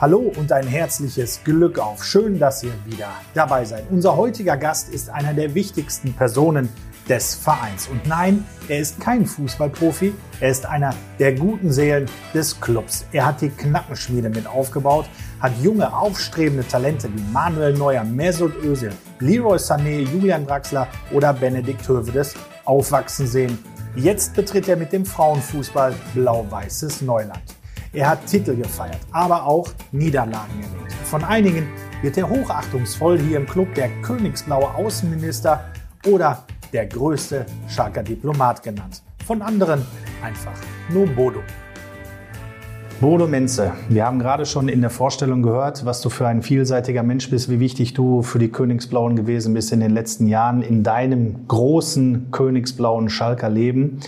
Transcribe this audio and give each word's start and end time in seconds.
Hallo 0.00 0.32
und 0.38 0.50
ein 0.50 0.66
herzliches 0.66 1.44
Glück 1.44 1.78
auf. 1.78 2.02
Schön, 2.02 2.38
dass 2.38 2.62
ihr 2.62 2.72
wieder 2.86 3.10
dabei 3.34 3.66
seid. 3.66 3.84
Unser 3.90 4.16
heutiger 4.16 4.56
Gast 4.56 4.88
ist 4.88 5.10
einer 5.10 5.34
der 5.34 5.54
wichtigsten 5.54 6.14
Personen 6.14 6.70
des 7.06 7.34
Vereins. 7.34 7.86
Und 7.86 8.06
nein, 8.06 8.46
er 8.70 8.78
ist 8.78 8.98
kein 8.98 9.26
Fußballprofi, 9.26 10.14
er 10.40 10.48
ist 10.48 10.64
einer 10.64 10.94
der 11.18 11.34
guten 11.34 11.70
Seelen 11.70 12.06
des 12.32 12.58
Clubs. 12.62 13.04
Er 13.12 13.26
hat 13.26 13.42
die 13.42 13.50
Knappenschmiede 13.50 14.30
mit 14.30 14.46
aufgebaut, 14.46 15.04
hat 15.38 15.52
junge, 15.60 15.94
aufstrebende 15.94 16.66
Talente 16.66 17.10
wie 17.14 17.22
Manuel 17.30 17.74
Neuer, 17.74 18.02
Mesut 18.02 18.56
Özil, 18.64 18.94
Leroy 19.18 19.58
Sané, 19.58 19.98
Julian 20.10 20.46
Draxler 20.46 20.88
oder 21.12 21.34
Benedikt 21.34 21.86
Hövedes 21.86 22.36
aufwachsen 22.64 23.26
sehen. 23.26 23.58
Jetzt 23.96 24.34
betritt 24.34 24.66
er 24.66 24.76
mit 24.76 24.94
dem 24.94 25.04
Frauenfußball 25.04 25.92
blau-weißes 26.14 27.02
Neuland. 27.02 27.59
Er 27.92 28.08
hat 28.08 28.24
Titel 28.26 28.54
gefeiert, 28.54 29.00
aber 29.10 29.44
auch 29.44 29.68
Niederlagen 29.90 30.62
erlebt. 30.62 30.92
Von 31.02 31.24
einigen 31.24 31.66
wird 32.02 32.16
er 32.18 32.30
hochachtungsvoll 32.30 33.18
hier 33.18 33.38
im 33.38 33.46
Club 33.46 33.74
der 33.74 33.88
königsblaue 34.02 34.72
Außenminister 34.76 35.64
oder 36.06 36.44
der 36.72 36.86
größte 36.86 37.46
Schalker 37.66 38.04
Diplomat 38.04 38.62
genannt. 38.62 39.02
Von 39.26 39.42
anderen 39.42 39.84
einfach 40.22 40.54
nur 40.88 41.08
Bodo. 41.08 41.40
Bodo 43.00 43.26
Menze, 43.26 43.72
wir 43.88 44.06
haben 44.06 44.20
gerade 44.20 44.46
schon 44.46 44.68
in 44.68 44.82
der 44.82 44.90
Vorstellung 44.90 45.42
gehört, 45.42 45.84
was 45.84 46.00
du 46.00 46.10
für 46.10 46.28
ein 46.28 46.42
vielseitiger 46.42 47.02
Mensch 47.02 47.28
bist, 47.28 47.50
wie 47.50 47.58
wichtig 47.58 47.94
du 47.94 48.22
für 48.22 48.38
die 48.38 48.52
Königsblauen 48.52 49.16
gewesen 49.16 49.52
bist 49.52 49.72
in 49.72 49.80
den 49.80 49.90
letzten 49.90 50.28
Jahren 50.28 50.62
in 50.62 50.84
deinem 50.84 51.48
großen 51.48 52.30
königsblauen 52.30 53.08
Schalker 53.08 53.50
Leben. 53.50 53.98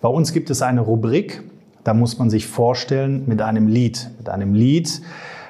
Bei 0.00 0.08
uns 0.08 0.32
gibt 0.32 0.48
es 0.48 0.62
eine 0.62 0.80
Rubrik, 0.80 1.42
da 1.86 1.94
muss 1.94 2.18
man 2.18 2.30
sich 2.30 2.48
vorstellen 2.48 3.22
mit 3.26 3.40
einem 3.40 3.68
Lied, 3.68 4.10
mit 4.18 4.28
einem 4.28 4.54
Lied, 4.54 5.02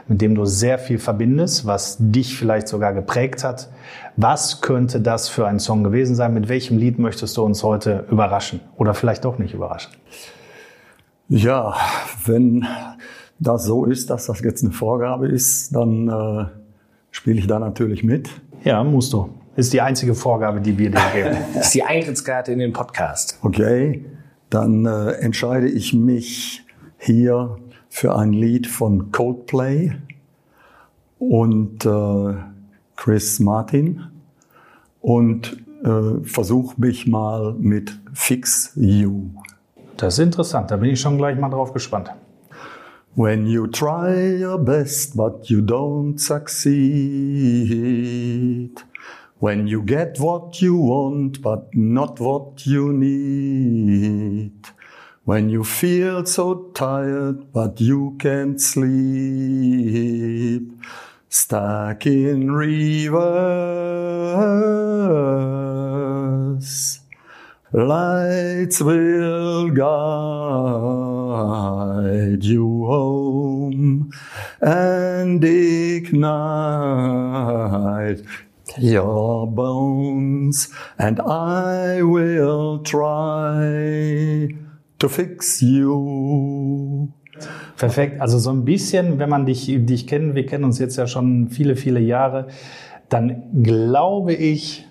mit 0.07 0.21
dem 0.21 0.35
du 0.35 0.45
sehr 0.45 0.79
viel 0.79 0.99
verbindest, 0.99 1.65
was 1.65 1.97
dich 1.99 2.37
vielleicht 2.37 2.69
sogar 2.69 2.93
geprägt 2.93 3.43
hat. 3.43 3.71
Was 4.17 4.61
könnte 4.61 5.01
das 5.01 5.31
für 5.31 5.47
ein 5.47 5.59
Song 5.59 5.83
gewesen 5.83 6.15
sein? 6.15 6.35
Mit 6.35 6.51
welchem 6.51 6.77
Lied 6.77 6.99
möchtest 6.99 7.39
du 7.39 7.43
uns 7.43 7.63
heute 7.63 8.05
überraschen 8.11 8.61
oder 8.77 8.93
vielleicht 8.93 9.25
doch 9.25 9.39
nicht 9.39 9.55
überraschen? 9.55 9.95
Ja, 11.31 11.75
wenn 12.27 12.67
das 13.39 13.65
so 13.65 13.87
ist, 13.87 14.11
dass 14.11 14.27
das 14.27 14.41
jetzt 14.43 14.63
eine 14.63 14.73
Vorgabe 14.73 15.29
ist, 15.29 15.75
dann 15.75 16.09
äh, 16.09 16.45
spiele 17.13 17.39
ich 17.39 17.47
da 17.47 17.59
natürlich 17.59 18.05
mit. 18.05 18.29
Ja, 18.63 18.85
musst 18.85 19.15
du. 19.15 19.31
Ist 19.57 19.73
die 19.73 19.81
einzige 19.81 20.15
Vorgabe, 20.15 20.61
die 20.61 20.77
wir 20.77 20.91
dir 20.91 21.01
geben. 21.15 21.37
das 21.55 21.67
ist 21.69 21.75
die 21.75 21.83
Eintrittskarte 21.83 22.53
in 22.53 22.59
den 22.59 22.75
Podcast. 22.75 23.39
Okay 23.43 24.05
dann 24.51 24.87
äh, 24.87 25.13
entscheide 25.13 25.69
ich 25.69 25.93
mich 25.95 26.65
hier 26.99 27.59
für 27.89 28.17
ein 28.17 28.33
Lied 28.33 28.67
von 28.67 29.13
Coldplay 29.13 29.93
und 31.19 31.85
äh, 31.85 32.35
Chris 32.97 33.41
Martin 33.41 34.05
und 35.01 35.57
äh, 35.83 36.25
versuche 36.25 36.81
mich 36.81 37.07
mal 37.07 37.55
mit 37.55 37.99
Fix 38.13 38.73
You. 38.77 39.31
Das 39.97 40.15
ist 40.15 40.25
interessant, 40.25 40.71
da 40.71 40.77
bin 40.77 40.91
ich 40.91 41.01
schon 41.01 41.17
gleich 41.17 41.39
mal 41.39 41.49
drauf 41.49 41.73
gespannt. 41.73 42.11
When 43.15 43.47
you 43.47 43.67
try 43.67 44.45
your 44.45 44.59
best 44.59 45.17
but 45.17 45.47
you 45.47 45.61
don't 45.61 46.19
succeed 46.19 46.67
When 49.39 49.67
you 49.67 49.83
get 49.83 50.19
what 50.19 50.63
you 50.63 50.77
want, 50.77 51.43
but 51.43 51.69
not 51.75 52.19
what 52.21 52.65
you 52.67 52.91
need. 52.91 54.53
When 55.25 55.51
you 55.51 55.63
feel 55.63 56.25
so 56.25 56.71
tired, 56.73 57.53
but 57.53 57.79
you 57.79 58.17
can't 58.19 58.59
sleep. 58.59 59.13
Stuck 61.29 62.07
in 62.07 62.51
reverse. 62.51 63.27
Lights 67.73 68.81
will 68.81 69.69
guide 69.69 70.03
you 72.43 72.87
home 72.87 74.11
and 74.63 75.45
ignite 75.45 76.17
your 78.79 79.47
bones, 79.47 80.71
and 80.99 81.21
I 81.21 82.03
will 82.03 82.83
try 82.83 84.55
to 84.99 85.09
fix 85.09 85.61
you. 85.61 87.09
Perfekt. 87.77 88.21
Also 88.21 88.39
so 88.39 88.51
ein 88.51 88.65
bisschen, 88.65 89.19
wenn 89.19 89.29
man 89.29 89.47
dich, 89.47 89.67
dich 89.67 90.07
kennt, 90.07 90.35
wir 90.35 90.47
kennen 90.47 90.65
uns 90.65 90.79
jetzt 90.79 90.97
ja 90.97 91.07
schon 91.07 91.49
viele, 91.49 91.77
viele 91.77 92.01
Jahre, 92.01 92.49
dann 93.09 93.63
glaube 93.63 94.33
ich 94.33 94.87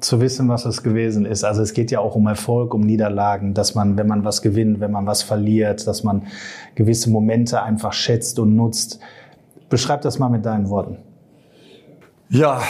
zu 0.00 0.20
wissen, 0.20 0.48
was 0.48 0.64
es 0.64 0.82
gewesen 0.82 1.26
ist. 1.26 1.44
Also 1.44 1.62
es 1.62 1.74
geht 1.74 1.90
ja 1.90 2.00
auch 2.00 2.16
um 2.16 2.26
Erfolg, 2.26 2.72
um 2.72 2.80
Niederlagen, 2.80 3.52
dass 3.52 3.74
man, 3.74 3.98
wenn 3.98 4.06
man 4.06 4.24
was 4.24 4.40
gewinnt, 4.40 4.80
wenn 4.80 4.90
man 4.90 5.06
was 5.06 5.22
verliert, 5.22 5.86
dass 5.86 6.02
man 6.02 6.26
gewisse 6.74 7.10
Momente 7.10 7.62
einfach 7.62 7.92
schätzt 7.92 8.38
und 8.38 8.56
nutzt. 8.56 9.00
Beschreib 9.68 10.00
das 10.00 10.18
mal 10.18 10.30
mit 10.30 10.46
deinen 10.46 10.70
Worten. 10.70 10.98
Ja, 12.32 12.62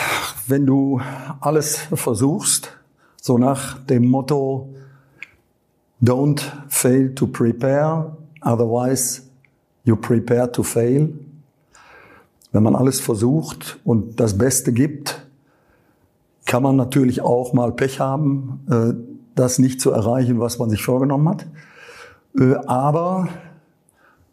wenn 0.46 0.64
du 0.64 1.02
alles 1.38 1.76
versuchst, 1.92 2.78
so 3.20 3.36
nach 3.36 3.76
dem 3.84 4.08
Motto, 4.08 4.70
don't 6.02 6.40
fail 6.68 7.14
to 7.14 7.26
prepare, 7.26 8.16
otherwise 8.40 9.20
you 9.84 9.96
prepare 9.96 10.50
to 10.50 10.62
fail. 10.62 11.12
Wenn 12.52 12.62
man 12.62 12.74
alles 12.74 13.00
versucht 13.00 13.78
und 13.84 14.18
das 14.18 14.38
Beste 14.38 14.72
gibt, 14.72 15.26
kann 16.46 16.62
man 16.62 16.76
natürlich 16.76 17.20
auch 17.20 17.52
mal 17.52 17.70
Pech 17.70 18.00
haben, 18.00 18.60
äh, 18.70 18.94
das 19.34 19.58
nicht 19.58 19.82
zu 19.82 19.90
erreichen, 19.90 20.40
was 20.40 20.58
man 20.58 20.70
sich 20.70 20.82
vorgenommen 20.82 21.28
hat. 21.28 21.46
Äh, 22.34 22.54
aber 22.66 23.28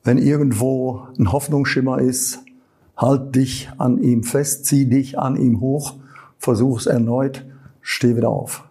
wenn 0.06 0.20
irgendwo 0.20 1.06
ein 1.20 1.34
Hoffnungsschimmer 1.34 2.00
ist, 2.00 2.40
Halt 2.97 3.35
dich 3.35 3.69
an 3.78 4.00
ihm 4.00 4.24
fest, 4.24 4.66
zieh 4.66 4.90
dich 4.90 5.19
an 5.19 5.35
ihm 5.35 5.62
hoch, 5.62 5.94
versuch 6.40 6.80
es 6.80 6.88
erneut, 6.88 7.46
steh 7.81 8.16
wieder 8.16 8.30
auf. 8.30 8.68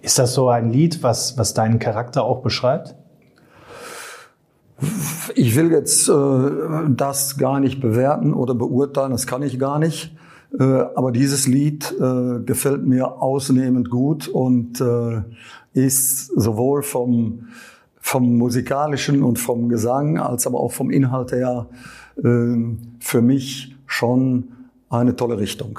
Ist 0.00 0.18
das 0.18 0.32
so 0.32 0.48
ein 0.48 0.70
Lied, 0.70 1.02
was, 1.02 1.36
was 1.36 1.54
deinen 1.54 1.78
Charakter 1.78 2.24
auch 2.24 2.40
beschreibt? 2.40 2.94
Ich 5.34 5.56
will 5.56 5.70
jetzt 5.72 6.08
äh, 6.08 6.12
das 6.88 7.36
gar 7.36 7.60
nicht 7.60 7.80
bewerten 7.80 8.32
oder 8.32 8.54
beurteilen, 8.54 9.10
das 9.10 9.26
kann 9.26 9.42
ich 9.42 9.58
gar 9.58 9.78
nicht. 9.78 10.16
Äh, 10.58 10.62
aber 10.62 11.12
dieses 11.12 11.46
Lied 11.46 11.94
äh, 12.00 12.40
gefällt 12.44 12.86
mir 12.86 13.20
ausnehmend 13.20 13.90
gut 13.90 14.28
und 14.28 14.80
äh, 14.80 15.22
ist 15.74 16.28
sowohl 16.28 16.82
vom, 16.82 17.48
vom 18.00 18.38
musikalischen 18.38 19.22
und 19.22 19.38
vom 19.38 19.68
Gesang 19.68 20.18
als 20.18 20.46
aber 20.46 20.60
auch 20.60 20.72
vom 20.72 20.90
Inhalt 20.90 21.32
her 21.32 21.66
für 22.20 23.22
mich 23.22 23.76
schon 23.86 24.48
eine 24.90 25.16
tolle 25.16 25.38
Richtung. 25.38 25.78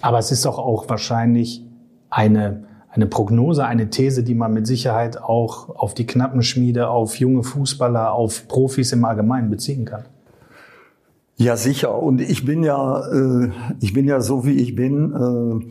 Aber 0.00 0.18
es 0.18 0.30
ist 0.30 0.44
doch 0.44 0.58
auch 0.58 0.88
wahrscheinlich 0.88 1.64
eine, 2.10 2.64
eine 2.90 3.06
Prognose, 3.06 3.64
eine 3.64 3.90
These, 3.90 4.22
die 4.22 4.34
man 4.34 4.52
mit 4.52 4.66
Sicherheit 4.66 5.20
auch 5.20 5.68
auf 5.70 5.94
die 5.94 6.06
Knappenschmiede, 6.06 6.88
auf 6.88 7.16
junge 7.16 7.42
Fußballer, 7.42 8.12
auf 8.12 8.48
Profis 8.48 8.92
im 8.92 9.04
Allgemeinen 9.04 9.50
beziehen 9.50 9.84
kann. 9.84 10.04
Ja, 11.36 11.56
sicher. 11.56 12.00
Und 12.00 12.20
ich 12.20 12.44
bin 12.44 12.64
ja, 12.64 13.00
äh, 13.12 13.50
ich 13.80 13.92
bin 13.92 14.06
ja 14.06 14.20
so 14.20 14.44
wie 14.44 14.54
ich 14.54 14.74
bin, 14.74 15.12
äh, 15.12 15.66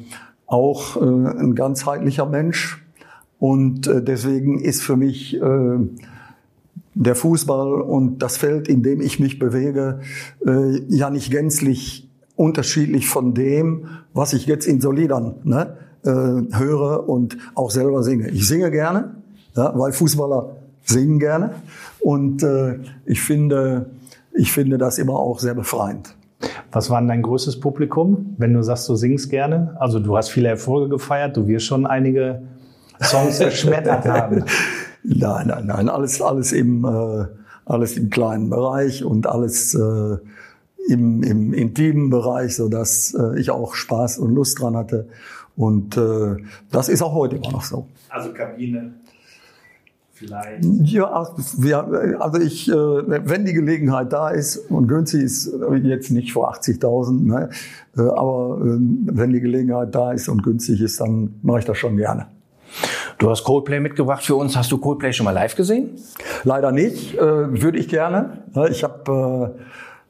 auch 0.46 0.96
äh, 0.96 1.00
ein 1.02 1.56
ganzheitlicher 1.56 2.26
Mensch. 2.26 2.84
Und 3.40 3.86
deswegen 3.86 4.60
ist 4.60 4.82
für 4.82 4.96
mich 4.96 5.40
der 7.00 7.16
Fußball 7.16 7.82
und 7.82 8.20
das 8.20 8.38
Feld, 8.38 8.68
in 8.68 8.82
dem 8.82 9.02
ich 9.02 9.20
mich 9.20 9.40
bewege, 9.40 10.00
äh, 10.46 10.82
ja 10.90 11.10
nicht 11.10 11.32
gänzlich 11.32 12.10
unterschiedlich 12.36 13.08
von 13.08 13.34
dem, 13.34 13.88
was 14.14 14.34
ich 14.34 14.46
jetzt 14.46 14.68
in 14.68 14.82
Solidern 14.82 15.36
ne, 15.44 15.78
äh, 16.04 16.10
höre 16.10 17.08
und 17.08 17.38
auch 17.56 17.72
selber 17.72 18.04
singe. 18.04 18.30
Ich 18.30 18.48
singe 18.48 18.72
gerne, 18.72 19.16
ja, 19.56 19.78
weil 19.78 19.92
Fußballer 19.92 20.56
singen 20.84 21.20
gerne 21.20 21.52
und 22.00 22.44
äh, 22.44 22.80
ich 23.06 23.22
finde, 23.22 23.92
ich 24.34 24.52
finde 24.52 24.78
das 24.78 24.98
immer 24.98 25.18
auch 25.18 25.40
sehr 25.40 25.56
befreiend. 25.56 26.16
Was 26.72 26.90
war 26.90 27.00
denn 27.00 27.08
dein 27.08 27.24
größtes 27.24 27.60
Publikum, 27.60 28.36
wenn 28.38 28.54
du 28.54 28.62
sagst, 28.62 28.88
du 28.90 28.96
singst 28.96 29.30
gerne? 29.30 29.76
Also 29.80 30.00
du 30.00 30.16
hast 30.16 30.30
viele 30.30 30.50
Erfolge 30.50 30.90
gefeiert, 30.90 31.36
du 31.36 31.48
wirst 31.48 31.66
schon 31.66 31.86
einige 31.86 32.42
Songs 33.02 33.40
erschmettert 33.40 34.06
haben. 34.06 34.44
Nein, 35.10 35.48
nein, 35.48 35.66
nein, 35.68 35.90
alles, 35.90 36.22
alles 36.22 36.52
im, 36.52 36.84
äh, 36.84 37.26
alles 37.66 37.96
im 37.96 38.10
kleinen 38.10 38.50
Bereich 38.50 39.06
und 39.06 39.26
alles 39.26 39.74
äh, 39.74 40.18
im, 40.90 41.24
im 41.24 41.54
intimen 41.54 42.10
Bereich, 42.10 42.58
so 42.58 42.68
dass 42.68 43.14
äh, 43.14 43.40
ich 43.40 43.50
auch 43.50 43.74
Spaß 43.74 44.20
und 44.20 44.36
Lust 44.36 44.60
dran 44.60 44.76
hatte. 44.76 45.08
Und 45.56 45.96
äh, 45.96 46.36
das 46.72 46.90
ist 46.90 47.02
auch 47.02 47.14
heute 47.14 47.38
immer 47.38 47.52
noch 47.52 47.64
so. 47.64 47.88
Also 48.10 48.34
Kabine. 48.34 48.96
vielleicht? 50.12 50.66
Ja, 50.84 51.06
also 52.20 52.42
ich, 52.42 52.70
äh, 52.70 52.74
wenn 52.74 53.46
die 53.46 53.54
Gelegenheit 53.54 54.12
da 54.12 54.30
ist 54.30 54.58
und 54.58 54.90
günstig 54.90 55.24
ist, 55.24 55.50
jetzt 55.84 56.12
nicht 56.12 56.34
vor 56.34 56.54
80.000, 56.54 57.24
ne, 57.24 57.50
äh, 57.98 58.02
aber 58.02 58.60
ähm, 58.62 59.08
wenn 59.10 59.32
die 59.32 59.40
Gelegenheit 59.40 59.96
da 59.96 60.12
ist 60.12 60.28
und 60.28 60.44
günstig 60.44 60.82
ist, 60.82 61.00
dann 61.00 61.36
mache 61.44 61.60
ich 61.60 61.66
das 61.66 61.78
schon 61.78 61.96
gerne. 61.96 62.28
Du 63.18 63.32
hast 63.32 63.44
Coldplay 63.44 63.80
mitgebracht 63.80 64.24
für 64.24 64.36
uns. 64.36 64.56
Hast 64.56 64.72
du 64.72 64.78
Coldplay 64.78 65.12
schon 65.12 65.24
mal 65.24 65.32
live 65.32 65.56
gesehen? 65.56 65.92
Leider 66.44 66.72
nicht. 66.72 67.16
Äh, 67.16 67.62
würde 67.62 67.80
ich 67.80 67.88
gerne. 67.88 68.44
Ich 68.70 68.84
habe 68.84 69.56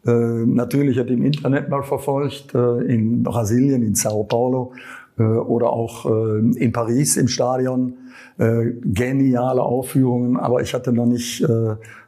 äh, 0.06 0.12
äh, 0.12 0.46
natürlich 0.46 0.98
im 0.98 1.24
Internet 1.24 1.70
mal 1.70 1.84
verfolgt, 1.84 2.54
äh, 2.54 2.80
in 2.84 3.24
Brasilien, 3.24 3.82
in 3.82 3.96
Sao 3.96 4.24
Paulo 4.24 4.74
äh, 5.18 5.24
oder 5.24 5.70
auch 5.70 6.06
äh, 6.06 6.40
in 6.40 6.72
Paris 6.74 7.18
im 7.18 7.28
Stadion. 7.28 7.94
geniale 8.40 9.64
Aufführungen, 9.64 10.38
aber 10.38 10.62
ich 10.62 10.76
hatte 10.76 10.94
noch 10.94 11.08
nicht 11.08 11.44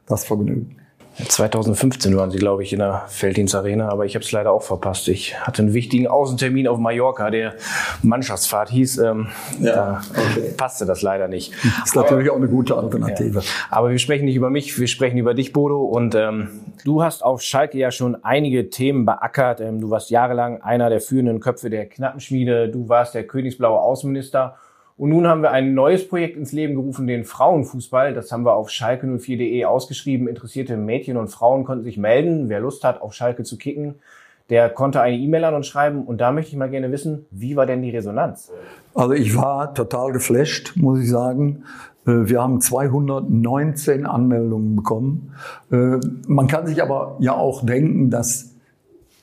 das 0.05 0.25
Vergnügen. 0.25 0.78
2015 1.27 2.15
waren 2.15 2.31
sie, 2.31 2.37
glaube 2.37 2.63
ich, 2.63 2.71
in 2.71 2.79
der 2.79 3.05
Felddienst 3.07 3.53
Arena, 3.53 3.89
aber 3.89 4.05
ich 4.05 4.15
habe 4.15 4.23
es 4.23 4.31
leider 4.31 4.51
auch 4.51 4.63
verpasst. 4.63 5.07
Ich 5.07 5.39
hatte 5.39 5.61
einen 5.61 5.73
wichtigen 5.73 6.07
Außentermin 6.07 6.67
auf 6.67 6.77
Mallorca, 6.77 7.29
der 7.29 7.55
Mannschaftsfahrt 8.03 8.69
hieß. 8.69 8.99
Ähm, 8.99 9.27
ja, 9.59 9.75
da 9.75 10.01
okay. 10.11 10.53
passte 10.55 10.85
das 10.85 11.01
leider 11.01 11.27
nicht. 11.27 11.53
Das 11.79 11.89
ist 11.89 11.95
natürlich 11.95 12.29
auch 12.29 12.37
eine 12.37 12.47
gute 12.47 12.77
Alternative. 12.77 13.39
Ja. 13.39 13.45
Aber 13.69 13.89
wir 13.89 13.99
sprechen 13.99 14.25
nicht 14.25 14.35
über 14.35 14.49
mich, 14.49 14.79
wir 14.79 14.87
sprechen 14.87 15.17
über 15.17 15.33
dich, 15.33 15.51
Bodo. 15.51 15.83
Und 15.83 16.15
ähm, 16.15 16.61
du 16.85 17.03
hast 17.03 17.23
auf 17.23 17.41
Schalke 17.41 17.77
ja 17.77 17.91
schon 17.91 18.23
einige 18.23 18.69
Themen 18.69 19.05
beackert. 19.05 19.59
Ähm, 19.61 19.81
du 19.81 19.89
warst 19.89 20.09
jahrelang 20.09 20.61
einer 20.61 20.89
der 20.89 21.01
führenden 21.01 21.39
Köpfe 21.39 21.69
der 21.69 21.87
Knappenschmiede. 21.87 22.69
Du 22.69 22.87
warst 22.87 23.13
der 23.13 23.27
königsblaue 23.27 23.79
Außenminister. 23.79 24.55
Und 24.99 25.11
nun 25.11 25.27
haben 25.27 25.41
wir 25.41 25.51
ein 25.51 25.73
neues 25.73 26.05
Projekt 26.05 26.35
ins 26.35 26.51
Leben 26.51 26.75
gerufen, 26.75 27.07
den 27.07 27.23
Frauenfußball. 27.23 28.13
Das 28.13 28.33
haben 28.33 28.43
wir 28.45 28.55
auf 28.55 28.67
schalke04.de 28.67 29.63
ausgeschrieben. 29.63 30.27
Interessierte 30.27 30.75
Mädchen 30.75 31.15
und 31.15 31.29
Frauen 31.29 31.63
konnten 31.63 31.85
sich 31.85 31.97
melden. 31.97 32.49
Wer 32.49 32.59
Lust 32.59 32.83
hat, 32.83 33.01
auf 33.01 33.13
Schalke 33.13 33.43
zu 33.43 33.57
kicken, 33.57 33.95
der 34.49 34.69
konnte 34.69 34.99
eine 34.99 35.15
E-Mail 35.15 35.45
an 35.45 35.53
uns 35.53 35.67
schreiben. 35.67 36.03
Und 36.03 36.19
da 36.19 36.33
möchte 36.33 36.51
ich 36.51 36.57
mal 36.57 36.69
gerne 36.69 36.91
wissen, 36.91 37.25
wie 37.31 37.55
war 37.55 37.65
denn 37.65 37.81
die 37.81 37.91
Resonanz? 37.91 38.51
Also 38.93 39.13
ich 39.13 39.37
war 39.37 39.73
total 39.73 40.11
geflasht, 40.11 40.73
muss 40.75 40.99
ich 40.99 41.09
sagen. 41.09 41.63
Äh, 42.05 42.27
wir 42.27 42.41
haben 42.41 42.59
219 42.59 44.05
Anmeldungen 44.05 44.75
bekommen. 44.75 45.33
Äh, 45.71 45.97
man 46.27 46.47
kann 46.47 46.67
sich 46.67 46.83
aber 46.83 47.15
ja 47.19 47.35
auch 47.35 47.65
denken, 47.65 48.09
dass 48.09 48.53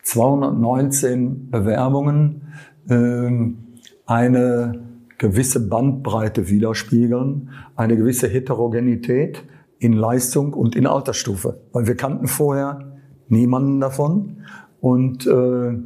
219 0.05 1.50
Bewerbungen 1.50 2.49
ähm, 2.88 3.58
eine 4.06 4.86
gewisse 5.19 5.69
Bandbreite 5.69 6.49
widerspiegeln, 6.49 7.51
eine 7.75 7.97
gewisse 7.97 8.29
Heterogenität 8.29 9.43
in 9.79 9.93
Leistung 9.93 10.53
und 10.53 10.77
in 10.77 10.87
Altersstufe. 10.87 11.61
Weil 11.73 11.87
wir 11.87 11.97
kannten 11.97 12.29
vorher 12.29 12.99
niemanden 13.29 13.81
davon. 13.81 14.39
Und 14.81 15.27
äh, 15.27 15.79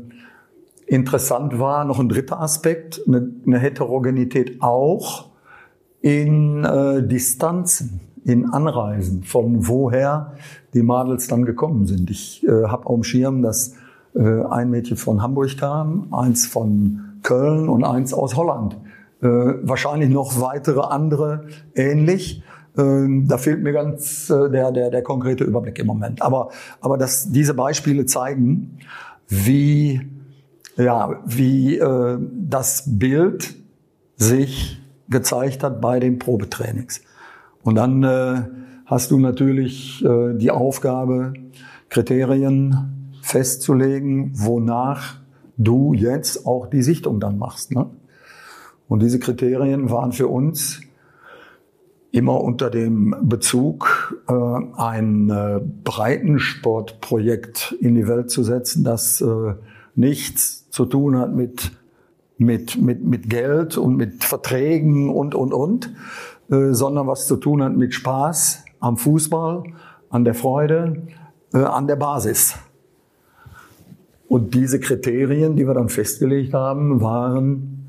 interessant 0.87 1.59
war 1.59 1.85
noch 1.85 2.01
ein 2.01 2.09
dritter 2.09 2.41
Aspekt, 2.41 3.01
eine, 3.07 3.31
eine 3.47 3.59
Heterogenität 3.59 4.61
auch 4.61 5.31
in 6.01 6.65
äh, 6.65 7.07
Distanzen, 7.07 8.01
in 8.25 8.47
Anreisen, 8.47 9.23
von 9.23 9.69
woher 9.69 10.35
die 10.75 10.83
Madels 10.83 11.29
dann 11.29 11.45
gekommen 11.45 11.87
sind. 11.87 12.11
Ich 12.11 12.47
äh, 12.47 12.65
habe 12.67 12.87
auf 12.87 12.95
dem 12.97 13.05
Schirm, 13.05 13.43
dass 13.43 13.75
äh, 14.15 14.21
ein 14.45 14.71
Mädchen 14.71 14.97
von 14.97 15.23
Hamburg 15.23 15.57
kam, 15.57 16.13
eins 16.13 16.47
von 16.47 17.01
Köln 17.23 17.69
und 17.69 17.85
eins 17.85 18.13
aus 18.13 18.37
Holland 18.37 18.77
äh, 19.23 19.27
wahrscheinlich 19.27 20.11
noch 20.11 20.41
weitere 20.41 20.81
andere 20.81 21.47
ähnlich. 21.75 22.43
Ähm, 22.79 23.27
da 23.29 23.39
fehlt 23.39 23.63
mir 23.63 23.73
ganz 23.73 24.31
äh, 24.31 24.51
der, 24.51 24.73
der, 24.73 24.91
der 24.91 25.03
konkrete 25.03 25.45
Überblick 25.45 25.79
im 25.79 25.87
Moment. 25.87 26.23
Aber, 26.23 26.51
aber 26.81 26.97
dass 26.97 27.31
diese 27.31 27.55
Beispiele 27.55 28.07
zeigen, 28.07 28.79
wie, 29.29 30.01
ja, 30.77 31.21
wie 31.27 31.79
äh, 31.79 32.19
das 32.33 32.85
Bild 32.87 33.55
sich 34.17 34.81
gezeigt 35.09 35.65
hat 35.65 35.81
bei 35.81 35.99
den 36.01 36.19
Probetrainings. 36.19 37.03
Und 37.63 37.75
dann 37.75 38.03
äh, 38.03 38.43
hast 38.87 39.11
du 39.11 39.19
natürlich 39.19 40.05
äh, 40.05 40.35
die 40.35 40.51
Aufgabe, 40.51 41.35
Kriterien 41.89 43.13
festzulegen, 43.23 44.33
wonach 44.35 45.17
du 45.57 45.93
jetzt 45.93 46.47
auch 46.47 46.67
die 46.69 46.83
Sichtung 46.83 47.21
dann 47.21 47.37
machst. 47.39 47.73
Ne? 47.73 47.87
Und 48.91 49.01
diese 49.03 49.21
Kriterien 49.21 49.89
waren 49.89 50.11
für 50.11 50.27
uns 50.27 50.81
immer 52.11 52.41
unter 52.41 52.71
dem 52.71 53.15
Bezug, 53.23 54.21
äh, 54.29 54.33
ein 54.33 55.31
äh, 55.31 55.61
Breitensportprojekt 55.85 57.77
in 57.81 57.95
die 57.95 58.09
Welt 58.09 58.33
zu 58.33 58.43
setzen, 58.43 58.83
das 58.83 59.21
äh, 59.21 59.55
nichts 59.95 60.69
zu 60.71 60.87
tun 60.87 61.17
hat 61.17 61.33
mit, 61.33 61.71
mit, 62.37 62.83
mit, 62.83 63.05
mit 63.05 63.31
Geld 63.31 63.79
und 63.79 63.95
mit 63.95 64.25
Verträgen 64.25 65.09
und, 65.09 65.37
und, 65.37 65.55
und, 65.55 65.95
äh, 66.51 66.73
sondern 66.73 67.07
was 67.07 67.29
zu 67.29 67.37
tun 67.37 67.63
hat 67.63 67.77
mit 67.77 67.95
Spaß 67.95 68.65
am 68.81 68.97
Fußball, 68.97 69.63
an 70.09 70.25
der 70.25 70.35
Freude, 70.35 71.03
äh, 71.55 71.59
an 71.59 71.87
der 71.87 71.95
Basis. 71.95 72.57
Und 74.27 74.53
diese 74.55 74.81
Kriterien, 74.81 75.55
die 75.55 75.65
wir 75.65 75.75
dann 75.75 75.91
festgelegt 75.91 76.55
haben, 76.55 77.01
waren 77.01 77.80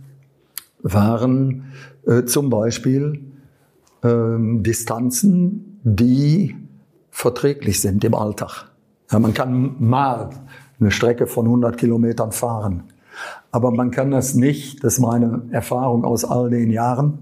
waren 0.84 1.72
äh, 2.06 2.24
zum 2.24 2.50
Beispiel 2.50 3.20
ähm, 4.04 4.64
Distanzen, 4.64 5.80
die 5.84 6.56
verträglich 7.10 7.82
sind 7.82 8.04
im 8.04 8.16
Alltag. 8.16 8.72
Ja, 9.12 9.20
man 9.20 9.34
kann 9.34 9.76
mal 9.80 10.30
eine 10.80 10.92
Strecke 10.92 11.28
von 11.28 11.46
100 11.46 11.78
Kilometern 11.78 12.32
fahren, 12.32 12.84
aber 13.52 13.72
man 13.72 13.92
kann 13.92 14.12
das 14.12 14.36
nicht, 14.36 14.84
das 14.84 14.94
ist 14.94 15.00
meine 15.00 15.44
Erfahrung 15.52 16.06
aus 16.06 16.24
all 16.26 16.50
den 16.50 16.72
Jahren, 16.72 17.20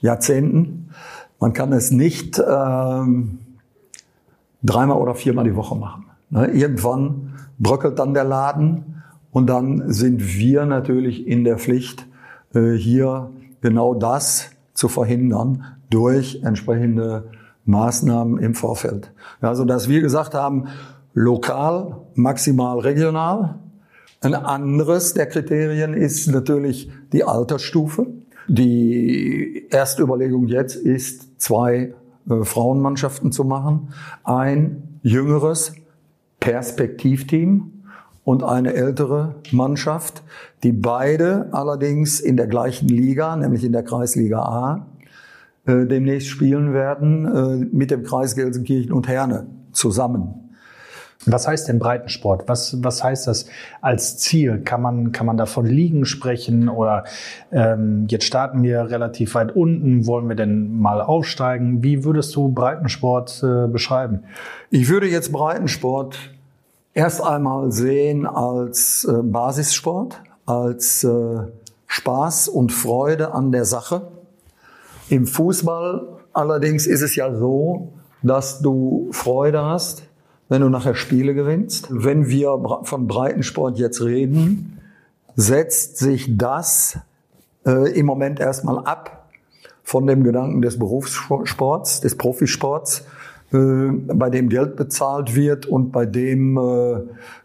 Jahrzehnten, 0.00 0.90
man 1.40 1.52
kann 1.52 1.72
es 1.72 1.90
nicht 1.90 2.38
ähm, 2.38 3.38
dreimal 4.62 4.98
oder 4.98 5.14
viermal 5.14 5.44
die 5.44 5.54
Woche 5.54 5.76
machen. 5.76 6.06
Ne? 6.30 6.48
Irgendwann 6.48 7.34
bröckelt 7.58 7.98
dann 7.98 8.14
der 8.14 8.24
Laden 8.24 9.02
und 9.30 9.46
dann 9.46 9.92
sind 9.92 10.36
wir 10.38 10.66
natürlich 10.66 11.26
in 11.26 11.44
der 11.44 11.58
Pflicht, 11.58 12.07
hier 12.76 13.30
genau 13.60 13.94
das 13.94 14.50
zu 14.74 14.88
verhindern 14.88 15.64
durch 15.90 16.40
entsprechende 16.44 17.30
Maßnahmen 17.64 18.38
im 18.38 18.54
Vorfeld. 18.54 19.12
Also, 19.40 19.64
dass 19.64 19.88
wir 19.88 20.00
gesagt 20.00 20.34
haben, 20.34 20.68
lokal, 21.14 21.96
maximal 22.14 22.78
regional. 22.78 23.58
Ein 24.20 24.34
anderes 24.34 25.14
der 25.14 25.26
Kriterien 25.26 25.94
ist 25.94 26.28
natürlich 26.28 26.90
die 27.12 27.24
Altersstufe. 27.24 28.06
Die 28.48 29.66
erste 29.70 30.02
Überlegung 30.02 30.48
jetzt 30.48 30.76
ist, 30.76 31.40
zwei 31.40 31.94
äh, 32.28 32.44
Frauenmannschaften 32.44 33.30
zu 33.32 33.44
machen. 33.44 33.88
Ein 34.24 34.98
jüngeres 35.02 35.74
Perspektivteam, 36.40 37.77
und 38.28 38.44
eine 38.44 38.74
ältere 38.74 39.36
Mannschaft, 39.52 40.22
die 40.62 40.72
beide 40.72 41.48
allerdings 41.52 42.20
in 42.20 42.36
der 42.36 42.46
gleichen 42.46 42.86
Liga, 42.86 43.34
nämlich 43.34 43.64
in 43.64 43.72
der 43.72 43.82
Kreisliga 43.82 44.40
A, 44.42 44.86
äh, 45.64 45.86
demnächst 45.86 46.28
spielen 46.28 46.74
werden 46.74 47.24
äh, 47.24 47.74
mit 47.74 47.90
dem 47.90 48.02
Kreis 48.02 48.36
Gelsenkirchen 48.36 48.92
und 48.92 49.08
Herne 49.08 49.46
zusammen. 49.72 50.50
Was 51.24 51.48
heißt 51.48 51.68
denn 51.68 51.78
Breitensport? 51.78 52.46
Was, 52.48 52.82
was 52.84 53.02
heißt 53.02 53.28
das 53.28 53.46
als 53.80 54.18
Ziel? 54.18 54.60
Kann 54.62 54.82
man, 54.82 55.12
kann 55.12 55.24
man 55.24 55.38
davon 55.38 55.64
Liegen 55.64 56.04
sprechen 56.04 56.68
oder 56.68 57.04
ähm, 57.50 58.08
jetzt 58.10 58.24
starten 58.24 58.62
wir 58.62 58.90
relativ 58.90 59.36
weit 59.36 59.56
unten, 59.56 60.06
wollen 60.06 60.28
wir 60.28 60.36
denn 60.36 60.78
mal 60.78 61.00
aufsteigen? 61.00 61.82
Wie 61.82 62.04
würdest 62.04 62.36
du 62.36 62.52
Breitensport 62.52 63.42
äh, 63.42 63.68
beschreiben? 63.68 64.24
Ich 64.68 64.90
würde 64.90 65.06
jetzt 65.06 65.32
Breitensport 65.32 66.18
erst 66.98 67.22
einmal 67.22 67.70
sehen 67.70 68.26
als 68.26 69.04
äh, 69.04 69.22
Basissport, 69.22 70.20
als 70.46 71.04
äh, 71.04 71.38
Spaß 71.86 72.48
und 72.48 72.72
Freude 72.72 73.32
an 73.32 73.52
der 73.52 73.64
Sache. 73.64 74.08
Im 75.08 75.28
Fußball 75.28 76.08
allerdings 76.32 76.88
ist 76.88 77.02
es 77.02 77.14
ja 77.14 77.32
so, 77.32 77.92
dass 78.22 78.60
du 78.62 79.10
Freude 79.12 79.64
hast, 79.64 80.02
wenn 80.48 80.60
du 80.60 80.68
nachher 80.68 80.96
Spiele 80.96 81.34
gewinnst. 81.34 81.86
Wenn 81.88 82.28
wir 82.28 82.58
von 82.82 83.06
Breitensport 83.06 83.78
jetzt 83.78 84.02
reden, 84.02 84.80
setzt 85.36 85.98
sich 85.98 86.36
das 86.36 86.98
äh, 87.64 87.92
im 87.92 88.06
Moment 88.06 88.40
erstmal 88.40 88.84
ab 88.84 89.28
von 89.84 90.04
dem 90.08 90.24
Gedanken 90.24 90.62
des 90.62 90.80
Berufssports, 90.80 92.00
des 92.00 92.18
Profisports, 92.18 93.04
bei 93.50 94.30
dem 94.30 94.48
Geld 94.48 94.76
bezahlt 94.76 95.34
wird 95.34 95.66
und 95.66 95.90
bei 95.90 96.04
dem 96.04 96.58
äh, 96.58 97.00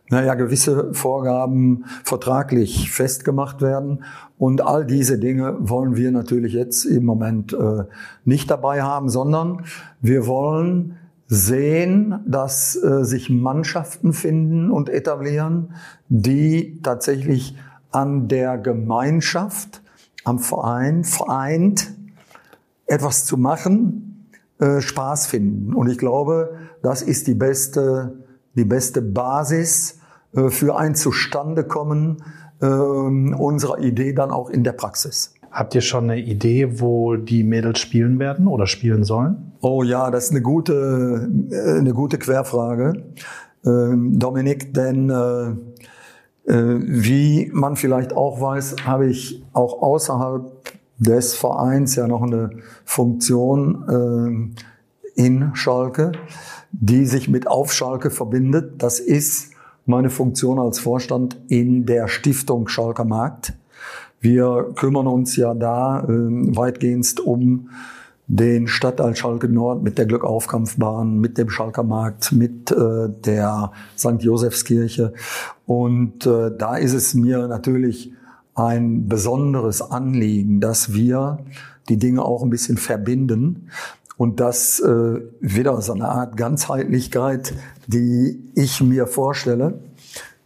naja, 0.10 0.36
gewisse 0.36 0.94
Vorgaben 0.94 1.86
vertraglich 2.04 2.92
festgemacht 2.92 3.62
werden. 3.62 4.04
Und 4.38 4.62
all 4.62 4.86
diese 4.86 5.18
Dinge 5.18 5.56
wollen 5.60 5.96
wir 5.96 6.12
natürlich 6.12 6.54
jetzt 6.54 6.86
im 6.86 7.06
Moment 7.06 7.54
äh, 7.54 7.86
nicht 8.26 8.52
dabei 8.52 8.84
haben, 8.84 9.10
sondern 9.10 9.64
wir 10.02 10.28
wollen 10.28 10.98
sehen, 11.28 12.20
dass 12.28 12.76
äh, 12.76 13.06
sich 13.06 13.30
Mannschaften 13.30 14.14
finden 14.14 14.70
und 14.70 14.90
etablieren, 14.90 15.74
die 16.10 16.80
tatsächlich 16.84 17.56
an 17.92 18.28
der 18.28 18.58
Gemeinschaft, 18.58 19.82
am 20.26 20.40
Verein 20.40 21.04
vereint, 21.04 21.92
etwas 22.86 23.26
zu 23.26 23.38
machen, 23.38 24.03
äh, 24.64 24.82
Spaß 24.82 25.28
finden. 25.28 25.74
Und 25.74 25.90
ich 25.90 25.98
glaube, 25.98 26.56
das 26.82 27.02
ist 27.02 27.28
die 27.28 27.34
beste, 27.34 28.24
die 28.56 28.64
beste 28.64 29.02
Basis 29.02 30.00
äh, 30.34 30.50
für 30.50 30.78
ein 30.78 30.96
Zustandekommen 30.96 32.24
äh, 32.62 32.66
unserer 32.66 33.80
Idee 33.80 34.14
dann 34.14 34.32
auch 34.32 34.50
in 34.50 34.64
der 34.64 34.72
Praxis. 34.72 35.34
Habt 35.52 35.76
ihr 35.76 35.82
schon 35.82 36.06
eine 36.06 36.22
Idee, 36.22 36.80
wo 36.80 37.18
die 37.18 37.44
Mädels 37.44 37.80
spielen 37.80 38.20
werden 38.20 38.48
oder 38.48 38.66
spielen 38.66 39.04
sollen? 39.04 39.52
Oh 39.60 39.84
ja, 39.84 40.10
das 40.12 40.26
ist 40.26 40.32
eine 40.32 40.42
gute, 40.42 41.30
äh, 41.52 41.80
eine 41.80 41.94
gute 41.94 42.18
Querfrage, 42.18 43.04
ähm, 43.66 44.18
Dominik, 44.18 44.74
denn 44.74 45.10
äh, 45.10 46.52
äh, 46.52 46.80
wie 46.80 47.50
man 47.54 47.76
vielleicht 47.76 48.14
auch 48.14 48.40
weiß, 48.40 48.78
habe 48.86 49.08
ich 49.08 49.44
auch 49.52 49.82
außerhalb 49.82 50.52
des 51.04 51.36
Vereins 51.36 51.96
ja 51.96 52.08
noch 52.08 52.24
eine 52.24 52.52
Funktion 52.86 54.56
in 55.16 55.52
Schalke, 55.54 56.14
die 56.72 57.06
sich 57.06 57.30
mit 57.30 57.48
Auf 57.48 57.74
Schalke 57.74 58.10
verbindet. 58.10 58.82
Das 58.82 59.00
ist 59.00 59.52
meine 59.86 60.10
Funktion 60.10 60.60
als 60.60 60.80
Vorstand 60.80 61.38
in 61.48 61.86
der 61.86 62.08
Stiftung 62.08 62.68
Schalker 62.68 63.06
Markt. 63.06 63.54
Wir 64.20 64.72
kümmern 64.76 65.08
uns 65.08 65.36
ja 65.36 65.54
da 65.54 66.00
äh, 66.00 66.08
weitgehend 66.08 67.20
um 67.20 67.70
den 68.28 68.68
Stadtteil 68.70 69.18
Schalke 69.18 69.50
Nord 69.50 69.84
mit 69.84 69.98
der 69.98 70.06
Glückaufkampfbahn, 70.06 71.20
mit 71.20 71.38
dem 71.38 71.50
Schalker 71.50 71.84
Markt, 71.84 72.32
mit 72.32 72.72
äh, 72.72 73.10
der 73.26 73.74
St. 73.98 74.22
Josefskirche. 74.22 75.14
Und 75.66 76.26
äh, 76.26 76.52
da 76.58 76.78
ist 76.78 76.94
es 76.94 77.14
mir 77.14 77.50
natürlich 77.50 78.14
ein 78.56 79.08
besonderes 79.08 79.82
Anliegen, 79.82 80.60
dass 80.60 80.94
wir 80.94 81.40
die 81.90 81.98
Dinge 81.98 82.24
auch 82.24 82.44
ein 82.44 82.50
bisschen 82.50 82.78
verbinden 82.78 83.70
und 84.18 84.40
dass 84.40 84.80
äh, 84.80 85.22
wieder 85.42 85.82
so 85.82 85.94
eine 85.94 86.08
Art 86.08 86.38
Ganzheitlichkeit, 86.38 87.54
die 87.88 88.40
ich 88.56 88.82
mir 88.82 89.08
vorstelle, 89.08 89.80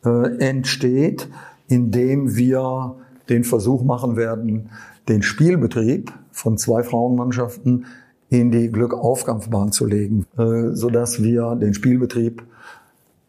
äh, 0.06 0.38
entsteht, 0.40 1.28
indem 1.68 2.36
wir 2.36 2.96
den 3.30 3.44
Versuch 3.44 3.84
machen 3.84 4.16
werden, 4.16 4.70
den 5.10 5.22
Spielbetrieb 5.22 6.14
von 6.32 6.58
zwei 6.58 6.84
Frauenmannschaften 6.84 7.86
in 8.30 8.52
die 8.52 8.70
Glückaufkampfbahn 8.70 9.72
zu 9.72 9.86
legen, 9.86 10.26
äh, 10.38 10.74
so 10.74 10.90
dass 10.90 11.22
wir 11.22 11.56
den 11.56 11.74
Spielbetrieb 11.74 12.44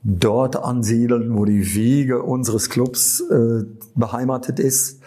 dort 0.08 0.56
ansiedeln, 0.56 1.36
wo 1.36 1.44
die 1.44 1.74
Wiege 1.74 2.22
unseres 2.22 2.70
Clubs 2.70 3.20
äh, 3.20 3.64
beheimatet 3.94 4.58
ist 4.58 5.02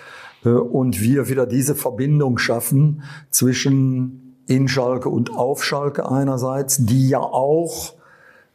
äh, 0.46 0.50
und 0.50 1.02
wir 1.02 1.28
wieder 1.28 1.48
diese 1.48 1.74
Verbindung 1.74 2.38
schaffen 2.38 3.02
zwischen 3.32 4.36
in 4.48 4.68
Schalke 4.68 5.10
und 5.10 5.34
auf 5.36 5.64
Schalke 5.64 6.10
einerseits, 6.10 6.86
die 6.86 7.10
ja 7.10 7.20
auch 7.20 7.94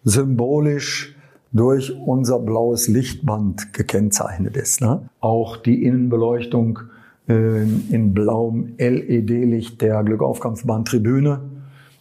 symbolisch 0.05 1.17
durch 1.53 1.93
unser 1.99 2.39
blaues 2.39 2.87
Lichtband 2.87 3.73
gekennzeichnet 3.73 4.57
ist. 4.57 4.81
Ne? 4.81 5.09
Auch 5.21 5.57
die 5.57 5.85
Innenbeleuchtung 5.85 6.81
äh, 7.29 7.63
in 7.63 8.13
blauem 8.15 8.75
LED-Licht 8.79 9.81
der 9.81 10.05
Glückaufkampfbahn-Tribüne. 10.05 11.41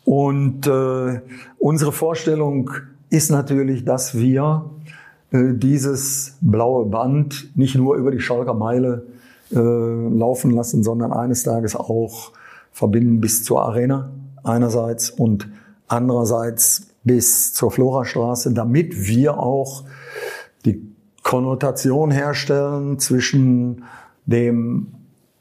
Und 0.04 0.68
äh, 0.68 1.22
unsere 1.58 1.92
Vorstellung 1.92 2.70
ist 3.16 3.32
natürlich, 3.32 3.86
dass 3.86 4.18
wir 4.18 4.70
äh, 5.32 5.54
dieses 5.54 6.38
blaue 6.42 6.86
Band 6.86 7.56
nicht 7.56 7.76
nur 7.76 7.96
über 7.96 8.12
die 8.12 8.20
Schalker 8.20 8.54
Meile 8.54 9.08
äh, 9.52 9.58
laufen 9.58 10.52
lassen, 10.52 10.84
sondern 10.84 11.14
eines 11.14 11.44
Tages 11.44 11.76
auch 11.76 12.34
verbinden 12.72 13.22
bis 13.22 13.44
zur 13.44 13.62
Arena 13.62 14.12
einerseits 14.44 15.10
und 15.10 15.48
andererseits 15.88 16.88
bis 17.04 17.54
zur 17.54 17.72
Florastraße, 17.72 18.54
damit 18.54 19.08
wir 19.08 19.38
auch 19.38 19.86
die 20.66 20.82
Konnotation 21.24 22.12
herstellen 22.12 23.00
zwischen 23.00 23.84
dem 24.26 24.88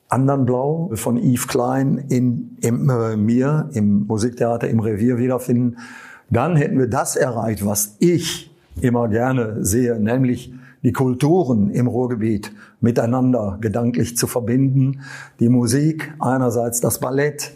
anderen 0.08 0.46
Blau 0.46 0.90
von 0.94 1.16
Yves 1.16 1.48
Klein 1.48 1.98
in, 2.08 2.56
in 2.60 2.88
äh, 2.88 3.16
mir 3.16 3.68
im 3.72 4.06
Musiktheater 4.06 4.68
im 4.68 4.78
Revier 4.78 5.18
wiederfinden, 5.18 5.78
dann 6.30 6.56
hätten 6.56 6.78
wir 6.78 6.88
das 6.88 7.16
erreicht, 7.16 7.64
was 7.64 7.96
ich 8.00 8.50
immer 8.80 9.08
gerne 9.08 9.64
sehe, 9.64 9.98
nämlich 10.00 10.52
die 10.82 10.92
Kulturen 10.92 11.70
im 11.70 11.86
Ruhrgebiet 11.86 12.52
miteinander 12.80 13.58
gedanklich 13.60 14.16
zu 14.16 14.26
verbinden. 14.26 15.00
Die 15.40 15.48
Musik, 15.48 16.12
einerseits 16.18 16.80
das 16.80 17.00
Ballett, 17.00 17.52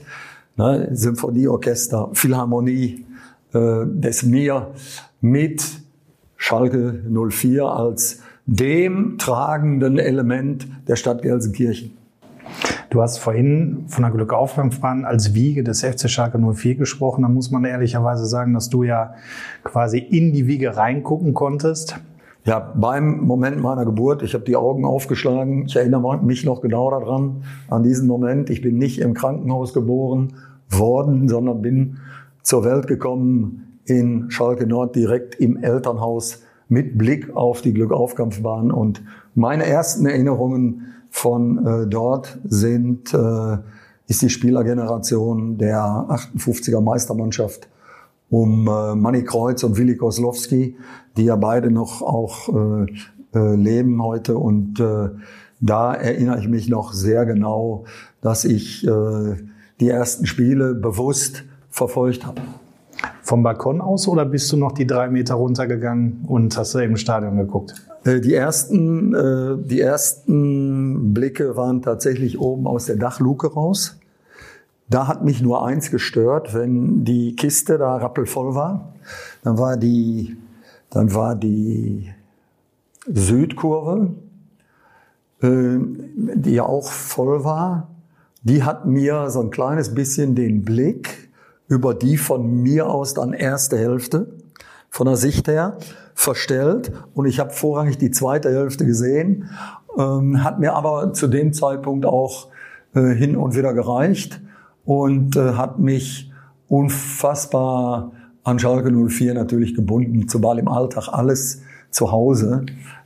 ne, 0.56 0.88
Symphonieorchester, 0.92 2.10
Philharmonie, 2.14 3.04
äh, 3.52 3.84
des 3.86 4.22
Mir 4.22 4.72
mit 5.20 5.64
Schalke 6.36 7.02
04 7.06 7.64
als 7.64 8.20
dem 8.46 9.18
tragenden 9.18 9.98
Element 9.98 10.66
der 10.86 10.96
Stadt 10.96 11.20
Gelsenkirchen. 11.20 11.97
Du 12.90 13.02
hast 13.02 13.18
vorhin 13.18 13.84
von 13.88 14.02
der 14.02 14.10
Glückaufkampfbahn 14.12 15.04
als 15.04 15.34
Wiege 15.34 15.62
des 15.62 15.82
FC 15.82 16.08
Schalke 16.08 16.38
04 16.38 16.76
gesprochen. 16.76 17.20
Da 17.20 17.28
muss 17.28 17.50
man 17.50 17.66
ehrlicherweise 17.66 18.24
sagen, 18.24 18.54
dass 18.54 18.70
du 18.70 18.82
ja 18.82 19.14
quasi 19.62 19.98
in 19.98 20.32
die 20.32 20.46
Wiege 20.46 20.74
reingucken 20.74 21.34
konntest. 21.34 22.00
Ja, 22.44 22.72
beim 22.74 23.26
Moment 23.26 23.60
meiner 23.60 23.84
Geburt, 23.84 24.22
ich 24.22 24.32
habe 24.32 24.44
die 24.44 24.56
Augen 24.56 24.86
aufgeschlagen. 24.86 25.66
Ich 25.66 25.76
erinnere 25.76 26.22
mich 26.22 26.46
noch 26.46 26.62
genau 26.62 26.90
daran, 26.90 27.42
an 27.68 27.82
diesen 27.82 28.08
Moment. 28.08 28.48
Ich 28.48 28.62
bin 28.62 28.78
nicht 28.78 29.00
im 29.00 29.12
Krankenhaus 29.12 29.74
geboren 29.74 30.32
worden, 30.70 31.28
sondern 31.28 31.60
bin 31.60 31.98
zur 32.42 32.64
Welt 32.64 32.86
gekommen 32.86 33.80
in 33.84 34.30
Schalke 34.30 34.66
Nord 34.66 34.96
direkt 34.96 35.34
im 35.34 35.62
Elternhaus 35.62 36.42
mit 36.68 36.96
Blick 36.96 37.36
auf 37.36 37.60
die 37.60 37.74
Glückaufkampfbahn. 37.74 38.70
Und 38.70 39.02
meine 39.34 39.66
ersten 39.66 40.06
Erinnerungen 40.06 40.94
von 41.18 41.66
äh, 41.66 41.86
dort 41.86 42.38
sind, 42.44 43.12
äh, 43.12 43.58
ist 44.06 44.22
die 44.22 44.30
Spielergeneration 44.30 45.58
der 45.58 45.80
58er 45.80 46.80
Meistermannschaft 46.80 47.68
um 48.30 48.68
äh, 48.68 48.94
Manny 48.94 49.24
Kreuz 49.24 49.64
und 49.64 49.76
Willi 49.76 49.96
Koslowski, 49.96 50.76
die 51.16 51.24
ja 51.24 51.36
beide 51.36 51.70
noch 51.70 52.02
auch 52.02 52.48
äh, 52.48 52.86
äh, 53.34 53.54
leben 53.56 54.02
heute. 54.02 54.36
Und 54.36 54.80
äh, 54.80 55.08
da 55.60 55.94
erinnere 55.94 56.38
ich 56.40 56.48
mich 56.48 56.68
noch 56.68 56.92
sehr 56.92 57.26
genau, 57.26 57.84
dass 58.20 58.44
ich 58.44 58.86
äh, 58.86 59.36
die 59.80 59.88
ersten 59.88 60.26
Spiele 60.26 60.74
bewusst 60.74 61.44
verfolgt 61.70 62.26
habe. 62.26 62.42
Vom 63.28 63.42
Balkon 63.42 63.82
aus 63.82 64.08
oder 64.08 64.24
bist 64.24 64.50
du 64.52 64.56
noch 64.56 64.72
die 64.72 64.86
drei 64.86 65.08
Meter 65.08 65.34
runtergegangen 65.34 66.24
und 66.26 66.56
hast 66.56 66.74
du 66.74 66.78
im 66.78 66.96
Stadion 66.96 67.36
geguckt? 67.36 67.74
Äh, 68.04 68.20
die 68.20 68.32
ersten, 68.32 69.14
äh, 69.14 69.58
die 69.58 69.82
ersten 69.82 71.12
Blicke 71.12 71.54
waren 71.54 71.82
tatsächlich 71.82 72.40
oben 72.40 72.66
aus 72.66 72.86
der 72.86 72.96
Dachluke 72.96 73.52
raus. 73.52 73.98
Da 74.88 75.08
hat 75.08 75.26
mich 75.26 75.42
nur 75.42 75.62
eins 75.62 75.90
gestört, 75.90 76.54
wenn 76.54 77.04
die 77.04 77.36
Kiste 77.36 77.76
da 77.76 77.98
rappelvoll 77.98 78.54
war, 78.54 78.94
dann 79.44 79.58
war 79.58 79.76
die, 79.76 80.38
dann 80.88 81.12
war 81.12 81.34
die 81.34 82.08
Südkurve, 83.06 84.14
äh, 85.42 85.76
die 86.16 86.54
ja 86.54 86.62
auch 86.62 86.90
voll 86.90 87.44
war, 87.44 87.88
die 88.40 88.62
hat 88.62 88.86
mir 88.86 89.28
so 89.28 89.42
ein 89.42 89.50
kleines 89.50 89.92
bisschen 89.94 90.34
den 90.34 90.64
Blick 90.64 91.27
über 91.68 91.94
die 91.94 92.16
von 92.16 92.62
mir 92.62 92.88
aus 92.88 93.14
dann 93.14 93.32
erste 93.32 93.78
Hälfte 93.78 94.26
von 94.90 95.06
der 95.06 95.16
Sicht 95.16 95.48
her 95.48 95.76
verstellt 96.14 96.92
und 97.14 97.26
ich 97.26 97.38
habe 97.38 97.50
vorrangig 97.50 97.98
die 97.98 98.10
zweite 98.10 98.50
Hälfte 98.50 98.86
gesehen, 98.86 99.50
ähm, 99.96 100.42
hat 100.42 100.58
mir 100.58 100.72
aber 100.74 101.12
zu 101.12 101.28
dem 101.28 101.52
Zeitpunkt 101.52 102.06
auch 102.06 102.48
äh, 102.94 103.14
hin 103.14 103.36
und 103.36 103.54
wieder 103.54 103.74
gereicht 103.74 104.40
und 104.84 105.36
äh, 105.36 105.52
hat 105.52 105.78
mich 105.78 106.32
unfassbar 106.68 108.12
an 108.44 108.58
Schalke 108.58 108.90
04 108.90 109.34
natürlich 109.34 109.74
gebunden, 109.74 110.26
zumal 110.28 110.58
im 110.58 110.68
Alltag 110.68 111.08
alles 111.08 111.62
zu 111.90 112.10
Hause 112.10 112.64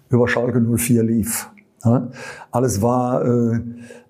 über 0.09 0.29
Schalke 0.29 0.61
04 0.61 1.03
lief. 1.03 1.51
Ja? 1.85 2.09
Alles 2.51 2.83
war 2.83 3.25
äh, 3.25 3.61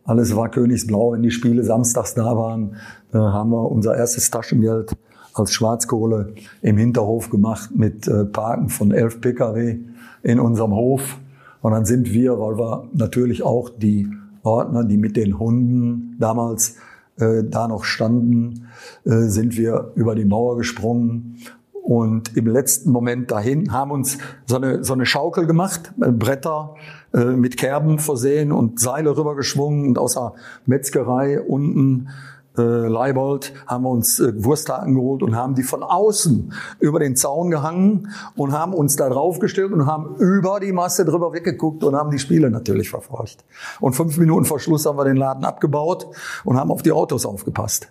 alles 0.05 0.35
war 0.35 0.51
Königsblau. 0.51 1.13
Wenn 1.13 1.23
die 1.23 1.31
Spiele 1.31 1.65
samstags 1.65 2.15
da 2.15 2.37
waren, 2.37 2.77
äh, 3.13 3.19
haben 3.19 3.51
wir 3.51 3.71
unser 3.71 3.97
erstes 3.97 4.31
Taschengeld 4.31 4.97
als 5.35 5.53
Schwarzkohle 5.53 6.35
im 6.61 6.77
Hinterhof 6.77 7.31
gemacht 7.31 7.71
mit 7.75 8.07
äh, 8.07 8.25
Parken 8.25 8.69
von 8.69 8.93
elf 8.93 9.21
Pkw 9.21 9.79
in 10.23 10.41
unserem 10.41 10.73
Hof. 10.73 11.19
Und 11.63 11.73
dann 11.73 11.85
sind 11.85 12.13
wir, 12.13 12.39
weil 12.39 12.59
wir 12.59 12.89
natürlich 12.93 13.43
auch 13.43 13.71
die 13.71 14.09
Ordner, 14.43 14.85
die 14.85 14.97
mit 14.97 15.17
den 15.17 15.39
Hunden 15.39 16.17
damals 16.19 16.77
äh, 17.17 17.45
da 17.45 17.69
noch 17.69 17.85
standen, 17.85 18.67
äh, 19.05 19.29
sind 19.29 19.57
wir 19.57 19.93
über 19.95 20.15
die 20.15 20.25
Mauer 20.25 20.57
gesprungen 20.57 21.39
und 21.83 22.37
im 22.37 22.47
letzten 22.47 22.93
Moment 22.93 23.33
dahin 23.33 23.73
haben 23.73 23.91
uns 23.91 24.17
so 24.47 24.57
eine, 24.57 24.85
so 24.85 24.93
eine 24.93 25.05
Schaukel 25.05 25.47
gemacht, 25.47 25.93
äh, 26.01 26.13
Bretter 26.13 26.77
äh, 27.13 27.25
mit 27.25 27.57
Kerben 27.57 27.99
versehen 27.99 28.53
und 28.53 28.79
Seile 28.79 29.17
rübergeschwungen 29.17 29.89
und 29.89 29.99
aus 29.99 30.15
der 30.15 30.35
Metzgerei 30.65 31.41
unten 31.41 32.09
äh, 32.57 32.63
Leibold 32.63 33.53
haben 33.67 33.83
wir 33.85 33.91
uns 33.91 34.21
äh, 34.21 34.33
Wursthaken 34.45 34.95
geholt 34.95 35.25
und 35.25 35.35
haben 35.35 35.57
die 35.57 35.65
von 35.65 35.83
außen 35.83 36.53
über 36.79 37.01
den 37.01 37.17
Zaun 37.17 37.51
gehangen 37.51 38.09
und 38.37 38.53
haben 38.53 38.75
uns 38.75 38.95
da 38.95 39.09
draufgestellt 39.09 39.73
und 39.73 39.87
haben 39.87 40.17
über 40.17 40.61
die 40.61 40.73
Masse 40.73 41.05
drüber 41.05 41.33
weggeguckt 41.33 41.83
und 41.83 41.97
haben 41.97 42.11
die 42.11 42.21
Spiele 42.21 42.51
natürlich 42.51 42.91
verfolgt. 42.91 43.45
Und 43.81 43.95
fünf 43.95 44.19
Minuten 44.19 44.45
vor 44.45 44.61
Schluss 44.61 44.87
haben 44.87 44.99
wir 44.99 45.05
den 45.05 45.17
Laden 45.17 45.45
abgebaut 45.45 46.07
und 46.45 46.57
haben 46.57 46.71
auf 46.71 46.83
die 46.83 46.93
Autos 46.93 47.27
aufgepasst. 47.27 47.89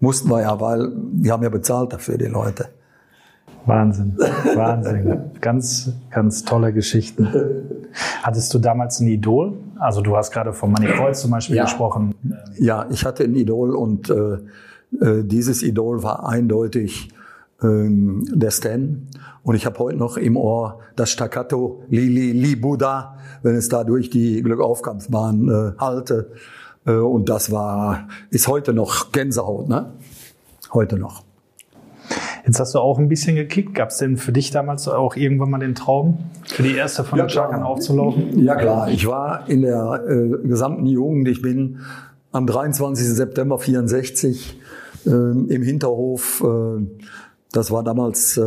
Mussten 0.00 0.28
wir 0.28 0.40
ja, 0.40 0.60
weil 0.60 0.90
die 0.96 1.30
haben 1.30 1.44
ja 1.44 1.50
bezahlt 1.50 1.92
dafür, 1.92 2.18
die 2.18 2.24
Leute. 2.24 2.70
Wahnsinn, 3.66 4.16
Wahnsinn. 4.54 5.30
ganz, 5.40 5.92
ganz 6.10 6.44
tolle 6.44 6.72
Geschichten. 6.72 7.28
Hattest 8.22 8.52
du 8.54 8.58
damals 8.58 9.00
ein 9.00 9.08
Idol? 9.08 9.54
Also 9.78 10.00
du 10.00 10.16
hast 10.16 10.32
gerade 10.32 10.52
von 10.52 10.72
Manny 10.72 10.86
Kreuz 10.86 11.20
zum 11.20 11.30
Beispiel 11.30 11.56
ja. 11.56 11.64
gesprochen. 11.64 12.14
Ja, 12.58 12.86
ich 12.90 13.04
hatte 13.04 13.24
ein 13.24 13.34
Idol 13.34 13.74
und 13.76 14.10
äh, 14.10 14.38
äh, 15.00 15.24
dieses 15.24 15.62
Idol 15.62 16.02
war 16.02 16.28
eindeutig 16.28 17.10
ähm, 17.62 18.24
der 18.32 18.50
Stan. 18.50 19.08
Und 19.42 19.54
ich 19.54 19.66
habe 19.66 19.78
heute 19.78 19.96
noch 19.96 20.16
im 20.16 20.36
Ohr 20.36 20.80
das 20.96 21.10
Staccato 21.10 21.82
Lili 21.88 22.32
Li 22.32 22.56
Buddha, 22.56 23.16
wenn 23.42 23.56
es 23.56 23.68
da 23.68 23.84
durch 23.84 24.10
die 24.10 24.42
Glückaufkampfbahn 24.42 25.48
äh, 25.48 25.80
halte. 25.80 26.32
Äh, 26.86 26.92
und 26.92 27.28
das 27.28 27.50
war, 27.50 28.08
ist 28.30 28.48
heute 28.48 28.72
noch 28.72 29.12
Gänsehaut, 29.12 29.68
ne? 29.68 29.92
Heute 30.72 30.98
noch. 30.98 31.24
Jetzt 32.44 32.58
hast 32.58 32.74
du 32.74 32.80
auch 32.80 32.98
ein 32.98 33.08
bisschen 33.08 33.36
gekickt. 33.36 33.74
Gab 33.74 33.90
es 33.90 33.98
denn 33.98 34.16
für 34.16 34.32
dich 34.32 34.50
damals 34.50 34.88
auch 34.88 35.16
irgendwann 35.16 35.50
mal 35.50 35.58
den 35.58 35.74
Traum, 35.74 36.18
für 36.44 36.62
die 36.62 36.74
erste 36.74 37.04
von 37.04 37.18
Ja, 37.18 37.26
den 37.26 37.30
klar. 37.30 37.64
aufzulaufen? 37.64 38.42
Ja 38.42 38.56
klar, 38.56 38.88
ich 38.88 39.06
war 39.06 39.48
in 39.48 39.62
der 39.62 40.02
äh, 40.08 40.46
gesamten 40.48 40.86
Jugend, 40.86 41.28
ich 41.28 41.40
bin 41.40 41.78
am 42.32 42.46
23. 42.46 43.06
September 43.06 43.58
64 43.58 44.58
äh, 45.06 45.10
im 45.10 45.62
Hinterhof, 45.62 46.42
äh, 46.44 46.84
das 47.52 47.70
war 47.70 47.84
damals, 47.84 48.36
äh, 48.36 48.42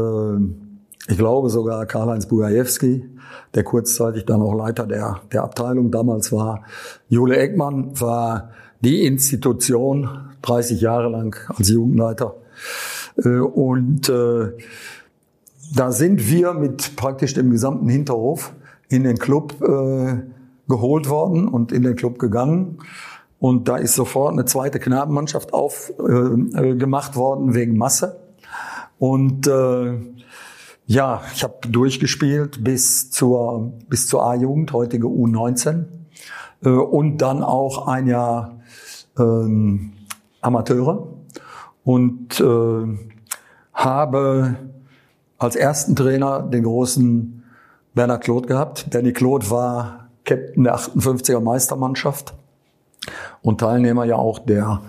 ich 1.08 1.18
glaube 1.18 1.50
sogar 1.50 1.86
Karl-Heinz 1.86 2.25
Bugajewski, 2.25 3.06
der 3.54 3.64
kurzzeitig 3.64 4.25
dann 4.25 4.42
auch 4.42 4.56
Leiter 4.56 4.88
der, 4.88 5.22
der 5.32 5.44
Abteilung 5.44 5.92
damals 5.92 6.32
war. 6.32 6.64
Jule 7.08 7.38
Eckmann 7.38 8.00
war 8.00 8.50
die 8.82 9.06
Institution, 9.06 10.10
30 10.42 10.82
Jahre 10.82 11.10
lang 11.10 11.36
als 11.56 11.70
Jugendleiter. 11.70 12.36
Äh, 13.17 13.39
und 13.39 14.10
äh, 14.10 14.51
da 15.75 15.91
sind 15.91 16.29
wir 16.29 16.53
mit 16.53 16.95
praktisch 16.95 17.34
dem 17.34 17.50
gesamten 17.50 17.89
Hinterhof 17.89 18.53
in 18.89 19.03
den 19.03 19.17
Club 19.17 19.62
äh, 19.62 20.22
geholt 20.67 21.10
worden 21.10 21.48
und 21.48 21.72
in 21.72 21.84
den 21.84 21.95
Club 21.95 22.19
gegangen. 22.19 22.79
Und 23.39 23.67
da 23.67 23.77
ist 23.77 23.95
sofort 23.95 24.34
eine 24.34 24.45
zweite 24.45 24.79
Knabenmannschaft 24.79 25.53
aufgemacht 25.53 26.63
äh, 26.63 26.75
gemacht 26.75 27.15
worden 27.15 27.53
wegen 27.53 27.77
Masse. 27.77 28.19
Und 28.98 29.48
äh, 29.48 29.93
ja, 30.88 31.22
ich 31.34 31.43
habe 31.43 31.55
durchgespielt 31.67 32.63
bis 32.63 33.10
zur, 33.12 33.74
bis 33.89 34.07
zur 34.07 34.24
A-Jugend, 34.24 34.72
heutige 34.72 35.07
U19. 35.07 35.86
Äh, 36.63 36.69
und 36.69 37.17
dann 37.17 37.43
auch 37.43 37.88
ein 37.88 38.07
Jahr 38.07 38.60
ähm, 39.17 39.93
Amateure. 40.41 41.14
Und 41.86 42.42
äh, 42.42 42.98
habe 43.74 44.56
als 45.38 45.56
ersten 45.56 45.96
Trainer 45.96 46.42
den 46.42 46.63
großen 46.63 47.44
Bernhard 47.94 48.24
Kloth 48.24 48.48
gehabt. 48.48 48.94
Danny 48.94 49.13
Kloth 49.13 49.50
war 49.50 50.10
Captain 50.25 50.63
der 50.63 50.75
58er 50.75 51.39
Meistermannschaft 51.39 52.34
und 53.41 53.60
Teilnehmer 53.60 54.06
ja 54.06 54.15
auch 54.15 54.39
der 54.39 54.82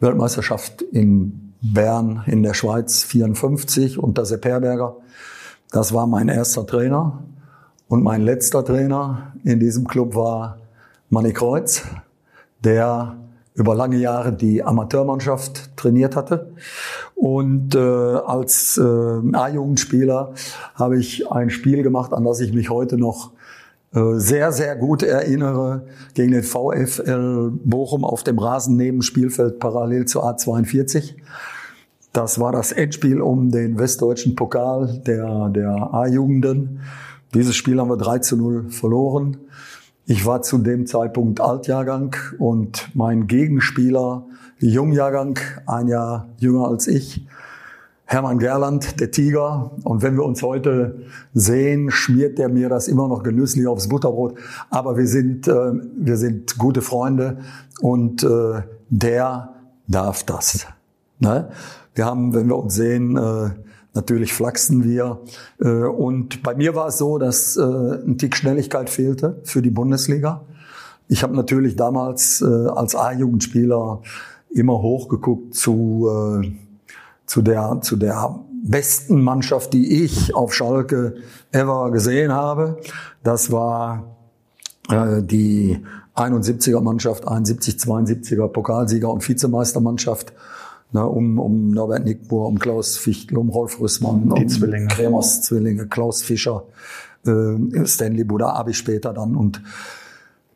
Weltmeisterschaft 0.00 0.82
in 0.82 1.52
Bern 1.60 2.22
in 2.26 2.42
der 2.42 2.54
Schweiz 2.54 3.02
54 3.02 3.98
unter 3.98 4.24
Sepp 4.24 4.44
Herberger. 4.44 4.96
Das 5.70 5.92
war 5.92 6.06
mein 6.06 6.28
erster 6.28 6.66
Trainer. 6.66 7.22
Und 7.88 8.02
mein 8.02 8.22
letzter 8.22 8.64
Trainer 8.64 9.32
in 9.44 9.60
diesem 9.60 9.86
Club 9.86 10.14
war 10.14 10.58
Manny 11.10 11.32
Kreuz, 11.32 11.84
der 12.62 13.16
über 13.58 13.74
lange 13.74 13.96
Jahre 13.96 14.32
die 14.32 14.62
Amateurmannschaft 14.62 15.76
trainiert 15.76 16.14
hatte. 16.14 16.52
Und 17.16 17.74
äh, 17.74 17.78
als 17.78 18.78
äh, 18.78 18.82
A-Jugendspieler 18.82 20.32
habe 20.76 20.98
ich 20.98 21.30
ein 21.30 21.50
Spiel 21.50 21.82
gemacht, 21.82 22.12
an 22.12 22.24
das 22.24 22.38
ich 22.40 22.52
mich 22.52 22.70
heute 22.70 22.96
noch 22.96 23.32
äh, 23.94 24.14
sehr, 24.14 24.52
sehr 24.52 24.76
gut 24.76 25.02
erinnere, 25.02 25.86
gegen 26.14 26.30
den 26.30 26.44
VfL 26.44 27.50
Bochum 27.64 28.04
auf 28.04 28.22
dem 28.22 28.38
Rasen 28.38 28.76
neben 28.76 29.02
Spielfeld 29.02 29.58
parallel 29.58 30.04
zur 30.04 30.24
A42. 30.24 31.16
Das 32.12 32.38
war 32.38 32.52
das 32.52 32.70
Endspiel 32.70 33.20
um 33.20 33.50
den 33.50 33.76
westdeutschen 33.76 34.36
Pokal 34.36 35.00
der, 35.04 35.48
der 35.48 35.92
A-Jugenden. 35.92 36.80
Dieses 37.34 37.56
Spiel 37.56 37.80
haben 37.80 37.90
wir 37.90 37.96
3 37.96 38.20
zu 38.20 38.36
0 38.36 38.70
verloren. 38.70 39.36
Ich 40.10 40.24
war 40.24 40.40
zu 40.40 40.56
dem 40.56 40.86
Zeitpunkt 40.86 41.38
Altjahrgang 41.38 42.16
und 42.38 42.88
mein 42.94 43.26
Gegenspieler, 43.26 44.24
Jungjahrgang, 44.58 45.38
ein 45.66 45.86
Jahr 45.86 46.30
jünger 46.38 46.66
als 46.68 46.86
ich, 46.86 47.26
Hermann 48.06 48.38
Gerland, 48.38 49.00
der 49.00 49.10
Tiger. 49.10 49.70
Und 49.84 50.00
wenn 50.00 50.16
wir 50.16 50.24
uns 50.24 50.42
heute 50.42 51.02
sehen, 51.34 51.90
schmiert 51.90 52.38
der 52.38 52.48
mir 52.48 52.70
das 52.70 52.88
immer 52.88 53.06
noch 53.06 53.22
genüsslich 53.22 53.66
aufs 53.66 53.90
Butterbrot. 53.90 54.38
Aber 54.70 54.96
wir 54.96 55.06
sind, 55.06 55.46
äh, 55.46 55.72
wir 55.98 56.16
sind 56.16 56.56
gute 56.56 56.80
Freunde 56.80 57.40
und 57.82 58.22
äh, 58.22 58.62
der 58.88 59.56
darf 59.88 60.24
das. 60.24 60.66
Ne? 61.18 61.50
Wir 61.94 62.06
haben, 62.06 62.32
wenn 62.32 62.48
wir 62.48 62.56
uns 62.56 62.74
sehen, 62.74 63.14
äh, 63.18 63.50
natürlich 63.94 64.32
flachsen 64.32 64.84
wir. 64.84 65.20
Äh, 65.60 65.68
und 65.68 66.42
bei 66.42 66.54
mir 66.54 66.74
war 66.74 66.88
es 66.88 66.98
so, 66.98 67.18
dass 67.18 67.56
äh, 67.56 67.62
ein 67.62 68.18
Tick 68.18 68.36
Schnelligkeit 68.36 68.90
fehlte 68.90 69.40
für 69.44 69.62
die 69.62 69.70
Bundesliga. 69.70 70.44
Ich 71.08 71.22
habe 71.22 71.34
natürlich 71.34 71.76
damals 71.76 72.42
äh, 72.42 72.46
als 72.46 72.94
A-Jugendspieler 72.94 74.02
immer 74.50 74.80
hochgeguckt 74.80 75.54
zu, 75.54 76.10
zu, 77.26 77.42
der, 77.42 77.80
zu 77.82 77.96
der 77.96 78.40
besten 78.64 79.22
Mannschaft, 79.22 79.74
die 79.74 80.04
ich 80.04 80.34
auf 80.34 80.54
Schalke 80.54 81.16
ever 81.52 81.90
gesehen 81.90 82.32
habe. 82.32 82.78
Das 83.22 83.52
war 83.52 84.16
die 84.90 85.84
71er 86.14 86.80
Mannschaft, 86.80 87.28
71, 87.28 87.74
72er 87.74 88.48
Pokalsieger 88.48 89.10
und 89.12 89.28
Vizemeistermannschaft. 89.28 90.32
Ne, 90.90 91.06
um, 91.06 91.38
um 91.38 91.70
Norbert 91.70 92.04
Nickbohr, 92.04 92.46
um 92.46 92.58
Klaus 92.58 92.96
Fichtel, 92.96 93.36
um 93.36 93.50
Rolf 93.50 93.78
Rüssmann, 93.78 94.32
Die 94.34 94.42
um 94.42 94.48
Zwillinge. 94.48 94.86
Kremers 94.86 95.42
Zwillinge, 95.42 95.86
Klaus 95.86 96.22
Fischer, 96.22 96.64
äh, 97.26 97.84
Stanley 97.84 98.24
Buda, 98.24 98.54
habe 98.54 98.70
ich 98.70 98.78
später 98.78 99.12
dann 99.12 99.36
und 99.36 99.60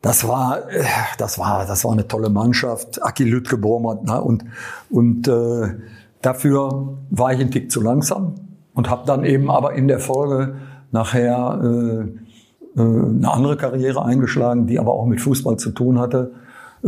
das 0.01 0.27
war, 0.27 0.71
äh, 0.71 0.85
das 1.19 1.39
war, 1.39 1.67
das 1.67 1.85
war 1.85 1.93
eine 1.93 2.09
tolle 2.09 2.31
Mannschaft. 2.31 3.03
Aki 3.03 3.25
Lütke 3.25 3.59
Bormert, 3.59 4.05
ne? 4.05 4.23
und 4.23 4.45
und 4.91 5.29
äh, 5.29 5.75
dafür 6.23 6.97
war 7.11 7.33
ich 7.33 7.41
ein 7.41 7.51
Tick 7.51 7.71
zu 7.71 7.83
langsam 7.83 8.35
und 8.75 8.89
habe 8.89 9.07
dann 9.07 9.25
eben 9.25 9.51
aber 9.51 9.75
in 9.75 9.87
der 9.87 9.99
Folge 9.99 10.57
nachher 10.93 11.61
äh, 11.63 12.81
äh, 12.81 12.83
eine 12.83 13.31
andere 13.31 13.57
Karriere 13.57 14.05
eingeschlagen, 14.05 14.67
die 14.67 14.79
aber 14.79 14.93
auch 14.93 15.07
mit 15.07 15.21
Fußball 15.21 15.57
zu 15.59 15.71
tun 15.71 15.99
hatte, 15.99 16.33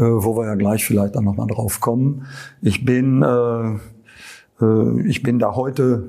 wo 0.01 0.37
wir 0.37 0.47
ja 0.47 0.55
gleich 0.55 0.85
vielleicht 0.85 1.17
dann 1.17 1.25
nochmal 1.25 1.47
drauf 1.47 1.81
kommen. 1.81 2.27
Ich 2.63 2.85
bin, 2.85 3.23
äh, 3.23 4.65
äh, 4.65 5.07
ich 5.07 5.23
bin 5.23 5.39
da 5.39 5.55
heute 5.55 6.05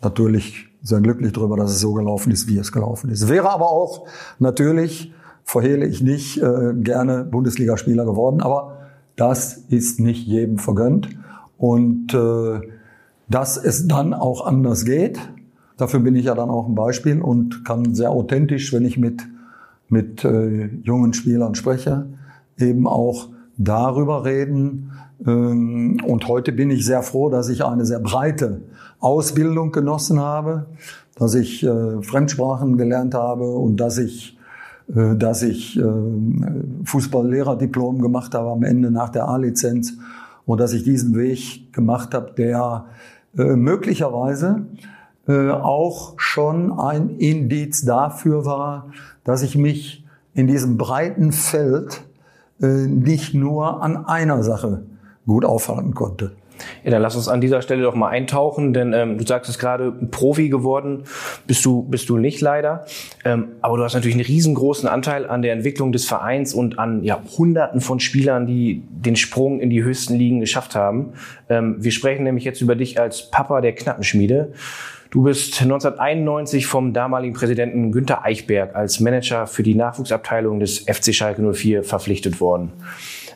natürlich 0.00 0.68
sehr 0.82 1.00
glücklich 1.00 1.32
darüber, 1.32 1.56
dass 1.56 1.72
es 1.72 1.80
so 1.80 1.92
gelaufen 1.92 2.30
ist, 2.30 2.48
wie 2.48 2.58
es 2.58 2.72
gelaufen 2.72 3.10
ist. 3.10 3.28
Wäre 3.28 3.50
aber 3.50 3.70
auch 3.70 4.06
natürlich, 4.38 5.12
verhehle 5.44 5.86
ich 5.86 6.02
nicht, 6.02 6.40
äh, 6.40 6.74
gerne 6.74 7.24
Bundesligaspieler 7.24 8.04
geworden, 8.04 8.40
aber 8.40 8.76
das 9.16 9.64
ist 9.68 9.98
nicht 9.98 10.26
jedem 10.26 10.58
vergönnt. 10.58 11.08
Und 11.56 12.14
äh, 12.14 12.60
dass 13.28 13.56
es 13.56 13.88
dann 13.88 14.14
auch 14.14 14.46
anders 14.46 14.84
geht, 14.84 15.18
dafür 15.76 16.00
bin 16.00 16.14
ich 16.14 16.26
ja 16.26 16.34
dann 16.34 16.50
auch 16.50 16.68
ein 16.68 16.74
Beispiel 16.74 17.20
und 17.20 17.64
kann 17.64 17.94
sehr 17.94 18.10
authentisch, 18.10 18.72
wenn 18.72 18.84
ich 18.84 18.96
mit, 18.96 19.22
mit 19.88 20.24
äh, 20.24 20.66
jungen 20.82 21.12
Spielern 21.12 21.56
spreche, 21.56 22.06
eben 22.58 22.86
auch 22.86 23.28
darüber 23.56 24.24
reden, 24.24 24.92
Ähm, 25.26 25.98
und 26.06 26.28
heute 26.28 26.52
bin 26.52 26.70
ich 26.70 26.84
sehr 26.84 27.02
froh, 27.02 27.28
dass 27.28 27.48
ich 27.48 27.64
eine 27.64 27.84
sehr 27.84 28.00
breite 28.00 28.60
Ausbildung 29.00 29.72
genossen 29.72 30.20
habe, 30.20 30.66
dass 31.16 31.34
ich 31.34 31.64
äh, 31.64 32.02
Fremdsprachen 32.02 32.76
gelernt 32.76 33.14
habe 33.14 33.48
und 33.48 33.78
dass 33.78 33.98
ich, 33.98 34.38
äh, 34.94 35.16
dass 35.16 35.42
ich 35.42 35.78
äh, 35.78 35.82
Fußballlehrerdiplom 36.84 38.00
gemacht 38.00 38.34
habe 38.34 38.50
am 38.50 38.62
Ende 38.62 38.90
nach 38.90 39.08
der 39.08 39.28
A-Lizenz 39.28 39.94
und 40.46 40.60
dass 40.60 40.72
ich 40.72 40.84
diesen 40.84 41.16
Weg 41.16 41.72
gemacht 41.72 42.14
habe, 42.14 42.32
der 42.36 42.86
möglicherweise 43.34 44.62
auch 45.26 46.14
schon 46.16 46.72
ein 46.72 47.10
Indiz 47.18 47.84
dafür 47.84 48.46
war, 48.46 48.86
dass 49.24 49.42
ich 49.42 49.58
mich 49.58 50.06
in 50.32 50.46
diesem 50.46 50.78
breiten 50.78 51.32
Feld 51.32 52.07
nicht 52.58 53.34
nur 53.34 53.82
an 53.82 54.06
einer 54.06 54.42
Sache 54.42 54.82
gut 55.26 55.44
aufhalten 55.44 55.94
konnte. 55.94 56.32
Ja, 56.84 56.90
dann 56.90 57.02
lass 57.02 57.16
uns 57.16 57.28
an 57.28 57.40
dieser 57.40 57.62
Stelle 57.62 57.82
doch 57.82 57.94
mal 57.94 58.08
eintauchen, 58.08 58.72
denn 58.72 58.92
ähm, 58.92 59.18
du 59.18 59.26
sagst 59.26 59.48
es 59.48 59.58
gerade, 59.58 59.92
Profi 59.92 60.48
geworden 60.48 61.04
bist 61.46 61.64
du, 61.64 61.82
bist 61.82 62.08
du 62.08 62.16
nicht 62.16 62.40
leider. 62.40 62.84
Ähm, 63.24 63.48
aber 63.60 63.76
du 63.76 63.84
hast 63.84 63.94
natürlich 63.94 64.16
einen 64.16 64.24
riesengroßen 64.24 64.88
Anteil 64.88 65.28
an 65.28 65.42
der 65.42 65.52
Entwicklung 65.52 65.92
des 65.92 66.04
Vereins 66.04 66.54
und 66.54 66.78
an 66.78 67.02
ja, 67.04 67.20
Hunderten 67.36 67.80
von 67.80 68.00
Spielern, 68.00 68.46
die 68.46 68.82
den 68.90 69.16
Sprung 69.16 69.60
in 69.60 69.70
die 69.70 69.82
höchsten 69.82 70.14
Ligen 70.14 70.40
geschafft 70.40 70.74
haben. 70.74 71.12
Ähm, 71.48 71.76
wir 71.78 71.92
sprechen 71.92 72.24
nämlich 72.24 72.44
jetzt 72.44 72.60
über 72.60 72.74
dich 72.74 73.00
als 73.00 73.30
Papa 73.30 73.60
der 73.60 73.74
Knappenschmiede. 73.74 74.52
Du 75.10 75.22
bist 75.22 75.62
1991 75.62 76.66
vom 76.66 76.92
damaligen 76.92 77.32
Präsidenten 77.32 77.92
Günter 77.92 78.24
Eichberg 78.24 78.76
als 78.76 79.00
Manager 79.00 79.46
für 79.46 79.62
die 79.62 79.74
Nachwuchsabteilung 79.74 80.60
des 80.60 80.80
FC 80.80 81.14
Schalke 81.14 81.40
04 81.40 81.82
verpflichtet 81.82 82.42
worden. 82.42 82.72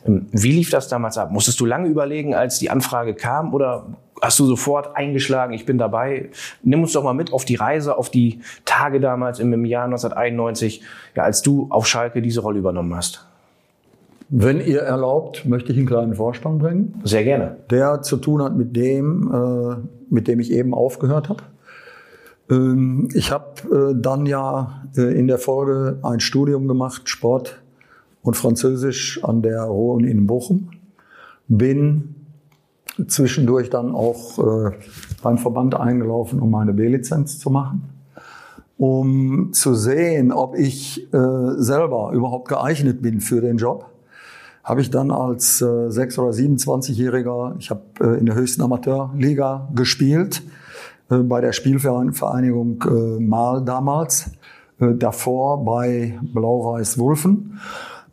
Ähm, 0.05 0.27
wie 0.31 0.51
lief 0.51 0.69
das 0.69 0.87
damals 0.87 1.17
ab? 1.17 1.31
Musstest 1.31 1.59
du 1.59 1.65
lange 1.65 1.87
überlegen, 1.87 2.35
als 2.35 2.59
die 2.59 2.69
Anfrage 2.69 3.15
kam 3.15 3.55
oder 3.55 3.87
hast 4.21 4.37
du 4.37 4.45
sofort 4.45 4.95
eingeschlagen, 4.95 5.53
ich 5.53 5.65
bin 5.65 5.79
dabei? 5.79 6.29
Nimm 6.61 6.81
uns 6.81 6.93
doch 6.93 7.03
mal 7.03 7.13
mit 7.13 7.33
auf 7.33 7.43
die 7.43 7.55
Reise, 7.55 7.97
auf 7.97 8.11
die 8.11 8.41
Tage 8.65 8.99
damals 8.99 9.39
im 9.39 9.65
Jahr 9.65 9.85
1991, 9.85 10.83
ja, 11.15 11.23
als 11.23 11.41
du 11.41 11.67
auf 11.71 11.87
Schalke 11.87 12.21
diese 12.21 12.41
Rolle 12.41 12.59
übernommen 12.59 12.95
hast. 12.95 13.25
Wenn 14.29 14.61
ihr 14.61 14.81
erlaubt, 14.81 15.45
möchte 15.45 15.71
ich 15.71 15.77
einen 15.79 15.87
kleinen 15.87 16.13
Vorspann 16.13 16.59
bringen. 16.59 17.01
Sehr 17.03 17.23
gerne. 17.23 17.57
Der 17.71 18.03
zu 18.03 18.17
tun 18.17 18.43
hat 18.43 18.55
mit 18.55 18.75
dem, 18.75 19.31
äh, 19.33 19.75
mit 20.09 20.27
dem 20.27 20.39
ich 20.39 20.51
eben 20.51 20.73
aufgehört 20.73 21.29
habe. 21.29 21.43
Ähm, 22.49 23.09
ich 23.13 23.31
habe 23.31 23.91
äh, 23.93 23.95
dann 23.99 24.25
ja 24.25 24.83
äh, 24.95 25.17
in 25.17 25.27
der 25.27 25.37
Folge 25.37 25.99
ein 26.03 26.19
Studium 26.19 26.67
gemacht, 26.67 27.09
Sport 27.09 27.61
und 28.21 28.35
Französisch 28.35 29.23
an 29.23 29.41
der 29.41 29.63
Ruhr 29.63 29.99
in 30.01 30.27
Bochum. 30.27 30.69
Bin 31.47 32.15
zwischendurch 33.07 33.69
dann 33.69 33.91
auch 33.91 34.39
äh, 34.39 34.71
beim 35.21 35.37
Verband 35.37 35.75
eingelaufen, 35.75 36.39
um 36.39 36.51
meine 36.51 36.73
B-Lizenz 36.73 37.39
zu 37.39 37.49
machen, 37.49 37.89
um 38.77 39.51
zu 39.53 39.73
sehen, 39.73 40.31
ob 40.31 40.55
ich 40.55 41.11
äh, 41.13 41.17
selber 41.57 42.11
überhaupt 42.13 42.47
geeignet 42.47 43.01
bin 43.01 43.19
für 43.19 43.41
den 43.41 43.57
Job. 43.57 43.89
Habe 44.63 44.81
ich 44.81 44.89
dann 44.89 45.11
als 45.11 45.61
äh, 45.61 45.65
6- 45.65 46.19
oder 46.19 46.31
27-Jähriger, 46.31 47.55
ich 47.57 47.69
habe 47.69 47.81
äh, 47.99 48.19
in 48.19 48.25
der 48.25 48.35
höchsten 48.35 48.61
Amateurliga 48.61 49.69
gespielt, 49.75 50.41
bei 51.19 51.41
der 51.41 51.51
Spielvereinigung 51.51 52.83
äh, 52.83 53.21
Mal 53.21 53.63
damals, 53.63 54.31
äh, 54.79 54.93
davor 54.95 55.63
bei 55.63 56.17
Blau-Weiß 56.21 56.97
Wulfen 56.97 57.59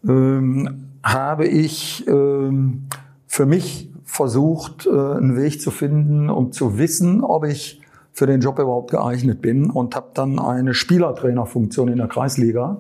ähm, 0.07 0.87
habe 1.03 1.47
ich 1.47 2.07
ähm, 2.07 2.89
für 3.27 3.47
mich 3.47 3.91
versucht, 4.05 4.87
äh, 4.87 4.91
einen 4.91 5.37
Weg 5.37 5.61
zu 5.61 5.71
finden, 5.71 6.31
um 6.31 6.53
zu 6.53 6.79
wissen, 6.79 7.23
ob 7.23 7.45
ich 7.45 7.81
für 8.13 8.27
den 8.27 8.41
Job 8.41 8.59
überhaupt 8.59 8.91
geeignet 8.91 9.41
bin 9.41 9.71
und 9.71 9.95
habe 9.95 10.09
dann 10.15 10.39
eine 10.39 10.75
Spielertrainerfunktion 10.75 11.89
in 11.89 11.99
der 11.99 12.09
Kreisliga 12.09 12.79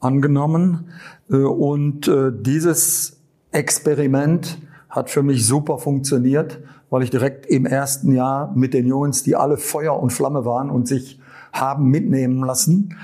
angenommen. 0.00 0.90
Äh, 1.30 1.36
und 1.36 2.08
äh, 2.08 2.30
dieses 2.32 3.16
Experiment 3.52 4.58
hat 4.88 5.10
für 5.10 5.22
mich 5.22 5.46
super 5.46 5.78
funktioniert, 5.78 6.60
weil 6.90 7.02
ich 7.02 7.10
direkt 7.10 7.46
im 7.46 7.66
ersten 7.66 8.12
Jahr 8.12 8.52
mit 8.54 8.74
den 8.74 8.86
Jungs, 8.86 9.22
die 9.22 9.36
alle 9.36 9.56
Feuer 9.56 9.98
und 10.00 10.12
Flamme 10.12 10.44
waren 10.44 10.70
und 10.70 10.86
sich 10.86 11.20
haben 11.52 11.86
mitnehmen 11.86 12.44
lassen, 12.44 12.96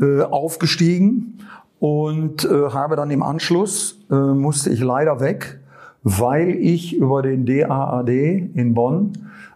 äh, 0.00 0.22
aufgestiegen 0.22 1.38
und 1.80 2.44
äh, 2.44 2.70
habe 2.70 2.96
dann 2.96 3.10
im 3.10 3.22
Anschluss, 3.22 4.04
äh, 4.10 4.14
musste 4.14 4.70
ich 4.70 4.80
leider 4.80 5.20
weg, 5.20 5.60
weil 6.02 6.50
ich 6.50 6.96
über 6.96 7.22
den 7.22 7.46
DAAD 7.46 8.08
in 8.08 8.74
Bonn 8.74 9.12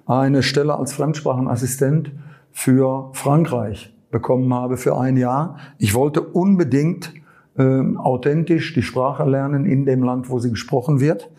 eine 0.07 0.43
Stelle 0.43 0.77
als 0.77 0.93
Fremdsprachenassistent 0.93 2.13
für 2.51 3.11
Frankreich 3.13 3.95
bekommen 4.11 4.53
habe 4.53 4.77
für 4.77 4.99
ein 4.99 5.17
Jahr. 5.17 5.57
Ich 5.79 5.95
wollte 5.95 6.21
unbedingt 6.21 7.13
äh, 7.57 7.97
authentisch 7.97 8.75
die 8.75 8.83
Sprache 8.83 9.25
lernen 9.25 9.65
in 9.65 9.85
dem 9.85 10.03
Land, 10.03 10.31
wo 10.31 10.39
sie 10.39 10.51
gesprochen 10.51 11.01
wird. 11.01 11.31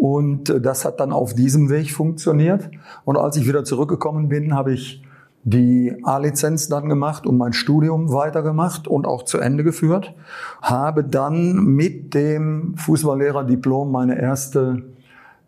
Und 0.00 0.48
äh, 0.48 0.62
das 0.62 0.86
hat 0.86 0.98
dann 0.98 1.12
auf 1.12 1.34
diesem 1.34 1.68
Weg 1.68 1.92
funktioniert. 1.92 2.70
Und 3.04 3.18
als 3.18 3.36
ich 3.36 3.46
wieder 3.46 3.64
zurückgekommen 3.64 4.30
bin, 4.30 4.54
habe 4.54 4.72
ich 4.72 5.02
die 5.42 5.94
A-Lizenz 6.04 6.68
dann 6.68 6.88
gemacht 6.88 7.26
und 7.26 7.36
mein 7.36 7.52
Studium 7.52 8.10
weitergemacht 8.10 8.88
und 8.88 9.06
auch 9.06 9.24
zu 9.24 9.38
Ende 9.38 9.62
geführt. 9.62 10.14
Habe 10.62 11.04
dann 11.04 11.54
mit 11.66 12.14
dem 12.14 12.76
Fußballlehrerdiplom 12.78 13.92
meine 13.92 14.18
erste 14.18 14.84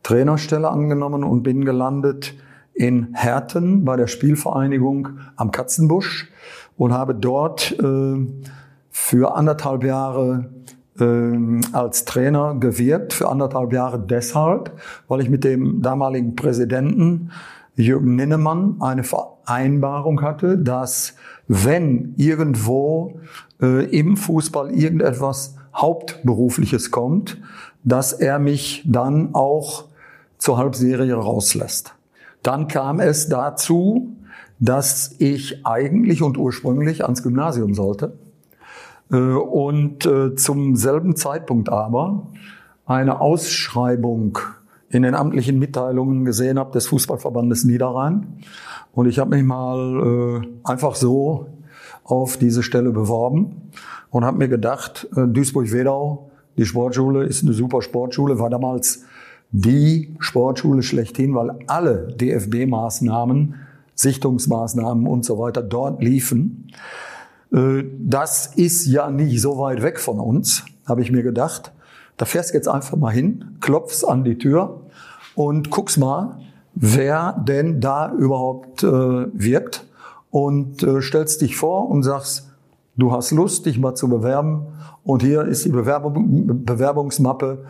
Trainerstelle 0.02 0.68
angenommen 0.68 1.24
und 1.24 1.42
bin 1.42 1.64
gelandet 1.64 2.34
in 2.74 3.14
Herten 3.14 3.86
bei 3.86 3.96
der 3.96 4.06
Spielvereinigung 4.06 5.08
am 5.36 5.50
Katzenbusch 5.50 6.30
und 6.76 6.92
habe 6.92 7.14
dort 7.14 7.72
äh, 7.72 8.26
für 8.90 9.34
anderthalb 9.34 9.82
Jahre 9.82 10.50
als 11.00 12.04
Trainer 12.04 12.54
gewirkt, 12.54 13.14
für 13.14 13.28
anderthalb 13.28 13.72
Jahre 13.72 13.98
deshalb, 13.98 14.72
weil 15.08 15.20
ich 15.20 15.30
mit 15.30 15.42
dem 15.42 15.80
damaligen 15.80 16.36
Präsidenten 16.36 17.30
Jürgen 17.74 18.16
Ninnemann 18.16 18.76
eine 18.80 19.02
Vereinbarung 19.02 20.20
hatte, 20.20 20.58
dass 20.58 21.14
wenn 21.48 22.14
irgendwo 22.18 23.20
äh, 23.62 23.86
im 23.98 24.18
Fußball 24.18 24.70
irgendetwas 24.70 25.56
Hauptberufliches 25.74 26.90
kommt, 26.90 27.38
dass 27.82 28.12
er 28.12 28.38
mich 28.38 28.82
dann 28.86 29.34
auch 29.34 29.86
zur 30.36 30.58
Halbserie 30.58 31.14
rauslässt. 31.14 31.94
Dann 32.42 32.68
kam 32.68 33.00
es 33.00 33.28
dazu, 33.28 34.14
dass 34.60 35.14
ich 35.18 35.64
eigentlich 35.64 36.22
und 36.22 36.36
ursprünglich 36.36 37.04
ans 37.04 37.22
Gymnasium 37.22 37.74
sollte 37.74 38.12
und 39.16 40.06
äh, 40.06 40.34
zum 40.34 40.76
selben 40.76 41.16
Zeitpunkt 41.16 41.68
aber 41.68 42.28
eine 42.86 43.20
Ausschreibung 43.20 44.38
in 44.88 45.02
den 45.02 45.14
amtlichen 45.14 45.58
Mitteilungen 45.58 46.24
gesehen 46.24 46.58
habe 46.58 46.72
des 46.72 46.86
Fußballverbandes 46.86 47.64
Niederrhein. 47.64 48.38
Und 48.92 49.06
ich 49.06 49.18
habe 49.18 49.36
mich 49.36 49.42
mal 49.42 50.42
äh, 50.42 50.70
einfach 50.70 50.94
so 50.94 51.46
auf 52.04 52.36
diese 52.36 52.62
Stelle 52.62 52.90
beworben 52.90 53.70
und 54.10 54.24
habe 54.24 54.38
mir 54.38 54.48
gedacht, 54.48 55.08
äh, 55.16 55.26
Duisburg-Wedau, 55.26 56.30
die 56.58 56.66
Sportschule 56.66 57.24
ist 57.24 57.42
eine 57.42 57.54
super 57.54 57.80
Sportschule, 57.80 58.38
war 58.38 58.50
damals 58.50 59.04
die 59.50 60.14
Sportschule 60.18 60.82
schlechthin, 60.82 61.34
weil 61.34 61.58
alle 61.66 62.08
DFB-Maßnahmen, 62.18 63.54
Sichtungsmaßnahmen 63.94 65.06
und 65.06 65.24
so 65.24 65.38
weiter 65.38 65.62
dort 65.62 66.02
liefen. 66.02 66.70
Äh, 67.52 67.84
das 67.98 68.46
ist 68.56 68.86
ja 68.86 69.10
nicht 69.10 69.40
so 69.40 69.58
weit 69.58 69.82
weg 69.82 70.00
von 70.00 70.18
uns, 70.18 70.64
habe 70.86 71.02
ich 71.02 71.10
mir 71.10 71.22
gedacht. 71.22 71.72
Da 72.16 72.24
fährst 72.24 72.50
du 72.50 72.54
jetzt 72.54 72.68
einfach 72.68 72.96
mal 72.96 73.10
hin, 73.10 73.56
klopfst 73.60 74.04
an 74.04 74.24
die 74.24 74.38
Tür 74.38 74.82
und 75.34 75.70
guckst 75.70 75.98
mal, 75.98 76.38
wer 76.74 77.32
denn 77.46 77.80
da 77.80 78.12
überhaupt 78.12 78.82
äh, 78.82 78.86
wirkt 78.86 79.86
und 80.30 80.82
äh, 80.82 81.00
stellst 81.00 81.40
dich 81.40 81.56
vor 81.56 81.88
und 81.90 82.02
sagst, 82.02 82.50
du 82.96 83.12
hast 83.12 83.30
Lust, 83.30 83.66
dich 83.66 83.78
mal 83.78 83.94
zu 83.94 84.08
bewerben 84.08 84.66
und 85.04 85.22
hier 85.22 85.42
ist 85.42 85.64
die 85.64 85.70
Bewerbung, 85.70 86.64
Bewerbungsmappe 86.64 87.64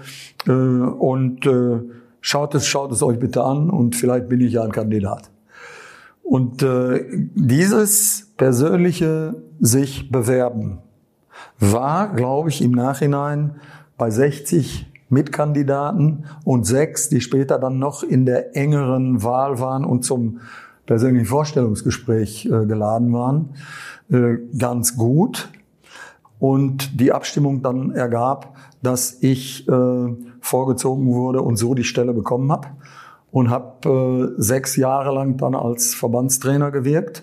äh, 0.47 0.51
und 0.51 1.47
äh, 1.47 1.81
schaut 2.21 2.55
es, 2.55 2.67
schaut 2.67 2.93
es 2.93 3.03
euch 3.03 3.19
bitte 3.19 3.43
an 3.43 3.71
und 3.71 3.97
vielleicht 3.97 4.29
bin 4.29 4.41
ich 4.41 4.55
ja 4.55 4.63
ein 4.63 4.73
Kandidat. 4.73 5.31
Und 6.23 6.63
äh, 6.63 7.05
dieses 7.35 8.32
persönliche 8.43 9.37
sich 9.61 10.11
bewerben 10.11 10.81
war, 11.61 12.13
glaube 12.13 12.49
ich, 12.49 12.61
im 12.61 12.73
Nachhinein 12.73 13.61
bei 13.97 14.11
60 14.11 14.91
Mitkandidaten 15.11 16.25
und 16.45 16.67
sechs, 16.67 17.09
die 17.09 17.21
später 17.21 17.61
dann 17.61 17.79
noch 17.79 18.03
in 18.03 18.27
der 18.27 18.57
engeren 18.57 19.23
Wahl 19.23 19.61
waren 19.61 19.85
und 19.85 20.05
zum 20.05 20.41
persönlichen 20.87 21.27
Vorstellungsgespräch 21.27 22.47
äh, 22.47 22.67
geladen 22.67 23.13
waren, 23.13 23.51
äh, 24.11 24.39
ganz 24.59 24.97
gut. 24.97 25.49
und 26.41 26.99
die 26.99 27.13
Abstimmung 27.13 27.63
dann 27.63 27.93
ergab, 27.93 28.57
dass 28.83 29.23
ich 29.23 29.69
äh, 29.69 30.17
vorgezogen 30.41 31.15
wurde 31.15 31.43
und 31.43 31.59
so 31.59 31.75
die 31.75 31.85
Stelle 31.85 32.13
bekommen 32.13 32.51
habe 32.51 32.67
und 33.31 33.51
habe 33.51 34.35
sechs 34.37 34.75
Jahre 34.75 35.15
lang 35.15 35.37
dann 35.37 35.55
als 35.55 35.95
Verbandstrainer 35.95 36.73
gewirkt. 36.73 37.23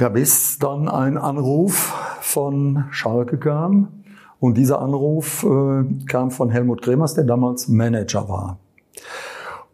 Ja, 0.00 0.08
bis 0.08 0.58
dann 0.58 0.88
ein 0.88 1.16
Anruf 1.18 1.94
von 2.20 2.84
Schalke 2.90 3.38
kam 3.38 3.88
und 4.40 4.56
dieser 4.56 4.80
Anruf 4.80 5.44
äh, 5.44 5.84
kam 6.06 6.30
von 6.30 6.50
Helmut 6.50 6.82
Kremers, 6.82 7.14
der 7.14 7.24
damals 7.24 7.68
Manager 7.68 8.28
war. 8.28 8.58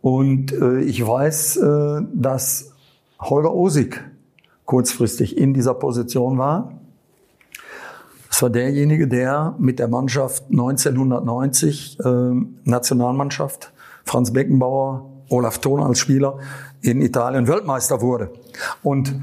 Und 0.03 0.53
äh, 0.53 0.81
ich 0.81 1.07
weiß, 1.07 1.57
äh, 1.57 2.03
dass 2.13 2.73
Holger 3.21 3.55
Osig 3.55 4.05
kurzfristig 4.65 5.39
in 5.39 5.55
dieser 5.55 5.75
Position 5.75 6.39
war 6.39 6.73
das 8.37 8.43
war 8.43 8.51
derjenige, 8.51 9.09
der 9.09 9.55
mit 9.59 9.79
der 9.79 9.89
Mannschaft 9.89 10.45
1990, 10.51 11.99
äh, 12.01 12.05
Nationalmannschaft, 12.65 13.73
Franz 14.05 14.31
Beckenbauer, 14.31 15.07
Olaf 15.31 15.57
Thon 15.57 15.83
als 15.83 16.01
Spieler, 16.01 16.37
in 16.83 17.01
Italien 17.01 17.49
Weltmeister 17.49 18.03
wurde. 18.03 18.31
Und 18.83 19.15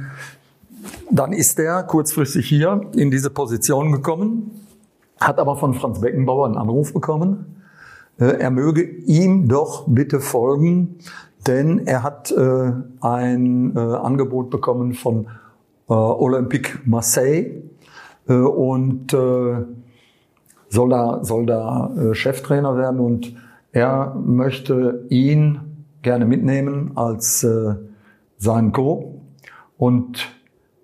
dann 1.10 1.34
ist 1.34 1.60
er 1.60 1.84
kurzfristig 1.84 2.48
hier 2.48 2.82
in 2.96 3.12
diese 3.12 3.30
Position 3.30 3.92
gekommen, 3.92 4.52
hat 5.20 5.40
aber 5.40 5.56
von 5.56 5.74
Franz 5.74 6.02
Beckenbauer 6.02 6.46
einen 6.48 6.58
Anruf 6.58 6.94
bekommen, 6.94 7.62
äh, 8.20 8.26
er 8.26 8.52
möge 8.52 8.84
ihm 8.84 9.48
doch 9.48 9.86
bitte 9.88 10.20
folgen, 10.20 10.98
denn 11.48 11.88
er 11.88 12.04
hat 12.04 12.32
äh, 12.32 12.72
ein 13.02 13.76
äh, 13.76 13.80
Angebot 13.80 14.50
bekommen 14.50 14.94
von 14.94 15.28
Olympique 15.86 16.80
Marseille, 16.86 17.62
und 18.26 19.12
soll 19.12 20.90
da, 20.90 21.20
soll 21.24 21.46
da 21.46 21.92
Cheftrainer 22.14 22.78
werden 22.78 23.02
und 23.02 23.36
er 23.74 24.16
möchte 24.16 25.06
ihn 25.10 25.60
gerne 26.04 26.26
mitnehmen 26.26 26.92
als 26.94 27.44
äh, 27.44 27.76
sein 28.38 28.72
Co. 28.72 29.22
Und 29.78 30.30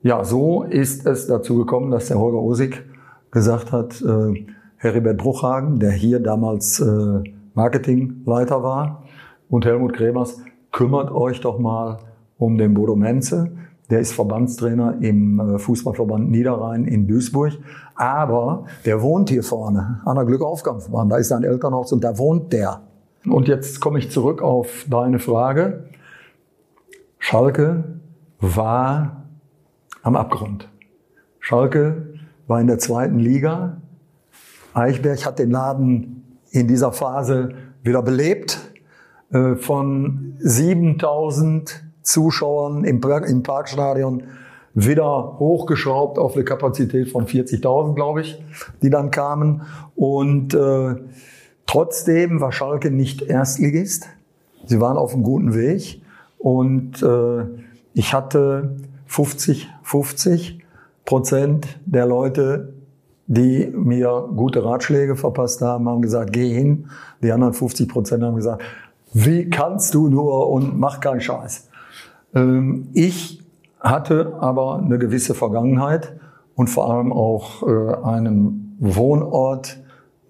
ja, 0.02 0.24
so 0.24 0.64
ist 0.64 1.06
es 1.06 1.28
dazu 1.28 1.58
gekommen, 1.58 1.92
dass 1.92 2.08
der 2.08 2.20
Holger 2.20 2.40
Osig 2.40 2.84
gesagt 3.32 3.72
hat, 3.72 4.02
äh, 4.02 4.46
Heribert 4.78 5.18
Bruchhagen, 5.18 5.80
der 5.80 5.92
hier 5.92 6.20
damals 6.20 6.80
äh, 6.80 7.24
Marketingleiter 7.54 8.64
war, 8.64 9.04
und 9.50 9.66
Helmut 9.66 9.94
Kremers, 9.94 10.42
kümmert 10.72 11.12
euch 11.12 11.42
doch 11.42 11.60
mal 11.60 11.98
um 12.38 12.58
den 12.58 12.74
Bodo 12.74 12.96
Menze. 12.96 13.52
Der 13.90 14.00
ist 14.00 14.14
Verbandstrainer 14.14 14.98
im 15.02 15.40
äh, 15.40 15.60
Fußballverband 15.60 16.30
Niederrhein 16.30 16.86
in 16.86 17.08
Duisburg. 17.08 17.54
Aber 17.96 18.66
der 18.86 19.02
wohnt 19.02 19.30
hier 19.30 19.44
vorne 19.44 20.02
an 20.06 20.16
der 20.16 20.26
Glückaufkampfbahn. 20.26 21.10
Da 21.10 21.18
ist 21.18 21.30
sein 21.30 21.44
Elternhaus 21.44 21.92
und 21.92 22.04
da 22.04 22.18
wohnt 22.18 22.54
der. 22.54 22.82
Und 23.26 23.48
jetzt 23.48 23.82
komme 23.82 24.00
ich 24.00 24.12
zurück 24.12 24.42
auf 24.42 24.86
deine 24.90 25.20
Frage. 25.20 25.86
Schalke 27.18 27.84
war 28.40 29.19
am 30.04 30.16
Abgrund. 30.16 30.70
Schalke 31.40 32.14
war 32.48 32.60
in 32.60 32.68
der 32.68 32.80
zweiten 32.80 33.20
Liga. 33.20 33.82
Eichberg 34.74 35.26
hat 35.26 35.40
den 35.40 35.52
Laden 35.52 36.40
in 36.52 36.68
dieser 36.68 36.92
Phase 36.92 37.54
wieder 37.84 38.02
belebt. 38.02 38.60
Äh, 39.32 39.56
von 39.56 40.34
7000 40.40 41.84
Zuschauern 42.02 42.84
im, 42.84 43.02
Parkstadion 43.44 44.24
wieder 44.74 45.38
hochgeschraubt 45.38 46.18
auf 46.18 46.36
eine 46.36 46.44
Kapazität 46.44 47.10
von 47.10 47.28
40.000, 47.28 47.94
glaube 47.94 48.22
ich, 48.22 48.44
die 48.82 48.90
dann 48.90 49.12
kamen. 49.12 49.62
Und 49.96 50.54
äh, 50.54 50.96
trotzdem 51.68 52.42
war 52.42 52.52
Schalke 52.52 52.90
nicht 52.90 53.22
Erstligist. 53.22 54.08
Sie 54.66 54.80
waren 54.80 54.98
auf 54.98 55.14
einem 55.14 55.24
guten 55.24 55.54
Weg. 55.54 56.02
Und 56.40 57.04
äh, 57.04 57.46
ich 57.94 58.14
hatte 58.14 58.78
50, 59.10 59.68
50 59.82 60.60
Prozent 61.04 61.80
der 61.86 62.06
Leute, 62.06 62.74
die 63.26 63.72
mir 63.76 64.30
gute 64.36 64.64
Ratschläge 64.64 65.16
verpasst 65.16 65.62
haben, 65.62 65.90
haben 65.90 66.04
gesagt, 66.04 66.32
geh 66.32 66.54
hin. 66.54 66.90
Die 67.24 67.32
anderen 67.32 67.54
50 67.54 67.90
Prozent 67.90 68.24
haben 68.24 68.36
gesagt, 68.36 68.62
wie 69.12 69.50
kannst 69.50 69.96
du 69.96 70.10
nur 70.10 70.52
und 70.52 70.80
mach 70.80 71.00
keinen 71.00 71.22
Scheiß. 71.22 71.70
Ähm, 72.36 72.90
ich 72.94 73.42
hatte 73.80 74.36
aber 74.40 74.78
eine 74.78 75.00
gewisse 75.00 75.34
Vergangenheit 75.34 76.14
und 76.54 76.70
vor 76.70 76.92
allem 76.94 77.12
auch 77.12 77.64
äh, 77.64 77.96
einen 78.04 78.78
Wohnort, 78.80 79.80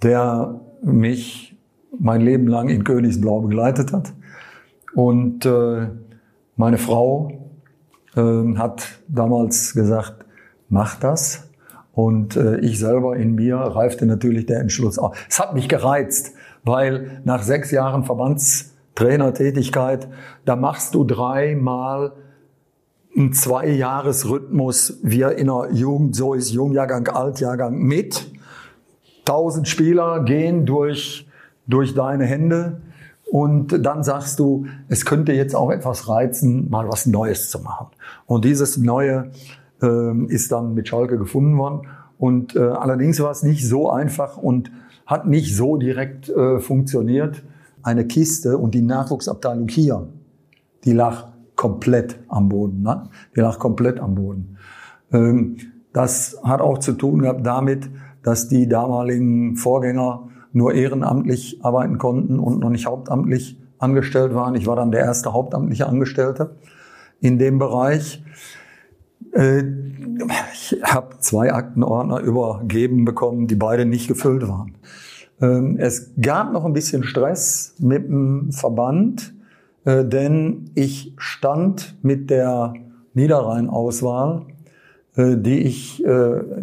der 0.03 0.61
mich 0.81 1.57
mein 1.99 2.21
Leben 2.21 2.47
lang 2.47 2.69
in 2.69 2.85
Königsblau 2.85 3.41
begleitet 3.41 3.91
hat. 3.91 4.13
Und 4.95 5.45
äh, 5.45 5.87
meine 6.55 6.77
Frau 6.77 7.48
äh, 8.15 8.55
hat 8.57 8.87
damals 9.07 9.73
gesagt, 9.73 10.25
mach 10.69 10.95
das. 10.95 11.49
Und 11.91 12.37
ich 12.61 12.79
selber 12.79 13.17
in 13.17 13.35
mir 13.35 13.57
reifte 13.57 14.05
natürlich 14.05 14.45
der 14.45 14.61
Entschluss 14.61 14.97
auf. 14.97 15.17
Es 15.27 15.37
hat 15.37 15.53
mich 15.53 15.67
gereizt, 15.67 16.31
weil 16.63 17.19
nach 17.25 17.43
sechs 17.43 17.71
Jahren 17.71 18.05
Verbands 18.05 18.73
Trainertätigkeit, 18.95 20.07
da 20.45 20.55
machst 20.55 20.93
du 20.93 21.03
dreimal 21.03 22.13
einen 23.15 23.33
Zwei-Jahres-Rhythmus, 23.33 24.99
wir 25.03 25.37
in 25.37 25.47
der 25.47 25.69
Jugend, 25.71 26.15
so 26.15 26.33
ist 26.33 26.51
Jungjahrgang, 26.51 27.07
Altjahrgang 27.07 27.77
mit. 27.79 28.31
Tausend 29.25 29.67
Spieler 29.67 30.23
gehen 30.23 30.65
durch, 30.65 31.27
durch 31.67 31.93
deine 31.93 32.25
Hände 32.25 32.81
und 33.31 33.85
dann 33.85 34.03
sagst 34.03 34.39
du, 34.39 34.65
es 34.87 35.05
könnte 35.05 35.33
jetzt 35.33 35.55
auch 35.55 35.71
etwas 35.71 36.09
reizen, 36.09 36.69
mal 36.69 36.87
was 36.87 37.05
Neues 37.05 37.49
zu 37.49 37.59
machen. 37.59 37.87
Und 38.25 38.45
dieses 38.45 38.77
Neue 38.77 39.31
äh, 39.81 40.25
ist 40.27 40.51
dann 40.51 40.73
mit 40.73 40.87
Schalke 40.87 41.17
gefunden 41.17 41.57
worden. 41.57 41.87
Und 42.17 42.55
äh, 42.55 42.59
allerdings 42.59 43.19
war 43.19 43.31
es 43.31 43.43
nicht 43.43 43.67
so 43.67 43.91
einfach 43.91 44.37
und 44.37 44.71
hat 45.05 45.27
nicht 45.27 45.55
so 45.55 45.77
direkt 45.77 46.29
äh, 46.29 46.59
funktioniert 46.59 47.43
eine 47.81 48.05
Kiste 48.05 48.57
und 48.57 48.75
die 48.75 48.81
Nachwuchsabteilung 48.81 49.67
hier, 49.69 50.09
die 50.83 50.91
lag 50.91 51.27
komplett 51.55 52.19
am 52.27 52.49
Boden. 52.49 52.81
Ne? 52.81 53.09
Die 53.35 53.41
lag 53.41 53.59
komplett 53.59 53.99
am 53.99 54.15
Boden. 54.15 54.57
Ähm, 55.11 55.57
das 55.93 56.39
hat 56.43 56.61
auch 56.61 56.79
zu 56.79 56.93
tun 56.93 57.21
gehabt 57.21 57.45
damit, 57.45 57.89
dass 58.23 58.47
die 58.47 58.67
damaligen 58.67 59.55
Vorgänger 59.55 60.28
nur 60.51 60.73
ehrenamtlich 60.73 61.59
arbeiten 61.63 61.97
konnten 61.97 62.39
und 62.39 62.59
noch 62.59 62.69
nicht 62.69 62.85
hauptamtlich 62.85 63.57
angestellt 63.77 64.33
waren. 64.33 64.55
Ich 64.55 64.67
war 64.67 64.75
dann 64.75 64.91
der 64.91 65.01
erste 65.01 65.33
hauptamtliche 65.33 65.87
Angestellte 65.87 66.55
in 67.21 67.39
dem 67.39 67.59
Bereich. 67.59 68.23
Äh, 69.33 69.63
ich 70.53 70.75
habe 70.83 71.19
zwei 71.19 71.53
Aktenordner 71.53 72.19
übergeben 72.19 73.05
bekommen, 73.05 73.47
die 73.47 73.55
beide 73.55 73.85
nicht 73.85 74.07
gefüllt 74.07 74.47
waren. 74.47 74.75
Ähm, 75.41 75.77
es 75.79 76.11
gab 76.19 76.51
noch 76.51 76.65
ein 76.65 76.73
bisschen 76.73 77.03
Stress 77.03 77.75
mit 77.79 78.07
dem 78.07 78.51
Verband, 78.51 79.33
äh, 79.85 80.03
denn 80.03 80.71
ich 80.75 81.13
stand 81.17 81.97
mit 82.01 82.29
der 82.29 82.73
Niederrhein-Auswahl, 83.13 84.45
äh, 85.15 85.37
die 85.37 85.59
ich, 85.59 86.03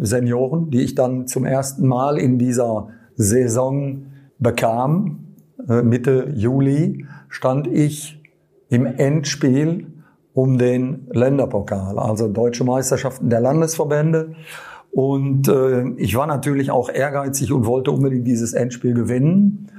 Senioren, 0.01 0.69
die 0.71 0.81
ich 0.81 0.95
dann 0.95 1.27
zum 1.27 1.45
ersten 1.45 1.87
Mal 1.87 2.17
in 2.17 2.37
dieser 2.37 2.89
Saison 3.17 4.05
bekam, 4.39 5.35
Mitte 5.83 6.31
Juli, 6.35 7.05
stand 7.27 7.67
ich 7.67 8.21
im 8.69 8.85
Endspiel 8.85 9.87
um 10.33 10.59
den 10.59 11.07
Länderpokal, 11.11 11.97
also 11.97 12.27
deutsche 12.27 12.63
Meisterschaften 12.63 13.29
der 13.29 13.41
Landesverbände. 13.41 14.35
Und 14.91 15.47
äh, 15.47 15.89
ich 15.97 16.15
war 16.15 16.27
natürlich 16.27 16.71
auch 16.71 16.89
ehrgeizig 16.89 17.51
und 17.51 17.65
wollte 17.65 17.91
unbedingt 17.91 18.27
dieses 18.27 18.53
Endspiel 18.53 18.93
gewinnen 18.93 19.71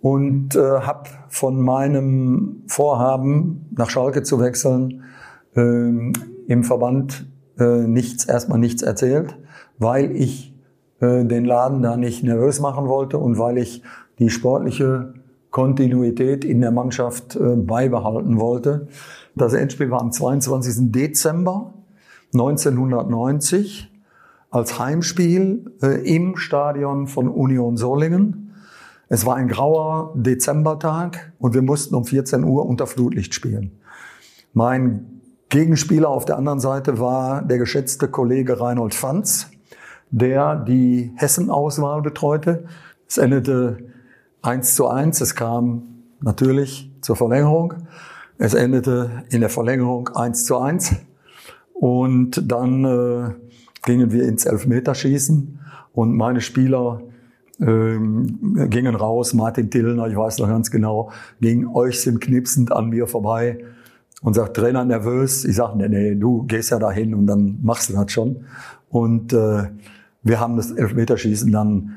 und 0.00 0.56
äh, 0.56 0.60
habe 0.60 1.10
von 1.28 1.60
meinem 1.60 2.62
Vorhaben, 2.66 3.66
nach 3.76 3.90
Schalke 3.90 4.22
zu 4.22 4.40
wechseln, 4.40 5.02
äh, 5.54 5.60
im 5.60 6.64
Verband 6.64 7.26
äh, 7.58 7.86
nichts, 7.86 8.24
erstmal 8.24 8.58
nichts 8.58 8.82
erzählt, 8.82 9.38
weil 9.78 10.10
ich 10.12 10.51
äh, 11.02 11.24
den 11.24 11.44
Laden 11.44 11.82
da 11.82 11.96
nicht 11.96 12.22
nervös 12.22 12.60
machen 12.60 12.88
wollte 12.88 13.18
und 13.18 13.38
weil 13.38 13.58
ich 13.58 13.82
die 14.18 14.30
sportliche 14.30 15.12
Kontinuität 15.50 16.44
in 16.44 16.60
der 16.60 16.70
Mannschaft 16.70 17.36
äh, 17.36 17.56
beibehalten 17.56 18.40
wollte. 18.40 18.88
Das 19.34 19.52
Endspiel 19.52 19.90
war 19.90 20.00
am 20.00 20.12
22. 20.12 20.92
Dezember 20.92 21.74
1990 22.32 23.90
als 24.50 24.78
Heimspiel 24.78 25.72
äh, 25.82 26.14
im 26.14 26.36
Stadion 26.36 27.06
von 27.06 27.28
Union 27.28 27.76
Solingen. 27.76 28.54
Es 29.08 29.26
war 29.26 29.36
ein 29.36 29.48
grauer 29.48 30.14
Dezembertag 30.14 31.32
und 31.38 31.52
wir 31.52 31.62
mussten 31.62 31.94
um 31.94 32.04
14 32.04 32.44
Uhr 32.44 32.64
unter 32.64 32.86
Flutlicht 32.86 33.34
spielen. 33.34 33.72
Mein 34.54 35.20
Gegenspieler 35.50 36.08
auf 36.08 36.24
der 36.24 36.38
anderen 36.38 36.60
Seite 36.60 36.98
war 36.98 37.42
der 37.42 37.58
geschätzte 37.58 38.08
Kollege 38.08 38.58
Reinhold 38.58 38.94
Fanz, 38.94 39.51
der 40.12 40.56
die 40.56 41.10
Hessen-Auswahl 41.16 42.02
betreute. 42.02 42.64
Es 43.08 43.18
endete 43.18 43.78
1 44.42 44.76
zu 44.76 44.86
1. 44.86 45.20
Es 45.20 45.34
kam 45.34 45.82
natürlich 46.20 46.92
zur 47.00 47.16
Verlängerung. 47.16 47.74
Es 48.38 48.54
endete 48.54 49.24
in 49.30 49.40
der 49.40 49.50
Verlängerung 49.50 50.08
1 50.08 50.44
zu 50.44 50.58
1. 50.58 50.94
Und 51.74 52.50
dann 52.50 52.84
äh, 52.84 53.30
gingen 53.84 54.12
wir 54.12 54.28
ins 54.28 54.44
Elfmeterschießen 54.44 55.58
und 55.92 56.16
meine 56.16 56.40
Spieler 56.40 57.02
ähm, 57.60 58.68
gingen 58.70 58.94
raus. 58.94 59.34
Martin 59.34 59.70
Tillner, 59.70 60.06
ich 60.06 60.16
weiß 60.16 60.38
noch 60.38 60.48
ganz 60.48 60.70
genau, 60.70 61.10
ging 61.40 61.66
äußerst 61.66 62.20
knipsend 62.20 62.72
an 62.72 62.90
mir 62.90 63.06
vorbei 63.06 63.58
und 64.22 64.34
sagt, 64.34 64.56
Trainer 64.56 64.84
nervös. 64.84 65.44
Ich 65.44 65.56
sage, 65.56 65.76
nee, 65.76 65.88
nee, 65.88 66.14
du 66.14 66.44
gehst 66.44 66.70
ja 66.70 66.78
dahin 66.78 67.14
und 67.14 67.26
dann 67.26 67.58
machst 67.62 67.88
du 67.88 67.94
das 67.94 68.12
schon. 68.12 68.44
Und 68.88 69.32
äh, 69.32 69.64
wir 70.22 70.40
haben 70.40 70.56
das 70.56 70.70
Elfmeterschießen 70.70 71.50
dann 71.50 71.96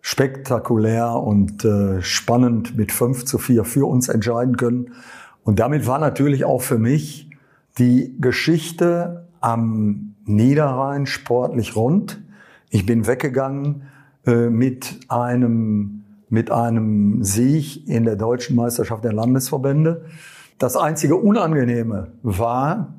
spektakulär 0.00 1.14
und 1.14 1.64
äh, 1.64 2.02
spannend 2.02 2.76
mit 2.76 2.92
5 2.92 3.24
zu 3.24 3.38
4 3.38 3.64
für 3.64 3.88
uns 3.88 4.08
entscheiden 4.08 4.56
können. 4.56 4.92
Und 5.44 5.60
damit 5.60 5.86
war 5.86 5.98
natürlich 5.98 6.44
auch 6.44 6.60
für 6.60 6.78
mich 6.78 7.30
die 7.78 8.14
Geschichte 8.20 9.28
am 9.40 10.14
Niederrhein 10.26 11.06
sportlich 11.06 11.74
rund. 11.74 12.22
Ich 12.70 12.84
bin 12.84 13.06
weggegangen 13.06 13.84
äh, 14.26 14.48
mit 14.50 15.00
einem 15.08 16.04
mit 16.28 16.50
einem 16.50 17.22
Sieg 17.22 17.88
in 17.88 18.04
der 18.04 18.16
deutschen 18.16 18.56
Meisterschaft 18.56 19.04
der 19.04 19.12
Landesverbände. 19.12 20.04
Das 20.58 20.76
einzige 20.76 21.16
Unangenehme 21.16 22.08
war, 22.22 22.94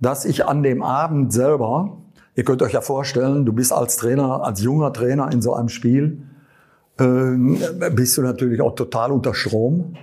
dass 0.00 0.24
ich 0.24 0.46
an 0.46 0.62
dem 0.62 0.82
Abend 0.82 1.32
selber, 1.32 1.98
ihr 2.38 2.44
könnt 2.44 2.62
euch 2.62 2.72
ja 2.72 2.80
vorstellen, 2.80 3.44
du 3.44 3.52
bist 3.52 3.72
als 3.72 3.96
Trainer, 3.96 4.44
als 4.44 4.62
junger 4.62 4.92
Trainer 4.92 5.32
in 5.32 5.42
so 5.42 5.54
einem 5.54 5.68
Spiel, 5.68 6.22
äh, 6.96 7.90
bist 7.90 8.16
du 8.16 8.22
natürlich 8.22 8.60
auch 8.60 8.76
total 8.76 9.10
unter 9.10 9.34
Strom. 9.34 9.94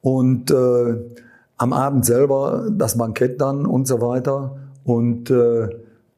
Und 0.00 0.52
äh, 0.52 0.96
am 1.56 1.72
Abend 1.72 2.04
selber 2.06 2.68
das 2.70 2.96
Bankett 2.96 3.40
dann 3.40 3.66
und 3.66 3.88
so 3.88 4.00
weiter. 4.00 4.56
Und 4.84 5.30
äh, 5.30 5.68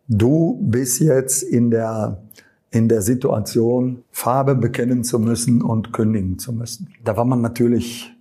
du 0.09 0.59
bist 0.61 1.01
jetzt 1.01 1.43
in 1.43 1.71
der 1.71 2.19
in 2.71 2.91
der 2.91 3.01
Situation, 3.01 4.03
Farbe 4.11 4.57
bekennen 4.57 5.05
zu 5.05 5.19
müssen 5.19 5.63
und 5.63 5.95
kündigen 5.95 6.39
zu 6.39 6.53
müssen. 6.53 6.93
Da 7.03 7.17
war 7.17 7.25
man 7.25 7.41
natürlich 7.41 8.15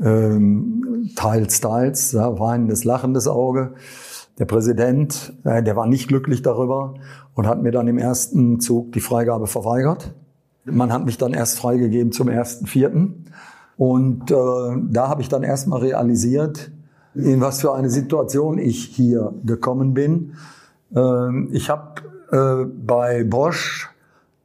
ähm, 0.00 1.10
teils, 1.16 1.60
teils, 1.60 2.12
ja, 2.12 2.38
weinendes, 2.38 2.84
lachendes 2.84 3.26
Auge. 3.26 3.72
Der 4.38 4.44
Präsident, 4.44 5.32
äh, 5.44 5.62
der 5.62 5.76
war 5.76 5.86
nicht 5.86 6.08
glücklich 6.08 6.42
darüber 6.42 6.94
und 7.34 7.46
hat 7.46 7.62
mir 7.62 7.72
dann 7.72 7.88
im 7.88 7.98
ersten 7.98 8.60
Zug 8.60 8.92
die 8.92 9.00
Freigabe 9.00 9.46
verweigert. 9.46 10.14
Man 10.64 10.92
hat 10.92 11.04
mich 11.04 11.18
dann 11.18 11.32
erst 11.32 11.58
freigegeben 11.58 12.12
zum 12.12 12.28
ersten 12.28 12.66
Vierten. 12.66 13.24
Und 13.76 14.30
äh, 14.30 14.34
da 14.34 15.08
habe 15.08 15.22
ich 15.22 15.28
dann 15.28 15.42
erstmal 15.42 15.80
realisiert, 15.80 16.70
in 17.14 17.40
was 17.40 17.60
für 17.60 17.74
eine 17.74 17.90
Situation 17.90 18.58
ich 18.58 18.84
hier 18.84 19.32
gekommen 19.44 19.94
bin. 19.94 20.34
Äh, 20.94 21.46
ich 21.50 21.70
habe 21.70 22.02
äh, 22.30 22.64
bei 22.64 23.24
Bosch 23.24 23.88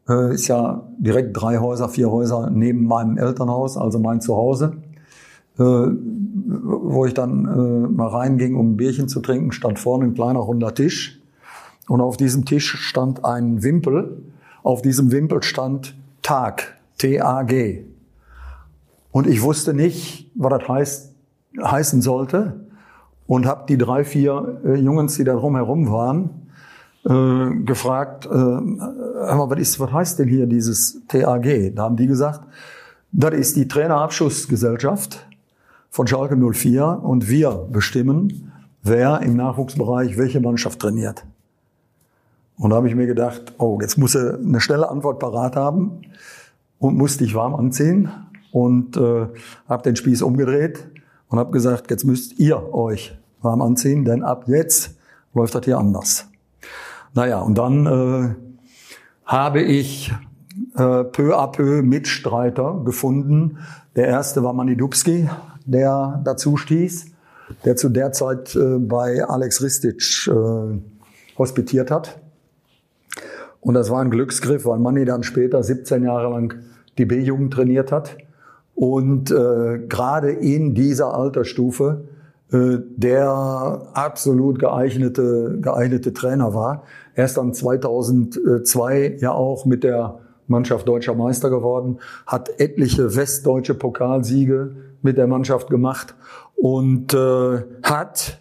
äh, 0.08 0.34
ist 0.34 0.48
ja 0.48 0.84
direkt 0.98 1.40
drei 1.40 1.58
Häuser, 1.58 1.90
vier 1.90 2.12
Häuser 2.12 2.50
neben 2.50 2.86
meinem 2.86 3.18
Elternhaus, 3.18 3.78
also 3.78 4.00
mein 4.00 4.22
Zuhause. 4.22 4.74
Äh, 5.60 5.62
wo 5.62 7.06
ich 7.06 7.14
dann 7.14 7.46
äh, 7.46 7.88
mal 7.88 8.08
reinging, 8.08 8.56
um 8.56 8.72
ein 8.72 8.78
Bierchen 8.78 9.08
zu 9.08 9.20
trinken, 9.20 9.52
stand 9.52 9.78
vorne 9.78 10.06
ein 10.06 10.14
kleiner 10.16 10.40
runder 10.40 10.74
Tisch. 10.74 11.22
Und 11.88 12.02
auf 12.02 12.18
diesem 12.18 12.46
Tisch 12.46 12.76
stand 12.76 13.24
ein 13.24 13.62
Wimpel. 13.62 14.24
Auf 14.64 14.82
diesem 14.82 15.12
Wimpel 15.12 15.44
stand 15.44 15.96
Tag, 16.24 16.78
T-A-G. 16.98 17.86
Und 19.12 19.28
ich 19.28 19.42
wusste 19.44 19.76
nicht, 19.76 20.32
was 20.34 20.58
das 20.58 20.68
heißt, 20.68 21.16
heißen 21.62 22.02
sollte. 22.02 22.62
Und 23.28 23.46
habe 23.46 23.66
die 23.70 23.78
drei, 23.78 24.04
vier 24.04 24.60
äh, 24.66 24.76
Jungs, 24.76 25.16
die 25.16 25.24
da 25.24 25.36
drumherum 25.36 25.92
waren, 25.92 26.30
äh, 27.06 27.64
gefragt, 27.64 28.26
äh, 28.26 28.30
aber 28.30 29.50
was, 29.52 29.60
ist, 29.60 29.80
was 29.80 29.92
heißt 29.92 30.20
denn 30.20 30.30
hier 30.30 30.48
dieses 30.48 31.02
TAG? 31.08 31.76
Da 31.76 31.84
haben 31.84 31.96
die 31.96 32.08
gesagt, 32.08 32.42
das 33.12 33.34
ist 33.36 33.56
die 33.56 33.68
Trainerabschussgesellschaft 33.68 35.28
von 35.94 36.08
Schalke 36.08 36.36
04 36.36 37.02
und 37.04 37.30
wir 37.30 37.68
bestimmen, 37.72 38.52
wer 38.82 39.22
im 39.22 39.36
Nachwuchsbereich 39.36 40.18
welche 40.18 40.40
Mannschaft 40.40 40.80
trainiert. 40.80 41.24
Und 42.58 42.72
da 42.72 42.78
habe 42.78 42.88
ich 42.88 42.96
mir 42.96 43.06
gedacht, 43.06 43.54
oh, 43.60 43.78
jetzt 43.80 44.00
muss 44.00 44.16
er 44.16 44.40
eine 44.40 44.60
schnelle 44.60 44.90
Antwort 44.90 45.20
parat 45.20 45.56
haben 45.56 46.02
und 46.80 46.98
musste 46.98 47.24
ich 47.24 47.36
warm 47.36 47.54
anziehen 47.54 48.10
und 48.52 48.98
äh, 48.98 49.28
habe 49.70 49.84
den 49.84 49.96
Spieß 49.96 50.24
umgedreht 50.24 50.84
und 51.28 51.38
habe 51.38 51.52
gesagt, 51.52 51.92
jetzt 51.92 52.06
müsst 52.06 52.40
ihr 52.40 52.74
euch 52.74 53.16
warm 53.44 53.62
anziehen, 53.62 54.04
denn 54.04 54.24
ab 54.24 54.46
jetzt 54.48 54.96
läuft 55.36 55.54
das 55.54 55.64
hier 55.64 55.78
anders. 55.78 56.28
Naja, 57.14 57.40
und 57.40 57.56
dann 57.56 57.86
äh, 57.86 58.36
habe 59.26 59.62
ich 59.62 60.12
äh, 60.74 61.04
peu 61.04 61.38
à 61.38 61.52
peu 61.52 61.84
Mitstreiter 61.84 62.82
gefunden. 62.84 63.60
Der 63.96 64.08
erste 64.08 64.44
war 64.44 64.54
Manny 64.54 64.76
Dubski, 64.76 65.30
der 65.66 66.22
dazu 66.24 66.58
stieß, 66.58 67.08
der 67.66 67.76
zu 67.76 67.90
der 67.90 68.12
Zeit 68.12 68.56
äh, 68.56 68.78
bei 68.80 69.24
Alex 69.24 69.62
Ristic 69.62 70.28
äh, 70.28 70.80
hospitiert 71.38 71.92
hat. 71.92 72.20
Und 73.62 73.76
das 73.76 73.90
war 73.90 74.02
ein 74.02 74.12
Glücksgriff, 74.12 74.66
weil 74.66 74.80
Manny 74.80 75.06
dann 75.06 75.24
später 75.24 75.64
17 75.64 76.04
Jahre 76.04 76.30
lang 76.30 76.56
die 76.98 77.06
B-Jugend 77.06 77.54
trainiert 77.54 77.92
hat 77.92 78.18
und 78.76 79.32
äh, 79.32 79.80
gerade 79.88 80.32
in 80.32 80.74
dieser 80.74 81.14
Altersstufe 81.14 82.04
äh, 82.52 82.78
der 82.96 83.82
absolut 83.94 84.60
geeignete, 84.60 85.58
geeignete 85.62 86.14
Trainer 86.14 86.54
war. 86.54 86.84
Er 87.16 87.26
ist 87.26 87.38
dann 87.38 87.54
2002 87.54 89.18
ja 89.20 89.32
auch 89.32 89.66
mit 89.66 89.84
der 89.84 90.20
Mannschaft 90.48 90.88
deutscher 90.88 91.16
Meister 91.16 91.50
geworden, 91.50 92.00
hat 92.28 92.60
etliche 92.60 93.16
westdeutsche 93.16 93.74
Pokalsiege 93.74 94.76
mit 95.04 95.18
der 95.18 95.28
Mannschaft 95.28 95.70
gemacht 95.70 96.16
und 96.56 97.14
äh, 97.14 97.62
hat 97.84 98.40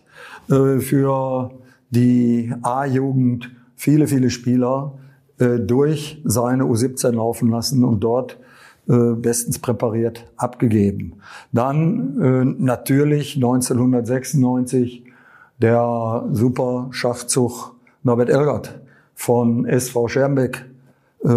äh, 0.49 0.79
für 0.79 1.51
die 1.91 2.53
A-Jugend 2.63 3.51
viele, 3.77 4.07
viele 4.07 4.31
Spieler 4.31 4.95
äh, 5.39 5.59
durch 5.59 6.21
seine 6.25 6.65
U17 6.65 7.13
laufen 7.13 7.51
lassen 7.51 7.85
und 7.85 8.01
dort 8.01 8.39
äh, 8.89 9.15
bestens 9.15 9.59
präpariert 9.59 10.27
abgegeben. 10.37 11.15
Dann 11.53 12.21
äh, 12.21 12.45
natürlich 12.45 13.37
1996 13.37 15.05
der 15.61 16.25
super 16.33 16.89
Schachzug 16.91 17.75
Norbert 18.03 18.31
Elgert 18.31 18.81
von 19.15 19.67
SV 19.67 20.09
Schermbeck 20.09 20.65
äh, 21.23 21.29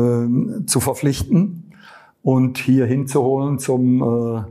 zu 0.66 0.80
verpflichten 0.80 1.72
und 2.24 2.58
hier 2.58 2.88
hinzuholen 2.88 3.60
zum, 3.60 4.48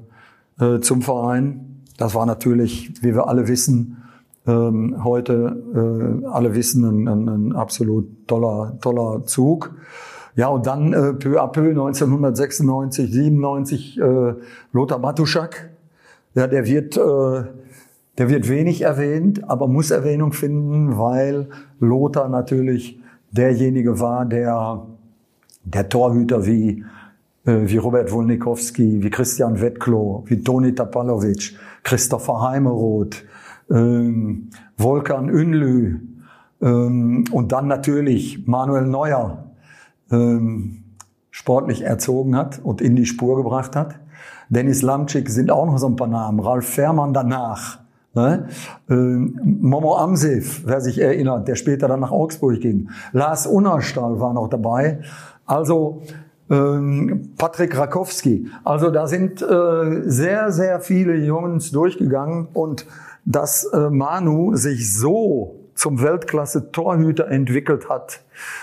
äh, 0.61 0.81
zum 0.81 1.03
Verein. 1.03 1.83
Das 1.97 2.14
war 2.14 2.27
natürlich, 2.27 2.93
wie 3.03 3.14
wir 3.14 3.29
alle 3.29 3.49
wissen, 3.49 4.03
ähm, 4.47 5.03
heute 5.05 6.23
äh, 6.25 6.27
alle 6.27 6.55
wissen, 6.55 6.85
ein, 6.85 7.09
ein, 7.09 7.29
ein 7.29 7.53
absolut 7.53 8.27
toller, 8.27 8.77
toller 8.81 9.25
Zug. 9.25 9.75
Ja, 10.37 10.49
und 10.49 10.67
dann 10.67 10.93
äh, 10.93 11.14
peu 11.14 11.40
à 11.40 11.47
peu 11.47 11.71
1996, 11.71 13.11
97 13.12 14.01
äh, 14.01 14.35
Lothar 14.73 14.99
Matuschak. 14.99 15.71
Ja, 16.35 16.47
der 16.49 16.67
wird, 16.67 16.97
äh, 16.97 17.45
der 18.19 18.29
wird 18.29 18.49
wenig 18.49 18.83
erwähnt, 18.83 19.49
aber 19.49 19.69
muss 19.69 19.90
Erwähnung 19.90 20.33
finden, 20.33 20.99
weil 20.99 21.49
Lothar 21.79 22.29
natürlich 22.29 22.99
derjenige 23.31 24.01
war, 24.01 24.27
der 24.27 24.87
der 25.64 25.88
Torhüter 25.88 26.47
wie 26.47 26.85
wie 27.45 27.77
Robert 27.77 28.11
Wolnikowski, 28.11 29.03
wie 29.03 29.11
Christian 29.11 29.61
Wettklo, 29.61 30.25
wie 30.27 30.43
Toni 30.43 30.75
Tapalovic, 30.75 31.55
Christopher 31.83 32.41
Heimeroth, 32.41 33.23
ähm, 33.71 34.51
Volkan 34.77 35.29
Ünlü 35.29 36.01
ähm, 36.63 37.25
und 37.31 37.53
dann 37.53 37.69
natürlich 37.69 38.47
Manuel 38.47 38.87
Neuer, 38.87 39.51
ähm, 40.11 40.85
sportlich 41.31 41.83
erzogen 41.83 42.37
hat 42.37 42.61
und 42.63 42.81
in 42.81 42.97
die 42.97 43.07
Spur 43.07 43.37
gebracht 43.37 43.77
hat. 43.77 43.97
Dennis 44.49 44.83
Lamczyk 44.83 45.29
sind 45.29 45.51
auch 45.51 45.67
noch 45.67 45.79
so 45.79 45.88
ein 45.88 45.97
paar 45.97 46.09
Namen. 46.09 46.40
Ralf 46.40 46.67
Fährmann 46.67 47.13
danach. 47.13 47.81
Ne? 48.15 48.47
Ähm, 48.88 49.59
Momo 49.61 49.97
Amsif, 49.97 50.63
wer 50.65 50.81
sich 50.81 51.01
erinnert, 51.01 51.49
der 51.49 51.57
später 51.57 51.88
dann 51.88 52.01
nach 52.01 52.13
Augsburg 52.13 52.61
ging. 52.61 52.90
Lars 53.13 53.47
Unnerstahl 53.47 54.21
war 54.21 54.33
noch 54.33 54.49
dabei. 54.49 55.01
Also 55.45 56.03
Patrick 56.49 57.77
Rakowski. 57.77 58.49
Also 58.65 58.90
da 58.90 59.07
sind 59.07 59.40
äh, 59.40 60.03
sehr, 60.05 60.53
sehr 60.53 60.81
viele 60.81 61.17
Jungs 61.17 61.71
durchgegangen 61.71 62.49
und 62.53 62.87
dass 63.25 63.65
äh, 63.65 63.88
Manu 63.88 64.55
sich 64.55 64.92
so 64.92 65.61
zum 65.75 66.01
Weltklasse-Torhüter 66.03 67.29
entwickelt 67.29 67.88
hat, 67.88 68.21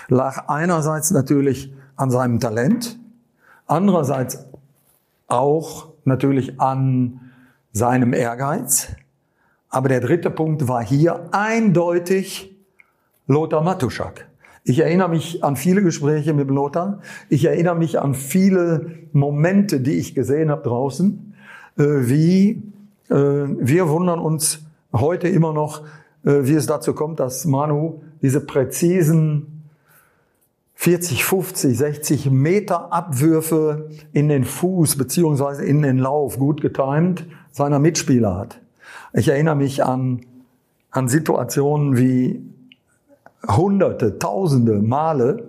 lag 0.08 0.48
einerseits 0.48 1.10
natürlich 1.10 1.74
an 1.96 2.10
seinem 2.10 2.40
Talent, 2.40 2.98
andererseits 3.66 4.44
auch 5.26 5.88
natürlich 6.04 6.60
an 6.60 7.20
seinem 7.72 8.12
Ehrgeiz. 8.12 8.88
Aber 9.68 9.88
der 9.88 10.00
dritte 10.00 10.30
Punkt 10.30 10.68
war 10.68 10.84
hier 10.84 11.28
eindeutig 11.32 12.56
Lothar 13.26 13.62
Matuschak. 13.62 14.26
Ich 14.64 14.78
erinnere 14.78 15.08
mich 15.08 15.42
an 15.42 15.56
viele 15.56 15.82
Gespräche 15.82 16.34
mit 16.34 16.48
Lothar. 16.48 17.00
Ich 17.28 17.44
erinnere 17.44 17.74
mich 17.74 18.00
an 18.00 18.14
viele 18.14 18.92
Momente, 19.12 19.80
die 19.80 19.94
ich 19.94 20.14
gesehen 20.14 20.50
habe 20.50 20.62
draußen, 20.62 21.34
äh, 21.78 21.82
wie 21.82 22.62
äh, 23.08 23.14
wir 23.14 23.88
wundern 23.88 24.20
uns 24.20 24.64
heute 24.92 25.26
immer 25.28 25.52
noch, 25.52 25.82
äh, 26.24 26.42
wie 26.42 26.54
es 26.54 26.66
dazu 26.66 26.94
kommt, 26.94 27.18
dass 27.18 27.44
Manu 27.44 28.02
diese 28.22 28.40
präzisen 28.40 29.64
40, 30.76 31.24
50, 31.24 31.76
60 31.76 32.30
Meter 32.30 32.92
Abwürfe 32.92 33.90
in 34.12 34.28
den 34.28 34.44
Fuß 34.44 34.96
beziehungsweise 34.96 35.64
in 35.64 35.82
den 35.82 35.98
Lauf 35.98 36.38
gut 36.38 36.60
getimt 36.60 37.26
seiner 37.50 37.80
Mitspieler 37.80 38.36
hat. 38.36 38.60
Ich 39.12 39.28
erinnere 39.28 39.56
mich 39.56 39.84
an, 39.84 40.20
an 40.90 41.08
Situationen 41.08 41.96
wie 41.96 42.42
hunderte, 43.48 44.18
tausende 44.18 44.80
Male 44.80 45.48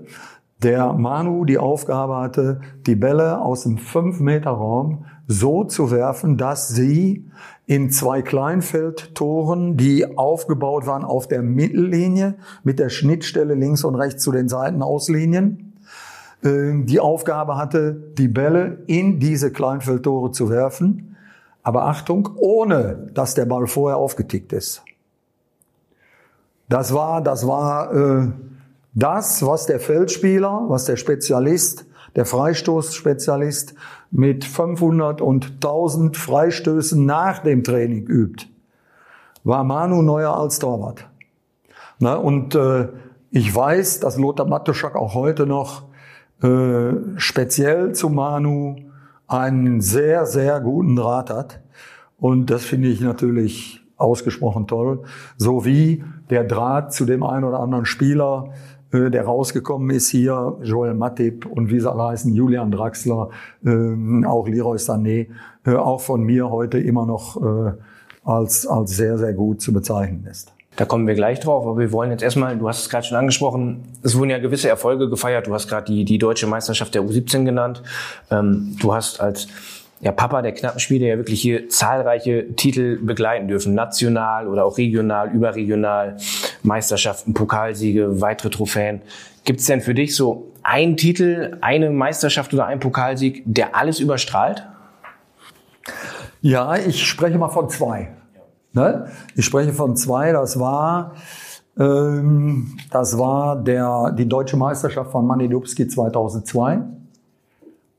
der 0.64 0.94
Manu 0.94 1.46
die 1.46 1.58
Aufgabe 1.58 2.16
hatte, 2.16 2.62
die 2.88 2.96
Bälle 2.96 3.41
aus 3.41 3.64
dem 3.64 3.78
5-Meter-Raum 3.78 5.06
so 5.28 5.64
zu 5.64 5.91
werfen, 5.91 6.38
dass 6.38 6.70
sie 6.70 7.30
in 7.66 7.89
zwei 7.89 8.22
Kleinfeldtoren, 8.22 9.78
die 9.78 10.18
aufgebaut 10.18 10.86
waren 10.86 11.04
auf 11.04 11.28
der 11.28 11.41
Mittellinie 11.41 12.36
mit 12.64 12.80
der 12.80 12.89
Schnittstelle 12.89 13.56
links 13.56 13.84
und 13.84 13.96
rechts 13.96 14.24
zu 14.24 14.32
den 14.32 14.50
Seitenauslinien, 14.50 15.74
äh, 16.44 16.74
die 16.84 17.00
Aufgabe 17.00 17.58
hatte, 17.58 17.94
die 18.18 18.28
Bälle 18.28 18.84
in 18.88 19.20
diese 19.20 19.52
Kleinfeldtore 19.52 20.32
zu 20.32 20.50
werfen. 20.50 21.16
Aber 21.62 21.86
Achtung, 21.86 22.30
ohne 22.38 23.10
dass 23.14 23.36
der 23.36 23.46
Ball 23.46 23.68
vorher 23.68 23.98
aufgetickt 23.98 24.52
ist. 24.52 24.84
Das 26.70 26.93
war, 26.93 27.22
das 27.22 27.47
war 27.47 27.93
äh, 27.93 28.28
das, 28.93 29.45
was 29.45 29.66
der 29.66 29.80
Feldspieler, 29.80 30.66
was 30.68 30.86
der 30.86 30.97
Spezialist, 30.97 31.86
der 32.16 32.26
Freistoßspezialist 32.26 33.74
mit 34.11 34.45
500 34.45 35.22
und 35.22 35.53
1000 35.55 36.16
Freistößen 36.16 37.03
nach 37.03 37.39
dem 37.39 37.64
Training 37.64 38.05
übt, 38.05 38.45
war 39.43 39.64
Manu 39.64 40.01
neuer 40.01 40.36
als 40.38 40.59
Torwart. 40.59 41.07
Na, 41.99 42.16
und 42.16 42.55
äh, 42.55 42.89
ich 43.32 43.53
weiß, 43.53 43.99
dass 43.99 44.18
Lothar 44.18 44.45
Matuschak 44.45 44.95
auch 44.95 45.16
heute 45.16 45.47
noch 45.47 45.84
äh, 46.43 46.93
speziell 47.18 47.93
zu 47.93 48.09
Manu 48.09 48.76
einen 49.28 49.82
sehr, 49.82 50.26
sehr 50.26 50.59
guten 50.59 50.95
Draht 50.95 51.30
hat. 51.30 51.61
Und 52.18 52.51
das 52.51 52.64
finde 52.64 52.89
ich 52.89 53.01
natürlich 53.01 53.84
ausgesprochen 53.97 54.68
toll. 54.68 55.03
So 55.38 55.66
wie 55.66 56.03
der 56.30 56.44
Draht 56.44 56.94
zu 56.94 57.06
dem 57.06 57.24
einen 57.24 57.44
oder 57.44 57.60
anderen 57.60 57.86
Spieler, 57.86 58.50
äh, 58.92 59.10
der 59.10 59.26
rausgekommen 59.26 59.90
ist 59.90 60.10
hier, 60.10 60.58
Joel 60.62 60.94
Matip 60.94 61.46
und 61.46 61.70
wie 61.70 61.80
sie 61.80 61.92
alle 61.92 62.04
heißen, 62.04 62.34
Julian 62.34 62.72
Draxler, 62.72 63.30
äh, 63.66 64.26
auch 64.26 64.48
Leroy 64.48 64.78
Sané, 64.78 65.28
äh, 65.66 65.76
auch 65.76 66.02
von 66.02 66.24
mir 66.24 66.50
heute 66.50 66.80
immer 66.80 67.06
noch 67.06 67.42
äh, 67.42 67.74
als, 68.24 68.68
als 68.68 68.92
sehr, 68.92 69.18
sehr 69.18 69.34
gut 69.34 69.62
zu 69.62 69.74
bezeichnen 69.74 70.26
ist. 70.30 70.54
Da 70.76 70.86
kommen 70.86 71.06
wir 71.06 71.14
gleich 71.14 71.40
drauf, 71.40 71.68
aber 71.68 71.78
wir 71.78 71.92
wollen 71.92 72.10
jetzt 72.10 72.24
erstmal, 72.24 72.58
du 72.58 72.68
hast 72.68 72.82
es 72.82 72.90
gerade 72.90 73.06
schon 73.06 73.18
angesprochen, 73.18 73.84
es 74.02 74.18
wurden 74.18 74.32
ja 74.32 74.40
gewisse 74.40 74.70
Erfolge 74.70 75.08
gefeiert. 75.08 75.46
Du 75.46 75.54
hast 75.54 75.68
gerade 75.68 75.86
die, 75.86 76.04
die 76.04 76.18
deutsche 76.18 76.48
Meisterschaft 76.48 76.96
der 76.96 77.04
U17 77.04 77.46
genannt. 77.46 77.84
Ähm, 78.32 78.76
du 78.82 78.94
hast 78.94 79.22
als 79.22 79.48
ja, 80.04 80.12
Papa 80.12 80.41
der 80.41 80.51
knappen 80.51 80.82
Spiele 80.82 81.08
ja 81.08 81.18
wirklich 81.18 81.41
hier 81.41 81.70
zahlreiche 81.70 82.54
Titel 82.56 82.97
begleiten 82.97 83.47
dürfen. 83.47 83.74
National 83.74 84.49
oder 84.49 84.66
auch 84.66 84.78
regional, 84.78 85.32
überregional, 85.32 86.18
Meisterschaften, 86.62 87.34
Pokalsiege, 87.34 88.20
weitere 88.20 88.49
Trophäen. 88.49 89.01
Gibt 89.45 89.62
es 89.62 89.66
denn 89.66 89.80
für 89.80 89.93
dich 89.93 90.16
so 90.16 90.51
einen 90.62 90.97
Titel, 90.97 91.58
eine 91.62 91.89
Meisterschaft 91.89 92.54
oder 92.54 92.66
einen 92.66 92.82
Pokalsieg, 92.82 93.43
der 93.45 93.78
alles 93.78 94.01
überstrahlt? 94.01 94.68
Ja, 96.41 96.76
ich 96.76 97.08
spreche 97.08 97.38
mal 97.38 97.49
von 97.49 97.70
zwei. 97.70 98.10
Ne? 98.74 99.10
Ich 99.36 99.45
spreche 99.45 99.72
von 99.72 99.95
zwei. 99.95 100.34
Das 100.34 100.60
war, 100.60 101.14
ähm, 101.80 102.78
das 102.91 103.18
war 103.18 103.56
der, 103.56 104.12
die 104.18 104.28
deutsche 104.28 104.58
Meisterschaft 104.58 105.12
von 105.12 105.26
Manny 105.26 105.47
Dubski 105.47 105.88
2002. 105.88 106.80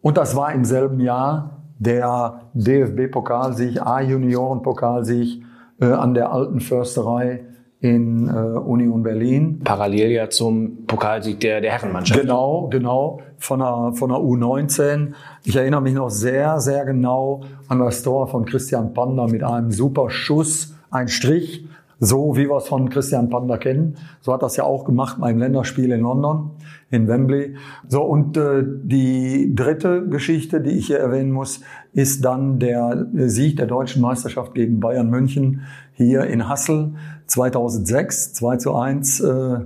Und 0.03 0.19
das 0.19 0.37
war 0.37 0.53
im 0.53 0.67
selben 0.67 1.01
Jahr 1.01 1.54
der 1.79 2.41
DFB-Pokalsieg, 2.55 3.81
A-Junioren-Pokalsieg 3.81 5.43
äh, 5.81 5.87
an 5.87 6.15
der 6.15 6.33
alten 6.33 6.61
Försterei 6.61 7.45
in 7.81 8.29
äh, 8.29 8.33
Union 8.33 9.03
Berlin. 9.03 9.61
Parallel 9.63 10.11
ja 10.13 10.31
zum 10.31 10.87
Pokalsieg 10.87 11.39
der, 11.41 11.61
der 11.61 11.73
Herrenmannschaft. 11.73 12.19
Genau, 12.19 12.69
genau, 12.71 13.21
von 13.37 13.59
der, 13.59 13.93
von 13.95 14.09
der 14.09 14.19
U19. 14.19 15.13
Ich 15.45 15.55
erinnere 15.55 15.83
mich 15.83 15.93
noch 15.93 16.09
sehr, 16.09 16.61
sehr 16.61 16.87
genau 16.87 17.43
an 17.69 17.81
das 17.81 18.03
Tor 18.03 18.27
von 18.29 18.47
Christian 18.47 18.95
Panda 18.95 19.27
mit 19.27 19.43
einem 19.43 19.71
super 19.71 20.09
Schuss, 20.09 20.75
ein 20.91 21.09
Strich, 21.09 21.67
so 22.05 22.37
wie 22.37 22.49
wir 22.49 22.57
es 22.57 22.69
von 22.69 22.91
Christian 22.91 23.31
Panda 23.31 23.57
kennen. 23.57 23.97
So 24.21 24.33
hat 24.33 24.43
das 24.43 24.57
ja 24.57 24.65
auch 24.65 24.85
gemacht 24.85 25.17
beim 25.21 25.39
Länderspiel 25.39 25.91
in 25.91 26.01
London 26.01 26.51
in 26.91 27.09
Wembley. 27.09 27.57
So, 27.89 28.03
und 28.03 28.37
äh, 28.37 28.63
die 28.65 29.55
dritte 29.55 30.07
Geschichte, 30.07 30.61
die 30.61 30.71
ich 30.71 30.87
hier 30.87 30.99
erwähnen 30.99 31.33
muss, 31.33 31.61
ist 31.93 32.25
dann 32.25 32.59
der 32.59 33.07
Sieg 33.15 33.57
der 33.57 33.67
deutschen 33.67 34.03
Meisterschaft 34.03 34.55
gegen 34.55 34.81
Bayern 34.81 35.09
München 35.09 35.63
hier 35.95 36.25
in 36.25 36.49
Hassel 36.49 36.93
2006, 37.27 38.35
2 38.35 38.57
zu 38.59 38.75
1 38.75 39.21
äh, 39.21 39.59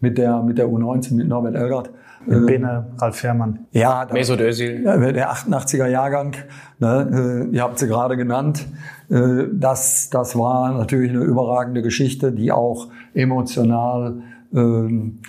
mit, 0.00 0.18
der, 0.18 0.42
mit 0.42 0.58
der 0.58 0.66
U19, 0.66 1.14
mit 1.14 1.28
Norbert 1.28 1.54
Elgert. 1.54 1.90
Mit 2.26 2.38
äh, 2.38 2.46
Bene, 2.46 2.86
Ralf 2.98 3.16
Fährmann. 3.16 3.66
Ja, 3.72 4.06
Mesut 4.12 4.40
Özil. 4.40 4.82
Der 4.82 5.32
88er 5.32 5.86
Jahrgang, 5.86 6.34
ne, 6.78 7.48
äh, 7.50 7.54
ihr 7.54 7.62
habt 7.62 7.78
sie 7.78 7.86
gerade 7.86 8.16
genannt. 8.16 8.66
Äh, 9.10 9.44
das, 9.52 10.10
das 10.10 10.36
war 10.36 10.72
natürlich 10.72 11.10
eine 11.10 11.22
überragende 11.22 11.82
Geschichte, 11.82 12.32
die 12.32 12.52
auch 12.52 12.88
emotional 13.14 14.22
ähm, 14.54 15.20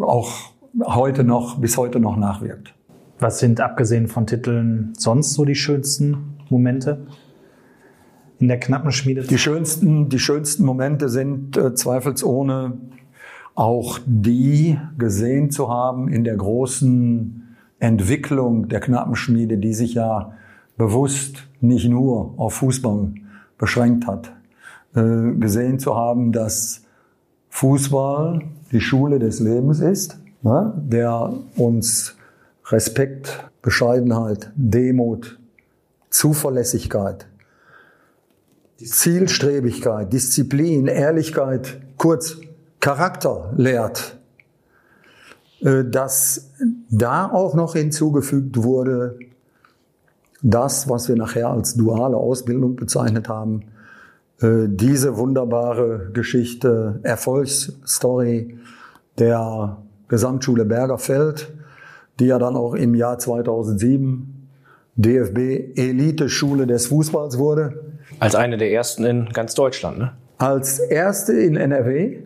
auch 0.00 0.30
heute 0.84 1.24
noch, 1.24 1.58
bis 1.60 1.76
heute 1.76 2.00
noch 2.00 2.16
nachwirkt. 2.16 2.74
Was 3.18 3.40
sind 3.40 3.60
abgesehen 3.60 4.06
von 4.06 4.26
Titeln 4.26 4.92
sonst 4.96 5.34
so 5.34 5.44
die 5.44 5.54
schönsten 5.54 6.36
Momente 6.50 7.06
in 8.38 8.48
der 8.48 8.60
knappen 8.60 8.92
Schmiede? 8.92 9.22
Die 9.22 9.38
schönsten, 9.38 10.08
die 10.08 10.18
schönsten 10.18 10.64
Momente 10.64 11.08
sind 11.08 11.56
äh, 11.56 11.74
zweifelsohne 11.74 12.78
auch 13.58 13.98
die 14.06 14.78
gesehen 14.98 15.50
zu 15.50 15.68
haben 15.68 16.08
in 16.08 16.22
der 16.22 16.36
großen 16.36 17.56
Entwicklung 17.80 18.68
der 18.68 18.78
Knappenschmiede, 18.78 19.58
die 19.58 19.74
sich 19.74 19.94
ja 19.94 20.32
bewusst 20.76 21.48
nicht 21.60 21.88
nur 21.88 22.34
auf 22.36 22.54
Fußball 22.54 23.14
beschränkt 23.58 24.06
hat, 24.06 24.32
äh, 24.94 25.32
gesehen 25.40 25.80
zu 25.80 25.96
haben, 25.96 26.30
dass 26.30 26.82
Fußball 27.48 28.42
die 28.70 28.80
Schule 28.80 29.18
des 29.18 29.40
Lebens 29.40 29.80
ist, 29.80 30.20
ne, 30.42 30.72
der 30.76 31.32
uns 31.56 32.14
Respekt, 32.66 33.44
Bescheidenheit, 33.60 34.52
Demut, 34.54 35.36
Zuverlässigkeit, 36.10 37.26
Zielstrebigkeit, 38.76 40.12
Disziplin, 40.12 40.86
Ehrlichkeit, 40.86 41.80
kurz 41.96 42.36
Charakter 42.80 43.52
lehrt, 43.56 44.18
äh, 45.60 45.84
dass 45.84 46.50
da 46.90 47.30
auch 47.30 47.54
noch 47.54 47.74
hinzugefügt 47.74 48.62
wurde, 48.62 49.18
das, 50.42 50.88
was 50.88 51.08
wir 51.08 51.16
nachher 51.16 51.48
als 51.48 51.74
duale 51.74 52.16
Ausbildung 52.16 52.76
bezeichnet 52.76 53.28
haben, 53.28 53.64
äh, 54.40 54.66
diese 54.68 55.16
wunderbare 55.16 56.10
Geschichte, 56.12 57.00
Erfolgsstory 57.02 58.56
der 59.18 59.78
Gesamtschule 60.06 60.64
Bergerfeld, 60.64 61.52
die 62.20 62.26
ja 62.26 62.38
dann 62.38 62.56
auch 62.56 62.74
im 62.74 62.94
Jahr 62.94 63.18
2007 63.18 64.48
DFB 64.94 65.76
Elite-Schule 65.76 66.66
des 66.66 66.86
Fußballs 66.86 67.38
wurde. 67.38 67.84
Als 68.20 68.34
eine 68.34 68.56
der 68.56 68.72
ersten 68.72 69.04
in 69.04 69.28
ganz 69.32 69.54
Deutschland, 69.54 69.98
ne? 69.98 70.12
Als 70.38 70.78
erste 70.78 71.32
in 71.32 71.56
NRW, 71.56 72.18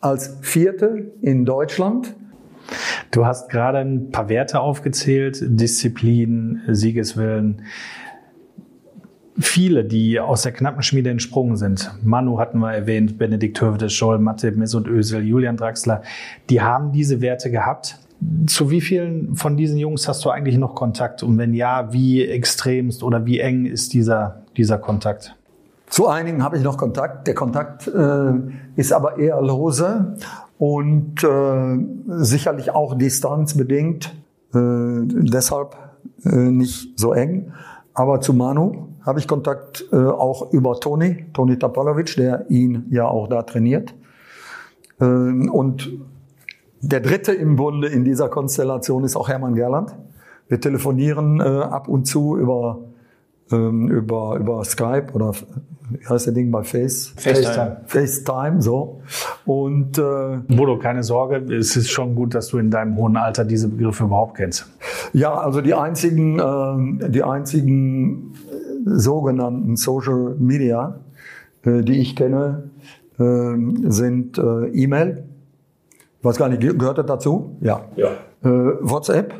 als 0.00 0.36
vierte 0.40 1.12
in 1.20 1.44
Deutschland. 1.44 2.14
Du 3.10 3.24
hast 3.24 3.48
gerade 3.48 3.78
ein 3.78 4.10
paar 4.10 4.28
Werte 4.28 4.60
aufgezählt, 4.60 5.38
Disziplin, 5.42 6.60
Siegeswillen. 6.68 7.62
viele, 9.40 9.84
die 9.84 10.18
aus 10.18 10.42
der 10.42 10.52
knappen 10.52 10.82
Schmiede 10.82 11.10
entsprungen 11.10 11.56
sind. 11.56 11.92
Manu 12.02 12.38
hatten 12.38 12.58
wir 12.58 12.72
erwähnt, 12.72 13.18
Benedikt 13.18 13.60
Hövedes, 13.60 13.92
Scholl, 13.92 14.18
Mathe, 14.18 14.50
Mesut 14.52 14.88
Özil, 14.88 15.22
Julian 15.22 15.56
Draxler. 15.56 16.02
Die 16.50 16.60
haben 16.60 16.92
diese 16.92 17.20
Werte 17.20 17.50
gehabt. 17.50 17.98
Zu 18.46 18.70
wie 18.72 18.80
vielen 18.80 19.36
von 19.36 19.56
diesen 19.56 19.78
Jungs 19.78 20.08
hast 20.08 20.24
du 20.24 20.30
eigentlich 20.30 20.58
noch 20.58 20.74
Kontakt? 20.74 21.22
Und 21.22 21.38
wenn 21.38 21.54
ja, 21.54 21.92
wie 21.92 22.26
extremst 22.26 23.04
oder 23.04 23.26
wie 23.26 23.38
eng 23.38 23.64
ist 23.64 23.92
dieser, 23.92 24.42
dieser 24.56 24.78
Kontakt? 24.78 25.37
Zu 25.88 26.08
einigen 26.08 26.42
habe 26.42 26.56
ich 26.56 26.62
noch 26.62 26.76
Kontakt. 26.76 27.26
Der 27.26 27.34
Kontakt 27.34 27.88
äh, 27.88 28.32
ist 28.76 28.92
aber 28.92 29.18
eher 29.18 29.40
lose 29.40 30.16
und 30.58 31.24
äh, 31.24 31.78
sicherlich 32.06 32.70
auch 32.70 32.96
distanzbedingt. 32.96 34.14
Äh, 34.54 35.00
deshalb 35.04 35.76
äh, 36.24 36.36
nicht 36.36 36.98
so 36.98 37.12
eng. 37.12 37.52
Aber 37.94 38.20
zu 38.20 38.32
Manu 38.32 38.88
habe 39.04 39.18
ich 39.18 39.26
Kontakt 39.26 39.86
äh, 39.92 39.96
auch 39.96 40.52
über 40.52 40.78
Toni, 40.78 41.26
Toni 41.32 41.58
Tapalovic, 41.58 42.14
der 42.16 42.50
ihn 42.50 42.86
ja 42.90 43.06
auch 43.06 43.28
da 43.28 43.42
trainiert. 43.42 43.94
Äh, 45.00 45.04
und 45.04 45.90
der 46.80 47.00
dritte 47.00 47.32
im 47.32 47.56
Bunde 47.56 47.88
in 47.88 48.04
dieser 48.04 48.28
Konstellation 48.28 49.04
ist 49.04 49.16
auch 49.16 49.28
Hermann 49.28 49.54
Gerland. 49.54 49.96
Wir 50.48 50.60
telefonieren 50.60 51.40
äh, 51.40 51.44
ab 51.44 51.88
und 51.88 52.06
zu 52.06 52.36
über, 52.36 52.78
ähm, 53.50 53.88
über, 53.88 54.36
über 54.36 54.64
Skype 54.64 55.08
oder 55.12 55.32
wie 55.90 56.06
heißt 56.06 56.26
der 56.26 56.34
Ding 56.34 56.50
bei 56.50 56.62
Face? 56.62 57.12
FaceTime. 57.16 57.80
FaceTime, 57.86 58.60
so. 58.62 59.00
Und 59.46 59.98
äh, 59.98 60.38
Bodo, 60.48 60.78
keine 60.78 61.02
Sorge, 61.02 61.36
es 61.54 61.76
ist 61.76 61.90
schon 61.90 62.14
gut, 62.14 62.34
dass 62.34 62.48
du 62.48 62.58
in 62.58 62.70
deinem 62.70 62.96
hohen 62.96 63.16
Alter 63.16 63.44
diese 63.44 63.68
Begriffe 63.68 64.04
überhaupt 64.04 64.36
kennst. 64.36 64.66
ja, 65.12 65.32
also 65.34 65.60
die 65.60 65.74
einzigen, 65.74 66.38
äh, 66.38 67.08
die 67.10 67.22
einzigen 67.22 68.32
äh, 68.86 68.90
sogenannten 68.98 69.76
Social 69.76 70.34
Media, 70.38 71.00
äh, 71.64 71.82
die 71.82 71.98
ich 72.00 72.16
kenne, 72.16 72.70
äh, 73.18 73.54
sind 73.90 74.38
äh, 74.38 74.68
E-Mail. 74.68 75.24
Ich 76.20 76.24
weiß 76.24 76.36
gar 76.36 76.48
nicht, 76.48 76.60
ge- 76.60 76.76
gehört 76.76 76.98
das 76.98 77.06
dazu? 77.06 77.56
Ja. 77.60 77.82
Ja. 77.96 78.08
Äh, 78.42 78.48
WhatsApp 78.80 79.32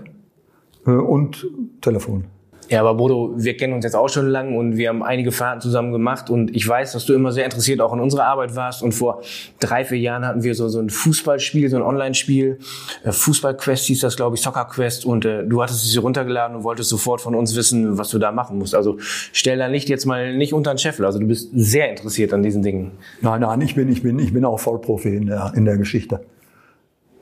äh, 0.86 0.90
und 0.90 1.46
Telefon. 1.80 2.24
Ja, 2.68 2.80
aber 2.80 2.94
Bodo, 2.94 3.32
wir 3.34 3.56
kennen 3.56 3.72
uns 3.72 3.84
jetzt 3.84 3.96
auch 3.96 4.10
schon 4.10 4.28
lang 4.28 4.54
und 4.54 4.76
wir 4.76 4.90
haben 4.90 5.02
einige 5.02 5.32
Fahrten 5.32 5.62
zusammen 5.62 5.90
gemacht 5.90 6.28
und 6.28 6.54
ich 6.54 6.68
weiß, 6.68 6.92
dass 6.92 7.06
du 7.06 7.14
immer 7.14 7.32
sehr 7.32 7.46
interessiert 7.46 7.80
auch 7.80 7.94
in 7.94 8.00
unserer 8.00 8.26
Arbeit 8.26 8.56
warst 8.56 8.82
und 8.82 8.92
vor 8.92 9.22
drei, 9.58 9.86
vier 9.86 9.98
Jahren 9.98 10.26
hatten 10.26 10.42
wir 10.42 10.54
so, 10.54 10.68
so 10.68 10.78
ein 10.78 10.90
Fußballspiel, 10.90 11.70
so 11.70 11.76
ein 11.76 11.82
Online-Spiel, 11.82 12.58
äh, 13.04 13.12
Fußballquest 13.12 13.86
hieß 13.86 14.00
das, 14.00 14.16
glaube 14.16 14.36
ich, 14.36 14.42
Soccer 14.42 14.66
Quest 14.66 15.06
und 15.06 15.24
äh, 15.24 15.44
du 15.46 15.62
hattest 15.62 15.82
es 15.82 15.92
hier 15.92 16.02
runtergeladen 16.02 16.58
und 16.58 16.64
wolltest 16.64 16.90
sofort 16.90 17.22
von 17.22 17.34
uns 17.34 17.56
wissen, 17.56 17.96
was 17.96 18.10
du 18.10 18.18
da 18.18 18.32
machen 18.32 18.58
musst. 18.58 18.74
Also 18.74 18.98
stell 19.32 19.56
dein 19.56 19.72
Licht 19.72 19.88
jetzt 19.88 20.04
mal 20.04 20.36
nicht 20.36 20.52
unter 20.52 20.74
den 20.74 20.78
Scheffel, 20.78 21.06
also 21.06 21.18
du 21.18 21.26
bist 21.26 21.48
sehr 21.54 21.88
interessiert 21.88 22.34
an 22.34 22.42
diesen 22.42 22.62
Dingen. 22.62 22.92
Nein, 23.22 23.40
nein, 23.40 23.62
ich 23.62 23.76
bin, 23.76 23.90
ich 23.90 24.02
bin, 24.02 24.18
ich 24.18 24.34
bin 24.34 24.44
auch 24.44 24.60
Vollprofi 24.60 25.16
in 25.16 25.26
der, 25.26 25.52
in 25.56 25.64
der 25.64 25.78
Geschichte. 25.78 26.20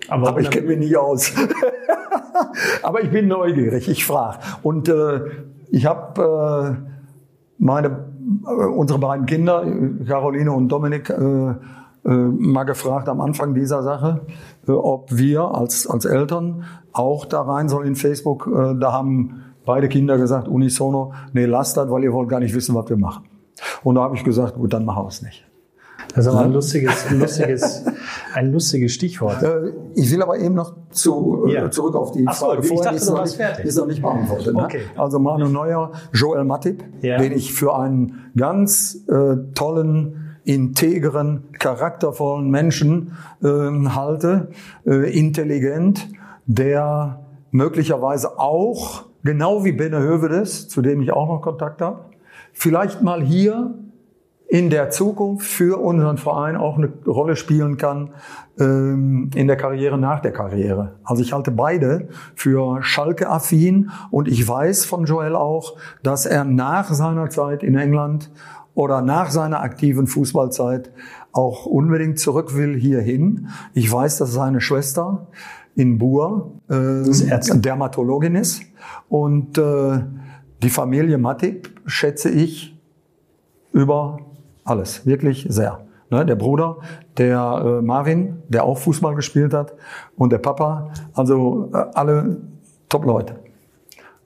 Aber, 0.08 0.28
Aber 0.28 0.40
ich 0.40 0.50
kenne 0.50 0.68
mich 0.68 0.78
nicht 0.78 0.96
aus. 0.96 1.32
Aber 2.82 3.02
ich 3.02 3.10
bin 3.10 3.28
neugierig, 3.28 3.88
ich 3.88 4.04
frage. 4.04 4.38
Und 4.62 4.88
äh, 4.88 5.20
ich 5.70 5.86
habe 5.86 6.78
äh, 6.78 6.96
meine, 7.58 7.88
äh, 8.46 8.50
unsere 8.50 8.98
beiden 8.98 9.26
Kinder, 9.26 9.64
Caroline 10.06 10.52
und 10.52 10.68
Dominik, 10.68 11.10
äh, 11.10 11.54
äh, 12.06 12.10
mal 12.10 12.64
gefragt 12.64 13.08
am 13.08 13.20
Anfang 13.20 13.54
dieser 13.54 13.82
Sache, 13.82 14.20
äh, 14.68 14.70
ob 14.70 15.08
wir 15.10 15.42
als, 15.42 15.88
als 15.88 16.04
Eltern 16.04 16.62
auch 16.92 17.24
da 17.24 17.42
rein 17.42 17.68
sollen 17.68 17.88
in 17.88 17.96
Facebook. 17.96 18.48
Da 18.80 18.92
haben 18.92 19.42
beide 19.66 19.88
Kinder 19.88 20.16
gesagt, 20.16 20.48
unisono, 20.48 21.12
nee, 21.32 21.44
lasst 21.44 21.76
das, 21.76 21.90
weil 21.90 22.04
ihr 22.04 22.12
wollt 22.12 22.28
gar 22.28 22.40
nicht 22.40 22.54
wissen, 22.54 22.74
was 22.74 22.88
wir 22.88 22.96
machen. 22.96 23.24
Und 23.82 23.96
da 23.96 24.02
habe 24.02 24.16
ich 24.16 24.24
gesagt, 24.24 24.54
gut, 24.54 24.72
dann 24.72 24.84
machen 24.84 25.04
wir 25.04 25.08
es 25.08 25.20
nicht. 25.20 25.44
das 26.14 26.26
ist 26.26 26.32
aber 26.32 26.44
ein 26.44 26.52
lustiges, 26.52 27.06
ein 27.10 27.18
lustiges, 27.18 27.84
ein 28.36 28.52
lustiges 28.52 28.92
Stichwort. 28.92 29.42
Äh, 29.42 29.72
Ich 29.94 30.12
will 30.12 30.22
aber 30.22 30.38
eben 30.38 30.54
noch 30.54 30.74
zu, 30.90 31.44
äh, 31.48 31.54
Ja. 31.54 31.70
zurück 31.70 31.94
auf 31.94 32.12
die 32.12 32.24
Ach 32.26 32.34
so, 32.34 32.46
Frage. 32.46 32.60
ich 32.62 32.68
Vorher 32.68 32.84
dachte, 32.84 32.96
ist 32.96 33.06
du 33.08 33.12
noch 33.12 33.18
warst 33.20 33.38
nicht, 33.38 33.46
fertig. 33.46 33.64
Ist 33.64 33.76
noch 33.78 33.86
nicht 33.86 34.02
beantwortet. 34.02 34.54
Ne? 34.54 34.64
Okay. 34.64 34.80
Also 34.96 35.18
Manu 35.18 35.48
Neuer, 35.48 35.92
Joel 36.12 36.44
Matip, 36.44 36.84
Ja. 37.02 37.18
den 37.18 37.32
ich 37.32 37.52
für 37.54 37.74
einen 37.76 38.30
ganz 38.36 38.98
äh, 39.08 39.36
tollen, 39.54 40.36
integren, 40.44 41.44
charaktervollen 41.58 42.48
Menschen 42.50 43.12
ähm, 43.42 43.94
halte, 43.96 44.50
äh, 44.86 45.18
intelligent, 45.18 46.08
der 46.46 47.20
möglicherweise 47.50 48.38
auch, 48.38 49.04
genau 49.24 49.64
wie 49.64 49.72
Benne 49.72 49.98
Hövedes, 50.00 50.68
zu 50.68 50.82
dem 50.82 51.00
ich 51.00 51.12
auch 51.12 51.26
noch 51.28 51.40
Kontakt 51.40 51.80
habe, 51.82 52.00
vielleicht 52.52 53.02
mal 53.02 53.22
hier 53.22 53.74
in 54.48 54.70
der 54.70 54.90
Zukunft 54.90 55.46
für 55.46 55.80
unseren 55.80 56.18
Verein 56.18 56.56
auch 56.56 56.78
eine 56.78 56.92
Rolle 57.06 57.34
spielen 57.34 57.76
kann 57.76 58.10
ähm, 58.58 59.30
in 59.34 59.48
der 59.48 59.56
Karriere 59.56 59.98
nach 59.98 60.20
der 60.20 60.32
Karriere. 60.32 60.96
Also 61.02 61.22
ich 61.22 61.32
halte 61.32 61.50
beide 61.50 62.08
für 62.36 62.82
Schalke-affin 62.82 63.90
und 64.10 64.28
ich 64.28 64.46
weiß 64.46 64.84
von 64.84 65.04
Joel 65.04 65.34
auch, 65.34 65.76
dass 66.02 66.26
er 66.26 66.44
nach 66.44 66.92
seiner 66.92 67.28
Zeit 67.28 67.64
in 67.64 67.76
England 67.76 68.30
oder 68.74 69.02
nach 69.02 69.30
seiner 69.30 69.62
aktiven 69.62 70.06
Fußballzeit 70.06 70.92
auch 71.32 71.66
unbedingt 71.66 72.18
zurück 72.18 72.56
will 72.56 72.78
hierhin. 72.78 73.48
Ich 73.74 73.90
weiß, 73.90 74.18
dass 74.18 74.32
seine 74.32 74.60
Schwester 74.60 75.26
in 75.74 75.98
Buhr 75.98 76.52
äh. 76.68 77.02
Dermatologin 77.58 78.36
ist 78.36 78.62
und 79.08 79.58
äh, 79.58 80.04
die 80.62 80.70
Familie 80.70 81.18
Matip 81.18 81.70
schätze 81.86 82.30
ich 82.30 82.80
über 83.72 84.18
alles, 84.66 85.06
wirklich 85.06 85.46
sehr. 85.48 85.80
Ne, 86.08 86.24
der 86.24 86.36
Bruder, 86.36 86.76
der 87.18 87.62
äh, 87.64 87.82
Marvin, 87.82 88.42
der 88.48 88.62
auch 88.62 88.78
Fußball 88.78 89.16
gespielt 89.16 89.52
hat, 89.52 89.74
und 90.16 90.30
der 90.30 90.38
Papa, 90.38 90.90
also 91.14 91.68
äh, 91.72 91.78
alle 91.94 92.36
Top-Leute. 92.88 93.36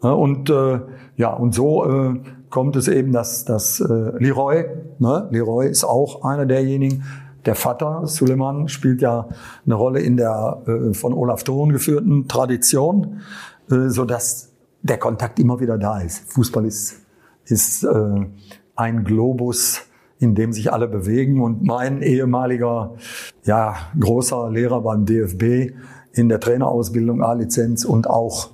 Ne, 0.03 0.14
und 0.14 0.51
äh, 0.51 0.80
ja, 1.16 1.32
und 1.32 1.55
so 1.55 1.86
äh, 1.86 2.20
kommt 2.51 2.76
es 2.76 2.86
eben, 2.88 3.12
dass, 3.12 3.47
dass 3.47 3.80
äh, 3.80 3.84
Leroy, 4.18 4.66
ne, 4.99 5.28
Leroy 5.30 5.68
ist 5.68 5.84
auch 5.84 6.22
einer 6.22 6.45
derjenigen, 6.45 7.03
der 7.47 7.55
Vater, 7.55 8.07
Suleiman, 8.07 8.68
spielt 8.68 9.01
ja 9.01 9.28
eine 9.64 9.74
Rolle 9.74 10.01
in 10.01 10.18
der 10.18 10.62
äh, 10.66 10.93
von 10.93 11.14
Olaf 11.14 11.45
Thon 11.45 11.72
geführten 11.72 12.28
Tradition, 12.28 13.20
äh, 13.70 13.88
so 13.88 14.05
dass 14.05 14.53
der 14.82 14.99
Kontakt 14.99 15.38
immer 15.38 15.61
wieder 15.61 15.78
da 15.78 16.01
ist. 16.01 16.30
Fußball 16.32 16.66
ist, 16.66 17.01
ist 17.47 17.84
äh, 17.84 18.26
ein 18.76 19.05
Globus, 19.05 19.82
in 20.21 20.35
dem 20.35 20.53
sich 20.53 20.73
alle 20.73 20.87
bewegen. 20.87 21.43
Und 21.43 21.64
mein 21.64 22.03
ehemaliger, 22.03 22.95
ja, 23.45 23.75
großer 23.99 24.51
Lehrer 24.51 24.83
beim 24.83 25.07
DFB 25.07 25.73
in 26.12 26.29
der 26.29 26.39
Trainerausbildung 26.39 27.23
A-Lizenz 27.23 27.85
und 27.85 28.09
auch, 28.09 28.51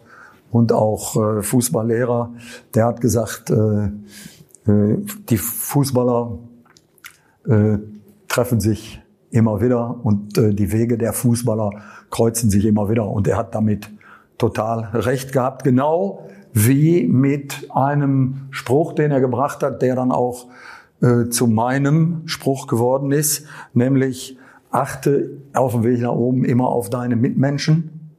und 0.50 0.72
auch 0.72 1.16
äh, 1.16 1.42
Fußballlehrer, 1.42 2.32
der 2.74 2.86
hat 2.86 3.00
gesagt, 3.00 3.50
äh, 3.50 3.86
äh, 4.70 4.96
die 5.28 5.36
Fußballer 5.36 6.38
äh, 7.46 7.78
treffen 8.28 8.60
sich 8.60 9.02
immer 9.30 9.60
wieder 9.60 10.00
und 10.04 10.38
äh, 10.38 10.54
die 10.54 10.72
Wege 10.72 10.96
der 10.96 11.12
Fußballer 11.12 11.70
kreuzen 12.10 12.48
sich 12.48 12.64
immer 12.64 12.88
wieder. 12.88 13.08
Und 13.08 13.26
er 13.26 13.36
hat 13.36 13.54
damit 13.54 13.90
total 14.38 14.90
recht 14.92 15.32
gehabt, 15.32 15.64
genau 15.64 16.28
wie 16.52 17.06
mit 17.06 17.68
einem 17.70 18.46
Spruch, 18.50 18.92
den 18.94 19.10
er 19.10 19.20
gebracht 19.20 19.62
hat, 19.62 19.82
der 19.82 19.96
dann 19.96 20.12
auch 20.12 20.46
äh, 21.00 21.28
zu 21.28 21.46
meinem 21.46 22.22
Spruch 22.26 22.66
geworden 22.66 23.12
ist, 23.12 23.46
nämlich 23.74 24.38
achte 24.70 25.30
auf 25.52 25.72
dem 25.72 25.84
Weg 25.84 26.00
nach 26.00 26.12
oben 26.12 26.44
immer 26.44 26.68
auf 26.68 26.90
deine 26.90 27.16
Mitmenschen. 27.16 28.12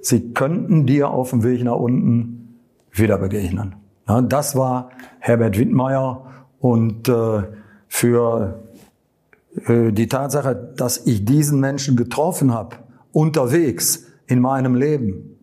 Sie 0.00 0.32
könnten 0.32 0.86
dir 0.86 1.10
auf 1.10 1.30
dem 1.30 1.42
Weg 1.42 1.64
nach 1.64 1.76
unten 1.76 2.58
wieder 2.92 3.18
begegnen. 3.18 3.76
Ja, 4.08 4.20
das 4.22 4.56
war 4.56 4.90
Herbert 5.18 5.58
Wittmeier 5.58 6.24
und 6.60 7.08
äh, 7.08 7.42
für 7.88 8.62
äh, 9.66 9.92
die 9.92 10.08
Tatsache, 10.08 10.54
dass 10.76 11.06
ich 11.06 11.24
diesen 11.24 11.60
Menschen 11.60 11.96
getroffen 11.96 12.52
habe, 12.52 12.76
unterwegs 13.12 14.06
in 14.26 14.40
meinem 14.40 14.74
Leben, 14.74 15.36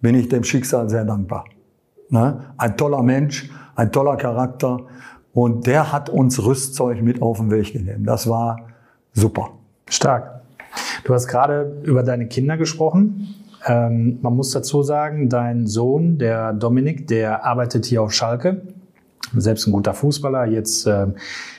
bin 0.00 0.14
ich 0.14 0.28
dem 0.28 0.44
Schicksal 0.44 0.88
sehr 0.90 1.04
dankbar. 1.04 1.44
Ne? 2.10 2.52
Ein 2.56 2.76
toller 2.76 3.02
Mensch, 3.02 3.50
ein 3.74 3.90
toller 3.92 4.16
Charakter 4.16 4.86
und 5.36 5.66
der 5.66 5.92
hat 5.92 6.08
uns 6.08 6.42
Rüstzeug 6.42 7.02
mit 7.02 7.20
auf 7.20 7.36
den 7.36 7.50
Weg 7.50 7.74
gegeben. 7.74 8.06
Das 8.06 8.26
war 8.26 8.56
super. 9.12 9.50
Stark. 9.86 10.40
Du 11.04 11.12
hast 11.12 11.28
gerade 11.28 11.82
über 11.82 12.02
deine 12.02 12.26
Kinder 12.26 12.56
gesprochen. 12.56 13.34
Ähm, 13.66 14.18
man 14.22 14.34
muss 14.34 14.52
dazu 14.52 14.82
sagen, 14.82 15.28
dein 15.28 15.66
Sohn, 15.66 16.16
der 16.16 16.54
Dominik, 16.54 17.06
der 17.06 17.44
arbeitet 17.44 17.84
hier 17.84 18.00
auf 18.00 18.14
Schalke. 18.14 18.62
Selbst 19.36 19.66
ein 19.66 19.72
guter 19.72 19.92
Fußballer, 19.92 20.46
jetzt 20.46 20.86
ähm, 20.86 21.16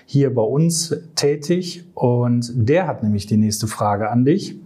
hier 0.07 0.34
bei 0.34 0.41
uns 0.41 0.97
tätig. 1.13 1.86
Und 1.93 2.51
der 2.55 2.88
hat 2.88 3.03
nämlich 3.03 3.28
die 3.28 3.38
nächste 3.38 3.67
Frage 3.67 4.09
an 4.09 4.25
dich. 4.25 4.59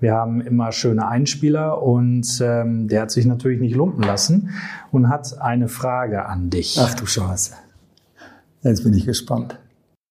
Wir 0.00 0.14
haben 0.14 0.40
immer 0.40 0.72
schöne 0.72 1.06
Einspieler 1.06 1.82
und 1.82 2.40
ähm, 2.42 2.88
der 2.88 3.02
hat 3.02 3.10
sich 3.10 3.26
natürlich 3.26 3.60
nicht 3.60 3.76
lumpen 3.76 4.02
lassen 4.02 4.54
und 4.90 5.10
hat 5.10 5.38
eine 5.42 5.68
Frage 5.68 6.24
an 6.24 6.48
dich. 6.48 6.78
Ach 6.80 6.94
du 6.94 7.04
Scheiße. 7.04 7.52
Jetzt 8.64 8.82
bin 8.82 8.94
ich 8.94 9.04
gespannt. 9.04 9.58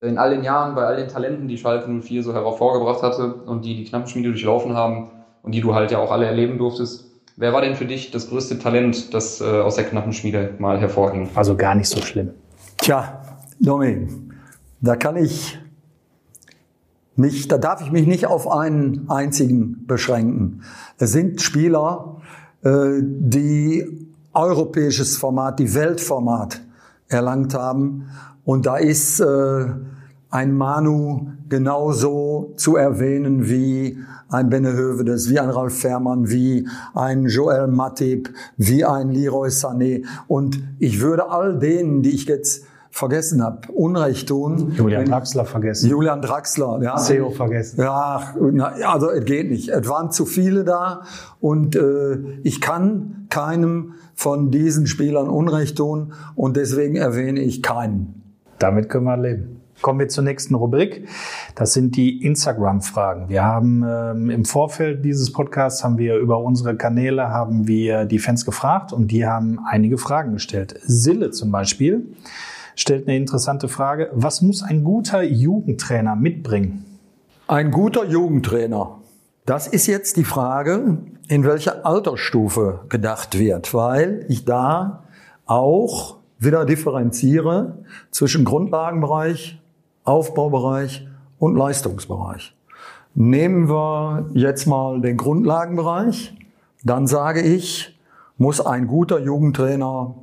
In 0.02 0.18
all 0.18 0.30
den 0.30 0.44
Jahren, 0.44 0.76
bei 0.76 0.84
all 0.84 0.96
den 0.96 1.08
Talenten, 1.08 1.48
die 1.48 1.58
Schalke 1.58 1.90
04 1.90 2.24
so 2.24 2.34
hervorgebracht 2.34 3.02
hatte 3.02 3.34
und 3.34 3.66
die 3.66 3.76
die 3.76 3.84
Knappenschmiede 3.86 4.30
durchlaufen 4.30 4.76
haben 4.76 5.10
und 5.42 5.56
die 5.56 5.62
du 5.62 5.74
halt 5.74 5.92
ja 5.92 6.00
auch 6.00 6.12
alle 6.12 6.26
erleben 6.26 6.58
durftest, 6.58 7.06
wer 7.36 7.52
war 7.52 7.62
denn 7.62 7.76
für 7.76 7.86
dich 7.86 8.12
das 8.12 8.30
größte 8.30 8.60
Talent, 8.60 9.14
das 9.14 9.42
äh, 9.42 9.46
aus 9.46 9.76
der 9.76 9.86
Knappenschmiede 9.86 10.56
mal 10.60 10.80
hervorging? 10.80 11.30
Also 11.36 11.56
gar 11.56 11.74
nicht 11.74 11.90
so 11.90 12.02
schlimm. 12.02 12.32
Tja, 12.78 13.22
Domi, 13.60 14.08
da 14.82 14.98
kann 14.98 15.16
ich 15.16 15.58
mich, 17.16 17.48
da 17.48 17.58
darf 17.58 17.82
ich 17.82 17.92
mich 17.92 18.06
nicht 18.06 18.28
auf 18.28 18.52
einen 18.52 19.10
einzigen 19.10 19.86
beschränken. 19.88 20.64
Es 20.98 21.12
sind 21.12 21.42
Spieler, 21.42 22.22
äh, 22.64 23.00
die 23.02 24.10
europäisches 24.34 25.18
Format, 25.18 25.60
die 25.60 25.74
Weltformat 25.74 26.62
erlangt 27.08 27.54
haben. 27.54 28.10
Und 28.46 28.66
da 28.66 28.78
ist 28.78 29.20
äh, 29.20 29.66
ein 30.30 30.58
Manu 30.58 31.28
genauso 31.48 32.54
zu 32.58 32.76
erwähnen 32.76 33.48
wie 33.48 34.00
ein 34.30 34.50
Benne 34.50 34.74
Hövedes, 34.74 35.30
wie 35.30 35.40
ein 35.40 35.50
Ralf 35.50 35.80
Fährmann, 35.80 36.30
wie 36.30 36.68
ein 36.96 37.28
Joel 37.28 37.68
Matip, 37.68 38.30
wie 38.58 38.84
ein 38.84 39.12
Leroy 39.12 39.50
Sané. 39.50 40.04
Und 40.28 40.60
ich 40.80 41.02
würde 41.02 41.30
all 41.30 41.60
denen, 41.60 42.02
die 42.02 42.10
ich 42.10 42.26
jetzt 42.26 42.66
vergessen 42.90 43.44
habe, 43.44 43.72
Unrecht 43.72 44.28
tun. 44.30 44.74
Julian 44.76 45.06
Draxler 45.06 45.46
vergessen. 45.46 45.90
Julian 45.90 46.22
Draxler, 46.22 46.80
ja. 46.82 46.96
CEO 46.96 47.32
vergessen. 47.32 47.82
Ja, 47.82 48.34
also 48.86 49.10
es 49.10 49.26
geht 49.26 49.50
nicht. 49.50 49.70
Es 49.70 49.88
waren 49.88 50.12
zu 50.12 50.26
viele 50.26 50.64
da 50.64 51.04
und 51.40 51.76
äh, 51.76 52.18
ich 52.44 52.62
kann 52.62 53.26
keinem 53.30 53.94
von 54.16 54.52
diesen 54.52 54.86
Spielern 54.86 55.28
Unrecht 55.28 55.78
tun 55.78 56.14
und 56.36 56.56
deswegen 56.56 56.96
erwähne 56.96 57.40
ich 57.40 57.64
keinen. 57.64 58.23
Damit 58.64 58.88
können 58.88 59.04
wir 59.04 59.18
leben. 59.18 59.60
Kommen 59.82 60.00
wir 60.00 60.08
zur 60.08 60.24
nächsten 60.24 60.56
Rubrik. 60.56 61.06
Das 61.56 61.74
sind 61.74 61.98
die 61.98 62.24
Instagram-Fragen. 62.24 63.28
Wir 63.28 63.44
haben 63.44 63.84
ähm, 63.86 64.30
im 64.30 64.46
Vorfeld 64.46 65.04
dieses 65.04 65.34
Podcasts 65.34 65.84
haben 65.84 65.98
wir 65.98 66.16
über 66.16 66.40
unsere 66.40 66.78
Kanäle 66.78 67.28
haben 67.28 67.68
wir 67.68 68.06
die 68.06 68.20
Fans 68.20 68.46
gefragt 68.46 68.94
und 68.94 69.12
die 69.12 69.26
haben 69.26 69.60
einige 69.70 69.98
Fragen 69.98 70.32
gestellt. 70.32 70.80
Sille 70.82 71.32
zum 71.32 71.52
Beispiel 71.52 72.16
stellt 72.78 73.06
eine 73.06 73.18
interessante 73.18 73.68
Frage. 73.68 74.10
Was 74.14 74.42
muss 74.42 74.64
ein 74.64 74.86
guter 74.86 75.24
Jugendtrainer 75.24 76.16
mitbringen? 76.16 76.86
Ein 77.48 77.70
guter 77.70 78.06
Jugendtrainer. 78.06 79.00
Das 79.46 79.68
ist 79.68 79.88
jetzt 79.88 80.16
die 80.16 80.24
Frage, 80.24 81.00
in 81.28 81.44
welcher 81.44 81.86
Altersstufe 81.86 82.86
gedacht 82.88 83.38
wird, 83.38 83.74
weil 83.74 84.26
ich 84.30 84.46
da 84.46 85.04
auch 85.46 86.23
wieder 86.44 86.66
differenziere 86.66 87.78
zwischen 88.12 88.46
Grundlagenbereich, 88.46 89.60
Aufbaubereich 90.04 91.08
und 91.40 91.56
Leistungsbereich. 91.56 92.56
Nehmen 93.16 93.70
wir 93.70 94.30
jetzt 94.34 94.66
mal 94.66 95.02
den 95.02 95.18
Grundlagenbereich, 95.18 96.36
dann 96.84 97.08
sage 97.08 97.42
ich, 97.42 97.98
muss 98.38 98.60
ein 98.60 98.88
guter 98.88 99.20
Jugendtrainer 99.20 100.16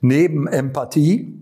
neben 0.00 0.46
Empathie, 0.46 1.34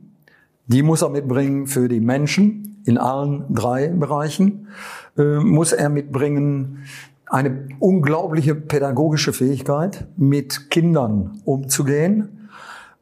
die 0.67 0.83
muss 0.83 1.03
er 1.03 1.09
mitbringen 1.09 1.67
für 1.67 1.89
die 1.89 2.01
Menschen 2.01 2.83
in 2.85 2.99
allen 2.99 3.45
drei 3.49 3.89
Bereichen. 3.89 4.69
Äh, 5.17 5.39
muss 5.39 5.73
er 5.73 5.89
mitbringen 5.89 6.85
eine 7.27 7.69
unglaubliche 7.79 8.55
pädagogische 8.55 9.33
Fähigkeit, 9.33 10.07
mit 10.17 10.71
Kindern 10.71 11.41
umzugehen 11.45 12.38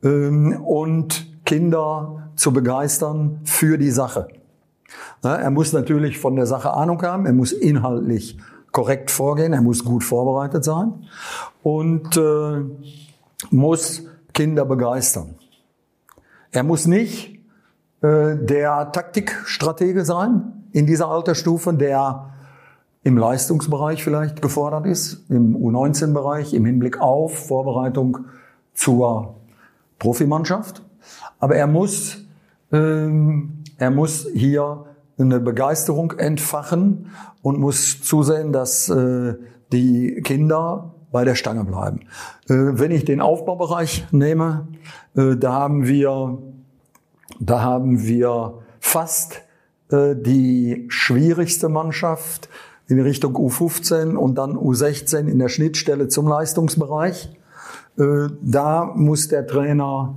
und 0.02 1.44
Kinder 1.44 2.30
zu 2.36 2.52
begeistern 2.52 3.40
für 3.44 3.78
die 3.78 3.90
Sache. 3.90 4.28
Er 5.22 5.50
muss 5.50 5.72
natürlich 5.72 6.18
von 6.18 6.36
der 6.36 6.46
Sache 6.46 6.72
Ahnung 6.72 7.02
haben, 7.02 7.26
er 7.26 7.32
muss 7.32 7.52
inhaltlich 7.52 8.38
korrekt 8.72 9.10
vorgehen, 9.10 9.52
er 9.52 9.62
muss 9.62 9.84
gut 9.84 10.04
vorbereitet 10.04 10.64
sein 10.64 10.92
und 11.62 12.16
äh, 12.16 12.62
muss 13.50 14.04
Kinder 14.34 14.64
begeistern. 14.66 15.34
Er 16.50 16.62
muss 16.62 16.86
nicht 16.86 17.40
äh, 18.02 18.36
der 18.36 18.92
Taktikstratege 18.92 20.04
sein 20.04 20.68
in 20.72 20.86
dieser 20.86 21.08
Altersstufe, 21.08 21.72
der 21.72 22.34
im 23.02 23.16
Leistungsbereich 23.16 24.04
vielleicht 24.04 24.42
gefordert 24.42 24.84
ist, 24.84 25.24
im 25.30 25.56
U19-Bereich, 25.56 26.52
im 26.54 26.66
Hinblick 26.66 27.00
auf 27.00 27.46
Vorbereitung 27.46 28.26
zur 28.74 29.36
Profimannschaft. 29.98 30.82
Aber 31.38 31.56
er 31.56 31.66
muss, 31.66 32.24
ähm, 32.72 33.64
er 33.78 33.90
muss 33.90 34.26
hier 34.34 34.86
eine 35.18 35.40
Begeisterung 35.40 36.12
entfachen 36.12 37.10
und 37.42 37.58
muss 37.58 38.02
zusehen, 38.02 38.52
dass 38.52 38.88
äh, 38.88 39.34
die 39.72 40.20
Kinder 40.22 40.94
bei 41.12 41.24
der 41.24 41.34
Stange 41.34 41.64
bleiben. 41.64 42.00
Äh, 42.48 42.54
wenn 42.54 42.90
ich 42.90 43.04
den 43.04 43.20
Aufbaubereich 43.20 44.06
nehme, 44.10 44.68
äh, 45.14 45.36
da 45.36 45.52
haben 45.52 45.86
wir 45.86 46.38
da 47.40 47.62
haben 47.62 48.02
wir 48.02 48.62
fast 48.80 49.42
äh, 49.90 50.14
die 50.16 50.86
schwierigste 50.88 51.68
Mannschaft 51.68 52.48
in 52.88 53.00
Richtung 53.00 53.36
U15 53.36 54.14
und 54.14 54.36
dann 54.36 54.56
U16 54.56 55.26
in 55.26 55.38
der 55.38 55.48
Schnittstelle 55.48 56.08
zum 56.08 56.28
Leistungsbereich. 56.28 57.30
Äh, 57.98 58.28
da 58.42 58.92
muss 58.94 59.28
der 59.28 59.46
Trainer 59.46 60.14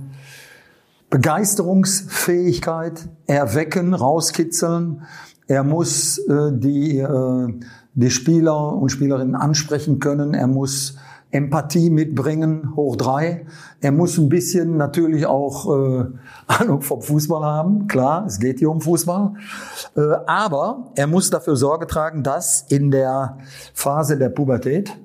Begeisterungsfähigkeit 1.10 3.08
erwecken, 3.26 3.94
rauskitzeln. 3.94 5.02
Er 5.48 5.64
muss 5.64 6.18
äh, 6.18 6.52
die, 6.52 6.98
äh, 6.98 7.54
die 7.94 8.10
Spieler 8.10 8.74
und 8.74 8.90
Spielerinnen 8.90 9.34
ansprechen 9.34 9.98
können. 9.98 10.34
Er 10.34 10.46
muss 10.46 10.96
Empathie 11.32 11.90
mitbringen, 11.90 12.74
hoch 12.74 12.96
drei. 12.96 13.46
Er 13.80 13.92
muss 13.92 14.18
ein 14.18 14.28
bisschen 14.28 14.76
natürlich 14.76 15.26
auch 15.26 15.66
äh, 15.66 16.04
Ahnung 16.46 16.82
vom 16.82 17.02
Fußball 17.02 17.44
haben, 17.44 17.86
klar, 17.86 18.26
es 18.26 18.40
geht 18.40 18.58
hier 18.58 18.70
um 18.70 18.80
Fußball. 18.80 19.34
Äh, 19.96 20.00
aber 20.26 20.92
er 20.96 21.06
muss 21.06 21.30
dafür 21.30 21.56
Sorge 21.56 21.86
tragen, 21.86 22.22
dass 22.22 22.62
in 22.68 22.90
der 22.90 23.38
Phase 23.74 24.18
der 24.18 24.28
Pubertät 24.28 24.96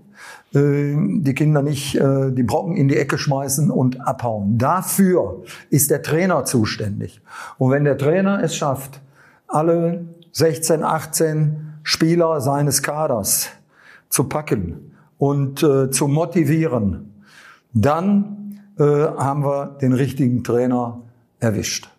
die 0.59 1.33
Kinder 1.33 1.61
nicht 1.61 1.95
äh, 1.95 2.31
die 2.31 2.43
Brocken 2.43 2.75
in 2.77 2.87
die 2.87 2.97
Ecke 2.97 3.17
schmeißen 3.17 3.69
und 3.69 4.01
abhauen. 4.01 4.57
Dafür 4.57 5.43
ist 5.69 5.91
der 5.91 6.01
Trainer 6.01 6.45
zuständig. 6.45 7.21
Und 7.57 7.71
wenn 7.71 7.83
der 7.83 7.97
Trainer 7.97 8.41
es 8.41 8.55
schafft, 8.55 9.01
alle 9.47 10.05
16, 10.31 10.83
18 10.83 11.73
Spieler 11.83 12.41
seines 12.41 12.81
Kaders 12.81 13.49
zu 14.09 14.23
packen, 14.23 14.91
und 15.17 15.63
äh, 15.63 15.89
zu 15.89 16.07
motivieren, 16.07 17.23
dann 17.73 18.59
äh, 18.77 18.83
haben 18.83 19.43
wir 19.43 19.77
den 19.81 19.93
richtigen 19.93 20.43
Trainer 20.43 21.01
erwischt. 21.39 21.89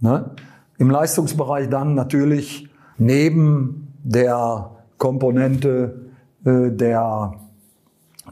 Ne? 0.00 0.30
Im 0.78 0.90
Leistungsbereich 0.90 1.68
dann 1.68 1.94
natürlich 1.94 2.68
neben 2.98 3.92
der 4.02 4.70
Komponente 4.98 6.10
äh, 6.44 6.70
der, 6.70 7.34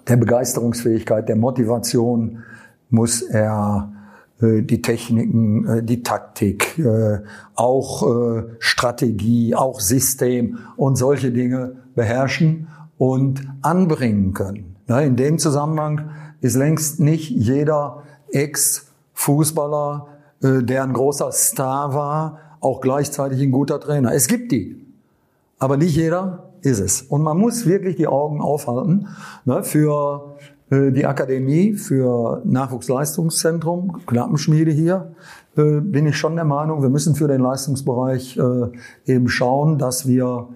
der 0.06 0.16
Begeisterungsfähigkeit, 0.16 1.28
der 1.28 1.36
Motivation 1.36 2.42
muss 2.90 3.22
er 3.22 3.92
äh, 4.40 4.62
die 4.62 4.82
Techniken, 4.82 5.66
äh, 5.66 5.82
die 5.82 6.02
Taktik, 6.02 6.78
äh, 6.78 7.20
auch 7.54 8.44
Strategie, 8.58 9.54
auch 9.54 9.80
System 9.80 10.58
und 10.76 10.96
solche 10.96 11.30
Dinge 11.30 11.76
beherrschen 11.94 12.68
und 12.98 13.46
anbringen 13.62 14.34
können. 14.34 14.76
In 14.88 15.16
dem 15.16 15.38
Zusammenhang 15.38 16.10
ist 16.40 16.56
längst 16.56 17.00
nicht 17.00 17.30
jeder 17.30 18.02
Ex-Fußballer, 18.30 20.08
äh, 20.42 20.62
der 20.62 20.82
ein 20.82 20.92
großer 20.92 21.32
Star 21.32 21.94
war, 21.94 22.38
auch 22.60 22.80
gleichzeitig 22.80 23.40
ein 23.40 23.50
guter 23.50 23.80
Trainer. 23.80 24.12
Es 24.12 24.28
gibt 24.28 24.52
die, 24.52 24.84
aber 25.58 25.76
nicht 25.78 25.96
jeder 25.96 26.50
ist 26.64 26.80
es. 26.80 27.02
Und 27.02 27.22
man 27.22 27.38
muss 27.38 27.66
wirklich 27.66 27.96
die 27.96 28.06
Augen 28.06 28.40
aufhalten 28.40 29.08
ne, 29.44 29.62
für 29.62 30.36
äh, 30.70 30.90
die 30.90 31.06
Akademie, 31.06 31.74
für 31.74 32.42
Nachwuchsleistungszentrum, 32.44 34.04
Knappenschmiede 34.06 34.70
hier, 34.70 35.14
äh, 35.56 35.80
bin 35.80 36.06
ich 36.06 36.16
schon 36.16 36.36
der 36.36 36.44
Meinung, 36.44 36.82
wir 36.82 36.90
müssen 36.90 37.14
für 37.14 37.28
den 37.28 37.40
Leistungsbereich 37.40 38.38
eben 39.06 39.28
schauen, 39.28 39.78
dass 39.78 40.06
wir, 40.06 40.48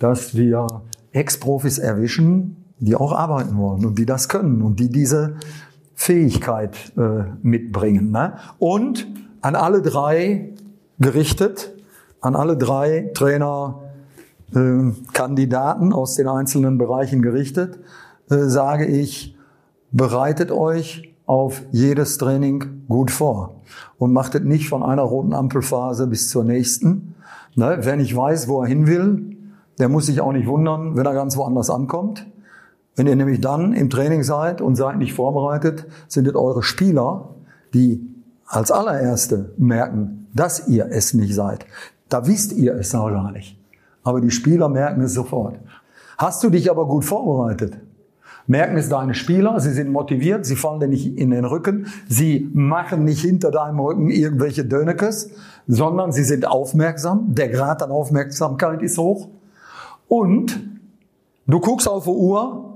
dass 0.00 0.34
wir 0.34 0.66
Ex-Profis 1.12 1.78
erwischen, 1.78 2.64
die 2.78 2.94
auch 2.94 3.12
arbeiten 3.12 3.56
wollen 3.56 3.86
und 3.86 3.98
die 3.98 4.06
das 4.06 4.28
können 4.28 4.62
und 4.62 4.80
die 4.80 4.90
diese 4.90 5.36
Fähigkeit 5.94 6.76
äh, 6.96 7.24
mitbringen. 7.42 8.10
Ne? 8.10 8.34
Und 8.58 9.06
an 9.40 9.56
alle 9.56 9.80
drei 9.80 10.52
gerichtet, 10.98 11.74
an 12.20 12.36
alle 12.36 12.56
drei 12.56 13.10
Trainer, 13.14 13.80
äh, 13.82 13.85
Kandidaten 15.12 15.92
aus 15.92 16.14
den 16.14 16.28
einzelnen 16.28 16.78
Bereichen 16.78 17.22
gerichtet, 17.22 17.78
äh, 18.30 18.44
sage 18.44 18.86
ich, 18.86 19.36
bereitet 19.92 20.50
euch 20.50 21.14
auf 21.26 21.62
jedes 21.72 22.18
Training 22.18 22.84
gut 22.88 23.10
vor 23.10 23.62
und 23.98 24.12
macht 24.12 24.34
es 24.34 24.42
nicht 24.42 24.68
von 24.68 24.82
einer 24.82 25.02
roten 25.02 25.34
Ampelphase 25.34 26.06
bis 26.06 26.28
zur 26.28 26.44
nächsten. 26.44 27.14
Ne? 27.54 27.78
Wer 27.80 27.96
nicht 27.96 28.16
weiß, 28.16 28.48
wo 28.48 28.62
er 28.62 28.68
hin 28.68 28.86
will, 28.86 29.36
der 29.78 29.88
muss 29.88 30.06
sich 30.06 30.20
auch 30.20 30.32
nicht 30.32 30.46
wundern, 30.46 30.96
wenn 30.96 31.04
er 31.04 31.14
ganz 31.14 31.36
woanders 31.36 31.68
ankommt. 31.68 32.26
Wenn 32.94 33.06
ihr 33.06 33.16
nämlich 33.16 33.40
dann 33.40 33.74
im 33.74 33.90
Training 33.90 34.22
seid 34.22 34.62
und 34.62 34.76
seid 34.76 34.96
nicht 34.96 35.12
vorbereitet, 35.12 35.86
sind 36.08 36.26
es 36.26 36.34
eure 36.34 36.62
Spieler, 36.62 37.34
die 37.74 38.00
als 38.46 38.70
allererste 38.70 39.52
merken, 39.58 40.28
dass 40.32 40.68
ihr 40.68 40.86
es 40.90 41.12
nicht 41.12 41.34
seid. 41.34 41.66
Da 42.08 42.26
wisst 42.26 42.52
ihr 42.52 42.74
es 42.76 42.94
auch 42.94 43.10
gar 43.10 43.32
nicht. 43.32 43.58
Aber 44.06 44.20
die 44.20 44.30
Spieler 44.30 44.68
merken 44.68 45.00
es 45.00 45.14
sofort. 45.14 45.58
Hast 46.16 46.44
du 46.44 46.48
dich 46.48 46.70
aber 46.70 46.86
gut 46.86 47.04
vorbereitet? 47.04 47.76
Merken 48.46 48.76
es 48.76 48.88
deine 48.88 49.14
Spieler, 49.14 49.58
sie 49.58 49.72
sind 49.72 49.90
motiviert, 49.90 50.46
sie 50.46 50.54
fallen 50.54 50.78
dir 50.78 50.86
nicht 50.86 51.18
in 51.18 51.32
den 51.32 51.44
Rücken, 51.44 51.88
sie 52.08 52.48
machen 52.54 53.02
nicht 53.02 53.22
hinter 53.22 53.50
deinem 53.50 53.80
Rücken 53.80 54.08
irgendwelche 54.08 54.64
Dönekes, 54.64 55.32
sondern 55.66 56.12
sie 56.12 56.22
sind 56.22 56.46
aufmerksam, 56.46 57.34
der 57.34 57.48
Grad 57.48 57.82
an 57.82 57.90
Aufmerksamkeit 57.90 58.80
ist 58.80 58.96
hoch 58.96 59.26
und 60.06 60.56
du 61.48 61.58
guckst 61.58 61.88
auf 61.88 62.04
die 62.04 62.10
Uhr, 62.10 62.74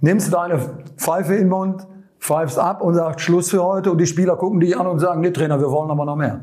nimmst 0.00 0.34
deine 0.34 0.58
Pfeife 0.96 1.34
in 1.34 1.42
den 1.42 1.48
Mund, 1.50 1.86
pfeifst 2.18 2.58
ab 2.58 2.82
und 2.82 2.94
sagst 2.94 3.20
Schluss 3.20 3.50
für 3.50 3.62
heute 3.62 3.92
und 3.92 3.98
die 3.98 4.06
Spieler 4.06 4.34
gucken 4.34 4.58
dich 4.58 4.76
an 4.76 4.88
und 4.88 4.98
sagen, 4.98 5.20
nee 5.20 5.30
Trainer, 5.30 5.60
wir 5.60 5.70
wollen 5.70 5.92
aber 5.92 6.04
noch 6.04 6.16
mehr. 6.16 6.42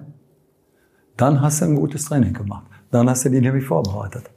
Dann 1.18 1.42
hast 1.42 1.60
du 1.60 1.66
ein 1.66 1.76
gutes 1.76 2.06
Training 2.06 2.32
gemacht. 2.32 2.71
Dann 2.92 3.10
hast 3.10 3.26
du 3.26 3.30
die 3.30 3.42
nämlich 3.42 3.66
vorbereitet. 3.66 4.30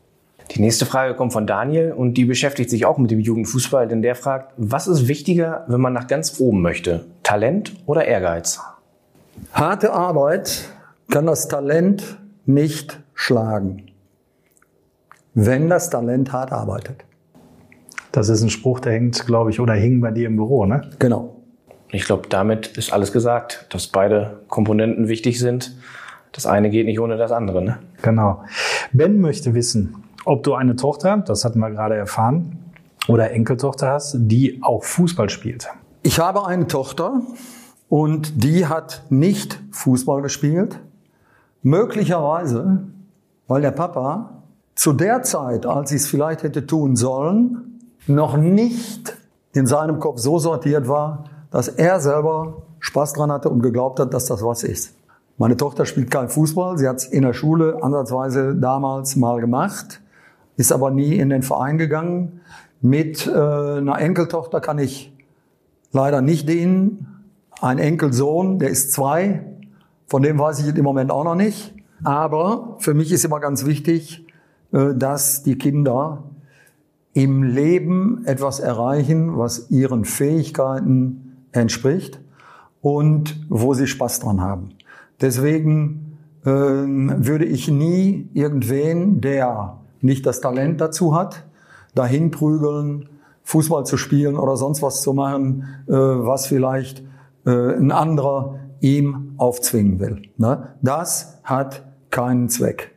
Die 0.53 0.61
nächste 0.61 0.87
Frage 0.87 1.15
kommt 1.15 1.33
von 1.33 1.47
Daniel 1.47 1.93
und 1.93 2.15
die 2.15 2.25
beschäftigt 2.25 2.71
sich 2.71 2.87
auch 2.87 2.99
mit 2.99 3.11
dem 3.11 3.19
Jugendfußball, 3.19 3.89
denn 3.89 4.03
der 4.03 4.15
fragt, 4.15 4.53
was 4.57 4.87
ist 4.87 5.09
wichtiger, 5.09 5.65
wenn 5.69 5.81
man 5.81 5.93
nach 5.93 6.07
ganz 6.07 6.39
oben 6.39 6.63
möchte? 6.63 7.07
Talent 7.23 7.75
oder 7.87 8.05
Ehrgeiz? 8.05 8.61
Harte 9.53 9.93
Arbeit 9.93 10.69
kann 11.11 11.27
das 11.27 11.49
Talent 11.49 12.19
nicht 12.47 13.01
schlagen, 13.15 13.87
wenn 15.35 15.69
das 15.69 15.91
Talent 15.91 16.33
hart 16.33 16.53
arbeitet. 16.53 17.05
Das 18.13 18.29
ist 18.29 18.43
ein 18.43 18.51
Spruch, 18.51 18.79
der 18.79 18.93
hängt, 18.93 19.27
glaube 19.27 19.51
ich, 19.51 19.59
oder 19.59 19.75
hing 19.75 20.01
bei 20.01 20.13
dir 20.13 20.29
im 20.29 20.37
Büro, 20.37 20.67
ne? 20.67 20.89
Genau. 21.01 21.35
Ich 21.91 22.05
glaube, 22.05 22.29
damit 22.29 22.77
ist 22.77 22.93
alles 22.93 23.13
gesagt, 23.13 23.67
dass 23.71 23.89
beide 23.89 24.41
Komponenten 24.49 25.09
wichtig 25.09 25.39
sind. 25.41 25.77
Das 26.35 26.47
eine 26.47 26.69
geht 26.69 26.87
nicht 26.87 26.99
ohne 26.99 27.17
das 27.17 27.31
andere. 27.31 27.63
Ne? 27.63 27.79
Genau. 28.03 28.43
Ben 28.93 29.21
möchte 29.21 29.55
wissen, 29.55 30.05
ob 30.25 30.43
du 30.43 30.55
eine 30.55 30.75
Tochter, 30.77 31.19
das 31.19 31.45
hatten 31.45 31.61
wir 31.61 31.71
gerade 31.71 31.95
erfahren, 31.95 32.59
oder 33.07 33.31
Enkeltochter 33.31 33.89
hast, 33.89 34.17
die 34.19 34.61
auch 34.63 34.83
Fußball 34.83 35.31
spielt. 35.31 35.69
Ich 36.03 36.19
habe 36.19 36.47
eine 36.47 36.67
Tochter 36.67 37.21
und 37.89 38.43
die 38.43 38.67
hat 38.67 39.05
nicht 39.11 39.61
Fußball 39.71 40.23
gespielt. 40.23 40.81
Möglicherweise, 41.63 42.85
weil 43.47 43.63
der 43.63 43.71
Papa 43.71 44.43
zu 44.75 44.93
der 44.93 45.23
Zeit, 45.23 45.67
als 45.67 45.91
sie 45.91 45.97
es 45.97 46.09
vielleicht 46.09 46.43
hätte 46.43 46.67
tun 46.67 46.97
sollen, 46.97 47.81
noch 48.07 48.37
nicht 48.37 49.17
in 49.53 49.67
seinem 49.67 50.01
Kopf 50.01 50.19
so 50.19 50.39
sortiert 50.39 50.89
war, 50.89 51.25
dass 51.51 51.69
er 51.69 52.01
selber 52.01 52.63
Spaß 52.81 53.13
dran 53.13 53.31
hatte 53.31 53.49
und 53.51 53.63
geglaubt 53.63 54.01
hat, 54.01 54.13
dass 54.13 54.27
das 54.27 54.43
was 54.43 54.65
ist. 54.65 54.95
Meine 55.37 55.57
Tochter 55.57 55.85
spielt 55.85 56.11
kein 56.11 56.29
Fußball. 56.29 56.79
Sie 56.79 56.87
hat 56.87 56.97
es 56.99 57.07
in 57.07 57.23
der 57.23 57.33
Schule 57.33 57.83
ansatzweise 57.83 58.55
damals 58.55 59.17
mal 59.17 59.41
gemacht, 59.41 60.01
ist 60.57 60.71
aber 60.71 60.93
nie 60.93 61.17
in 61.17 61.31
den 61.31 61.43
Verein 61.43 61.77
gegangen. 61.77 62.41
Mit 62.81 63.27
äh, 63.27 63.31
einer 63.33 63.99
Enkeltochter 63.99 64.61
kann 64.61 64.79
ich 64.79 65.13
leider 65.91 66.21
nicht 66.21 66.49
dienen. 66.49 67.25
Ein 67.61 67.79
Enkelsohn, 67.79 68.61
der 68.61 68.69
ist 68.69 68.93
zwei. 68.93 69.45
Von 70.07 70.23
dem 70.23 70.39
weiß 70.39 70.61
ich 70.61 70.77
im 70.77 70.85
Moment 70.85 71.11
auch 71.11 71.25
noch 71.25 71.35
nicht. 71.35 71.75
Aber 72.05 72.77
für 72.79 72.95
mich 72.95 73.11
ist 73.11 73.25
immer 73.25 73.41
ganz 73.41 73.65
wichtig, 73.65 74.27
äh, 74.73 74.95
dass 74.95 75.43
die 75.43 75.59
Kinder 75.59 76.23
im 77.13 77.43
Leben 77.43 78.25
etwas 78.25 78.61
erreichen, 78.61 79.37
was 79.37 79.71
ihren 79.71 80.05
Fähigkeiten 80.05 81.47
entspricht 81.51 82.21
und 82.83 83.45
wo 83.49 83.75
sie 83.75 83.87
Spaß 83.87 84.21
dran 84.21 84.41
haben. 84.41 84.71
Deswegen 85.21 86.19
ähm, 86.45 87.27
würde 87.27 87.45
ich 87.45 87.69
nie 87.69 88.29
irgendwen, 88.35 89.21
der 89.21 89.79
nicht 90.01 90.27
das 90.27 90.41
Talent 90.41 90.81
dazu 90.81 91.15
hat, 91.15 91.45
dahin 91.95 92.31
prügeln, 92.31 93.09
Fußball 93.45 93.85
zu 93.85 93.97
spielen 93.97 94.37
oder 94.37 94.57
sonst 94.57 94.83
was 94.83 95.03
zu 95.03 95.13
machen, 95.13 95.65
äh, 95.87 95.93
was 95.93 96.47
vielleicht 96.47 97.03
äh, 97.47 97.51
ein 97.51 97.93
anderer 97.93 98.59
ihm 98.81 99.35
aufzwingen 99.39 100.01
will. 100.01 100.23
Ne? 100.37 100.75
Das 100.83 101.41
hat 101.45 101.85
keinen 102.11 102.49
Zweck. 102.49 102.93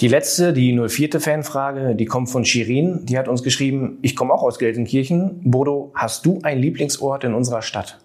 Die 0.00 0.08
letzte, 0.08 0.52
die 0.52 0.78
04. 0.78 1.20
Fanfrage, 1.20 1.94
die 1.96 2.06
kommt 2.06 2.30
von 2.30 2.44
Shirin. 2.44 3.04
Die 3.04 3.18
hat 3.18 3.28
uns 3.28 3.42
geschrieben, 3.42 3.98
ich 4.02 4.14
komme 4.16 4.32
auch 4.32 4.42
aus 4.42 4.58
Gelsenkirchen. 4.58 5.40
Bodo, 5.50 5.92
hast 5.94 6.24
du 6.24 6.38
einen 6.42 6.60
Lieblingsort 6.60 7.24
in 7.24 7.34
unserer 7.34 7.62
Stadt? 7.62 7.98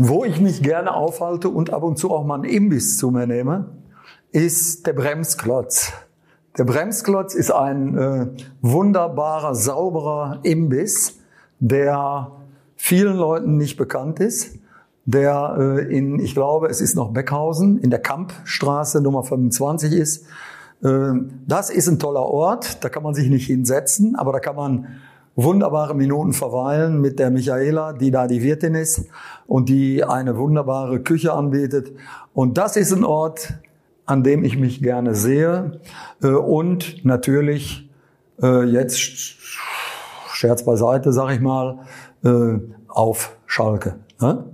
Wo 0.00 0.24
ich 0.24 0.40
mich 0.40 0.62
gerne 0.62 0.94
aufhalte 0.94 1.48
und 1.48 1.72
ab 1.72 1.82
und 1.82 1.98
zu 1.98 2.12
auch 2.12 2.24
mal 2.24 2.36
einen 2.36 2.44
Imbiss 2.44 2.98
zu 2.98 3.10
mir 3.10 3.26
nehme, 3.26 3.66
ist 4.30 4.86
der 4.86 4.92
Bremsklotz. 4.92 5.92
Der 6.56 6.64
Bremsklotz 6.64 7.34
ist 7.34 7.50
ein 7.50 7.98
äh, 7.98 8.26
wunderbarer, 8.62 9.56
sauberer 9.56 10.38
Imbiss, 10.44 11.18
der 11.58 12.30
vielen 12.76 13.16
Leuten 13.16 13.56
nicht 13.56 13.76
bekannt 13.76 14.20
ist, 14.20 14.60
der 15.04 15.56
äh, 15.58 15.96
in, 15.96 16.20
ich 16.20 16.32
glaube, 16.32 16.68
es 16.68 16.80
ist 16.80 16.94
noch 16.94 17.12
Beckhausen, 17.12 17.78
in 17.78 17.90
der 17.90 17.98
Kampstraße 17.98 19.00
Nummer 19.00 19.24
25 19.24 19.92
ist. 19.94 20.26
Äh, 20.80 21.12
das 21.48 21.70
ist 21.70 21.88
ein 21.88 21.98
toller 21.98 22.22
Ort, 22.22 22.84
da 22.84 22.88
kann 22.88 23.02
man 23.02 23.14
sich 23.14 23.28
nicht 23.28 23.46
hinsetzen, 23.46 24.14
aber 24.14 24.30
da 24.30 24.38
kann 24.38 24.54
man 24.54 24.86
wunderbare 25.44 25.94
Minuten 25.94 26.32
verweilen 26.32 27.00
mit 27.00 27.20
der 27.20 27.30
Michaela, 27.30 27.92
die 27.92 28.10
da 28.10 28.26
die 28.26 28.42
Wirtin 28.42 28.74
ist 28.74 29.06
und 29.46 29.68
die 29.68 30.02
eine 30.02 30.36
wunderbare 30.36 31.00
Küche 31.00 31.32
anbietet. 31.32 31.92
Und 32.34 32.58
das 32.58 32.76
ist 32.76 32.92
ein 32.92 33.04
Ort, 33.04 33.54
an 34.04 34.24
dem 34.24 34.42
ich 34.42 34.58
mich 34.58 34.82
gerne 34.82 35.14
sehe. 35.14 35.80
Äh, 36.22 36.28
und 36.28 37.04
natürlich 37.04 37.88
äh, 38.42 38.64
jetzt 38.64 38.98
Scherz 40.32 40.64
beiseite, 40.64 41.12
sag 41.12 41.30
ich 41.30 41.40
mal, 41.40 41.80
äh, 42.24 42.58
auf 42.88 43.36
Schalke. 43.46 43.94
Ne? 44.20 44.44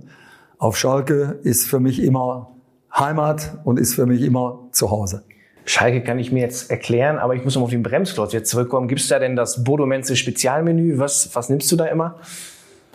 Auf 0.59 0.77
Schalke 0.77 1.39
ist 1.41 1.67
für 1.67 1.79
mich 1.79 2.01
immer 2.01 2.51
Heimat 2.95 3.57
und 3.63 3.79
ist 3.79 3.95
für 3.95 4.05
mich 4.05 4.21
immer 4.21 4.67
zu 4.71 4.91
Hause. 4.91 5.23
Schalke 5.65 6.01
kann 6.01 6.19
ich 6.19 6.31
mir 6.31 6.41
jetzt 6.41 6.69
erklären, 6.69 7.17
aber 7.17 7.35
ich 7.35 7.43
muss 7.43 7.55
noch 7.55 7.63
auf 7.63 7.71
den 7.71 7.83
Bremsklotz 7.83 8.33
jetzt 8.33 8.51
zurückkommen. 8.51 8.87
Gibt 8.87 9.01
es 9.01 9.07
da 9.07 9.17
denn 9.17 9.35
das 9.35 9.63
Bodo 9.63 9.87
Menze 9.87 10.15
Spezialmenü? 10.15 10.99
Was, 10.99 11.31
was 11.33 11.49
nimmst 11.49 11.71
du 11.71 11.75
da 11.75 11.85
immer? 11.85 12.15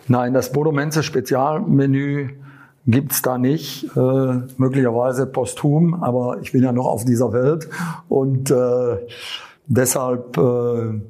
Nein, 0.07 0.33
das 0.33 0.53
Bodo 0.53 0.71
Menze 0.71 1.03
Spezialmenü 1.03 2.29
gibt's 2.87 3.21
da 3.21 3.37
nicht. 3.37 3.85
Äh, 3.95 4.33
möglicherweise 4.57 5.27
posthum, 5.27 6.01
aber 6.01 6.39
ich 6.41 6.53
bin 6.53 6.63
ja 6.63 6.71
noch 6.71 6.85
auf 6.85 7.03
dieser 7.03 7.33
Welt 7.33 7.69
und 8.07 8.49
äh, 8.49 8.97
deshalb 9.67 10.37
äh, 10.37 11.01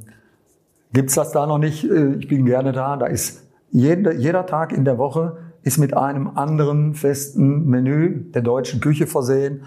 gibt's 0.94 1.14
das 1.16 1.32
da 1.32 1.46
noch 1.46 1.60
nicht. 1.60 1.84
Äh, 1.84 2.16
ich 2.16 2.28
bin 2.28 2.46
gerne 2.46 2.72
da. 2.72 2.98
Da 2.98 3.06
ist 3.06 3.44
jeder, 3.72 4.14
jeder 4.14 4.48
Tag 4.48 4.74
in 4.74 4.84
der 4.84 4.98
Woche 4.98 5.38
ist 5.64 5.78
mit 5.78 5.96
einem 5.96 6.28
anderen 6.36 6.96
festen 6.96 7.68
Menü 7.68 8.32
der 8.32 8.42
deutschen 8.42 8.82
Küche 8.82 9.06
versehen. 9.06 9.62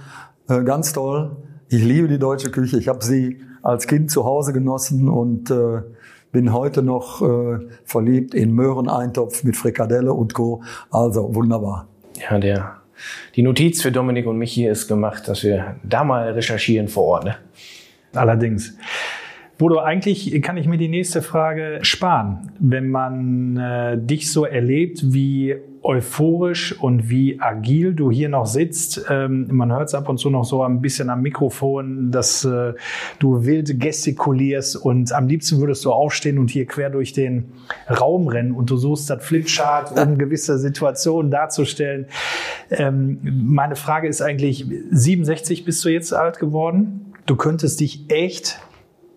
Äh, 0.49 0.63
ganz 0.65 0.93
toll. 0.93 1.37
Ich 1.69 1.83
liebe 1.83 2.09
die 2.09 2.19
deutsche 2.19 2.51
Küche. 2.51 2.79
Ich 2.79 2.89
habe 2.89 3.05
sie 3.05 3.41
als 3.63 3.87
Kind 3.87 4.11
zu 4.11 4.25
Hause 4.25 4.53
genossen 4.53 5.09
und 5.09 5.51
äh, 5.51 5.81
bin 6.31 6.53
heute 6.53 6.83
noch 6.83 7.23
äh, 7.23 7.59
verliebt 7.85 8.35
in 8.35 8.53
Möhreneintopf 8.53 9.45
mit 9.45 9.57
Frikadelle 9.57 10.13
und 10.13 10.35
Co. 10.35 10.63
Also 10.91 11.35
wunderbar. 11.35 11.89
Ja, 12.21 12.39
der, 12.39 12.77
die 13.35 13.43
Notiz 13.43 13.83
für 13.83 13.91
Dominik 13.91 14.27
und 14.27 14.37
mich 14.37 14.53
hier 14.53 14.71
ist 14.71 14.89
gemacht, 14.89 15.27
dass 15.27 15.43
wir 15.43 15.77
da 15.83 16.05
mal 16.05 16.33
recherchieren 16.33 16.89
vor 16.89 17.05
Ort. 17.05 17.25
Ne? 17.25 17.37
Allerdings. 18.13 18.77
Bodo, 19.57 19.79
eigentlich 19.79 20.43
kann 20.43 20.57
ich 20.57 20.67
mir 20.67 20.79
die 20.79 20.89
nächste 20.89 21.23
Frage 21.23 21.79
sparen. 21.83 22.53
Wenn 22.59 22.91
man 22.91 23.57
äh, 23.57 23.99
dich 23.99 24.31
so 24.31 24.45
erlebt, 24.45 25.15
wie 25.15 25.57
euphorisch 25.85 26.73
und 26.81 27.11
wie 27.11 27.41
agil 27.41 27.93
du 27.95 28.11
hier 28.11 28.31
noch 28.31 28.47
sitzt, 28.47 29.05
ähm, 29.11 29.49
man 29.51 29.71
hört 29.71 29.89
es 29.89 29.95
ab 29.95 30.09
und 30.09 30.17
zu 30.17 30.31
noch 30.31 30.45
so 30.45 30.63
ein 30.63 30.81
bisschen 30.81 31.11
am 31.11 31.21
Mikrofon, 31.21 32.11
dass 32.11 32.45
äh, 32.45 32.73
du 33.19 33.45
wild 33.45 33.79
gestikulierst 33.79 34.77
und 34.77 35.13
am 35.13 35.29
liebsten 35.29 35.61
würdest 35.61 35.85
du 35.85 35.93
aufstehen 35.93 36.39
und 36.39 36.51
hier 36.51 36.65
quer 36.65 36.89
durch 36.89 37.13
den 37.13 37.53
Raum 37.89 38.29
rennen 38.29 38.53
und 38.53 38.71
du 38.71 38.79
suchst 38.79 39.11
das 39.11 39.23
Flipchart, 39.23 39.99
um 39.99 40.17
gewisse 40.17 40.59
Situationen 40.59 41.31
darzustellen. 41.31 42.07
Ähm, 42.71 43.19
meine 43.23 43.77
Frage 43.77 44.09
ist 44.09 44.23
eigentlich, 44.23 44.67
67 44.91 45.67
bist 45.67 45.85
du 45.85 45.91
jetzt 45.91 46.15
alt 46.15 46.39
geworden? 46.39 47.13
Du 47.27 47.37
könntest 47.37 47.81
dich 47.81 48.11
echt 48.11 48.59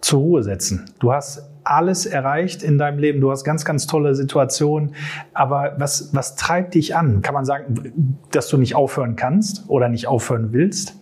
zur 0.01 0.19
Ruhe 0.19 0.43
setzen. 0.43 0.85
Du 0.99 1.13
hast 1.13 1.43
alles 1.69 2.05
erreicht 2.05 2.63
in 2.63 2.77
deinem 2.77 2.99
Leben. 2.99 3.21
Du 3.21 3.31
hast 3.31 3.43
ganz, 3.43 3.65
ganz 3.65 3.87
tolle 3.87 4.15
Situationen. 4.15 4.95
Aber 5.33 5.75
was, 5.77 6.13
was 6.13 6.35
treibt 6.35 6.73
dich 6.75 6.95
an? 6.95 7.21
Kann 7.21 7.33
man 7.33 7.45
sagen, 7.45 8.17
dass 8.31 8.47
du 8.47 8.57
nicht 8.57 8.75
aufhören 8.75 9.15
kannst 9.15 9.65
oder 9.67 9.89
nicht 9.89 10.07
aufhören 10.07 10.53
willst? 10.53 10.95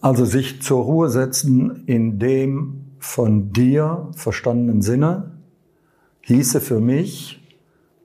Also 0.00 0.24
sich 0.24 0.62
zur 0.62 0.82
Ruhe 0.82 1.08
setzen 1.08 1.84
in 1.86 2.18
dem 2.18 2.92
von 2.98 3.52
dir 3.52 4.08
verstandenen 4.14 4.82
Sinne 4.82 5.32
hieße 6.22 6.60
für 6.60 6.80
mich, 6.80 7.40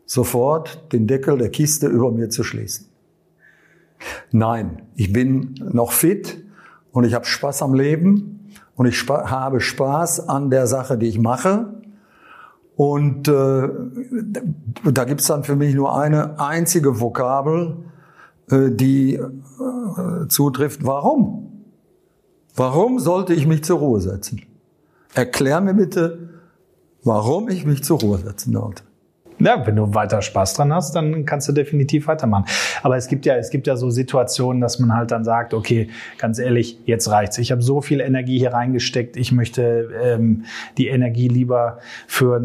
sofort 0.06 0.92
den 0.94 1.08
Deckel 1.08 1.38
der 1.38 1.50
Kiste 1.50 1.88
über 1.88 2.12
mir 2.12 2.30
zu 2.30 2.44
schließen. 2.44 2.88
Nein, 4.32 4.84
ich 4.96 5.12
bin 5.12 5.56
noch 5.72 5.92
fit 5.92 6.44
und 6.92 7.04
ich 7.04 7.14
habe 7.14 7.26
Spaß 7.26 7.62
am 7.62 7.74
Leben 7.74 8.52
und 8.76 8.86
ich 8.86 8.98
spa 8.98 9.30
habe 9.30 9.60
Spaß 9.60 10.30
an 10.30 10.50
der 10.50 10.68
Sache, 10.68 10.98
die 10.98 11.08
ich 11.08 11.20
mache. 11.20 11.77
Und 12.78 13.28
äh, 13.28 13.70
da 14.84 15.04
gibt's 15.06 15.26
dann 15.26 15.44
für 15.44 15.56
mich 15.56 15.74
nur 15.74 15.98
eine 15.98 16.40
einzige 16.40 17.00
Vokabel, 17.00 17.76
äh, 18.52 18.70
die 18.70 19.16
äh, 19.16 20.28
zutrifft. 20.30 20.86
Warum? 20.86 21.66
Warum 22.56 23.00
sollte 23.00 23.34
ich 23.34 23.48
mich 23.48 23.64
zur 23.64 23.80
Ruhe 23.80 24.00
setzen? 24.00 24.44
Erklär 25.16 25.60
mir 25.60 25.74
bitte, 25.74 26.30
warum 27.04 27.50
ich 27.50 27.66
mich 27.66 27.84
zur 27.84 28.00
Ruhe 28.00 28.20
setzen 28.20 28.54
sollte. 28.54 28.84
Ja, 29.40 29.66
wenn 29.68 29.76
du 29.76 29.94
weiter 29.94 30.22
Spaß 30.22 30.56
dran 30.56 30.74
hast, 30.74 30.96
dann 30.96 31.26
kannst 31.26 31.48
du 31.48 31.52
definitiv 31.54 32.08
weitermachen. 32.08 32.46
Aber 32.82 32.98
es 32.98 33.08
gibt 33.08 33.26
ja, 33.26 33.36
es 33.36 33.52
gibt 33.52 33.68
ja 33.68 33.78
so 33.78 33.90
Situationen, 33.92 34.62
dass 34.62 34.80
man 34.80 34.94
halt 34.94 35.12
dann 35.12 35.24
sagt, 35.24 35.54
okay, 35.54 35.90
ganz 36.18 36.40
ehrlich, 36.40 36.80
jetzt 36.86 37.10
reicht's. 37.10 37.38
Ich 37.38 37.52
habe 37.52 37.62
so 37.62 37.82
viel 37.82 38.00
Energie 38.00 38.40
hier 38.40 38.54
reingesteckt. 38.54 39.16
Ich 39.16 39.32
möchte 39.32 39.90
ähm, 40.04 40.46
die 40.78 40.88
Energie 40.88 41.28
lieber 41.28 41.78
für, 42.08 42.42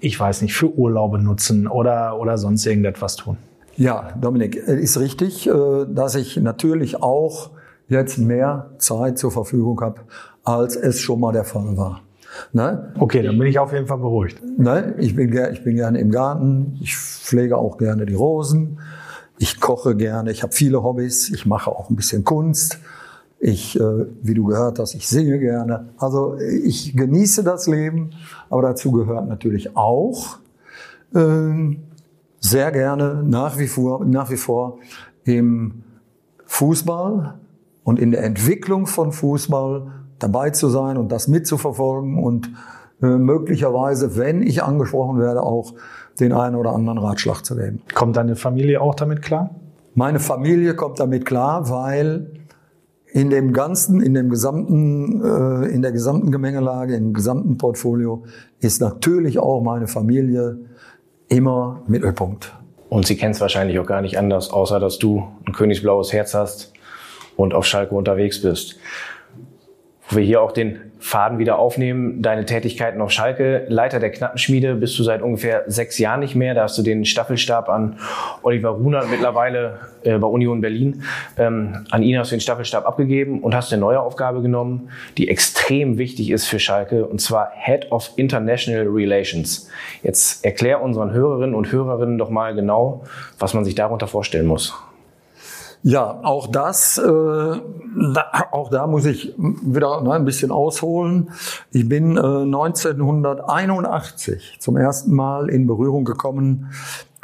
ich 0.00 0.20
weiß 0.20 0.42
nicht, 0.42 0.54
für 0.54 0.70
Urlaube 0.76 1.18
nutzen 1.18 1.66
oder 1.66 2.18
oder 2.20 2.36
sonst 2.36 2.66
irgendetwas 2.66 3.16
tun. 3.16 3.38
Ja, 3.76 4.12
Dominik, 4.20 4.54
ist 4.54 4.98
richtig, 5.00 5.48
äh, 5.48 5.52
dass 5.88 6.14
ich 6.14 6.36
natürlich 6.36 7.02
auch 7.02 7.50
jetzt 7.88 8.18
mehr 8.18 8.70
Zeit 8.78 9.18
zur 9.18 9.32
Verfügung 9.32 9.80
habe, 9.80 10.02
als 10.44 10.76
es 10.76 11.00
schon 11.00 11.20
mal 11.20 11.32
der 11.32 11.44
Fall 11.44 11.76
war. 11.76 12.03
Ne? 12.52 12.92
Okay, 12.98 13.22
dann 13.22 13.38
bin 13.38 13.48
ich 13.48 13.58
auf 13.58 13.72
jeden 13.72 13.86
Fall 13.86 13.98
beruhigt. 13.98 14.40
Ne? 14.58 14.94
Ich, 14.98 15.14
bin, 15.14 15.32
ich 15.52 15.64
bin 15.64 15.76
gerne 15.76 15.98
im 15.98 16.10
Garten, 16.10 16.78
ich 16.80 16.96
pflege 16.96 17.56
auch 17.56 17.78
gerne 17.78 18.06
die 18.06 18.14
Rosen, 18.14 18.80
ich 19.38 19.60
koche 19.60 19.96
gerne, 19.96 20.30
ich 20.30 20.42
habe 20.42 20.52
viele 20.52 20.82
Hobbys, 20.82 21.30
ich 21.30 21.46
mache 21.46 21.70
auch 21.70 21.90
ein 21.90 21.96
bisschen 21.96 22.24
Kunst. 22.24 22.78
Ich, 23.40 23.78
äh, 23.78 24.06
wie 24.22 24.32
du 24.32 24.46
gehört 24.46 24.78
hast, 24.78 24.94
ich 24.94 25.06
singe 25.06 25.38
gerne. 25.38 25.90
Also 25.98 26.38
ich 26.38 26.96
genieße 26.96 27.44
das 27.44 27.66
Leben, 27.66 28.10
aber 28.48 28.62
dazu 28.62 28.90
gehört 28.90 29.28
natürlich 29.28 29.76
auch 29.76 30.38
äh, 31.14 31.76
sehr 32.40 32.72
gerne 32.72 33.22
nach 33.22 33.58
wie 33.58 33.66
vor, 33.66 34.04
nach 34.04 34.30
wie 34.30 34.38
vor 34.38 34.78
im 35.24 35.82
Fußball 36.46 37.34
und 37.82 37.98
in 37.98 38.12
der 38.12 38.24
Entwicklung 38.24 38.86
von 38.86 39.12
Fußball 39.12 39.90
dabei 40.18 40.50
zu 40.50 40.68
sein 40.68 40.96
und 40.96 41.10
das 41.10 41.28
mitzuverfolgen 41.28 42.22
und 42.22 42.50
äh, 43.02 43.06
möglicherweise, 43.06 44.16
wenn 44.16 44.42
ich 44.42 44.62
angesprochen 44.62 45.18
werde, 45.18 45.42
auch 45.42 45.74
den 46.20 46.32
einen 46.32 46.54
oder 46.54 46.72
anderen 46.72 46.98
Ratschlag 46.98 47.44
zu 47.44 47.56
geben. 47.56 47.82
Kommt 47.94 48.16
deine 48.16 48.36
Familie 48.36 48.80
auch 48.80 48.94
damit 48.94 49.22
klar? 49.22 49.50
Meine 49.94 50.20
Familie 50.20 50.74
kommt 50.74 51.00
damit 51.00 51.24
klar, 51.24 51.68
weil 51.70 52.30
in 53.12 53.30
dem 53.30 53.52
ganzen, 53.52 54.00
in 54.00 54.14
dem 54.14 54.28
gesamten, 54.28 55.22
äh, 55.22 55.68
in 55.68 55.82
der 55.82 55.92
gesamten 55.92 56.32
Gemengelage, 56.32 56.96
im 56.96 57.12
gesamten 57.12 57.58
Portfolio 57.58 58.24
ist 58.60 58.80
natürlich 58.80 59.38
auch 59.38 59.62
meine 59.62 59.86
Familie 59.86 60.58
immer 61.28 61.82
Mittelpunkt. 61.86 62.52
Und 62.88 63.06
sie 63.06 63.16
kennt 63.16 63.36
es 63.36 63.40
wahrscheinlich 63.40 63.78
auch 63.78 63.86
gar 63.86 64.02
nicht 64.02 64.18
anders, 64.18 64.50
außer 64.50 64.80
dass 64.80 64.98
du 64.98 65.24
ein 65.46 65.52
königsblaues 65.52 66.12
Herz 66.12 66.34
hast 66.34 66.72
und 67.36 67.54
auf 67.54 67.66
Schalke 67.66 67.94
unterwegs 67.94 68.42
bist 68.42 68.76
wo 70.08 70.16
wir 70.16 70.24
hier 70.24 70.42
auch 70.42 70.52
den 70.52 70.92
Faden 71.04 71.38
wieder 71.38 71.58
aufnehmen, 71.58 72.22
deine 72.22 72.46
Tätigkeiten 72.46 73.02
auf 73.02 73.10
Schalke, 73.10 73.66
Leiter 73.68 74.00
der 74.00 74.10
Knappenschmiede, 74.10 74.74
bist 74.74 74.98
du 74.98 75.02
seit 75.02 75.20
ungefähr 75.20 75.64
sechs 75.66 75.98
Jahren 75.98 76.20
nicht 76.20 76.34
mehr. 76.34 76.54
Da 76.54 76.62
hast 76.62 76.78
du 76.78 76.82
den 76.82 77.04
Staffelstab 77.04 77.68
an 77.68 77.98
Oliver 78.42 78.70
Runert 78.70 79.10
mittlerweile 79.10 79.80
äh, 80.02 80.16
bei 80.16 80.26
Union 80.26 80.62
Berlin. 80.62 81.02
Ähm, 81.36 81.84
an 81.90 82.02
ihn 82.02 82.18
hast 82.18 82.30
du 82.30 82.36
den 82.36 82.40
Staffelstab 82.40 82.86
abgegeben 82.86 83.42
und 83.42 83.54
hast 83.54 83.70
eine 83.70 83.80
neue 83.80 84.00
Aufgabe 84.00 84.40
genommen, 84.40 84.88
die 85.18 85.28
extrem 85.28 85.98
wichtig 85.98 86.30
ist 86.30 86.46
für 86.46 86.58
Schalke, 86.58 87.04
und 87.04 87.20
zwar 87.20 87.50
Head 87.54 87.92
of 87.92 88.10
International 88.16 88.86
Relations. 88.86 89.68
Jetzt 90.02 90.42
erklär 90.42 90.80
unseren 90.80 91.12
Hörerinnen 91.12 91.54
und 91.54 91.70
Hörerinnen 91.70 92.16
doch 92.16 92.30
mal 92.30 92.54
genau, 92.54 93.04
was 93.38 93.52
man 93.52 93.66
sich 93.66 93.74
darunter 93.74 94.06
vorstellen 94.06 94.46
muss. 94.46 94.74
Ja, 95.86 96.18
auch 96.22 96.46
das, 96.46 96.96
äh, 96.96 97.60
auch 98.50 98.70
da 98.70 98.86
muss 98.86 99.04
ich 99.04 99.34
wieder 99.36 100.00
ne, 100.00 100.12
ein 100.12 100.24
bisschen 100.24 100.50
ausholen. 100.50 101.28
Ich 101.72 101.86
bin 101.86 102.16
äh, 102.16 102.20
1981 102.20 104.56
zum 104.60 104.78
ersten 104.78 105.14
Mal 105.14 105.50
in 105.50 105.66
Berührung 105.66 106.06
gekommen 106.06 106.70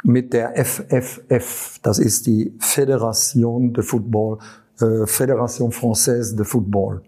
mit 0.03 0.31
der 0.31 0.63
FFF. 0.63 1.79
Das 1.81 1.97
ist 1.97 2.27
die 2.27 2.53
Fédération 2.59 3.73
de 3.73 3.83
Football, 3.83 4.37
äh, 4.79 5.07
Fédération 5.07 5.71
Française 5.71 6.35
de 6.35 6.45
Football. 6.45 7.01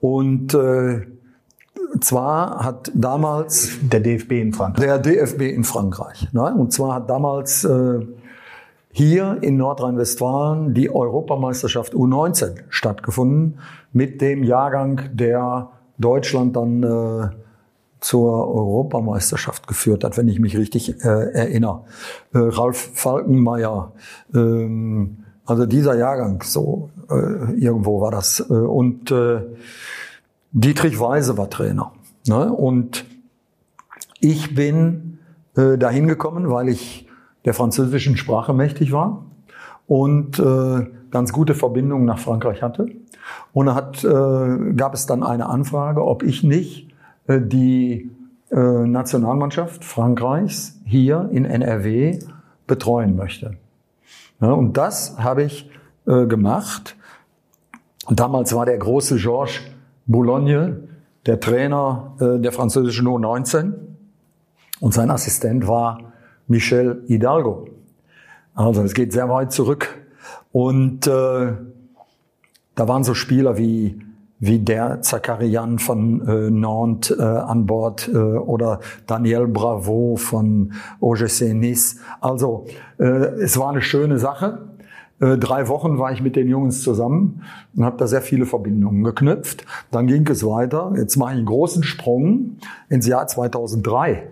Und 0.00 0.52
äh, 0.52 1.00
zwar 2.02 2.62
hat 2.62 2.92
damals 2.92 3.70
der 3.80 4.00
DFB 4.00 4.32
in 4.32 4.52
Frankreich. 4.52 4.84
Der 4.84 4.98
DFB 4.98 5.40
in 5.44 5.64
Frankreich. 5.64 6.28
Ne? 6.32 6.54
Und 6.54 6.74
zwar 6.74 6.96
hat 6.96 7.08
damals 7.08 7.64
äh, 7.64 8.00
hier 8.96 9.38
in 9.40 9.56
Nordrhein-Westfalen 9.56 10.72
die 10.72 10.88
Europameisterschaft 10.88 11.94
U19 11.94 12.60
stattgefunden 12.68 13.58
mit 13.92 14.20
dem 14.20 14.44
Jahrgang, 14.44 15.10
der 15.12 15.70
Deutschland 15.98 16.54
dann 16.54 16.82
äh, 16.84 17.28
zur 17.98 18.54
Europameisterschaft 18.54 19.66
geführt 19.66 20.04
hat, 20.04 20.16
wenn 20.16 20.28
ich 20.28 20.38
mich 20.38 20.56
richtig 20.56 21.04
äh, 21.04 21.08
erinnere. 21.08 21.80
Äh, 22.32 22.38
Ralf 22.38 22.92
Falkenmeier, 22.94 23.90
ähm, 24.32 25.24
also 25.44 25.66
dieser 25.66 25.98
Jahrgang, 25.98 26.44
so 26.44 26.90
äh, 27.10 27.52
irgendwo 27.54 28.00
war 28.00 28.12
das. 28.12 28.46
Äh, 28.48 28.52
und 28.52 29.10
äh, 29.10 29.40
Dietrich 30.52 31.00
Weise 31.00 31.36
war 31.36 31.50
Trainer. 31.50 31.90
Ne? 32.28 32.52
Und 32.52 33.04
ich 34.20 34.54
bin 34.54 35.18
dahin 35.56 36.08
gekommen, 36.08 36.50
weil 36.50 36.68
ich 36.68 37.03
der 37.44 37.54
französischen 37.54 38.16
Sprache 38.16 38.52
mächtig 38.52 38.92
war 38.92 39.24
und 39.86 40.38
äh, 40.38 40.86
ganz 41.10 41.32
gute 41.32 41.54
Verbindungen 41.54 42.04
nach 42.04 42.18
Frankreich 42.18 42.62
hatte. 42.62 42.88
Und 43.52 43.66
da 43.66 43.74
hat, 43.74 44.04
äh, 44.04 44.72
gab 44.74 44.94
es 44.94 45.06
dann 45.06 45.22
eine 45.22 45.48
Anfrage, 45.48 46.04
ob 46.04 46.22
ich 46.22 46.42
nicht 46.42 46.88
äh, 47.26 47.40
die 47.40 48.10
äh, 48.50 48.56
Nationalmannschaft 48.56 49.84
Frankreichs 49.84 50.80
hier 50.84 51.28
in 51.32 51.44
NRW 51.44 52.18
betreuen 52.66 53.16
möchte. 53.16 53.56
Ja, 54.40 54.52
und 54.52 54.76
das 54.76 55.18
habe 55.18 55.44
ich 55.44 55.70
äh, 56.06 56.26
gemacht. 56.26 56.96
Und 58.06 58.20
damals 58.20 58.54
war 58.54 58.66
der 58.66 58.78
große 58.78 59.16
Georges 59.16 59.60
Boulogne 60.06 60.88
der 61.26 61.40
Trainer 61.40 62.12
äh, 62.20 62.38
der 62.38 62.52
französischen 62.52 63.06
U19 63.06 63.72
und 64.80 64.92
sein 64.92 65.10
Assistent 65.10 65.66
war 65.66 66.12
Michel 66.46 67.02
Hidalgo. 67.06 67.68
Also 68.54 68.82
es 68.82 68.94
geht 68.94 69.12
sehr 69.12 69.28
weit 69.28 69.52
zurück. 69.52 69.88
Und 70.52 71.06
äh, 71.06 71.52
da 72.74 72.88
waren 72.88 73.04
so 73.04 73.14
Spieler 73.14 73.58
wie 73.58 74.00
wie 74.40 74.58
der 74.58 75.00
Zakarian 75.00 75.78
von 75.78 76.26
äh, 76.26 76.50
Nantes 76.50 77.16
äh, 77.18 77.22
an 77.22 77.66
Bord 77.66 78.10
äh, 78.12 78.16
oder 78.16 78.80
Daniel 79.06 79.46
Bravo 79.46 80.16
von 80.16 80.72
OGC 81.00 81.54
Nice. 81.54 81.96
Also 82.20 82.66
äh, 82.98 83.04
es 83.04 83.58
war 83.58 83.70
eine 83.70 83.80
schöne 83.80 84.18
Sache. 84.18 84.68
Äh, 85.20 85.38
drei 85.38 85.68
Wochen 85.68 85.98
war 85.98 86.12
ich 86.12 86.20
mit 86.20 86.36
den 86.36 86.48
Jungs 86.48 86.82
zusammen 86.82 87.42
und 87.74 87.84
habe 87.84 87.96
da 87.96 88.06
sehr 88.06 88.20
viele 88.20 88.44
Verbindungen 88.44 89.02
geknüpft. 89.02 89.64
Dann 89.90 90.06
ging 90.06 90.28
es 90.28 90.44
weiter. 90.44 90.92
Jetzt 90.96 91.16
mache 91.16 91.32
ich 91.32 91.38
einen 91.38 91.46
großen 91.46 91.82
Sprung 91.82 92.58
ins 92.88 93.06
Jahr 93.06 93.26
2003. 93.26 94.28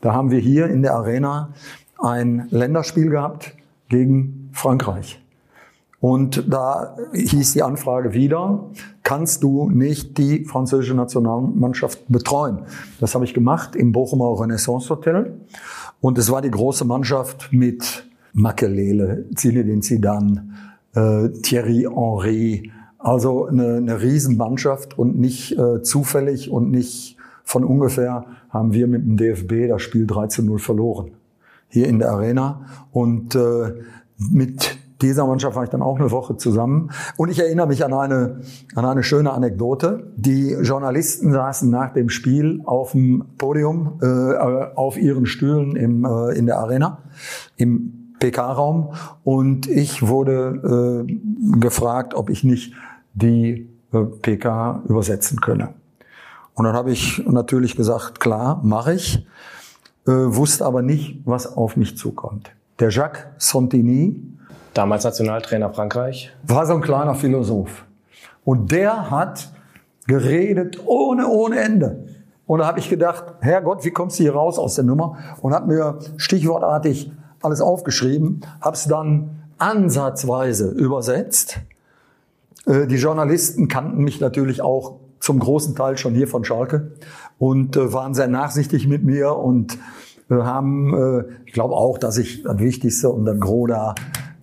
Da 0.00 0.12
haben 0.12 0.30
wir 0.30 0.38
hier 0.38 0.68
in 0.68 0.82
der 0.82 0.94
Arena 0.94 1.54
ein 1.98 2.46
Länderspiel 2.50 3.10
gehabt 3.10 3.54
gegen 3.88 4.50
Frankreich. 4.52 5.20
Und 6.00 6.44
da 6.52 6.96
hieß 7.14 7.54
die 7.54 7.62
Anfrage 7.62 8.12
wieder, 8.12 8.66
kannst 9.02 9.42
du 9.42 9.70
nicht 9.70 10.18
die 10.18 10.44
französische 10.44 10.94
Nationalmannschaft 10.94 12.04
betreuen? 12.08 12.60
Das 13.00 13.14
habe 13.14 13.24
ich 13.24 13.32
gemacht 13.32 13.74
im 13.74 13.92
Bochumer 13.92 14.38
Renaissance 14.40 14.90
Hotel. 14.90 15.34
Und 16.00 16.18
es 16.18 16.30
war 16.30 16.42
die 16.42 16.50
große 16.50 16.84
Mannschaft 16.84 17.48
mit 17.50 18.06
Makelele, 18.34 19.24
Zinedine 19.34 19.80
Zidane, 19.80 20.44
äh, 20.94 21.30
Thierry 21.42 21.88
Henry. 21.88 22.70
Also 22.98 23.46
eine, 23.46 23.76
eine 23.76 24.02
Riesenmannschaft 24.02 24.98
und 24.98 25.18
nicht 25.18 25.58
äh, 25.58 25.82
zufällig 25.82 26.50
und 26.50 26.70
nicht 26.70 27.15
von 27.46 27.64
ungefähr 27.64 28.26
haben 28.50 28.72
wir 28.72 28.88
mit 28.88 29.02
dem 29.02 29.16
DFB 29.16 29.68
das 29.68 29.80
Spiel 29.80 30.04
3 30.04 30.26
zu 30.26 30.42
0 30.42 30.58
verloren. 30.58 31.12
Hier 31.68 31.86
in 31.86 32.00
der 32.00 32.10
Arena. 32.10 32.66
Und 32.90 33.36
äh, 33.36 33.72
mit 34.18 34.76
dieser 35.00 35.28
Mannschaft 35.28 35.54
war 35.54 35.62
ich 35.62 35.70
dann 35.70 35.80
auch 35.80 35.96
eine 35.96 36.10
Woche 36.10 36.36
zusammen. 36.36 36.90
Und 37.16 37.30
ich 37.30 37.38
erinnere 37.38 37.68
mich 37.68 37.84
an 37.84 37.92
eine, 37.92 38.40
an 38.74 38.84
eine 38.84 39.04
schöne 39.04 39.32
Anekdote. 39.32 40.12
Die 40.16 40.54
Journalisten 40.60 41.32
saßen 41.32 41.70
nach 41.70 41.92
dem 41.92 42.08
Spiel 42.08 42.62
auf 42.64 42.92
dem 42.92 43.24
Podium, 43.38 44.00
äh, 44.02 44.06
auf 44.74 44.98
ihren 44.98 45.26
Stühlen 45.26 45.76
im, 45.76 46.04
äh, 46.04 46.36
in 46.36 46.46
der 46.46 46.58
Arena, 46.58 46.98
im 47.56 48.14
PK-Raum. 48.18 48.92
Und 49.22 49.68
ich 49.68 50.08
wurde 50.08 51.06
äh, 51.06 51.60
gefragt, 51.60 52.14
ob 52.14 52.28
ich 52.28 52.42
nicht 52.42 52.74
die 53.14 53.68
äh, 53.92 54.02
PK 54.02 54.82
übersetzen 54.88 55.40
könne. 55.40 55.74
Und 56.56 56.64
dann 56.64 56.74
habe 56.74 56.90
ich 56.90 57.24
natürlich 57.26 57.76
gesagt, 57.76 58.18
klar, 58.18 58.60
mache 58.64 58.94
ich, 58.94 59.26
äh, 60.06 60.10
wusste 60.10 60.64
aber 60.64 60.82
nicht, 60.82 61.20
was 61.24 61.56
auf 61.56 61.76
mich 61.76 61.96
zukommt. 61.96 62.50
Der 62.80 62.90
Jacques 62.90 63.26
Sontini, 63.38 64.16
Damals 64.76 65.04
Nationaltrainer 65.04 65.72
Frankreich. 65.72 66.34
War 66.46 66.66
so 66.66 66.74
ein 66.74 66.82
kleiner 66.82 67.14
Philosoph. 67.14 67.86
Und 68.44 68.72
der 68.72 69.10
hat 69.10 69.50
geredet 70.06 70.82
ohne, 70.84 71.28
ohne 71.28 71.60
Ende. 71.60 72.04
Und 72.46 72.58
da 72.58 72.66
habe 72.66 72.78
ich 72.78 72.90
gedacht, 72.90 73.24
Herrgott, 73.40 73.86
wie 73.86 73.90
kommst 73.90 74.18
du 74.18 74.24
hier 74.24 74.34
raus 74.34 74.58
aus 74.58 74.74
der 74.74 74.84
Nummer? 74.84 75.16
Und 75.40 75.54
habe 75.54 75.66
mir 75.66 75.98
stichwortartig 76.18 77.10
alles 77.40 77.62
aufgeschrieben, 77.62 78.42
habe 78.60 78.76
es 78.76 78.84
dann 78.84 79.30
ansatzweise 79.56 80.68
übersetzt. 80.68 81.60
Äh, 82.66 82.86
die 82.86 82.96
Journalisten 82.96 83.68
kannten 83.68 84.04
mich 84.04 84.20
natürlich 84.20 84.60
auch 84.60 84.96
zum 85.26 85.38
großen 85.38 85.74
Teil 85.74 85.98
schon 85.98 86.14
hier 86.14 86.28
von 86.28 86.44
Schalke 86.44 86.92
und 87.38 87.76
äh, 87.76 87.92
waren 87.92 88.14
sehr 88.14 88.28
nachsichtig 88.28 88.88
mit 88.88 89.04
mir 89.04 89.36
und 89.36 89.76
äh, 90.30 90.34
haben, 90.34 91.26
ich 91.44 91.52
glaube 91.52 91.74
auch, 91.74 91.98
dass 91.98 92.16
ich 92.16 92.42
das 92.42 92.58
Wichtigste 92.58 93.10
und 93.10 93.26
dann 93.26 93.40
Groda 93.40 93.94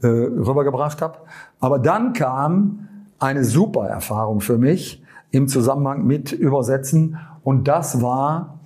äh, 0.04 0.08
rübergebracht 0.08 1.02
habe. 1.02 1.20
Aber 1.60 1.80
dann 1.80 2.14
kam 2.14 2.88
eine 3.20 3.46
super 3.46 3.88
Erfahrung 3.88 4.42
für 4.42 4.58
mich 4.58 5.02
im 5.32 5.48
Zusammenhang 5.48 6.06
mit 6.06 6.34
Übersetzen 6.34 7.18
und 7.44 7.70
das 7.70 8.02
war, 8.02 8.60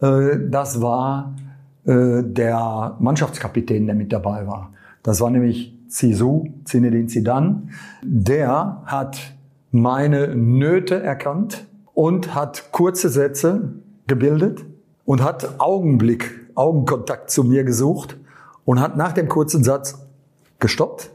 äh, 0.00 0.36
das 0.48 0.82
war 0.82 1.36
äh, 1.84 2.22
der 2.24 2.96
Mannschaftskapitän, 2.98 3.86
der 3.86 3.94
mit 3.94 4.12
dabei 4.12 4.46
war. 4.48 4.72
Das 5.04 5.20
war 5.20 5.30
nämlich 5.30 5.78
Zizou, 5.88 6.48
Zinedine 6.64 7.06
Zidane. 7.06 7.68
Der 8.02 8.82
hat 8.84 9.18
meine 9.70 10.34
Nöte 10.34 11.02
erkannt 11.02 11.66
und 11.94 12.34
hat 12.34 12.72
kurze 12.72 13.08
Sätze 13.08 13.72
gebildet 14.06 14.64
und 15.04 15.22
hat 15.22 15.60
Augenblick, 15.60 16.48
Augenkontakt 16.54 17.30
zu 17.30 17.44
mir 17.44 17.64
gesucht 17.64 18.16
und 18.64 18.80
hat 18.80 18.96
nach 18.96 19.12
dem 19.12 19.28
kurzen 19.28 19.64
Satz 19.64 20.06
gestoppt 20.58 21.10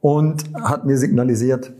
und 0.00 0.44
hat 0.54 0.86
mir 0.86 0.96
signalisiert, 0.96 1.72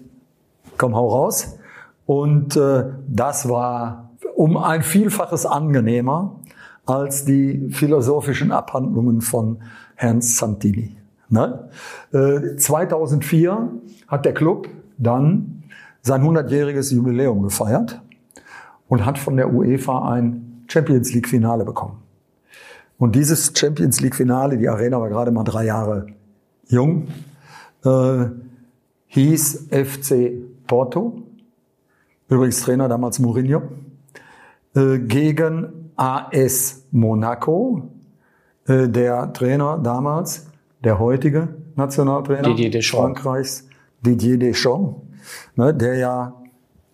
komm, 0.77 0.95
hau 0.95 1.09
raus. 1.09 1.59
Und 2.07 2.57
äh, 2.57 2.85
das 3.09 3.49
war 3.49 4.11
um 4.35 4.57
ein 4.57 4.83
Vielfaches 4.83 5.47
angenehmer 5.47 6.37
als 6.87 7.25
die 7.25 7.71
philosophischen 7.71 8.53
Abhandlungen 8.53 9.21
von 9.21 9.63
Herrn 9.95 10.21
Santini. 10.21 10.97
Ne? 11.29 11.69
Äh, 12.13 12.57
2004 12.57 13.69
hat 14.09 14.25
der 14.25 14.35
Club 14.35 14.69
dann 14.99 15.60
sein 16.03 16.23
100-jähriges 16.23 16.95
Jubiläum 16.95 17.43
gefeiert 17.43 18.01
und 18.89 19.05
hat 19.05 19.19
von 19.19 19.37
der 19.37 19.53
UEFA 19.53 20.11
ein 20.11 20.65
Champions 20.69 21.13
League 21.13 21.29
Finale 21.29 21.65
bekommen. 21.65 22.03
Und 22.99 23.15
dieses 23.17 23.53
Champions 23.57 24.01
League 24.01 24.15
Finale, 24.15 24.59
die 24.59 24.69
Arena 24.69 25.01
war 25.01 25.09
gerade 25.09 25.31
mal 25.31 25.45
drei 25.45 25.65
Jahre 25.65 26.07
jung, 26.69 27.09
äh, 27.85 28.27
hieß 29.07 29.69
FC 29.71 30.33
Porto, 30.67 31.23
übrigens 32.29 32.61
Trainer 32.61 32.89
damals 32.89 33.19
Mourinho, 33.19 33.63
äh, 34.75 34.99
gegen 34.99 35.91
AS 35.97 36.85
Monaco, 36.91 37.89
äh, 38.67 38.89
der 38.89 39.33
Trainer 39.33 39.79
damals, 39.83 40.47
der 40.85 40.99
heutige 40.99 41.49
Nationaltrainer 41.77 42.55
Didier. 42.55 42.83
Frankreichs, 42.83 43.67
Didier 44.05 44.39
Deschamps, 44.39 45.01
ne, 45.57 45.75
der 45.75 45.97
ja 45.97 46.35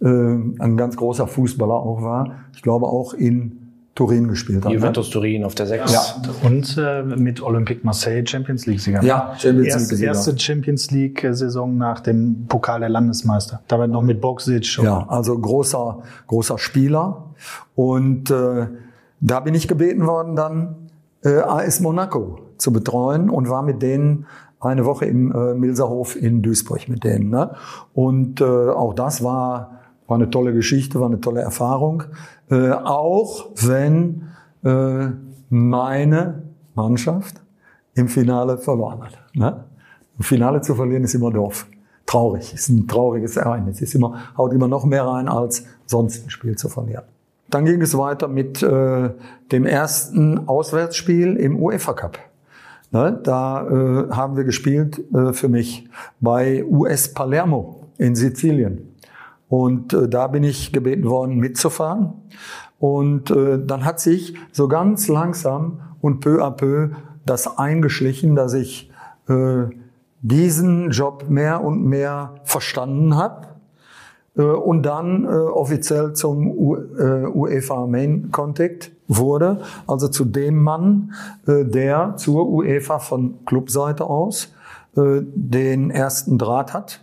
äh, 0.01 0.07
ein 0.07 0.77
ganz 0.77 0.97
großer 0.97 1.27
Fußballer 1.27 1.75
auch 1.75 2.03
war. 2.03 2.33
Ich 2.55 2.63
glaube 2.63 2.87
auch 2.87 3.15
in 3.15 3.67
Turin 3.97 4.29
gespielt 4.29 4.65
hat. 4.65 4.73
Juventus 4.73 5.09
Turin 5.09 5.43
auf 5.43 5.55
der 5.55 5.67
6. 5.67 5.93
Ja, 5.93 6.03
und 6.43 6.77
äh, 6.79 7.03
mit 7.03 7.43
Olympique 7.43 7.81
Marseille 7.83 8.25
Champions 8.27 8.67
League-Sieger. 8.67 9.03
Ja, 9.03 9.35
Champions 9.39 9.69
Erst, 9.69 9.91
League-Sieger. 9.91 10.09
Erste 10.09 10.39
Champions 10.39 10.91
League-Saison 10.91 11.79
nach 11.79 12.01
dem 12.01 12.45
Pokal 12.47 12.81
der 12.81 12.91
Landesmeister. 12.91 13.63
Dabei 13.69 13.87
noch 13.87 14.03
mit 14.03 14.21
Boxic. 14.21 14.77
Ja, 14.83 15.07
also 15.09 15.39
großer, 15.39 16.03
großer 16.27 16.59
Spieler. 16.59 17.31
Und 17.75 18.31
äh, 18.31 18.67
da 19.21 19.41
bin 19.41 19.55
ich 19.55 19.67
gebeten 19.67 20.07
worden, 20.07 20.37
dann 20.37 20.77
äh, 21.25 21.39
AS 21.39 21.81
Monaco 21.81 22.41
zu 22.59 22.73
betreuen 22.73 23.31
und 23.31 23.49
war 23.49 23.63
mit 23.63 23.81
denen 23.81 24.27
eine 24.67 24.85
Woche 24.85 25.07
im 25.07 25.33
äh, 25.33 25.55
Milserhof 25.55 26.17
in 26.17 26.43
Duisburg 26.43 26.89
mit 26.89 27.05
denen. 27.05 27.31
Ne? 27.31 27.51
Und 27.95 28.41
äh, 28.41 28.45
auch 28.45 28.95
das 28.95 29.23
war, 29.23 29.81
war 30.07 30.17
eine 30.17 30.31
tolle 30.31 30.53
Geschichte, 30.53 31.01
war 31.01 31.07
eine 31.07 31.21
tolle 31.21 31.41
Erfahrung. 31.41 32.05
Äh, 32.51 32.71
auch 32.71 33.51
wenn 33.57 34.29
äh, 34.65 35.09
meine 35.49 36.43
Mannschaft 36.75 37.43
im 37.95 38.09
Finale 38.09 38.59
verloren 38.59 39.03
hat. 39.03 39.19
Ne? 39.35 39.65
Im 40.19 40.25
Finale 40.25 40.61
zu 40.61 40.75
verlieren 40.75 41.05
ist 41.05 41.15
immer 41.15 41.31
doof. 41.31 41.67
Traurig, 42.07 42.55
ist 42.55 42.69
ein 42.69 42.87
trauriges 42.87 43.37
Ereignis. 43.37 43.81
Ist 43.81 43.95
immer, 43.95 44.37
haut 44.37 44.53
immer 44.53 44.69
noch 44.69 44.85
mehr 44.85 45.05
rein, 45.05 45.29
als 45.29 45.65
sonst 45.87 46.25
ein 46.25 46.31
Spiel 46.31 46.57
zu 46.57 46.69
verlieren. 46.69 47.05
Dann 47.51 47.65
ging 47.65 47.81
es 47.81 47.97
weiter 47.97 48.29
mit 48.29 48.63
äh, 48.63 49.11
dem 49.53 49.67
ersten 49.67 50.49
Auswärtsspiel 50.49 51.37
im 51.37 51.61
UEFA 51.61 51.93
Cup. 51.95 52.19
Ne, 52.93 53.19
da 53.23 53.67
äh, 53.67 54.11
haben 54.11 54.37
wir 54.37 54.45
gespielt 54.45 55.03
äh, 55.13 55.33
für 55.33 55.49
mich 55.49 55.89
bei 56.21 56.65
US 56.65 57.13
Palermo 57.13 57.83
in 57.99 58.15
Sizilien. 58.15 58.95
Und 59.49 59.93
äh, 59.93 60.09
da 60.09 60.29
bin 60.29 60.45
ich 60.45 60.73
gebeten 60.73 61.05
worden, 61.05 61.37
mitzufahren. 61.39 62.13
Und 62.79 63.31
äh, 63.31 63.59
dann 63.65 63.85
hat 63.85 64.01
sich 64.01 64.35
so 64.53 64.69
ganz 64.69 65.09
langsam 65.09 65.81
und 66.01 66.21
peu 66.21 66.45
à 66.45 66.51
peu 66.51 66.91
das 67.25 67.59
eingeschlichen, 67.59 68.37
dass 68.37 68.55
ich 68.55 68.91
äh, 69.29 69.65
diesen 70.23 70.91
Job 70.91 71.27
mehr 71.29 71.63
und 71.63 71.85
mehr 71.85 72.35
verstanden 72.45 73.17
habe 73.17 73.49
äh, 74.37 74.43
und 74.43 74.83
dann 74.85 75.25
äh, 75.25 75.29
offiziell 75.29 76.13
zum 76.13 76.47
äh, 76.47 77.27
UEFA 77.27 77.87
Main 77.87 78.31
Contact 78.31 78.93
wurde, 79.09 79.61
also 79.87 80.09
zu 80.09 80.25
dem 80.25 80.63
Mann, 80.63 81.13
äh, 81.47 81.65
der 81.65 82.17
zur 82.17 82.49
UEFA 82.49 82.99
von 82.99 83.45
Clubseite 83.47 84.05
aus 84.05 84.53
äh, 84.97 85.21
den 85.23 85.91
ersten 85.91 86.39
Draht 86.39 86.75
hat, 86.75 87.01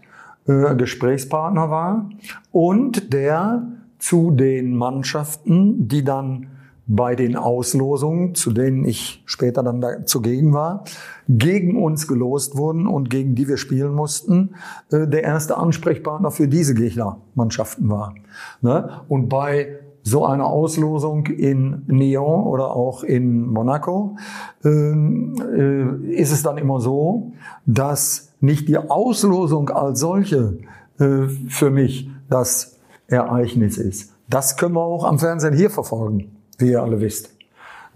äh, 0.47 0.75
Gesprächspartner 0.75 1.69
war 1.69 2.09
und 2.51 3.13
der 3.13 3.63
zu 3.99 4.31
den 4.31 4.75
Mannschaften, 4.75 5.87
die 5.87 6.03
dann 6.03 6.47
bei 6.85 7.15
den 7.15 7.37
Auslosungen, 7.37 8.35
zu 8.35 8.51
denen 8.51 8.83
ich 8.83 9.23
später 9.25 9.63
dann 9.63 9.79
da 9.79 10.05
zugegen 10.05 10.51
war, 10.51 10.83
gegen 11.29 11.81
uns 11.81 12.09
gelost 12.09 12.57
wurden 12.57 12.87
und 12.87 13.09
gegen 13.09 13.35
die 13.35 13.47
wir 13.47 13.55
spielen 13.55 13.93
mussten, 13.93 14.55
der 14.91 15.23
erste 15.23 15.57
Ansprechpartner 15.57 16.29
für 16.29 16.49
diese 16.49 16.75
Gegnermannschaften 16.75 17.87
war. 17.87 18.13
Ne? 18.61 18.99
Und 19.07 19.29
bei 19.29 19.79
so 20.03 20.25
einer 20.25 20.45
Auslosung 20.45 21.25
in 21.27 21.83
Nyon 21.87 22.43
oder 22.43 22.75
auch 22.75 23.03
in 23.03 23.47
Monaco 23.47 24.17
ähm, 24.63 25.33
äh, 25.55 26.13
ist 26.13 26.31
es 26.31 26.43
dann 26.43 26.57
immer 26.57 26.79
so, 26.81 27.31
dass 27.65 28.33
nicht 28.41 28.67
die 28.67 28.77
Auslosung 28.77 29.69
als 29.69 30.01
solche 30.01 30.57
äh, 30.99 31.27
für 31.47 31.71
mich 31.71 32.09
das 32.29 32.77
Ereignis 33.07 33.77
ist. 33.77 34.13
Das 34.29 34.57
können 34.57 34.75
wir 34.75 34.81
auch 34.81 35.05
am 35.05 35.19
Fernsehen 35.19 35.55
hier 35.55 35.69
verfolgen, 35.69 36.35
wie 36.57 36.71
ihr 36.71 36.81
alle 36.81 36.99
wisst. 36.99 37.31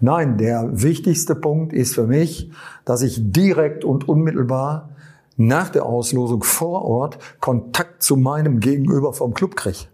Nein, 0.00 0.38
der 0.38 0.82
wichtigste 0.82 1.34
Punkt 1.34 1.72
ist 1.72 1.94
für 1.94 2.06
mich, 2.06 2.50
dass 2.84 3.02
ich 3.02 3.32
direkt 3.32 3.84
und 3.84 4.08
unmittelbar 4.08 4.90
nach 5.36 5.70
der 5.70 5.86
Auslosung 5.86 6.42
vor 6.42 6.84
Ort 6.84 7.18
Kontakt 7.40 8.02
zu 8.02 8.16
meinem 8.16 8.60
Gegenüber 8.60 9.12
vom 9.12 9.34
Club 9.34 9.56
kriege. 9.56 9.88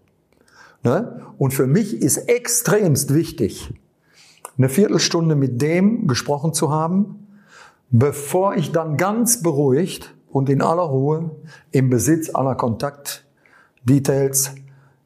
Ne? 0.85 1.19
Und 1.37 1.53
für 1.53 1.67
mich 1.67 2.01
ist 2.01 2.29
extremst 2.29 3.13
wichtig, 3.13 3.73
eine 4.57 4.69
Viertelstunde 4.69 5.35
mit 5.35 5.61
dem 5.61 6.07
gesprochen 6.07 6.53
zu 6.53 6.71
haben, 6.71 7.27
bevor 7.89 8.55
ich 8.55 8.71
dann 8.71 8.95
ganz 8.95 9.41
beruhigt 9.41 10.15
und 10.29 10.47
in 10.47 10.61
aller 10.61 10.83
Ruhe 10.83 11.31
im 11.71 11.89
Besitz 11.89 12.33
aller 12.33 12.55
Kontaktdetails 12.55 14.55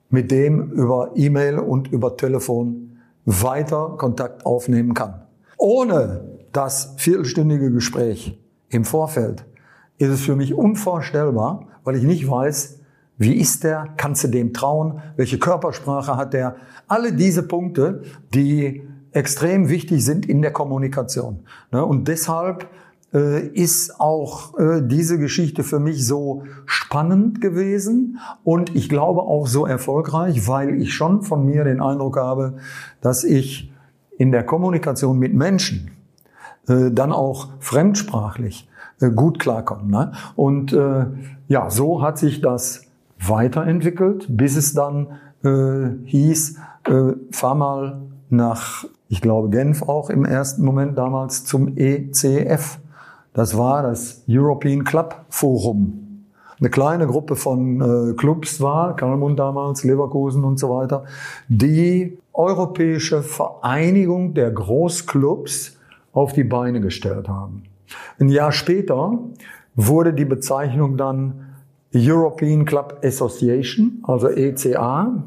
mit 0.10 0.32
dem 0.32 0.72
über 0.72 1.12
E-Mail 1.16 1.60
und 1.60 1.88
über 1.88 2.18
Telefon 2.18 3.00
weiter 3.26 3.96
Kontakt 3.98 4.46
aufnehmen 4.46 4.94
kann. 4.94 5.22
Ohne 5.58 6.40
das 6.52 6.94
viertelstündige 6.98 7.72
Gespräch 7.72 8.40
im 8.70 8.86
Vorfeld 8.86 9.46
ist 9.98 10.10
es 10.10 10.22
für 10.22 10.36
mich 10.36 10.54
unvorstellbar, 10.54 11.68
weil 11.84 11.96
ich 11.96 12.04
nicht 12.04 12.30
weiß, 12.30 12.79
wie 13.20 13.34
ist 13.34 13.64
der, 13.64 13.90
kannst 13.98 14.24
du 14.24 14.30
dem 14.30 14.54
trauen, 14.54 15.02
welche 15.16 15.38
Körpersprache 15.38 16.18
hat 16.18 16.34
der, 16.34 16.56
alle 16.88 17.14
diese 17.14 17.44
Punkte, 17.44 18.02
die 18.34 18.82
extrem 19.12 19.70
wichtig 19.70 20.04
sind 20.04 20.26
in 20.26 20.42
der 20.42 20.52
Kommunikation. 20.52 21.42
Ne? 21.72 21.86
Und 21.86 22.08
deshalb 22.08 22.68
äh, 23.14 23.48
ist 23.48 24.00
auch 24.00 24.58
äh, 24.60 24.82
diese 24.84 25.18
Geschichte 25.18 25.64
für 25.64 25.80
mich 25.80 26.06
so 26.06 26.44
spannend 26.66 27.42
gewesen 27.42 28.20
und 28.44 28.76
ich 28.76 28.88
glaube 28.88 29.22
auch 29.22 29.48
so 29.48 29.66
erfolgreich, 29.66 30.48
weil 30.48 30.80
ich 30.80 30.94
schon 30.94 31.24
von 31.24 31.44
mir 31.44 31.64
den 31.64 31.82
Eindruck 31.82 32.18
habe, 32.18 32.58
dass 33.02 33.24
ich 33.24 33.74
in 34.18 34.32
der 34.32 34.44
Kommunikation 34.44 35.18
mit 35.18 35.34
Menschen 35.34 35.92
äh, 36.68 36.92
dann 36.92 37.12
auch 37.12 37.50
fremdsprachlich 37.60 38.68
gut 39.16 39.40
klarkomme. 39.40 39.90
Ne? 39.90 40.12
Und 40.36 40.74
ja, 41.48 41.70
so 41.70 42.02
hat 42.02 42.18
sich 42.18 42.42
das 42.42 42.89
weiterentwickelt, 43.20 44.26
bis 44.30 44.56
es 44.56 44.74
dann 44.74 45.08
hieß, 46.06 46.58
fahr 47.32 47.56
mal 47.56 48.02
nach, 48.30 48.86
ich 49.08 49.22
glaube 49.22 49.50
Genf 49.50 49.82
auch 49.84 50.10
im 50.10 50.26
ersten 50.26 50.64
Moment 50.64 50.98
damals 50.98 51.46
zum 51.46 51.78
ECF. 51.78 52.80
Das 53.34 53.58
war 53.58 53.84
das 53.84 54.24
European 54.28 54.84
Club 54.84 55.16
Forum. 55.30 56.26
Eine 56.60 56.70
kleine 56.70 57.08
Gruppe 57.08 57.38
von 57.38 57.80
äh, 58.12 58.14
Clubs 58.16 58.60
war, 58.60 58.96
Kalmund 58.96 59.40
damals, 59.40 59.84
Leverkusen 59.86 60.44
und 60.44 60.60
so 60.60 60.70
weiter, 60.70 61.06
die 61.48 62.18
Europäische 62.34 63.22
Vereinigung 63.22 64.34
der 64.34 64.52
Großclubs 64.52 65.78
auf 66.12 66.34
die 66.34 66.44
Beine 66.44 66.82
gestellt 66.82 67.30
haben. 67.30 67.64
Ein 68.20 68.30
Jahr 68.30 68.52
später 68.52 69.20
wurde 69.76 70.14
die 70.14 70.26
Bezeichnung 70.26 70.98
dann 70.98 71.46
European 71.94 72.66
Club 72.66 73.00
Association, 73.04 74.04
also 74.04 74.30
ECA. 74.30 75.24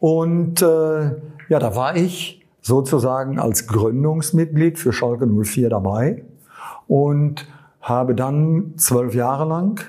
Und 0.00 0.62
äh, 0.62 1.10
ja, 1.48 1.58
da 1.58 1.76
war 1.76 1.96
ich 1.96 2.44
sozusagen 2.60 3.38
als 3.38 3.66
Gründungsmitglied 3.66 4.78
für 4.78 4.92
Schalke 4.92 5.26
04 5.26 5.68
dabei 5.68 6.24
und 6.86 7.46
habe 7.80 8.14
dann 8.14 8.74
zwölf 8.76 9.14
Jahre 9.14 9.46
lang 9.46 9.80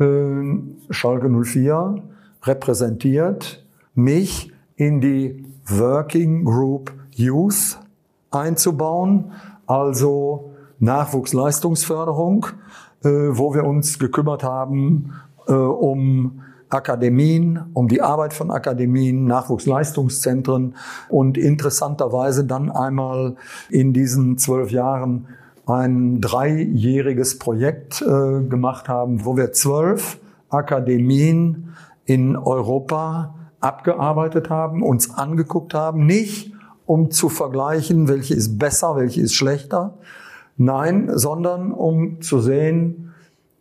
äh, 0.00 0.92
Schalke 0.92 1.28
04 1.28 2.02
repräsentiert, 2.42 3.64
mich 3.94 4.52
in 4.76 5.00
die 5.00 5.44
Working 5.66 6.44
Group 6.44 6.92
Youth 7.14 7.78
einzubauen, 8.30 9.32
also 9.66 10.52
Nachwuchsleistungsförderung, 10.78 12.46
äh, 13.02 13.08
wo 13.08 13.54
wir 13.54 13.64
uns 13.64 13.98
gekümmert 13.98 14.42
haben 14.42 15.12
äh, 15.48 15.52
um 15.52 16.42
Akademien, 16.70 17.70
um 17.72 17.88
die 17.88 18.02
Arbeit 18.02 18.34
von 18.34 18.50
Akademien, 18.50 19.24
Nachwuchsleistungszentren 19.24 20.76
und 21.08 21.38
interessanterweise 21.38 22.44
dann 22.44 22.70
einmal 22.70 23.36
in 23.70 23.92
diesen 23.92 24.36
zwölf 24.36 24.70
Jahren 24.70 25.28
ein 25.66 26.20
dreijähriges 26.20 27.38
Projekt 27.38 28.02
äh, 28.02 28.42
gemacht 28.42 28.88
haben, 28.88 29.24
wo 29.24 29.36
wir 29.36 29.52
zwölf 29.52 30.18
Akademien 30.50 31.74
in 32.04 32.36
Europa 32.36 33.34
abgearbeitet 33.60 34.50
haben, 34.50 34.82
uns 34.82 35.10
angeguckt 35.14 35.74
haben, 35.74 36.06
nicht 36.06 36.52
um 36.86 37.10
zu 37.10 37.28
vergleichen, 37.28 38.08
welche 38.08 38.34
ist 38.34 38.58
besser, 38.58 38.96
welche 38.96 39.20
ist 39.20 39.34
schlechter, 39.34 39.98
nein, 40.56 41.10
sondern 41.12 41.72
um 41.72 42.22
zu 42.22 42.40
sehen, 42.40 43.07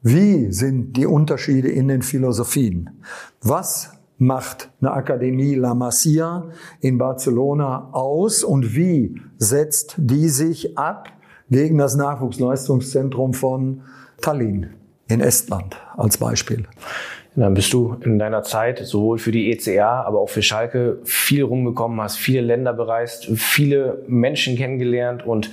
wie 0.01 0.51
sind 0.51 0.93
die 0.97 1.05
Unterschiede 1.05 1.69
in 1.69 1.87
den 1.87 2.01
Philosophien? 2.01 3.01
Was 3.41 3.91
macht 4.17 4.71
eine 4.81 4.91
Akademie 4.91 5.55
La 5.55 5.75
Masia 5.75 6.49
in 6.81 6.97
Barcelona 6.97 7.89
aus 7.91 8.43
und 8.43 8.75
wie 8.75 9.21
setzt 9.37 9.95
die 9.97 10.29
sich 10.29 10.77
ab 10.77 11.09
gegen 11.49 11.77
das 11.77 11.95
Nachwuchsleistungszentrum 11.95 13.33
von 13.33 13.81
Tallinn 14.21 14.71
in 15.07 15.21
Estland 15.21 15.77
als 15.95 16.17
Beispiel. 16.17 16.67
Dann 17.37 17.53
bist 17.53 17.71
du 17.71 17.97
in 18.03 18.17
deiner 18.17 18.41
Zeit 18.41 18.79
sowohl 18.79 19.19
für 19.19 19.31
die 19.31 19.51
ECA, 19.51 20.01
aber 20.01 20.19
auch 20.19 20.29
für 20.29 20.41
Schalke 20.41 20.97
viel 21.03 21.43
rumgekommen, 21.43 22.01
hast 22.01 22.17
viele 22.17 22.41
Länder 22.41 22.73
bereist, 22.73 23.27
viele 23.35 24.01
Menschen 24.07 24.55
kennengelernt 24.55 25.23
und 25.23 25.51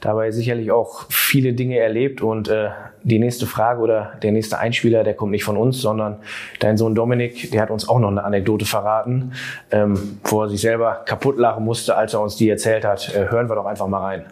dabei 0.00 0.30
sicherlich 0.30 0.70
auch 0.70 1.06
viele 1.10 1.52
Dinge 1.52 1.78
erlebt. 1.78 2.22
Und 2.22 2.46
äh, 2.46 2.68
die 3.02 3.18
nächste 3.18 3.46
Frage 3.46 3.80
oder 3.80 4.12
der 4.22 4.30
nächste 4.30 4.60
Einspieler, 4.60 5.02
der 5.02 5.14
kommt 5.14 5.32
nicht 5.32 5.42
von 5.42 5.56
uns, 5.56 5.80
sondern 5.80 6.18
dein 6.60 6.76
Sohn 6.76 6.94
Dominik, 6.94 7.50
der 7.50 7.62
hat 7.62 7.70
uns 7.72 7.88
auch 7.88 7.98
noch 7.98 8.10
eine 8.10 8.22
Anekdote 8.22 8.64
verraten, 8.64 9.32
ähm, 9.72 10.20
wo 10.22 10.42
er 10.42 10.48
sich 10.48 10.60
selber 10.60 11.02
kaputt 11.04 11.36
lachen 11.36 11.64
musste, 11.64 11.96
als 11.96 12.14
er 12.14 12.20
uns 12.20 12.36
die 12.36 12.48
erzählt 12.48 12.84
hat. 12.84 13.12
Äh, 13.12 13.28
hören 13.28 13.48
wir 13.48 13.56
doch 13.56 13.66
einfach 13.66 13.88
mal 13.88 14.02
rein. 14.02 14.24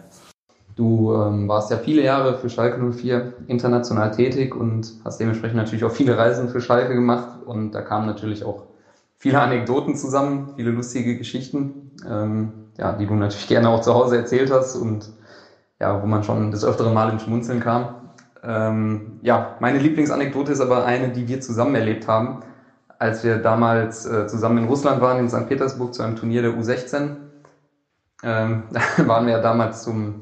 Du 0.75 1.13
ähm, 1.13 1.47
warst 1.47 1.69
ja 1.71 1.77
viele 1.77 2.01
Jahre 2.03 2.37
für 2.37 2.49
Schalke 2.49 2.79
04 2.79 3.33
international 3.47 4.11
tätig 4.11 4.55
und 4.55 4.95
hast 5.03 5.19
dementsprechend 5.19 5.57
natürlich 5.57 5.83
auch 5.83 5.91
viele 5.91 6.17
Reisen 6.17 6.49
für 6.49 6.61
Schalke 6.61 6.95
gemacht 6.95 7.37
und 7.41 7.71
da 7.71 7.81
kamen 7.81 8.07
natürlich 8.07 8.43
auch 8.43 8.63
viele 9.17 9.39
Anekdoten 9.41 9.95
zusammen, 9.95 10.49
viele 10.55 10.71
lustige 10.71 11.17
Geschichten, 11.17 11.77
ähm, 12.07 12.53
ja, 12.77 12.93
die 12.93 13.05
du 13.05 13.15
natürlich 13.15 13.47
gerne 13.47 13.69
auch 13.69 13.81
zu 13.81 13.93
Hause 13.93 14.17
erzählt 14.17 14.51
hast 14.51 14.75
und 14.75 15.11
ja, 15.79 16.01
wo 16.01 16.05
man 16.07 16.23
schon 16.23 16.51
das 16.51 16.63
öftere 16.63 16.91
Mal 16.91 17.09
ins 17.11 17.23
Schmunzeln 17.23 17.59
kam. 17.59 17.89
Ähm, 18.43 19.19
ja, 19.21 19.55
meine 19.59 19.79
Lieblingsanekdote 19.79 20.51
ist 20.51 20.59
aber 20.61 20.85
eine, 20.85 21.09
die 21.11 21.27
wir 21.27 21.39
zusammen 21.41 21.75
erlebt 21.75 22.07
haben, 22.07 22.41
als 22.99 23.23
wir 23.23 23.37
damals 23.37 24.05
äh, 24.05 24.27
zusammen 24.27 24.59
in 24.59 24.65
Russland 24.65 25.01
waren, 25.01 25.19
in 25.19 25.29
St. 25.29 25.45
Petersburg 25.47 25.93
zu 25.93 26.03
einem 26.03 26.15
Turnier 26.15 26.41
der 26.41 26.51
U16. 26.51 27.15
Ähm, 28.23 28.67
da 28.71 28.81
waren 29.07 29.25
wir 29.25 29.33
ja 29.33 29.39
damals 29.39 29.81
zum 29.83 30.21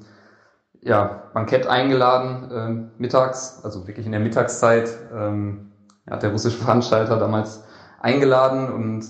ja, 0.82 1.30
Bankett 1.34 1.68
eingeladen, 1.68 2.52
äh, 2.52 3.02
mittags, 3.02 3.60
also 3.64 3.88
wirklich 3.88 4.06
in 4.06 4.12
der 4.12 4.22
Mittagszeit, 4.22 4.98
ähm, 5.14 5.68
hat 6.10 6.24
der 6.24 6.32
russische 6.32 6.58
Veranstalter 6.58 7.18
damals 7.18 7.64
eingeladen 8.00 8.70
und 8.72 9.06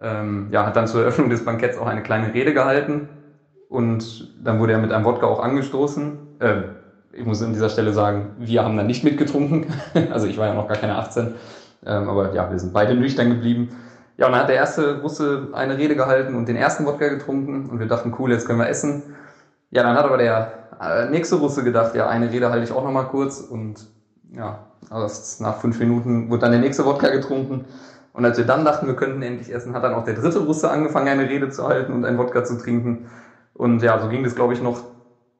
ähm, 0.00 0.48
ja, 0.50 0.64
hat 0.66 0.76
dann 0.76 0.86
zur 0.86 1.02
Eröffnung 1.02 1.30
des 1.30 1.44
Banketts 1.44 1.76
auch 1.76 1.86
eine 1.86 2.02
kleine 2.02 2.32
Rede 2.32 2.54
gehalten 2.54 3.10
und 3.68 4.32
dann 4.36 4.58
wurde 4.58 4.72
er 4.72 4.78
mit 4.78 4.92
einem 4.92 5.04
Wodka 5.04 5.26
auch 5.26 5.40
angestoßen. 5.40 6.18
Äh, 6.40 6.62
ich 7.12 7.24
muss 7.24 7.42
an 7.42 7.52
dieser 7.52 7.68
Stelle 7.68 7.92
sagen, 7.92 8.32
wir 8.36 8.64
haben 8.64 8.76
dann 8.76 8.86
nicht 8.86 9.04
mitgetrunken, 9.04 9.66
also 10.10 10.26
ich 10.26 10.38
war 10.38 10.46
ja 10.46 10.54
noch 10.54 10.66
gar 10.68 10.76
keine 10.78 10.96
18, 10.96 11.34
ähm, 11.86 12.08
aber 12.08 12.32
ja, 12.34 12.50
wir 12.50 12.58
sind 12.58 12.72
beide 12.72 12.94
nüchtern 12.94 13.28
geblieben. 13.28 13.68
Ja, 14.16 14.26
und 14.26 14.32
dann 14.32 14.40
hat 14.42 14.48
der 14.48 14.56
erste 14.56 15.00
Russe 15.00 15.48
eine 15.52 15.76
Rede 15.76 15.96
gehalten 15.96 16.34
und 16.34 16.48
den 16.48 16.56
ersten 16.56 16.86
Wodka 16.86 17.08
getrunken 17.08 17.66
und 17.66 17.78
wir 17.78 17.86
dachten, 17.86 18.14
cool, 18.18 18.30
jetzt 18.30 18.46
können 18.46 18.60
wir 18.60 18.68
essen. 18.68 19.02
Ja, 19.70 19.82
dann 19.82 19.96
hat 19.96 20.04
aber 20.06 20.18
der 20.18 20.63
äh, 20.80 21.10
nächste 21.10 21.36
Russe 21.36 21.64
gedacht, 21.64 21.94
ja, 21.94 22.08
eine 22.08 22.30
Rede 22.30 22.50
halte 22.50 22.64
ich 22.64 22.72
auch 22.72 22.84
nochmal 22.84 23.06
kurz 23.06 23.40
und 23.40 23.86
ja, 24.32 24.66
also 24.90 25.42
nach 25.42 25.58
fünf 25.58 25.78
Minuten 25.78 26.30
wurde 26.30 26.40
dann 26.40 26.52
der 26.52 26.60
nächste 26.60 26.84
Wodka 26.84 27.08
getrunken. 27.08 27.64
Und 28.12 28.24
als 28.24 28.38
wir 28.38 28.44
dann 28.44 28.64
dachten, 28.64 28.86
wir 28.86 28.94
könnten 28.94 29.22
endlich 29.22 29.52
essen, 29.52 29.74
hat 29.74 29.82
dann 29.82 29.94
auch 29.94 30.04
der 30.04 30.14
dritte 30.14 30.40
Russe 30.40 30.70
angefangen, 30.70 31.08
eine 31.08 31.28
Rede 31.28 31.50
zu 31.50 31.66
halten 31.66 31.92
und 31.92 32.04
ein 32.04 32.16
Wodka 32.16 32.44
zu 32.44 32.58
trinken. 32.58 33.06
Und 33.54 33.82
ja, 33.82 34.00
so 34.00 34.08
ging 34.08 34.22
das, 34.22 34.34
glaube 34.36 34.52
ich, 34.52 34.62
noch 34.62 34.82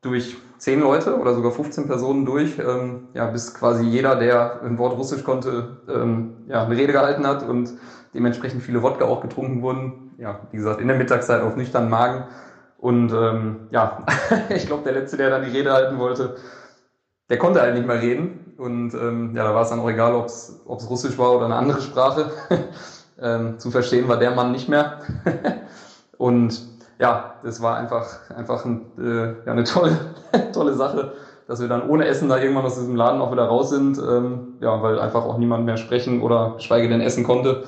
durch 0.03 0.37
zehn 0.59 0.80
Leute 0.80 1.18
oder 1.18 1.35
sogar 1.35 1.53
15 1.53 1.87
Personen 1.87 2.24
durch, 2.24 2.59
ähm, 2.59 3.08
ja, 3.14 3.26
bis 3.26 3.54
quasi 3.54 3.84
jeder, 3.84 4.17
der 4.17 4.63
ein 4.63 4.79
Wort 4.79 4.96
Russisch 4.96 5.25
konnte, 5.25 5.79
ähm, 5.88 6.45
ja, 6.49 6.64
eine 6.64 6.76
Rede 6.76 6.92
gehalten 6.92 7.26
hat 7.26 7.42
und 7.42 7.72
dementsprechend 8.13 8.63
viele 8.63 8.83
Wodka 8.83 9.04
auch 9.04 9.21
getrunken 9.21 9.63
wurden. 9.63 10.14
Ja, 10.18 10.41
wie 10.50 10.57
gesagt, 10.57 10.80
in 10.80 10.88
der 10.88 10.96
Mittagszeit 10.96 11.42
auf 11.42 11.57
nüchternen 11.57 11.91
Magen. 11.91 12.25
Und 12.84 13.14
ähm, 13.14 13.68
ja, 13.70 14.04
ich 14.50 14.66
glaube, 14.66 14.82
der 14.84 14.92
Letzte, 14.92 15.16
der 15.16 15.30
dann 15.30 15.42
die 15.42 15.56
Rede 15.56 15.72
halten 15.72 15.98
wollte, 15.98 16.36
der 17.30 17.38
konnte 17.38 17.62
halt 17.62 17.72
nicht 17.72 17.86
mehr 17.86 18.02
reden. 18.02 18.52
Und 18.58 18.92
ähm, 18.92 19.34
ja, 19.34 19.42
da 19.42 19.54
war 19.54 19.62
es 19.62 19.70
dann 19.70 19.80
auch 19.80 19.88
egal, 19.88 20.14
ob 20.14 20.26
es 20.26 20.61
Russisch 20.66 21.16
war 21.16 21.34
oder 21.34 21.46
eine 21.46 21.56
andere 21.56 21.80
Sprache. 21.80 22.30
ähm, 23.18 23.58
zu 23.58 23.70
verstehen 23.70 24.06
war 24.06 24.18
der 24.18 24.32
Mann 24.32 24.52
nicht 24.52 24.68
mehr. 24.68 24.98
und 26.18 26.62
ja, 26.98 27.36
das 27.42 27.62
war 27.62 27.78
einfach, 27.78 28.28
einfach 28.28 28.66
ein, 28.66 28.84
äh, 28.98 29.28
ja, 29.46 29.52
eine 29.52 29.64
tolle, 29.64 29.96
tolle 30.52 30.74
Sache, 30.74 31.14
dass 31.48 31.62
wir 31.62 31.68
dann 31.68 31.88
ohne 31.88 32.04
Essen 32.04 32.28
da 32.28 32.36
irgendwann 32.36 32.66
aus 32.66 32.74
diesem 32.74 32.96
Laden 32.96 33.22
auch 33.22 33.32
wieder 33.32 33.46
raus 33.46 33.70
sind. 33.70 33.96
Ähm, 33.96 34.58
ja, 34.61 34.82
weil 34.82 34.98
einfach 34.98 35.24
auch 35.24 35.38
niemand 35.38 35.64
mehr 35.64 35.78
sprechen 35.78 36.20
oder 36.20 36.56
schweige 36.58 36.90
denn 36.90 37.00
essen 37.00 37.24
konnte. 37.24 37.64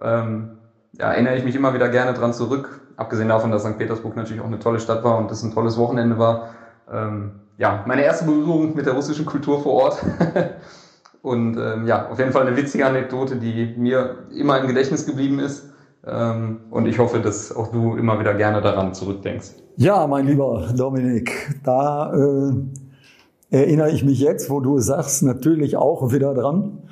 Ähm, 0.00 0.59
ja, 1.00 1.12
erinnere 1.12 1.36
ich 1.36 1.44
mich 1.44 1.56
immer 1.56 1.72
wieder 1.72 1.88
gerne 1.88 2.12
dran 2.12 2.34
zurück. 2.34 2.80
Abgesehen 2.96 3.28
davon, 3.28 3.50
dass 3.50 3.62
St. 3.62 3.78
Petersburg 3.78 4.16
natürlich 4.16 4.42
auch 4.42 4.46
eine 4.46 4.58
tolle 4.58 4.78
Stadt 4.78 5.02
war 5.02 5.16
und 5.16 5.30
das 5.30 5.42
ein 5.42 5.52
tolles 5.52 5.78
Wochenende 5.78 6.18
war. 6.18 6.50
Ähm, 6.92 7.32
ja, 7.56 7.82
meine 7.86 8.02
erste 8.02 8.26
Berührung 8.26 8.74
mit 8.74 8.84
der 8.84 8.92
russischen 8.92 9.24
Kultur 9.24 9.62
vor 9.62 9.72
Ort. 9.72 10.04
und 11.22 11.56
ähm, 11.56 11.86
ja, 11.86 12.08
auf 12.10 12.18
jeden 12.18 12.32
Fall 12.32 12.46
eine 12.46 12.56
witzige 12.56 12.84
Anekdote, 12.84 13.36
die 13.36 13.74
mir 13.78 14.26
immer 14.30 14.60
im 14.60 14.66
Gedächtnis 14.66 15.06
geblieben 15.06 15.38
ist. 15.38 15.70
Ähm, 16.06 16.60
und 16.70 16.86
ich 16.86 16.98
hoffe, 16.98 17.20
dass 17.20 17.54
auch 17.54 17.68
du 17.68 17.96
immer 17.96 18.20
wieder 18.20 18.34
gerne 18.34 18.60
daran 18.60 18.92
zurückdenkst. 18.92 19.52
Ja, 19.76 20.06
mein 20.06 20.26
lieber 20.26 20.68
Dominik, 20.76 21.60
da 21.64 22.12
äh, 22.14 22.52
erinnere 23.48 23.90
ich 23.90 24.04
mich 24.04 24.20
jetzt, 24.20 24.50
wo 24.50 24.60
du 24.60 24.78
sagst, 24.78 25.22
natürlich 25.22 25.76
auch 25.78 26.12
wieder 26.12 26.34
dran. 26.34 26.82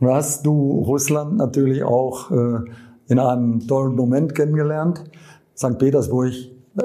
Da 0.00 0.14
hast 0.14 0.46
du 0.46 0.84
Russland 0.86 1.36
natürlich 1.36 1.82
auch 1.82 2.30
äh, 2.30 2.60
in 3.08 3.18
einem 3.18 3.66
tollen 3.66 3.94
Moment 3.94 4.34
kennengelernt. 4.34 5.04
St. 5.56 5.78
Petersburg 5.78 6.32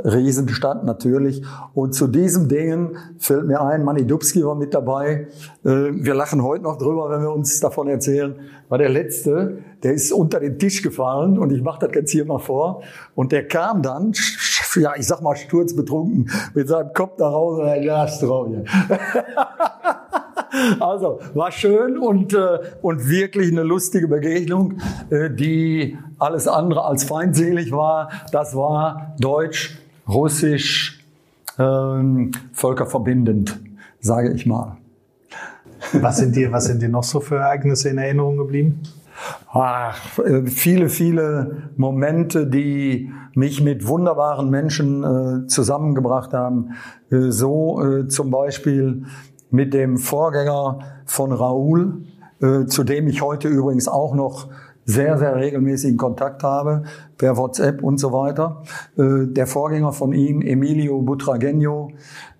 Riesenstadt 0.04 0.84
natürlich. 0.84 1.44
Und 1.74 1.94
zu 1.94 2.08
diesem 2.08 2.48
Dingen 2.48 2.98
fällt 3.20 3.45
mir 3.45 3.62
ein, 3.62 3.84
Manny 3.84 4.06
Dubski 4.06 4.44
war 4.44 4.56
mit 4.56 4.74
dabei. 4.74 5.28
Äh, 5.64 5.70
wir 5.94 6.16
lachen 6.16 6.44
heute 6.44 6.64
noch 6.64 6.78
drüber, 6.78 7.10
wenn 7.10 7.22
wir 7.22 7.32
uns 7.32 7.60
davon 7.60 7.88
erzählen. 7.88 8.36
War 8.70 8.78
der 8.78 8.90
Letzte, 8.90 9.60
der 9.84 9.94
ist 9.94 10.12
unter 10.12 10.40
den 10.40 10.58
Tisch 10.58 10.82
gefallen 10.82 11.38
und 11.38 11.52
ich 11.52 11.62
mache 11.62 11.86
das 11.86 11.95
jetzt 11.95 12.12
hier 12.12 12.26
mal 12.26 12.40
vor. 12.40 12.82
Und 13.14 13.32
der 13.32 13.48
kam 13.48 13.82
dann, 13.84 14.14
ja, 14.76 14.94
ich 14.98 15.06
sag 15.06 15.22
mal 15.22 15.36
sturzbetrunken, 15.36 16.32
mit 16.56 16.68
seinem 16.68 16.91
Kopf 16.94 17.18
da 17.18 17.30
raus 17.30 17.60
und 17.60 17.84
ja, 17.84 18.08
Also 20.80 21.20
war 21.34 21.52
schön 21.52 21.98
und, 21.98 22.34
äh, 22.34 22.60
und 22.82 23.10
wirklich 23.10 23.52
eine 23.52 23.64
lustige 23.64 24.08
Begegnung, 24.08 24.80
äh, 25.10 25.30
die 25.30 25.98
alles 26.24 26.48
andere 26.48 26.86
als 26.86 27.04
feindselig 27.04 27.72
war. 27.72 28.10
Das 28.32 28.56
war 28.56 29.16
Deutsch 29.20 29.78
russisch, 30.08 31.04
ähm, 31.60 32.32
völkerverbindend, 32.54 33.60
sage 34.00 34.34
ich 34.34 34.45
mal. 34.45 34.78
Was 35.94 36.18
sind 36.18 36.36
dir, 36.36 36.52
was 36.52 36.66
sind 36.66 36.82
dir 36.82 36.90
noch 36.90 37.04
so 37.04 37.20
für 37.20 37.36
Ereignisse 37.36 37.90
in 37.90 37.98
Erinnerung 37.98 38.38
geblieben? 38.38 38.82
Ach, 39.52 40.18
äh, 40.20 40.48
viele, 40.48 40.90
viele 40.90 41.70
Momente, 41.78 42.48
die 42.48 43.12
mich 43.36 43.62
mit 43.62 43.88
wunderbaren 43.88 44.50
Menschen 44.50 45.04
äh, 45.04 45.48
zusammengebracht 45.48 46.34
haben. 46.34 46.72
Äh, 47.12 47.32
so 47.32 47.82
äh, 47.84 48.08
zum 48.08 48.32
Beispiel 48.32 49.04
mit 49.52 49.74
dem 49.74 49.98
Vorgänger 49.98 50.80
von 51.06 51.32
Raoul, 51.32 52.06
äh, 52.41 52.66
zu 52.66 52.84
dem 52.84 53.08
ich 53.08 53.22
heute 53.22 53.48
übrigens 53.48 53.88
auch 53.88 54.16
noch 54.16 54.48
sehr, 54.85 55.18
sehr 55.18 55.35
regelmäßigen 55.35 55.97
Kontakt 55.97 56.43
habe, 56.43 56.84
per 57.18 57.38
WhatsApp 57.38 57.84
und 57.84 57.97
so 57.97 58.11
weiter. 58.11 58.64
Äh, 58.97 59.27
der 59.27 59.47
Vorgänger 59.47 59.93
von 59.93 60.14
ihm, 60.14 60.41
Emilio 60.41 60.99
Butragueño. 60.99 61.91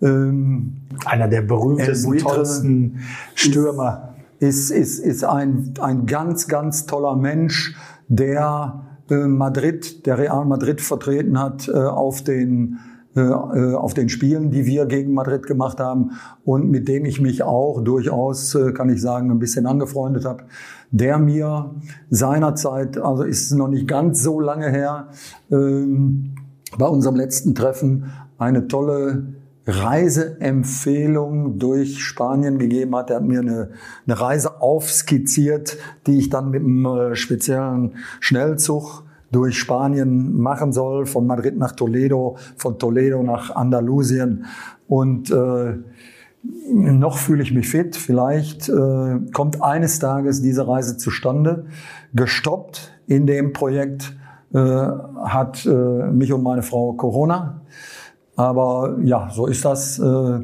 Ähm, 0.02 0.74
Einer 1.06 1.28
der 1.28 1.42
berühmtesten, 1.42 2.18
tollsten 2.18 3.00
Stürmer. 3.36 4.16
Ist, 4.40 4.72
ist, 4.72 5.00
ist 5.00 5.24
ein, 5.24 5.74
ein 5.80 6.06
ganz, 6.06 6.48
ganz 6.48 6.86
toller 6.86 7.16
Mensch, 7.16 7.78
der 8.10 8.84
äh, 9.10 9.16
Madrid, 9.16 10.06
der 10.06 10.18
Real 10.18 10.46
Madrid 10.46 10.82
vertreten 10.82 11.40
hat 11.40 11.70
äh, 11.70 11.72
auf 11.72 12.24
den 12.24 12.80
auf 13.16 13.94
den 13.94 14.10
Spielen, 14.10 14.50
die 14.50 14.66
wir 14.66 14.86
gegen 14.86 15.14
Madrid 15.14 15.46
gemacht 15.46 15.80
haben 15.80 16.12
und 16.46 16.70
mit 16.72 16.88
dem 16.88 17.06
ich 17.06 17.22
mich 17.22 17.44
auch 17.44 17.82
durchaus, 17.84 18.56
äh, 18.56 18.72
kann 18.72 18.90
ich 18.90 19.02
sagen, 19.02 19.30
ein 19.30 19.40
bisschen 19.40 19.68
angefreundet 19.68 20.26
habe, 20.26 20.46
der 20.90 21.20
mir 21.20 21.76
seinerzeit, 22.10 22.98
also 22.98 23.24
ist 23.24 23.52
noch 23.52 23.68
nicht 23.68 23.88
ganz 23.88 24.24
so 24.24 24.40
lange 24.40 24.70
her, 24.70 25.10
ähm, 25.52 26.36
bei 26.78 26.88
unserem 26.88 27.16
letzten 27.16 27.54
Treffen 27.54 28.12
eine 28.38 28.68
tolle 28.68 29.28
Reiseempfehlung 29.66 31.58
durch 31.58 32.04
Spanien 32.04 32.58
gegeben 32.58 32.96
hat. 32.96 33.10
Er 33.10 33.18
hat 33.18 33.24
mir 33.24 33.40
eine, 33.40 33.70
eine 34.06 34.20
Reise 34.20 34.62
aufskizziert, 34.62 35.78
die 36.06 36.18
ich 36.18 36.30
dann 36.30 36.50
mit 36.50 36.64
einem 36.64 37.16
speziellen 37.16 37.96
Schnellzug 38.20 39.03
durch 39.34 39.58
Spanien 39.58 40.40
machen 40.40 40.72
soll, 40.72 41.06
von 41.06 41.28
Madrid 41.28 41.58
nach 41.58 41.74
Toledo, 41.74 42.38
von 42.56 42.80
Toledo 42.80 43.22
nach 43.24 43.54
Andalusien. 43.56 44.46
Und 44.88 45.32
äh, 45.32 45.78
noch 46.72 47.18
fühle 47.18 47.44
ich 47.44 47.54
mich 47.54 47.68
fit. 47.68 47.96
Vielleicht 47.96 48.70
äh, 48.70 49.20
kommt 49.34 49.62
eines 49.62 50.00
Tages 50.00 50.42
diese 50.42 50.68
Reise 50.68 50.98
zustande. 50.98 51.66
Gestoppt 52.14 52.92
in 53.08 53.28
dem 53.28 53.54
Projekt 53.54 54.16
äh, 54.54 54.60
hat 54.60 55.66
äh, 55.66 55.70
mich 55.70 56.32
und 56.32 56.44
meine 56.44 56.64
Frau 56.64 56.94
Corona. 56.94 57.62
Aber 58.36 58.98
ja, 59.04 59.30
so 59.32 59.48
ist 59.48 59.66
das. 59.66 60.00
Äh, 60.00 60.40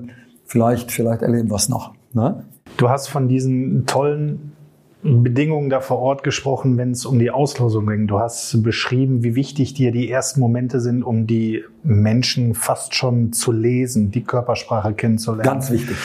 vielleicht, 0.46 0.92
vielleicht 0.92 1.22
erleben 1.22 1.50
wir 1.50 1.56
es 1.56 1.70
noch. 1.70 1.94
Ne? 2.14 2.44
Du 2.78 2.90
hast 2.90 3.08
von 3.08 3.28
diesen 3.28 3.86
tollen 3.86 4.54
Bedingungen 5.02 5.70
da 5.70 5.80
vor 5.80 6.00
Ort 6.00 6.24
gesprochen, 6.24 6.78
wenn 6.78 6.92
es 6.92 7.06
um 7.06 7.20
die 7.20 7.32
Auslosung 7.32 7.88
ging. 7.88 8.08
Du 8.08 8.20
hast 8.20 8.62
beschrieben, 8.64 9.24
wie 9.24 9.34
wichtig 9.34 9.74
dir 9.74 9.92
die 9.92 10.10
ersten 10.10 10.42
Momente 10.42 10.82
sind, 10.82 11.04
um 11.04 11.26
die 11.26 11.64
Menschen 11.84 12.54
fast 12.54 12.94
schon 12.96 13.32
zu 13.32 13.54
lesen, 13.54 14.12
die 14.12 14.24
Körpersprache 14.24 14.94
kennenzulernen. 14.94 15.44
Ganz 15.44 15.72
wichtig. 15.72 15.96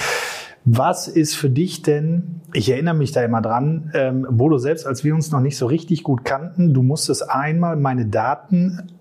Was 0.65 1.09
ist 1.09 1.35
für 1.35 1.51
dich 1.51 1.83
denn, 1.83 2.41
ich 2.53 2.71
erinnere 2.71 2.95
mich 2.95 3.11
da 3.11 3.23
immer 3.23 3.43
dran, 3.43 3.91
ähm, 3.95 4.27
Bodo, 4.31 4.59
selbst 4.59 4.87
als 4.87 5.03
wir 5.03 5.15
uns 5.15 5.31
noch 5.33 5.41
nicht 5.41 5.59
so 5.59 5.67
richtig 5.67 6.05
gut 6.05 6.25
kannten, 6.25 6.73
du 6.73 6.83
musstest 6.83 7.29
einmal 7.29 7.77
meine 7.77 8.07
Daten 8.07 8.93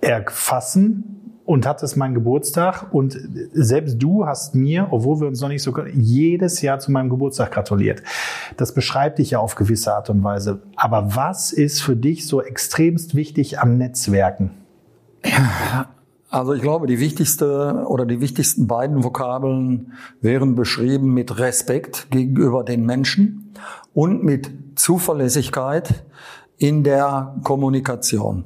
erfassen 0.00 1.31
und 1.52 1.66
hattest 1.66 1.98
meinen 1.98 2.14
Geburtstag 2.14 2.94
und 2.94 3.14
selbst 3.52 4.02
du 4.02 4.24
hast 4.24 4.54
mir, 4.54 4.88
obwohl 4.90 5.20
wir 5.20 5.28
uns 5.28 5.42
noch 5.42 5.50
nicht 5.50 5.62
so 5.62 5.76
jedes 5.92 6.62
Jahr 6.62 6.78
zu 6.78 6.90
meinem 6.90 7.10
Geburtstag 7.10 7.52
gratuliert. 7.52 8.02
Das 8.56 8.72
beschreibt 8.72 9.18
dich 9.18 9.32
ja 9.32 9.38
auf 9.38 9.54
gewisse 9.54 9.94
Art 9.94 10.08
und 10.08 10.24
Weise. 10.24 10.62
Aber 10.76 11.14
was 11.14 11.52
ist 11.52 11.82
für 11.82 11.94
dich 11.94 12.26
so 12.26 12.40
extremst 12.40 13.14
wichtig 13.14 13.58
am 13.58 13.76
Netzwerken? 13.76 14.52
Also 16.30 16.54
ich 16.54 16.62
glaube, 16.62 16.86
die 16.86 16.98
wichtigste 16.98 17.84
oder 17.86 18.06
die 18.06 18.22
wichtigsten 18.22 18.66
beiden 18.66 19.04
Vokabeln 19.04 19.92
wären 20.22 20.54
beschrieben 20.54 21.12
mit 21.12 21.38
Respekt 21.38 22.10
gegenüber 22.10 22.64
den 22.64 22.86
Menschen 22.86 23.52
und 23.92 24.24
mit 24.24 24.50
Zuverlässigkeit 24.76 26.02
in 26.56 26.82
der 26.82 27.34
Kommunikation. 27.42 28.44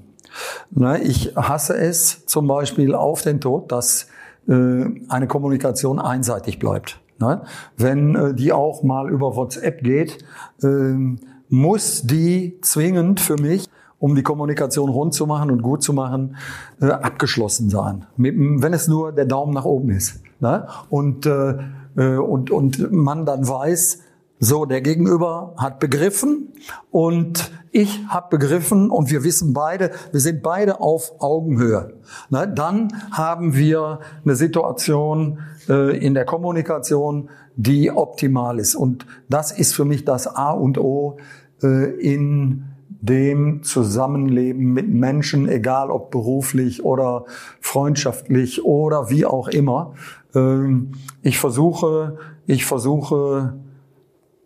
Ne, 0.71 1.01
ich 1.03 1.37
hasse 1.37 1.77
es 1.77 2.27
zum 2.27 2.47
Beispiel 2.47 2.95
auf 2.95 3.23
den 3.23 3.41
Tod, 3.41 3.73
dass 3.73 4.09
äh, 4.49 4.85
eine 5.09 5.27
Kommunikation 5.27 5.99
einseitig 5.99 6.59
bleibt. 6.59 7.01
Ne? 7.19 7.43
Wenn 7.77 8.15
äh, 8.15 8.35
die 8.35 8.53
auch 8.53 8.83
mal 8.83 9.11
über 9.11 9.37
WhatsApp 9.37 9.83
geht, 9.83 10.19
ähm, 10.63 11.19
muss 11.49 12.03
die 12.03 12.59
zwingend 12.61 13.21
für 13.21 13.37
mich 13.37 13.69
um 13.99 14.15
die 14.15 14.23
Kommunikation 14.23 14.91
rund 14.91 15.15
zu 15.15 15.27
machen 15.27 15.51
und 15.51 15.63
gut 15.63 15.83
zu 15.83 15.93
machen, 15.93 16.37
äh, 16.81 16.87
abgeschlossen 16.87 17.71
sein. 17.71 18.07
Wenn 18.17 18.73
es 18.73 18.89
nur 18.89 19.13
der 19.13 19.25
Daumen 19.25 19.55
nach 19.55 19.65
oben 19.65 19.91
ist. 19.91 20.21
Ne? 20.41 20.67
Und, 20.91 21.27
äh, 21.27 21.55
äh 21.97 22.17
und, 22.17 22.51
und 22.51 22.93
man 22.93 23.25
dann 23.25 23.49
weiß, 23.49 24.03
so, 24.39 24.67
der 24.67 24.83
Gegenüber 24.83 25.55
hat 25.57 25.81
begriffen 25.81 26.53
und 26.91 27.51
ich 27.73 28.01
habe 28.09 28.37
begriffen 28.37 28.91
und 28.91 29.11
wir 29.11 29.25
wissen 29.25 29.55
beide, 29.55 29.91
wir 30.13 30.21
sind 30.21 30.43
beide 30.43 30.81
auf 30.81 31.21
Augenhöhe. 31.21 31.95
Ne? 32.29 32.51
Dann 32.55 32.89
haben 33.11 33.55
wir 33.55 34.01
eine 34.25 34.37
Situation 34.37 35.39
äh, 35.69 35.97
in 35.99 36.15
der 36.15 36.27
Kommunikation, 36.27 37.31
die 37.57 37.91
optimal 37.91 38.59
ist. 38.59 38.75
Und 38.75 39.07
das 39.29 39.53
ist 39.53 39.75
für 39.75 39.87
mich 39.87 40.05
das 40.05 40.27
A 40.27 40.51
und 40.51 40.79
O 40.79 41.17
äh, 41.63 41.91
in 41.99 42.65
dem 43.01 43.63
Zusammenleben 43.63 44.73
mit 44.73 44.89
Menschen, 44.89 45.49
egal 45.49 45.91
ob 45.91 46.11
beruflich 46.11 46.85
oder 46.85 47.25
freundschaftlich 47.61 48.65
oder 48.65 49.09
wie 49.09 49.25
auch 49.25 49.49
immer. 49.49 49.95
Ähm, 50.35 50.93
ich 51.23 51.39
versuche, 51.39 52.19
ich 52.47 52.67
versuche 52.67 53.55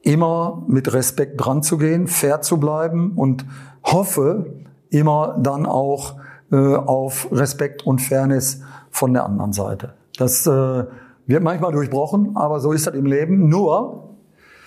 immer 0.03 0.65
mit 0.67 0.93
Respekt 0.93 1.35
dran 1.37 1.63
zu 1.63 1.79
gehen, 1.79 2.07
fair 2.07 2.41
zu 2.41 2.59
bleiben 2.59 3.13
und 3.17 3.45
hoffe 3.83 4.47
immer 4.91 5.37
dann 5.41 5.67
auch 5.67 6.17
äh, 6.53 6.57
auf 6.57 7.29
Respekt 7.31 7.87
und 7.87 8.01
Fairness 8.01 8.63
von 8.91 9.13
der 9.13 9.25
anderen 9.25 9.53
Seite. 9.53 9.95
Das 10.17 10.47
äh, 10.47 10.85
wird 11.27 11.43
manchmal 11.43 11.73
durchbrochen, 11.73 12.37
aber 12.37 12.61
so 12.61 12.73
ist 12.73 12.87
das 12.87 12.95
im 12.95 13.07
Leben. 13.07 13.49
Nur 13.49 14.17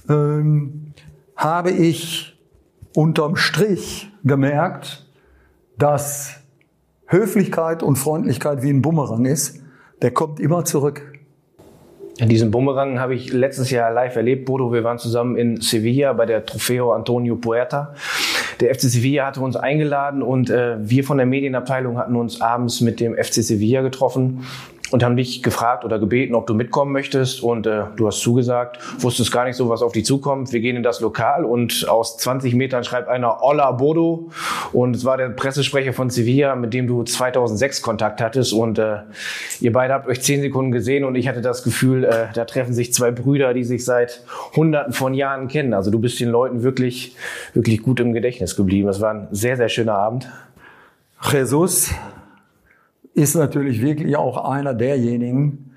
ähm, 0.10 0.93
habe 1.35 1.72
ich 1.72 2.39
unterm 2.95 3.35
Strich 3.35 4.11
gemerkt, 4.23 5.05
dass 5.77 6.35
Höflichkeit 7.07 7.84
und 7.84 7.97
Freundlichkeit 7.97 8.64
wie 8.64 8.69
ein 8.69 8.81
Bumerang 8.81 9.26
ist. 9.26 9.60
Der 10.01 10.11
kommt 10.11 10.39
immer 10.39 10.65
zurück. 10.65 11.12
Diesen 12.19 12.52
Bumerang 12.52 12.99
habe 12.99 13.15
ich 13.15 13.34
letztes 13.34 13.72
Jahr 13.72 13.91
live 13.91 14.15
erlebt. 14.15 14.45
Bodo, 14.45 14.72
wir 14.72 14.84
waren 14.84 14.99
zusammen 14.99 15.35
in 15.35 15.61
Sevilla 15.61 16.14
bei 16.14 16.27
der 16.27 16.45
Trofeo 16.45 16.91
Antonio 16.94 17.35
Puerta. 17.35 17.95
Der 18.60 18.73
FC 18.73 18.81
Sevilla 18.81 19.26
hatte 19.26 19.41
uns 19.41 19.56
eingeladen 19.56 20.22
und 20.22 20.52
äh, 20.52 20.76
wir 20.80 21.03
von 21.03 21.18
der 21.18 21.26
Medienabteilung 21.26 21.98
hatten 21.98 22.15
uns 22.15 22.40
abends 22.40 22.81
mit 22.81 22.99
dem 22.99 23.15
FC 23.15 23.44
Sevilla 23.44 23.81
getroffen. 23.81 24.45
Und 24.93 25.03
haben 25.03 25.17
dich 25.17 25.41
gefragt 25.41 25.85
oder 25.85 25.97
gebeten, 25.97 26.35
ob 26.35 26.45
du 26.45 26.53
mitkommen 26.53 26.91
möchtest. 26.91 27.41
Und 27.41 27.65
äh, 27.65 27.85
du 27.95 28.05
hast 28.05 28.19
zugesagt, 28.19 28.77
wusstest 29.01 29.31
gar 29.31 29.43
nicht 29.43 29.55
so, 29.55 29.67
was 29.67 29.81
auf 29.81 29.91
dich 29.91 30.05
zukommt. 30.05 30.53
Wir 30.53 30.59
gehen 30.59 30.75
in 30.75 30.83
das 30.83 31.01
Lokal 31.01 31.45
und 31.45 31.89
aus 31.89 32.17
20 32.17 32.53
Metern 32.53 32.83
schreibt 32.83 33.09
einer 33.09 33.39
Hola 33.41 33.71
Bodo. 33.71 34.29
Und 34.71 34.95
es 34.95 35.03
war 35.03 35.17
der 35.17 35.29
Pressesprecher 35.29 35.93
von 35.93 36.11
Sevilla, 36.11 36.55
mit 36.55 36.75
dem 36.75 36.85
du 36.85 37.01
2006 37.01 37.81
Kontakt 37.81 38.21
hattest. 38.21 38.53
Und 38.53 38.77
äh, 38.77 38.97
ihr 39.59 39.73
beide 39.73 39.95
habt 39.95 40.07
euch 40.07 40.21
zehn 40.21 40.41
Sekunden 40.41 40.71
gesehen 40.71 41.05
und 41.05 41.15
ich 41.15 41.27
hatte 41.27 41.41
das 41.41 41.63
Gefühl, 41.63 42.03
äh, 42.03 42.27
da 42.35 42.45
treffen 42.45 42.73
sich 42.73 42.93
zwei 42.93 43.09
Brüder, 43.09 43.55
die 43.55 43.63
sich 43.63 43.83
seit 43.85 44.21
Hunderten 44.55 44.93
von 44.93 45.15
Jahren 45.15 45.47
kennen. 45.47 45.73
Also 45.73 45.89
du 45.89 45.97
bist 45.97 46.19
den 46.19 46.29
Leuten 46.29 46.61
wirklich, 46.61 47.15
wirklich 47.55 47.81
gut 47.81 47.99
im 47.99 48.13
Gedächtnis 48.13 48.55
geblieben. 48.55 48.89
Es 48.89 49.01
war 49.01 49.11
ein 49.11 49.27
sehr, 49.31 49.57
sehr 49.57 49.69
schöner 49.69 49.95
Abend. 49.95 50.29
Jesus 51.31 51.89
ist 53.14 53.35
natürlich 53.35 53.81
wirklich 53.81 54.15
auch 54.18 54.49
einer 54.49 54.73
derjenigen, 54.73 55.72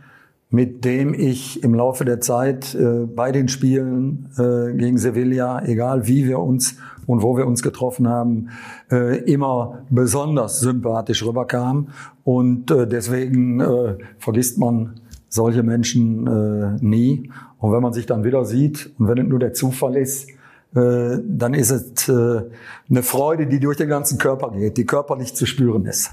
mit 0.48 0.84
dem 0.84 1.12
ich 1.12 1.62
im 1.64 1.74
Laufe 1.74 2.04
der 2.04 2.20
Zeit 2.20 2.74
äh, 2.74 3.04
bei 3.04 3.32
den 3.32 3.48
Spielen 3.48 4.30
äh, 4.38 4.72
gegen 4.74 4.96
Sevilla, 4.96 5.62
egal 5.64 6.06
wie 6.06 6.26
wir 6.26 6.38
uns 6.38 6.76
und 7.06 7.22
wo 7.22 7.36
wir 7.36 7.46
uns 7.46 7.62
getroffen 7.62 8.08
haben, 8.08 8.50
äh, 8.90 9.18
immer 9.24 9.82
besonders 9.90 10.60
sympathisch 10.60 11.24
rüberkam. 11.24 11.88
Und 12.24 12.70
äh, 12.70 12.86
deswegen 12.86 13.60
äh, 13.60 13.96
vergisst 14.18 14.58
man 14.58 15.00
solche 15.28 15.62
Menschen 15.62 16.26
äh, 16.26 16.78
nie. 16.80 17.30
Und 17.58 17.72
wenn 17.72 17.82
man 17.82 17.92
sich 17.92 18.06
dann 18.06 18.22
wieder 18.22 18.44
sieht 18.44 18.92
und 18.98 19.08
wenn 19.08 19.18
es 19.18 19.26
nur 19.26 19.38
der 19.38 19.52
Zufall 19.52 19.96
ist, 19.96 20.30
dann 20.72 21.54
ist 21.54 21.70
es 21.70 22.10
eine 22.10 23.02
Freude, 23.02 23.46
die 23.46 23.60
durch 23.60 23.78
den 23.78 23.88
ganzen 23.88 24.18
Körper 24.18 24.50
geht, 24.50 24.76
die 24.76 24.84
körperlich 24.84 25.34
zu 25.34 25.46
spüren 25.46 25.86
ist. 25.86 26.10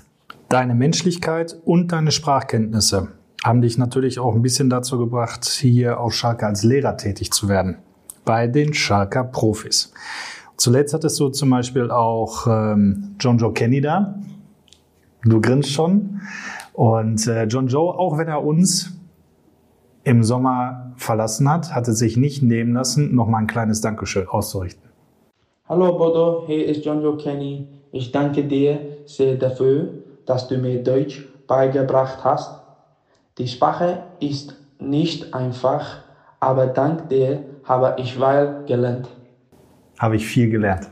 Deine 0.54 0.76
Menschlichkeit 0.76 1.60
und 1.66 1.92
deine 1.92 2.12
Sprachkenntnisse 2.12 3.08
haben 3.44 3.64
dich 3.64 3.80
natürlich 3.80 4.20
auch 4.20 4.36
ein 4.36 4.44
bisschen 4.44 4.70
dazu 4.70 5.00
gebracht, 5.00 5.46
hier 5.46 6.00
auf 6.00 6.14
Schalke 6.14 6.46
als 6.46 6.62
Lehrer 6.64 6.96
tätig 6.96 7.32
zu 7.32 7.50
werden. 7.50 7.80
Bei 8.24 8.46
den 8.46 8.72
Schalker 8.76 9.24
Profis. 9.24 9.92
Zuletzt 10.56 10.94
hattest 10.94 11.20
du 11.20 11.30
zum 11.30 11.50
Beispiel 11.50 11.90
auch 11.90 12.46
ähm, 12.46 13.16
John 13.20 13.40
Joe 13.40 13.52
Kenny 13.52 13.82
da. 13.82 14.20
Du 15.24 15.42
grinst 15.42 15.72
schon. 15.72 16.22
Und 16.74 17.26
äh, 17.26 17.46
John 17.46 17.66
Joe, 17.66 17.98
auch 17.98 18.20
wenn 18.20 18.28
er 18.28 18.44
uns 18.44 18.96
im 20.04 20.24
Sommer 20.24 20.94
verlassen 20.98 21.50
hat, 21.50 21.74
hatte 21.74 21.94
sich 21.94 22.16
nicht 22.16 22.44
nehmen 22.44 22.74
lassen, 22.74 23.16
noch 23.16 23.28
mal 23.28 23.40
ein 23.40 23.48
kleines 23.48 23.82
Dankeschön 23.82 24.28
auszurichten. 24.28 24.88
Hallo 25.68 25.98
Bodo, 25.98 26.44
hier 26.46 26.68
ist 26.68 26.86
John 26.86 27.02
Joe 27.02 27.18
Kenny. 27.18 27.68
Ich 27.92 28.12
danke 28.12 28.44
dir 28.44 28.80
sehr 29.08 29.36
dafür, 29.36 30.03
dass 30.26 30.48
du 30.48 30.58
mir 30.58 30.84
Deutsch 30.84 31.28
beigebracht 31.48 32.24
hast. 32.24 32.62
Die 33.38 33.48
Sprache 33.48 34.04
ist 34.20 34.56
nicht 34.80 35.34
einfach, 35.34 36.04
aber 36.40 36.68
dank 36.68 37.10
dir 37.10 37.44
habe 37.64 37.96
ich 37.98 38.20
weil 38.20 38.64
gelernt. 38.66 39.08
Habe 40.00 40.16
ich 40.16 40.26
viel 40.26 40.50
gelernt. 40.50 40.90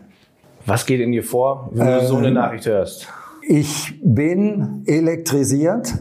Was 0.66 0.86
geht 0.86 1.02
in 1.02 1.12
dir 1.12 1.24
vor, 1.24 1.70
wenn 1.74 1.88
du 1.88 2.06
so 2.06 2.18
eine 2.18 2.28
Ähm, 2.28 2.34
Nachricht 2.36 2.66
hörst? 2.66 3.08
Ich 3.42 4.00
bin 4.04 4.84
elektrisiert. 4.86 5.92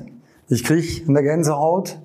Ich 0.48 0.65
kriege 0.65 1.09
eine 1.09 1.23
Gänsehaut 1.23 1.98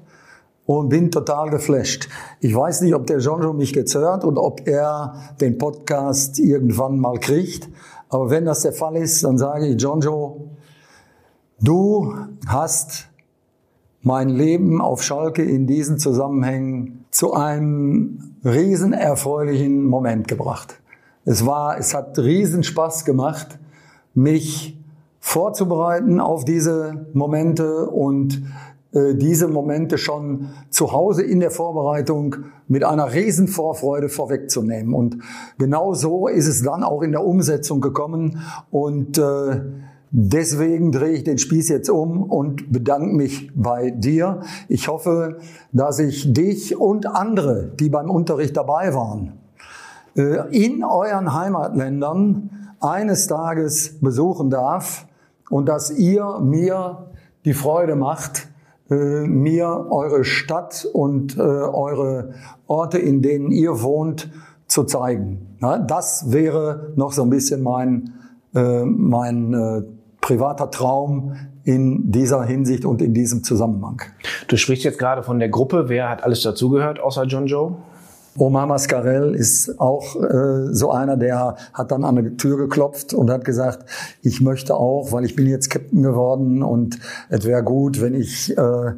und 0.65 0.89
bin 0.89 1.11
total 1.11 1.49
geflasht. 1.49 2.07
Ich 2.39 2.55
weiß 2.55 2.81
nicht, 2.81 2.95
ob 2.95 3.05
der 3.07 3.19
Jojo 3.19 3.53
mich 3.53 3.71
jetzt 3.75 3.93
hört 3.95 4.23
und 4.23 4.37
ob 4.37 4.67
er 4.67 5.15
den 5.41 5.57
Podcast 5.57 6.39
irgendwann 6.39 6.99
mal 6.99 7.19
kriegt. 7.19 7.69
Aber 8.09 8.29
wenn 8.29 8.45
das 8.45 8.61
der 8.61 8.73
Fall 8.73 8.95
ist, 8.95 9.23
dann 9.23 9.37
sage 9.37 9.67
ich, 9.67 9.81
Jojo, 9.81 10.49
du 11.67 12.15
hast 12.47 13.09
mein 14.01 14.29
Leben 14.29 14.81
auf 14.81 15.01
Schalke 15.01 15.43
in 15.43 15.67
diesen 15.67 15.97
Zusammenhängen 15.97 17.05
zu 17.09 17.33
einem 17.33 18.35
riesen 18.43 18.93
erfreulichen 18.93 19.83
Moment 19.85 20.27
gebracht. 20.27 20.79
Es 21.25 21.45
war, 21.45 21.77
es 21.79 21.95
hat 21.95 22.19
riesen 22.19 22.63
Spaß 22.63 23.03
gemacht, 23.03 23.57
mich 24.13 24.79
vorzubereiten 25.19 26.19
auf 26.19 26.45
diese 26.45 27.07
Momente 27.13 27.87
und 27.87 28.43
äh, 28.93 29.15
diese 29.15 29.47
Momente 29.47 29.97
schon 29.97 30.49
zu 30.69 30.91
Hause 30.91 31.23
in 31.23 31.39
der 31.39 31.49
Vorbereitung 31.49 32.35
mit 32.67 32.83
einer 32.83 33.11
riesen 33.11 33.47
Vorfreude 33.47 34.07
vorwegzunehmen. 34.07 34.93
Und 34.93 35.17
genau 35.57 35.93
so 35.95 36.27
ist 36.27 36.47
es 36.47 36.61
dann 36.61 36.83
auch 36.83 37.01
in 37.01 37.11
der 37.11 37.25
Umsetzung 37.25 37.81
gekommen. 37.81 38.41
Und 38.69 39.17
äh, 39.17 39.61
deswegen 40.17 40.93
drehe 40.93 41.11
ich 41.11 41.23
den 41.25 41.37
Spieß 41.37 41.67
jetzt 41.69 41.89
um 41.89 42.23
und 42.23 42.71
bedanke 42.71 43.13
mich 43.13 43.51
bei 43.53 43.91
dir. 43.91 44.41
Ich 44.69 44.87
hoffe, 44.87 45.39
dass 45.73 45.99
ich 45.99 46.31
dich 46.31 46.79
und 46.79 47.05
andere, 47.05 47.71
die 47.77 47.89
beim 47.89 48.09
Unterricht 48.09 48.55
dabei 48.55 48.93
waren, 48.93 49.33
äh, 50.15 50.47
in 50.55 50.85
euren 50.85 51.33
Heimatländern 51.33 52.49
eines 52.79 53.27
Tages 53.27 53.99
besuchen 53.99 54.49
darf 54.49 55.05
und 55.49 55.67
dass 55.67 55.91
ihr 55.91 56.39
mir 56.39 57.07
die 57.43 57.53
Freude 57.53 57.97
macht, 57.97 58.47
äh, 58.89 58.95
mir 59.27 59.87
eure 59.89 60.23
Stadt 60.23 60.87
und 60.93 61.37
äh, 61.37 61.41
eure 61.41 62.35
Orte, 62.67 62.99
in 62.99 63.21
denen 63.21 63.51
ihr 63.51 63.81
wohnt, 63.81 64.31
zu 64.67 64.85
zeigen. 64.85 65.57
Das 65.87 66.31
wäre 66.31 66.93
noch 66.95 67.11
so 67.11 67.21
ein 67.21 67.29
bisschen 67.29 67.61
mein, 67.61 68.13
mein 68.51 69.53
privater 70.25 70.71
Traum 70.71 71.35
in 71.65 72.11
dieser 72.11 72.43
Hinsicht 72.45 72.83
und 72.83 72.99
in 72.99 73.13
diesem 73.13 73.43
Zusammenhang. 73.43 74.01
Du 74.47 74.57
sprichst 74.57 74.83
jetzt 74.83 74.97
gerade 74.97 75.21
von 75.21 75.37
der 75.37 75.49
Gruppe. 75.49 75.87
Wer 75.87 76.09
hat 76.09 76.23
alles 76.23 76.41
dazugehört, 76.41 76.99
außer 76.99 77.25
John 77.25 77.45
Joe? 77.45 77.75
Omar 78.35 78.65
Mascarell 78.65 79.35
ist 79.35 79.79
auch 79.79 80.15
äh, 80.15 80.73
so 80.73 80.89
einer, 80.89 81.15
der 81.15 81.57
hat 81.73 81.91
dann 81.91 82.03
an 82.03 82.17
eine 82.17 82.37
Tür 82.37 82.57
geklopft 82.57 83.13
und 83.13 83.29
hat 83.29 83.45
gesagt, 83.45 83.87
ich 84.23 84.41
möchte 84.41 84.75
auch, 84.75 85.11
weil 85.11 85.25
ich 85.25 85.35
bin 85.35 85.45
jetzt 85.45 85.69
Captain 85.69 86.01
geworden 86.01 86.63
und 86.63 86.97
es 87.29 87.45
wäre 87.45 87.61
gut, 87.61 88.01
wenn 88.01 88.15
ich 88.15 88.57
äh, 88.57 88.93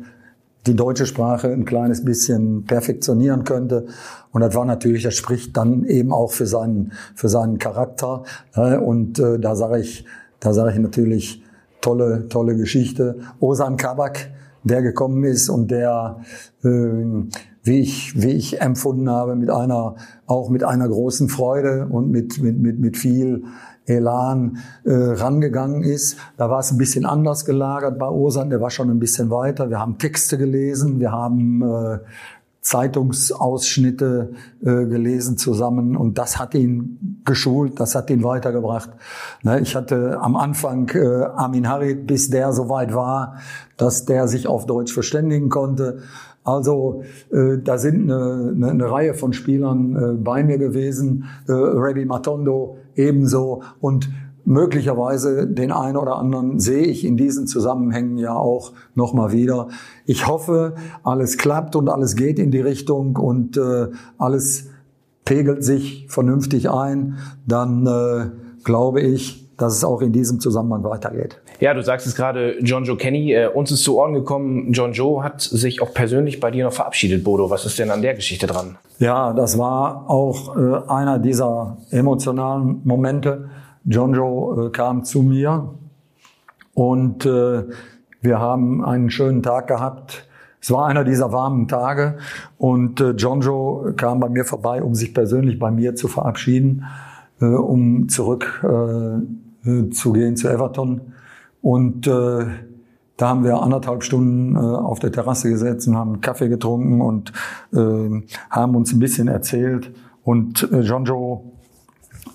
die 0.66 0.76
deutsche 0.78 1.06
Sprache 1.06 1.50
ein 1.50 1.66
kleines 1.66 2.06
bisschen 2.06 2.64
perfektionieren 2.64 3.44
könnte. 3.44 3.88
Und 4.32 4.40
das 4.40 4.56
war 4.56 4.64
natürlich, 4.64 5.04
das 5.04 5.16
spricht 5.16 5.58
dann 5.58 5.84
eben 5.84 6.14
auch 6.14 6.32
für 6.32 6.46
seinen, 6.46 6.94
für 7.16 7.28
seinen 7.28 7.58
Charakter. 7.58 8.24
Äh, 8.56 8.78
und 8.78 9.20
äh, 9.20 9.40
da 9.40 9.58
sage 9.58 9.80
ich, 9.80 10.06
da 10.40 10.54
sage 10.54 10.72
ich 10.72 10.80
natürlich 10.80 11.44
tolle, 11.82 12.28
tolle 12.28 12.56
Geschichte. 12.56 13.20
Osan 13.40 13.78
Kabak, 13.78 14.30
der 14.64 14.82
gekommen 14.82 15.24
ist 15.24 15.50
und 15.50 15.72
der, 15.72 16.20
äh, 16.64 16.68
wie 17.64 17.80
ich, 17.80 18.22
wie 18.22 18.32
ich 18.32 18.62
empfunden 18.62 19.10
habe, 19.10 19.36
mit 19.36 19.50
einer, 19.50 19.96
auch 20.26 20.50
mit 20.50 20.64
einer 20.64 20.88
großen 20.88 21.30
Freude 21.30 21.88
und 21.90 22.12
mit, 22.12 22.42
mit, 22.42 22.58
mit, 22.60 22.80
mit 22.80 22.98
viel 22.98 23.44
Elan 23.86 24.58
äh, 24.84 24.92
rangegangen 24.94 25.84
ist. 25.84 26.18
Da 26.36 26.50
war 26.50 26.60
es 26.60 26.72
ein 26.72 26.78
bisschen 26.78 27.06
anders 27.06 27.46
gelagert 27.46 27.98
bei 27.98 28.10
Osan, 28.10 28.50
der 28.50 28.60
war 28.60 28.70
schon 28.70 28.90
ein 28.90 29.00
bisschen 29.00 29.30
weiter. 29.30 29.70
Wir 29.70 29.80
haben 29.80 29.98
Texte 29.98 30.38
gelesen, 30.38 31.00
wir 31.00 31.12
haben 31.12 31.62
äh, 31.62 32.00
Zeitungsausschnitte 32.68 34.32
äh, 34.60 34.66
gelesen 34.66 35.38
zusammen 35.38 35.96
und 35.96 36.18
das 36.18 36.38
hat 36.38 36.54
ihn 36.54 37.22
geschult, 37.24 37.80
das 37.80 37.96
hat 37.96 38.10
ihn 38.10 38.26
weitergebracht. 38.26 38.90
Ne, 39.42 39.62
ich 39.62 39.74
hatte 39.74 40.20
am 40.20 40.36
Anfang 40.36 40.90
äh, 40.90 41.00
Armin 41.00 41.70
Harit, 41.70 42.06
bis 42.06 42.30
der 42.30 42.52
so 42.52 42.68
weit 42.68 42.94
war, 42.94 43.38
dass 43.78 44.04
der 44.04 44.28
sich 44.28 44.48
auf 44.48 44.66
Deutsch 44.66 44.92
verständigen 44.92 45.48
konnte. 45.48 46.00
Also 46.44 47.04
äh, 47.32 47.58
da 47.64 47.78
sind 47.78 48.12
eine, 48.12 48.52
eine, 48.54 48.72
eine 48.72 48.92
Reihe 48.92 49.14
von 49.14 49.32
Spielern 49.32 49.96
äh, 49.96 50.22
bei 50.22 50.44
mir 50.44 50.58
gewesen, 50.58 51.24
äh, 51.48 51.54
Rabbi 51.54 52.04
Matondo 52.04 52.80
ebenso 52.96 53.64
und 53.80 54.10
möglicherweise 54.48 55.46
den 55.46 55.74
einen 55.74 55.98
oder 55.98 56.16
anderen 56.16 56.60
sehe 56.62 56.86
ich 56.86 57.04
in 57.04 57.18
diesen 57.18 57.48
Zusammenhängen 57.48 58.18
ja 58.18 58.34
auch 58.34 58.72
noch 58.96 59.14
mal 59.14 59.34
wieder. 59.34 59.68
Ich 60.06 60.26
hoffe, 60.26 60.76
alles 61.04 61.38
klappt 61.38 61.76
und 61.76 61.90
alles 61.90 62.16
geht 62.16 62.40
in 62.40 62.50
die 62.50 62.62
Richtung 62.62 63.18
und 63.18 63.58
äh, 63.58 63.88
alles 64.18 64.70
pegelt 65.26 65.66
sich 65.66 66.08
vernünftig 66.08 66.70
ein. 66.70 67.18
Dann 67.46 67.86
äh, 67.86 68.64
glaube 68.64 69.02
ich, 69.02 69.46
dass 69.58 69.76
es 69.76 69.84
auch 69.84 70.02
in 70.02 70.14
diesem 70.14 70.40
Zusammenhang 70.40 70.84
weitergeht. 70.86 71.42
Ja, 71.60 71.74
du 71.74 71.84
sagst 71.84 72.08
es 72.08 72.16
gerade, 72.16 72.58
John 72.60 72.86
Joe 72.86 72.96
Kenny. 72.96 73.34
Äh, 73.34 73.48
uns 73.48 73.70
ist 73.72 73.84
zu 73.84 73.98
Ohren 73.98 74.14
gekommen, 74.14 74.72
John 74.72 74.94
Joe 74.94 75.24
hat 75.24 75.42
sich 75.42 75.82
auch 75.82 75.94
persönlich 75.94 76.40
bei 76.40 76.52
dir 76.52 76.64
noch 76.64 76.74
verabschiedet, 76.74 77.26
Bodo. 77.26 77.50
Was 77.50 77.66
ist 77.66 77.78
denn 77.80 77.92
an 77.92 78.02
der 78.02 78.14
Geschichte 78.14 78.48
dran? 78.48 78.78
Ja, 79.00 79.34
das 79.34 79.58
war 79.58 80.10
auch 80.10 80.56
äh, 80.56 80.90
einer 80.90 81.20
dieser 81.20 81.78
emotionalen 81.92 82.80
Momente. 82.86 83.50
John 83.88 84.14
Joe 84.14 84.68
äh, 84.68 84.70
kam 84.70 85.04
zu 85.04 85.24
mir 85.24 85.74
und 86.74 87.26
äh, 87.26 87.64
wir 88.22 88.40
haben 88.40 88.86
einen 88.86 89.10
schönen 89.10 89.42
Tag 89.42 89.68
gehabt. 89.68 90.28
Es 90.62 90.70
war 90.72 90.88
einer 90.88 91.04
dieser 91.04 91.32
warmen 91.32 91.68
Tage 91.68 92.18
und 92.58 93.00
äh, 93.00 93.12
John 93.12 93.42
Joe 93.42 93.94
kam 93.94 94.20
bei 94.20 94.30
mir 94.30 94.44
vorbei, 94.44 94.84
um 94.84 94.94
sich 94.94 95.14
persönlich 95.14 95.58
bei 95.58 95.72
mir 95.72 95.96
zu 95.96 96.08
verabschieden, 96.08 96.84
äh, 97.42 97.46
um 97.46 98.10
zurück 98.10 98.64
äh, 98.64 99.70
äh, 99.70 99.90
zu 99.90 100.14
gehen 100.14 100.36
zu 100.36 100.50
Everton. 100.50 101.14
Und 101.62 102.08
äh, 102.08 102.46
Da 103.18 103.30
haben 103.30 103.44
wir 103.44 103.62
anderthalb 103.64 104.04
Stunden 104.04 104.56
äh, 104.56 104.60
auf 104.60 105.00
der 105.00 105.12
Terrasse 105.12 105.50
gesessen, 105.50 105.96
haben 105.98 106.22
Kaffee 106.22 106.50
getrunken 106.50 107.02
und 107.02 107.34
äh, 107.74 108.22
haben 108.52 108.76
uns 108.76 108.94
ein 108.94 109.00
bisschen 109.00 109.28
erzählt. 109.28 109.92
Und 110.24 110.70
äh, 110.72 110.82
Johnjo, 110.82 111.52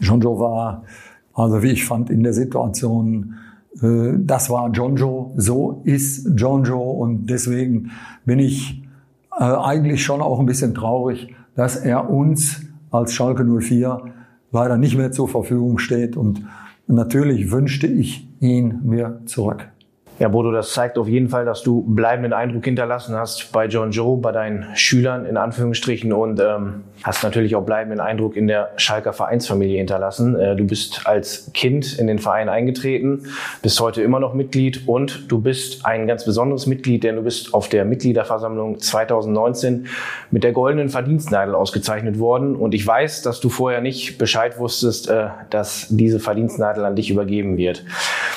Johnjo 0.00 0.40
war, 0.40 0.82
also 1.34 1.62
wie 1.62 1.70
ich 1.70 1.84
fand, 1.84 2.10
in 2.10 2.22
der 2.22 2.32
Situation, 2.32 3.34
äh, 3.80 4.12
das 4.18 4.50
war 4.50 4.70
Johnjo, 4.70 5.32
so 5.36 5.82
ist 5.84 6.28
Johnjo. 6.36 6.80
Und 6.80 7.26
deswegen 7.26 7.90
bin 8.24 8.38
ich 8.38 8.82
äh, 9.38 9.44
eigentlich 9.44 10.02
schon 10.02 10.20
auch 10.20 10.40
ein 10.40 10.46
bisschen 10.46 10.74
traurig, 10.74 11.34
dass 11.54 11.76
er 11.76 12.10
uns 12.10 12.62
als 12.90 13.14
Schalke 13.14 13.44
04 13.44 14.02
leider 14.52 14.76
nicht 14.76 14.96
mehr 14.96 15.12
zur 15.12 15.28
Verfügung 15.28 15.78
steht. 15.78 16.16
Und 16.16 16.44
natürlich 16.86 17.50
wünschte 17.50 17.86
ich 17.86 18.28
ihn 18.40 18.80
mir 18.84 19.20
zurück. 19.24 19.68
Ja, 20.18 20.28
Bodo, 20.28 20.52
das 20.52 20.72
zeigt 20.72 20.98
auf 20.98 21.08
jeden 21.08 21.30
Fall, 21.30 21.44
dass 21.44 21.62
du 21.62 21.82
bleibenden 21.82 22.32
Eindruck 22.32 22.64
hinterlassen 22.64 23.16
hast 23.16 23.50
bei 23.50 23.66
John 23.66 23.90
Joe, 23.90 24.18
bei 24.18 24.30
deinen 24.30 24.66
Schülern 24.76 25.24
in 25.26 25.36
Anführungsstrichen 25.36 26.12
und 26.12 26.38
ähm, 26.38 26.84
hast 27.02 27.24
natürlich 27.24 27.56
auch 27.56 27.64
bleibenden 27.64 27.98
Eindruck 27.98 28.36
in 28.36 28.46
der 28.46 28.70
Schalker 28.76 29.12
Vereinsfamilie 29.12 29.78
hinterlassen. 29.78 30.38
Äh, 30.38 30.54
du 30.54 30.64
bist 30.64 31.06
als 31.06 31.50
Kind 31.54 31.98
in 31.98 32.06
den 32.06 32.18
Verein 32.18 32.48
eingetreten, 32.48 33.24
bist 33.62 33.80
heute 33.80 34.02
immer 34.02 34.20
noch 34.20 34.34
Mitglied 34.34 34.86
und 34.86 35.30
du 35.32 35.40
bist 35.40 35.84
ein 35.86 36.06
ganz 36.06 36.24
besonderes 36.24 36.66
Mitglied, 36.66 37.04
denn 37.04 37.16
du 37.16 37.22
bist 37.22 37.54
auf 37.54 37.68
der 37.68 37.84
Mitgliederversammlung 37.84 38.78
2019 38.78 39.86
mit 40.30 40.44
der 40.44 40.52
goldenen 40.52 40.90
Verdienstnadel 40.90 41.54
ausgezeichnet 41.54 42.18
worden 42.18 42.54
und 42.54 42.74
ich 42.74 42.86
weiß, 42.86 43.22
dass 43.22 43.40
du 43.40 43.48
vorher 43.48 43.80
nicht 43.80 44.18
Bescheid 44.18 44.58
wusstest, 44.58 45.08
äh, 45.08 45.28
dass 45.50 45.86
diese 45.88 46.20
Verdienstnadel 46.20 46.84
an 46.84 46.96
dich 46.96 47.10
übergeben 47.10 47.56
wird. 47.56 47.84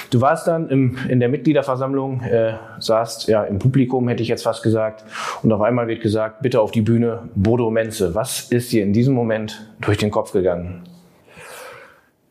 Du 0.10 0.22
warst 0.22 0.48
dann 0.48 0.70
im, 0.70 0.98
in 1.10 1.20
der 1.20 1.30
Mitgliederversammlung, 1.30 1.65
äh, 1.68 2.54
saßt 2.80 3.28
ja 3.28 3.44
im 3.44 3.60
Publikum, 3.60 4.08
hätte 4.08 4.24
ich 4.24 4.30
jetzt 4.30 4.44
fast 4.44 4.64
gesagt, 4.64 5.04
und 5.44 5.52
auf 5.52 5.62
einmal 5.62 5.88
wird 5.88 6.02
gesagt, 6.02 6.42
bitte 6.42 6.62
auf 6.62 6.72
die 6.72 6.82
Bühne 6.82 7.30
Bodo 7.36 7.70
Menze. 7.70 8.16
Was 8.16 8.52
ist 8.52 8.72
dir 8.72 8.84
in 8.84 8.94
diesem 8.94 9.14
Moment 9.14 9.70
durch 9.82 9.98
den 9.98 10.12
Kopf 10.12 10.32
gegangen? 10.32 10.84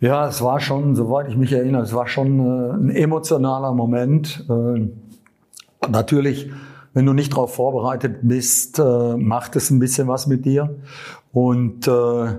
Ja, 0.00 0.28
es 0.28 0.42
war 0.42 0.60
schon, 0.60 0.94
soweit 0.94 1.28
ich 1.28 1.36
mich 1.36 1.52
erinnere, 1.52 1.82
es 1.82 1.94
war 1.94 2.06
schon 2.06 2.40
äh, 2.40 2.74
ein 2.74 2.90
emotionaler 2.90 3.72
Moment. 3.72 4.44
Äh, 4.50 4.88
natürlich, 5.88 6.50
wenn 6.92 7.06
du 7.06 7.12
nicht 7.12 7.32
darauf 7.32 7.54
vorbereitet 7.54 8.18
bist, 8.22 8.78
äh, 8.78 9.16
macht 9.16 9.56
es 9.56 9.70
ein 9.70 9.78
bisschen 9.78 10.06
was 10.08 10.26
mit 10.26 10.44
dir. 10.44 10.76
Und 11.32 11.88
äh, 11.88 12.36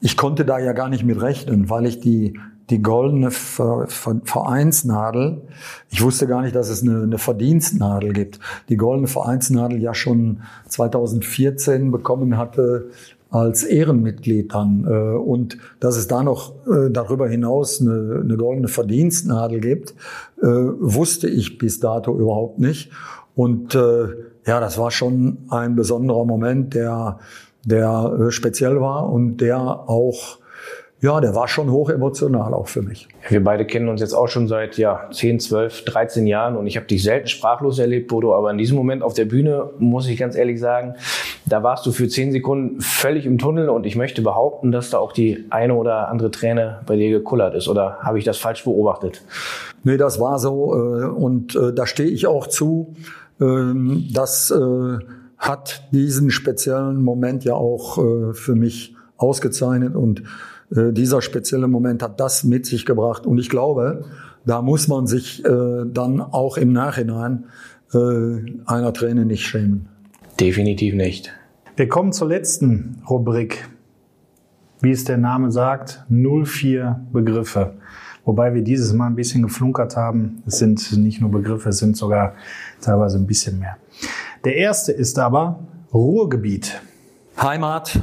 ich 0.00 0.16
konnte 0.16 0.44
da 0.44 0.58
ja 0.58 0.72
gar 0.72 0.90
nicht 0.90 1.04
mit 1.04 1.22
rechnen, 1.22 1.70
weil 1.70 1.86
ich 1.86 2.00
die 2.00 2.38
die 2.70 2.80
goldene 2.80 3.30
Vereinsnadel. 3.30 5.42
Ich 5.90 6.02
wusste 6.02 6.26
gar 6.26 6.42
nicht, 6.42 6.56
dass 6.56 6.70
es 6.70 6.82
eine, 6.82 7.02
eine 7.02 7.18
Verdienstnadel 7.18 8.12
gibt. 8.12 8.40
Die 8.68 8.76
goldene 8.76 9.06
Vereinsnadel 9.06 9.82
ja 9.82 9.92
schon 9.92 10.42
2014 10.68 11.90
bekommen 11.90 12.38
hatte 12.38 12.90
als 13.34 13.64
Ehrenmitglied 13.64 14.54
dann. 14.54 14.86
Äh, 14.88 15.16
und 15.16 15.58
dass 15.80 15.96
es 15.96 16.06
da 16.06 16.22
noch 16.22 16.52
äh, 16.66 16.90
darüber 16.90 17.28
hinaus 17.28 17.80
eine, 17.80 18.20
eine 18.22 18.36
goldene 18.36 18.68
Verdienstnadel 18.68 19.60
gibt, 19.60 19.94
äh, 20.40 20.46
wusste 20.46 21.28
ich 21.28 21.58
bis 21.58 21.80
dato 21.80 22.18
überhaupt 22.18 22.58
nicht. 22.58 22.90
Und 23.34 23.74
ja, 23.74 24.60
das 24.60 24.78
war 24.78 24.92
schon 24.92 25.38
ein 25.48 25.74
besonderer 25.74 26.24
Moment, 26.24 26.74
der, 26.74 27.18
der 27.64 28.28
speziell 28.30 28.80
war 28.80 29.10
und 29.10 29.38
der 29.38 29.58
auch 29.58 30.38
ja, 31.04 31.20
der 31.20 31.34
war 31.34 31.48
schon 31.48 31.70
hoch 31.70 31.90
emotional 31.90 32.54
auch 32.54 32.66
für 32.66 32.80
mich. 32.80 33.08
Wir 33.28 33.44
beide 33.44 33.66
kennen 33.66 33.90
uns 33.90 34.00
jetzt 34.00 34.14
auch 34.14 34.28
schon 34.28 34.48
seit 34.48 34.78
ja, 34.78 35.06
10, 35.12 35.38
12, 35.38 35.84
13 35.84 36.26
Jahren 36.26 36.56
und 36.56 36.66
ich 36.66 36.78
habe 36.78 36.86
dich 36.86 37.02
selten 37.02 37.28
sprachlos 37.28 37.78
erlebt, 37.78 38.08
Bodo, 38.08 38.34
aber 38.34 38.50
in 38.50 38.56
diesem 38.56 38.78
Moment 38.78 39.02
auf 39.02 39.12
der 39.12 39.26
Bühne, 39.26 39.68
muss 39.78 40.08
ich 40.08 40.18
ganz 40.18 40.34
ehrlich 40.34 40.58
sagen, 40.58 40.94
da 41.44 41.62
warst 41.62 41.84
du 41.84 41.92
für 41.92 42.08
10 42.08 42.32
Sekunden 42.32 42.80
völlig 42.80 43.26
im 43.26 43.36
Tunnel 43.36 43.68
und 43.68 43.84
ich 43.84 43.96
möchte 43.96 44.22
behaupten, 44.22 44.72
dass 44.72 44.88
da 44.88 44.98
auch 44.98 45.12
die 45.12 45.44
eine 45.50 45.74
oder 45.74 46.08
andere 46.08 46.30
Träne 46.30 46.80
bei 46.86 46.96
dir 46.96 47.10
gekullert 47.10 47.54
ist. 47.54 47.68
Oder 47.68 47.98
habe 48.00 48.18
ich 48.18 48.24
das 48.24 48.38
falsch 48.38 48.64
beobachtet? 48.64 49.20
Nee, 49.82 49.98
das 49.98 50.18
war 50.20 50.38
so 50.38 50.72
äh, 50.72 51.04
und 51.04 51.54
äh, 51.54 51.74
da 51.74 51.86
stehe 51.86 52.08
ich 52.08 52.26
auch 52.26 52.46
zu. 52.46 52.94
Ähm, 53.42 54.08
das 54.10 54.50
äh, 54.50 54.98
hat 55.36 55.82
diesen 55.92 56.30
speziellen 56.30 57.02
Moment 57.02 57.44
ja 57.44 57.52
auch 57.52 57.96
für 58.32 58.54
mich 58.54 58.96
ausgezeichnet 59.18 59.94
und 59.94 60.22
äh, 60.70 60.92
dieser 60.92 61.22
spezielle 61.22 61.68
Moment 61.68 62.02
hat 62.02 62.20
das 62.20 62.44
mit 62.44 62.66
sich 62.66 62.86
gebracht. 62.86 63.26
Und 63.26 63.38
ich 63.38 63.48
glaube, 63.48 64.04
da 64.44 64.62
muss 64.62 64.88
man 64.88 65.06
sich 65.06 65.44
äh, 65.44 65.84
dann 65.86 66.20
auch 66.20 66.56
im 66.56 66.72
Nachhinein 66.72 67.44
äh, 67.92 67.98
einer 68.66 68.92
Träne 68.92 69.24
nicht 69.24 69.46
schämen. 69.46 69.88
Definitiv 70.40 70.94
nicht. 70.94 71.32
Wir 71.76 71.88
kommen 71.88 72.12
zur 72.12 72.28
letzten 72.28 73.02
Rubrik. 73.08 73.68
Wie 74.80 74.90
es 74.90 75.04
der 75.04 75.16
Name 75.16 75.50
sagt, 75.50 76.04
04 76.08 77.06
Begriffe. 77.12 77.74
Wobei 78.24 78.54
wir 78.54 78.62
dieses 78.62 78.92
Mal 78.92 79.06
ein 79.06 79.14
bisschen 79.14 79.42
geflunkert 79.42 79.96
haben. 79.96 80.42
Es 80.46 80.58
sind 80.58 80.96
nicht 80.98 81.20
nur 81.20 81.30
Begriffe, 81.30 81.70
es 81.70 81.78
sind 81.78 81.96
sogar 81.96 82.34
teilweise 82.80 83.18
ein 83.18 83.26
bisschen 83.26 83.58
mehr. 83.58 83.76
Der 84.44 84.56
erste 84.56 84.92
ist 84.92 85.18
aber 85.18 85.60
Ruhrgebiet. 85.92 86.80
Heimat, 87.40 88.00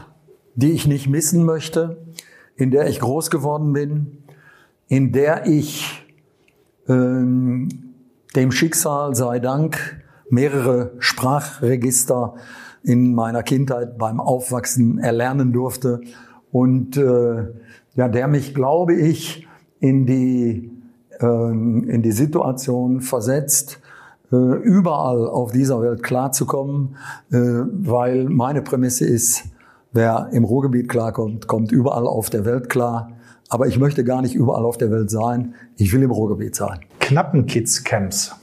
die 0.55 0.71
ich 0.71 0.87
nicht 0.87 1.07
missen 1.07 1.45
möchte, 1.45 1.97
in 2.61 2.69
der 2.69 2.87
ich 2.87 2.99
groß 2.99 3.31
geworden 3.31 3.73
bin, 3.73 4.19
in 4.87 5.11
der 5.11 5.47
ich 5.47 6.05
ähm, 6.87 7.69
dem 8.35 8.51
Schicksal 8.51 9.15
sei 9.15 9.39
Dank 9.39 10.03
mehrere 10.29 10.91
Sprachregister 10.99 12.35
in 12.83 13.15
meiner 13.15 13.41
Kindheit 13.41 13.97
beim 13.97 14.19
Aufwachsen 14.19 14.99
erlernen 14.99 15.53
durfte. 15.53 16.01
Und 16.51 16.97
äh, 16.97 17.47
ja, 17.95 18.07
der 18.07 18.27
mich, 18.27 18.53
glaube 18.53 18.93
ich, 18.93 19.47
in 19.79 20.05
die, 20.05 20.71
äh, 21.19 21.25
in 21.25 22.03
die 22.03 22.11
Situation 22.11 23.01
versetzt, 23.01 23.79
äh, 24.31 24.35
überall 24.35 25.27
auf 25.27 25.51
dieser 25.51 25.81
Welt 25.81 26.03
klarzukommen, 26.03 26.95
äh, 27.31 27.37
weil 27.39 28.25
meine 28.25 28.61
Prämisse 28.61 29.05
ist, 29.05 29.45
Wer 29.93 30.29
im 30.31 30.45
Ruhrgebiet 30.45 30.87
klarkommt, 30.87 31.47
kommt 31.47 31.71
überall 31.71 32.07
auf 32.07 32.29
der 32.29 32.45
Welt 32.45 32.69
klar. 32.69 33.11
Aber 33.49 33.67
ich 33.67 33.77
möchte 33.77 34.05
gar 34.05 34.21
nicht 34.21 34.33
überall 34.33 34.63
auf 34.63 34.77
der 34.77 34.89
Welt 34.91 35.11
sein. 35.11 35.55
Ich 35.75 35.91
will 35.91 36.01
im 36.01 36.11
Ruhrgebiet 36.11 36.55
sein. 36.55 36.79
Knappenkids-Camps. 36.99 38.33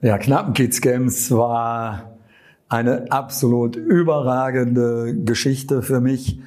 Ja, 0.00 0.18
Knappenkids-Camps 0.18 1.30
war 1.30 2.10
eine 2.68 3.12
absolut 3.12 3.76
überragende 3.76 5.14
Geschichte 5.14 5.82
für 5.82 6.00
mich. 6.00 6.40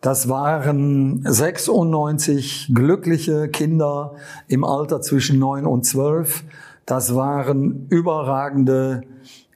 Das 0.00 0.30
waren 0.30 1.22
96 1.26 2.72
glückliche 2.74 3.48
Kinder 3.48 4.14
im 4.48 4.64
Alter 4.64 5.02
zwischen 5.02 5.38
neun 5.38 5.66
und 5.66 5.84
zwölf. 5.84 6.44
Das 6.86 7.14
waren 7.14 7.86
überragende 7.90 9.02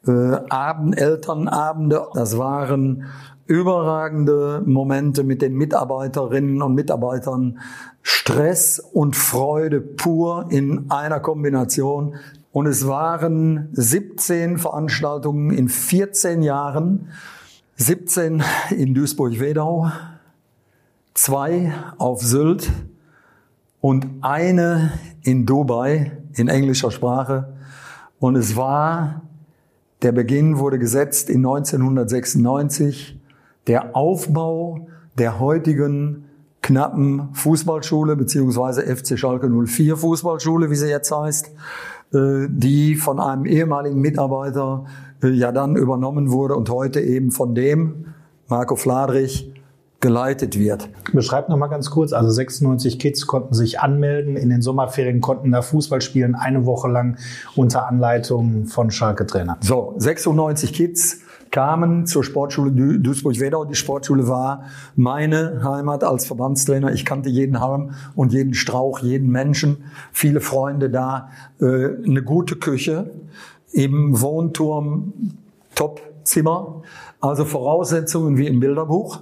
äh, 0.06 0.36
Abend, 0.50 0.98
Elternabende. 0.98 2.06
Das 2.12 2.36
waren 2.36 3.06
überragende 3.46 4.62
Momente 4.66 5.24
mit 5.24 5.42
den 5.42 5.54
Mitarbeiterinnen 5.54 6.62
und 6.62 6.74
Mitarbeitern. 6.74 7.58
Stress 8.02 8.78
und 8.78 9.16
Freude 9.16 9.80
pur 9.80 10.46
in 10.50 10.90
einer 10.90 11.20
Kombination. 11.20 12.16
Und 12.52 12.66
es 12.66 12.86
waren 12.86 13.68
17 13.72 14.58
Veranstaltungen 14.58 15.50
in 15.50 15.68
14 15.68 16.42
Jahren. 16.42 17.08
17 17.76 18.42
in 18.70 18.94
Duisburg-Wedau, 18.94 19.92
zwei 21.12 21.74
auf 21.98 22.22
Sylt 22.22 22.72
und 23.82 24.06
eine 24.22 24.92
in 25.22 25.44
Dubai 25.44 26.12
in 26.34 26.48
englischer 26.48 26.90
Sprache. 26.90 27.52
Und 28.18 28.36
es 28.36 28.56
war, 28.56 29.22
der 30.00 30.12
Beginn 30.12 30.58
wurde 30.58 30.78
gesetzt 30.78 31.28
in 31.28 31.44
1996 31.44 33.15
der 33.66 33.96
Aufbau 33.96 34.86
der 35.18 35.40
heutigen 35.40 36.24
knappen 36.62 37.28
Fußballschule 37.32 38.16
beziehungsweise 38.16 38.82
FC 38.82 39.18
Schalke 39.18 39.48
04 39.48 39.96
Fußballschule, 39.96 40.70
wie 40.70 40.74
sie 40.74 40.88
jetzt 40.88 41.12
heißt, 41.12 41.52
äh, 42.12 42.46
die 42.48 42.96
von 42.96 43.20
einem 43.20 43.46
ehemaligen 43.46 44.00
Mitarbeiter 44.00 44.84
äh, 45.22 45.28
ja 45.28 45.52
dann 45.52 45.76
übernommen 45.76 46.32
wurde 46.32 46.56
und 46.56 46.68
heute 46.70 47.00
eben 47.00 47.30
von 47.30 47.54
dem 47.54 48.06
Marco 48.48 48.76
Fladrich 48.76 49.52
geleitet 50.00 50.58
wird. 50.58 50.88
Beschreib 51.12 51.48
noch 51.48 51.56
mal 51.56 51.68
ganz 51.68 51.90
kurz. 51.90 52.12
Also 52.12 52.30
96 52.30 52.98
Kids 52.98 53.26
konnten 53.26 53.54
sich 53.54 53.80
anmelden. 53.80 54.36
In 54.36 54.50
den 54.50 54.60
Sommerferien 54.60 55.20
konnten 55.20 55.52
da 55.52 55.62
Fußball 55.62 56.00
spielen, 56.00 56.34
eine 56.34 56.66
Woche 56.66 56.88
lang 56.88 57.16
unter 57.54 57.88
Anleitung 57.88 58.66
von 58.66 58.90
Schalke-Trainer. 58.90 59.56
So, 59.60 59.94
96 59.96 60.72
Kids 60.72 61.20
kamen 61.56 62.04
zur 62.04 62.22
Sportschule 62.22 62.70
Duisburg-Wedau. 62.98 63.64
Die 63.64 63.74
Sportschule 63.74 64.28
war 64.28 64.64
meine 64.94 65.62
Heimat 65.64 66.04
als 66.04 66.26
Verbandstrainer. 66.26 66.92
Ich 66.92 67.06
kannte 67.06 67.30
jeden 67.30 67.60
Halm 67.60 67.92
und 68.14 68.34
jeden 68.34 68.52
Strauch, 68.52 68.98
jeden 68.98 69.30
Menschen, 69.30 69.78
viele 70.12 70.42
Freunde 70.42 70.90
da, 70.90 71.30
äh, 71.58 71.64
eine 72.04 72.22
gute 72.22 72.56
Küche 72.56 73.10
im 73.72 74.20
Wohnturm, 74.20 75.14
Top-Zimmer, 75.74 76.82
also 77.22 77.46
Voraussetzungen 77.46 78.36
wie 78.36 78.48
im 78.48 78.60
Bilderbuch. 78.60 79.20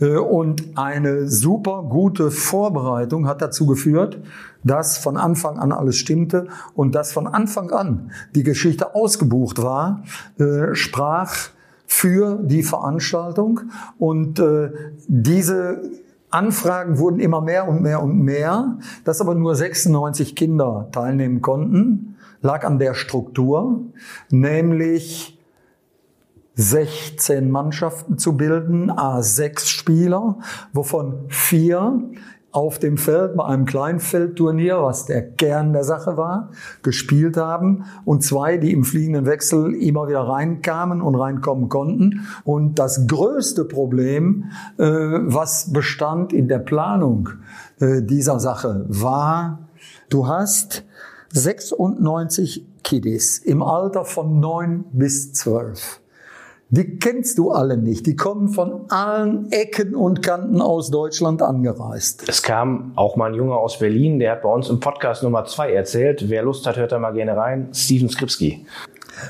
Äh, 0.00 0.18
und 0.18 0.78
eine 0.78 1.26
super 1.26 1.82
gute 1.82 2.30
Vorbereitung 2.30 3.26
hat 3.26 3.42
dazu 3.42 3.66
geführt, 3.66 4.20
dass 4.62 4.96
von 4.96 5.16
Anfang 5.16 5.58
an 5.58 5.72
alles 5.72 5.96
stimmte 5.96 6.46
und 6.76 6.94
dass 6.94 7.12
von 7.12 7.26
Anfang 7.26 7.72
an 7.72 8.12
die 8.36 8.44
Geschichte 8.44 8.94
ausgebucht 8.94 9.60
war, 9.60 10.04
äh, 10.38 10.72
sprach 10.76 11.50
für 11.86 12.38
die 12.42 12.62
Veranstaltung. 12.62 13.60
Und 13.98 14.38
äh, 14.38 14.70
diese 15.06 15.82
Anfragen 16.30 16.98
wurden 16.98 17.20
immer 17.20 17.40
mehr 17.40 17.68
und 17.68 17.82
mehr 17.82 18.02
und 18.02 18.18
mehr, 18.18 18.78
dass 19.04 19.20
aber 19.20 19.34
nur 19.34 19.54
96 19.54 20.34
Kinder 20.34 20.88
teilnehmen 20.90 21.42
konnten, 21.42 22.16
lag 22.42 22.64
an 22.64 22.78
der 22.78 22.94
Struktur, 22.94 23.82
nämlich 24.30 25.38
16 26.56 27.50
Mannschaften 27.50 28.18
zu 28.18 28.36
bilden, 28.36 28.90
A6 28.90 29.66
Spieler, 29.66 30.38
wovon 30.72 31.26
vier 31.28 32.00
auf 32.54 32.78
dem 32.78 32.98
Feld 32.98 33.34
bei 33.36 33.44
einem 33.46 33.64
Kleinfeldturnier, 33.64 34.80
was 34.80 35.06
der 35.06 35.28
Kern 35.28 35.72
der 35.72 35.82
Sache 35.82 36.16
war, 36.16 36.50
gespielt 36.84 37.36
haben 37.36 37.84
und 38.04 38.22
zwei, 38.22 38.58
die 38.58 38.72
im 38.72 38.84
fliegenden 38.84 39.26
Wechsel 39.26 39.74
immer 39.74 40.06
wieder 40.06 40.20
reinkamen 40.20 41.02
und 41.02 41.16
reinkommen 41.16 41.68
konnten. 41.68 42.28
Und 42.44 42.78
das 42.78 43.08
größte 43.08 43.64
Problem, 43.64 44.52
äh, 44.78 44.84
was 44.84 45.72
bestand 45.72 46.32
in 46.32 46.46
der 46.46 46.60
Planung 46.60 47.28
äh, 47.80 48.02
dieser 48.02 48.38
Sache, 48.38 48.86
war, 48.88 49.68
du 50.08 50.28
hast 50.28 50.84
96 51.32 52.68
Kiddies 52.84 53.38
im 53.38 53.64
Alter 53.64 54.04
von 54.04 54.38
neun 54.38 54.84
bis 54.92 55.32
zwölf. 55.32 56.00
Die 56.76 56.98
kennst 56.98 57.38
du 57.38 57.52
alle 57.52 57.76
nicht. 57.76 58.04
Die 58.04 58.16
kommen 58.16 58.48
von 58.48 58.86
allen 58.90 59.46
Ecken 59.52 59.94
und 59.94 60.22
Kanten 60.22 60.60
aus 60.60 60.90
Deutschland 60.90 61.40
angereist. 61.40 62.28
Es 62.28 62.42
kam 62.42 62.90
auch 62.96 63.14
mal 63.14 63.30
ein 63.30 63.34
Junge 63.34 63.54
aus 63.54 63.78
Berlin, 63.78 64.18
der 64.18 64.32
hat 64.32 64.42
bei 64.42 64.48
uns 64.48 64.68
im 64.68 64.80
Podcast 64.80 65.22
Nummer 65.22 65.44
zwei 65.44 65.72
erzählt. 65.72 66.28
Wer 66.28 66.42
Lust 66.42 66.66
hat, 66.66 66.76
hört 66.76 66.90
da 66.90 66.98
mal 66.98 67.12
gerne 67.12 67.36
rein. 67.36 67.68
Steven 67.72 68.08
Skripski. 68.08 68.66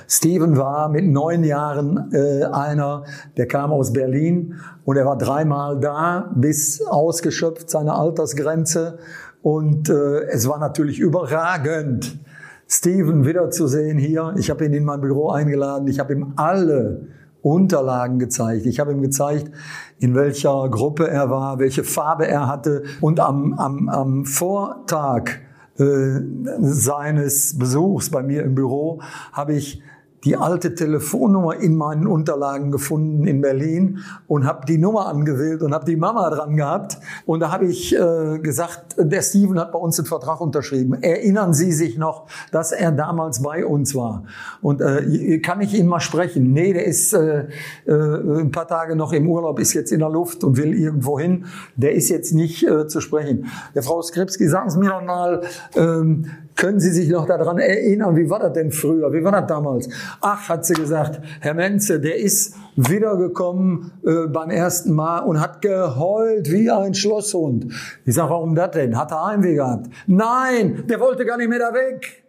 Steven 0.08 0.56
war 0.56 0.88
mit 0.88 1.04
neun 1.04 1.44
Jahren 1.44 2.10
äh, 2.14 2.44
einer, 2.44 3.04
der 3.36 3.46
kam 3.46 3.72
aus 3.72 3.92
Berlin 3.92 4.54
und 4.86 4.96
er 4.96 5.04
war 5.04 5.18
dreimal 5.18 5.78
da, 5.78 6.32
bis 6.34 6.80
ausgeschöpft 6.86 7.68
seine 7.68 7.92
Altersgrenze. 7.92 8.96
Und 9.42 9.90
äh, 9.90 10.22
es 10.30 10.48
war 10.48 10.58
natürlich 10.58 10.98
überragend, 10.98 12.18
Steven 12.66 13.26
wiederzusehen 13.26 13.98
hier. 13.98 14.34
Ich 14.38 14.48
habe 14.48 14.64
ihn 14.64 14.72
in 14.72 14.84
mein 14.84 15.02
Büro 15.02 15.28
eingeladen. 15.28 15.86
Ich 15.88 16.00
habe 16.00 16.14
ihm 16.14 16.32
alle 16.36 17.08
Unterlagen 17.44 18.18
gezeigt. 18.18 18.64
Ich 18.64 18.80
habe 18.80 18.92
ihm 18.92 19.02
gezeigt, 19.02 19.50
in 19.98 20.14
welcher 20.14 20.68
Gruppe 20.70 21.08
er 21.08 21.28
war, 21.28 21.58
welche 21.58 21.84
Farbe 21.84 22.26
er 22.26 22.48
hatte. 22.48 22.84
Und 23.02 23.20
am, 23.20 23.52
am, 23.54 23.88
am 23.90 24.24
Vortag 24.24 25.30
äh, 25.78 26.20
seines 26.60 27.58
Besuchs 27.58 28.08
bei 28.08 28.22
mir 28.22 28.44
im 28.44 28.54
Büro 28.54 29.02
habe 29.32 29.54
ich 29.54 29.82
die 30.24 30.36
alte 30.36 30.74
Telefonnummer 30.74 31.56
in 31.56 31.76
meinen 31.76 32.06
Unterlagen 32.06 32.70
gefunden 32.70 33.26
in 33.26 33.40
Berlin 33.40 33.98
und 34.26 34.46
habe 34.46 34.66
die 34.66 34.78
Nummer 34.78 35.06
angewählt 35.06 35.62
und 35.62 35.74
habe 35.74 35.84
die 35.84 35.96
Mama 35.96 36.30
dran 36.30 36.56
gehabt. 36.56 36.98
Und 37.26 37.40
da 37.40 37.52
habe 37.52 37.66
ich 37.66 37.94
äh, 37.94 38.38
gesagt, 38.38 38.96
der 38.98 39.22
Steven 39.22 39.58
hat 39.58 39.72
bei 39.72 39.78
uns 39.78 39.98
einen 39.98 40.06
Vertrag 40.06 40.40
unterschrieben. 40.40 41.02
Erinnern 41.02 41.52
Sie 41.52 41.72
sich 41.72 41.98
noch, 41.98 42.26
dass 42.52 42.72
er 42.72 42.92
damals 42.92 43.42
bei 43.42 43.66
uns 43.66 43.94
war? 43.94 44.24
Und 44.62 44.80
äh, 44.80 45.38
kann 45.40 45.60
ich 45.60 45.74
ihn 45.74 45.86
mal 45.86 46.00
sprechen? 46.00 46.52
Nee, 46.52 46.72
der 46.72 46.84
ist 46.84 47.12
äh, 47.12 47.48
äh, 47.86 47.92
ein 47.92 48.50
paar 48.50 48.66
Tage 48.66 48.96
noch 48.96 49.12
im 49.12 49.28
Urlaub, 49.28 49.58
ist 49.58 49.74
jetzt 49.74 49.92
in 49.92 50.00
der 50.00 50.10
Luft 50.10 50.44
und 50.44 50.56
will 50.56 50.74
irgendwo 50.74 51.18
hin. 51.18 51.46
Der 51.76 51.92
ist 51.92 52.08
jetzt 52.08 52.32
nicht 52.32 52.66
äh, 52.66 52.86
zu 52.86 53.00
sprechen. 53.00 53.46
Der 53.74 53.82
Frau 53.82 54.00
Skripski, 54.02 54.48
sagen 54.48 54.70
Sie 54.70 54.78
mir 54.78 54.90
doch 54.90 55.02
mal, 55.02 55.42
ähm, 55.76 56.26
können 56.56 56.78
Sie 56.78 56.90
sich 56.90 57.08
noch 57.08 57.26
daran 57.26 57.58
erinnern, 57.58 58.16
wie 58.16 58.30
war 58.30 58.38
das 58.38 58.52
denn 58.52 58.70
früher? 58.70 59.12
Wie 59.12 59.24
war 59.24 59.32
das 59.32 59.46
damals? 59.46 59.88
Ach, 60.20 60.48
hat 60.48 60.64
sie 60.64 60.74
gesagt, 60.74 61.20
Herr 61.40 61.54
Menze, 61.54 62.00
der 62.00 62.16
ist 62.16 62.54
wiedergekommen 62.76 63.92
äh, 64.04 64.28
beim 64.28 64.50
ersten 64.50 64.92
Mal 64.92 65.20
und 65.20 65.40
hat 65.40 65.62
geheult 65.62 66.50
wie 66.50 66.70
ein 66.70 66.94
Schlosshund. 66.94 67.72
Ich 68.04 68.14
sage, 68.14 68.30
warum 68.30 68.54
das 68.54 68.70
denn? 68.70 68.96
Hat 68.96 69.10
er 69.10 69.26
Heimweh 69.26 69.54
gehabt? 69.54 69.88
Nein, 70.06 70.84
der 70.88 71.00
wollte 71.00 71.24
gar 71.24 71.38
nicht 71.38 71.48
mehr 71.48 71.58
da 71.58 71.74
weg. 71.74 72.24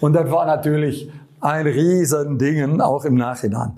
Und 0.00 0.12
das 0.12 0.30
war 0.30 0.44
natürlich 0.46 1.10
ein 1.40 1.66
Riesending, 1.66 2.80
auch 2.80 3.04
im 3.04 3.14
Nachhinein. 3.14 3.72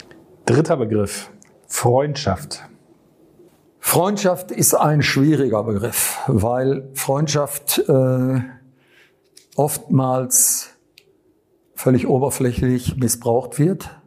Dritter 0.47 0.77
Begriff, 0.77 1.31
Freundschaft. 1.69 2.63
Freundschaft 3.79 4.51
ist 4.51 4.75
ein 4.75 5.03
schwieriger 5.03 5.63
Begriff, 5.63 6.19
weil 6.27 6.89
Freundschaft... 6.95 7.79
Äh, 7.89 8.41
oftmals 9.57 10.71
völlig 11.75 12.09
oberflächlich 12.09 12.97
missbraucht 12.97 13.59
wird. 13.59 14.01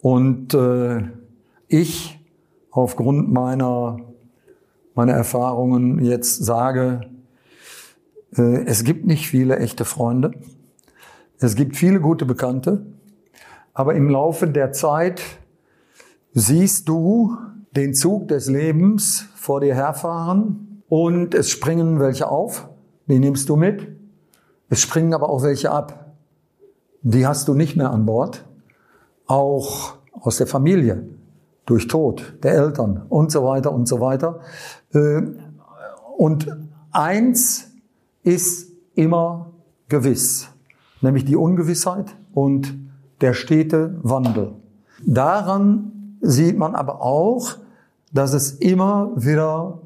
Und 0.00 0.54
äh, 0.54 1.02
ich 1.68 2.20
aufgrund 2.70 3.32
meiner, 3.32 3.98
meiner 4.94 5.12
Erfahrungen 5.12 6.04
jetzt 6.04 6.44
sage, 6.44 7.02
äh, 8.36 8.64
es 8.64 8.84
gibt 8.84 9.06
nicht 9.06 9.28
viele 9.28 9.58
echte 9.58 9.84
Freunde. 9.84 10.32
Es 11.38 11.54
gibt 11.54 11.76
viele 11.76 12.00
gute 12.00 12.26
Bekannte. 12.26 12.86
Aber 13.72 13.94
im 13.94 14.08
Laufe 14.08 14.46
der 14.46 14.72
Zeit 14.72 15.22
siehst 16.32 16.88
du 16.88 17.36
den 17.72 17.94
Zug 17.94 18.28
des 18.28 18.48
Lebens 18.48 19.28
vor 19.34 19.60
dir 19.60 19.74
herfahren 19.74 20.82
und 20.88 21.34
es 21.34 21.50
springen 21.50 21.98
welche 21.98 22.28
auf. 22.28 22.68
Die 23.06 23.18
nimmst 23.18 23.48
du 23.48 23.56
mit. 23.56 24.03
Es 24.74 24.80
springen 24.80 25.14
aber 25.14 25.28
auch 25.28 25.44
welche 25.44 25.70
ab. 25.70 26.16
Die 27.02 27.28
hast 27.28 27.46
du 27.46 27.54
nicht 27.54 27.76
mehr 27.76 27.92
an 27.92 28.06
Bord. 28.06 28.44
Auch 29.24 29.98
aus 30.10 30.38
der 30.38 30.48
Familie, 30.48 31.06
durch 31.64 31.86
Tod 31.86 32.34
der 32.42 32.54
Eltern 32.54 33.02
und 33.08 33.30
so 33.30 33.44
weiter 33.44 33.70
und 33.70 33.86
so 33.86 34.00
weiter. 34.00 34.40
Äh, 34.92 35.22
und 36.18 36.48
eins 36.90 37.70
ist 38.24 38.72
immer 38.96 39.52
gewiss, 39.88 40.48
nämlich 41.02 41.24
die 41.24 41.36
Ungewissheit 41.36 42.16
und 42.32 42.74
der 43.20 43.32
stete 43.32 43.96
Wandel. 44.02 44.54
Daran 45.06 46.16
sieht 46.20 46.58
man 46.58 46.74
aber 46.74 47.00
auch, 47.00 47.58
dass 48.12 48.34
es 48.34 48.50
immer 48.50 49.12
wieder 49.14 49.78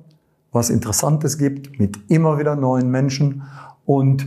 was 0.50 0.70
Interessantes 0.70 1.36
gibt 1.36 1.78
mit 1.78 2.10
immer 2.10 2.38
wieder 2.38 2.56
neuen 2.56 2.90
Menschen 2.90 3.42
und 3.84 4.26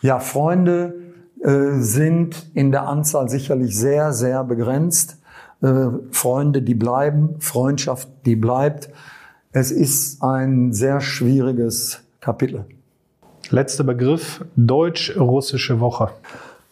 ja, 0.00 0.20
Freunde 0.20 0.94
äh, 1.40 1.80
sind 1.80 2.46
in 2.54 2.70
der 2.70 2.88
Anzahl 2.88 3.28
sicherlich 3.28 3.76
sehr, 3.76 4.12
sehr 4.12 4.44
begrenzt. 4.44 5.18
Äh, 5.60 5.88
Freunde, 6.10 6.62
die 6.62 6.74
bleiben, 6.74 7.36
Freundschaft, 7.40 8.08
die 8.24 8.36
bleibt. 8.36 8.90
Es 9.52 9.70
ist 9.70 10.22
ein 10.22 10.72
sehr 10.72 11.00
schwieriges 11.00 12.00
Kapitel. 12.20 12.64
Letzter 13.50 13.84
Begriff, 13.84 14.44
Deutsch-Russische 14.56 15.80
Woche. 15.80 16.10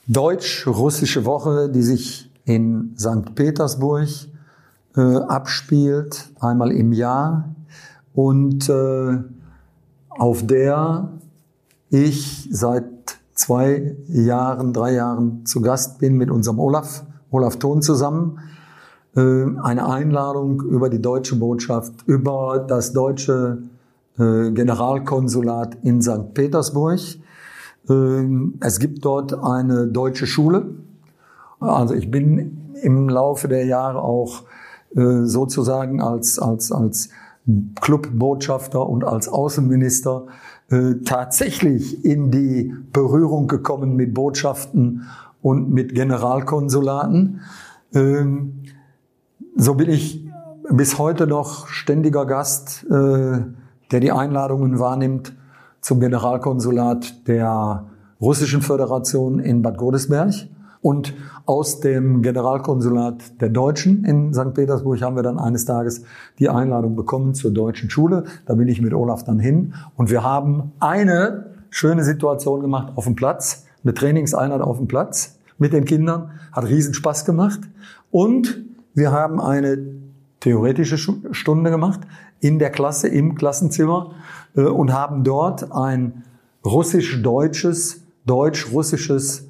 Deutsch-Russische 0.09 1.25
Woche, 1.25 1.71
die 1.71 1.83
sich 1.83 2.31
in 2.45 2.95
St. 2.99 3.35
Petersburg 3.35 4.09
äh, 4.97 5.01
abspielt, 5.01 6.29
einmal 6.41 6.71
im 6.71 6.93
Jahr 6.93 7.49
und 8.15 8.69
äh, 8.69 9.19
auf 10.09 10.47
der 10.47 11.09
ich 11.91 12.49
seit 12.51 12.85
zwei 13.37 13.95
Jahren, 14.09 14.73
drei 14.73 14.95
Jahren 14.95 15.47
zu 15.47 15.61
Gast 15.61 15.99
bin 15.99 16.17
mit 16.17 16.31
unserem 16.31 16.59
Olaf, 16.59 17.05
Olaf 17.31 17.57
Thon 17.59 17.83
zusammen. 17.83 18.41
Äh, 19.15 19.45
eine 19.63 19.89
Einladung 19.89 20.63
über 20.63 20.91
die 20.91 21.01
deutsche 21.01 21.37
Botschaft, 21.37 21.93
über 22.07 22.65
das 22.67 22.93
deutsche 22.93 23.59
äh, 24.19 24.51
Generalkonsulat 24.51 25.79
in 25.83 26.03
St. 26.03 26.35
Petersburg. 26.35 26.99
Ähm, 27.89 28.55
es 28.61 28.79
gibt 28.79 29.05
dort 29.05 29.33
eine 29.35 29.87
deutsche 29.87 30.27
Schule. 30.27 30.75
Also 31.61 31.95
ich 31.95 32.11
bin 32.11 32.75
im 32.83 33.09
Laufe 33.09 33.49
der 33.49 33.67
Jahre 33.67 34.03
auch 34.03 34.43
äh, 34.95 35.25
sozusagen 35.25 36.01
als, 36.01 36.39
als, 36.39 36.73
als 36.73 37.11
Clubbotschafter 37.81 38.87
und 38.87 39.05
als 39.05 39.29
Außenminister 39.29 40.27
äh, 40.71 40.95
tatsächlich 41.05 42.05
in 42.05 42.31
die 42.31 42.75
Berührung 42.93 43.47
gekommen 43.47 43.97
mit 43.97 44.15
Botschaften 44.15 45.07
und 45.43 45.71
mit 45.71 45.95
Generalkonsulaten. 45.95 47.41
Ähm, 47.95 48.63
so 49.55 49.75
bin 49.75 49.91
ich 49.91 50.27
bis 50.71 50.99
heute 50.99 51.27
noch 51.27 51.69
ständiger 51.69 52.27
Gast, 52.27 52.85
äh, 52.91 53.39
der 53.91 54.01
die 54.01 54.11
Einladungen 54.11 54.79
wahrnimmt 54.79 55.35
zum 55.81 56.01
Generalkonsulat 56.01 57.29
der 57.29 57.87
Russischen 58.21 58.63
Föderation 58.63 59.39
in 59.39 59.63
Bad 59.63 59.79
Godesberg. 59.79 60.35
Und 60.81 61.15
aus 61.47 61.81
dem 61.81 62.23
Generalkonsulat 62.23 63.41
der 63.41 63.49
Deutschen 63.49 64.05
in 64.05 64.33
St. 64.33 64.55
Petersburg 64.55 65.01
haben 65.03 65.17
wir 65.17 65.23
dann 65.23 65.39
eines 65.39 65.65
Tages 65.65 66.03
die 66.39 66.49
Einladung 66.49 66.97
bekommen 66.97 67.35
zur 67.35 67.51
deutschen 67.51 67.91
Schule. 67.91 68.25
Da 68.47 68.55
bin 68.55 68.69
ich 68.69 68.81
mit 68.81 68.95
Olaf 68.95 69.25
dann 69.25 69.39
hin. 69.39 69.75
Und 69.97 70.11
wir 70.11 70.23
haben 70.23 70.73
eine 70.81 71.47
schöne 71.71 72.05
Situation 72.05 72.61
gemacht 72.61 72.93
auf 72.97 73.05
dem 73.05 73.17
Platz, 73.17 73.67
eine 73.83 73.95
Trainingseinheit 73.95 74.61
auf 74.61 74.79
dem 74.79 74.89
Platz 74.89 75.39
mit 75.59 75.73
den 75.73 75.85
Kindern. 75.85 76.31
Hat 76.53 76.65
riesen 76.69 76.95
Spaß 76.95 77.25
gemacht. 77.25 77.61
Und 78.11 78.65
wir 78.95 79.13
haben 79.13 79.41
eine 79.41 79.79
theoretische 80.41 80.99
Stunde 81.33 81.71
gemacht 81.71 82.01
in 82.41 82.59
der 82.59 82.71
Klasse, 82.71 83.09
im 83.09 83.35
Klassenzimmer 83.35 84.13
äh, 84.55 84.63
und 84.63 84.93
haben 84.93 85.25
dort 85.25 85.73
ein 85.73 86.25
russisch-deutsches, 86.65 88.03
deutsch-russisches 88.27 89.46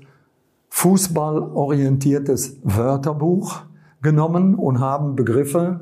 fußballorientiertes 0.76 2.58
Wörterbuch 2.62 3.62
genommen 4.02 4.54
und 4.54 4.78
haben 4.78 5.16
Begriffe 5.16 5.80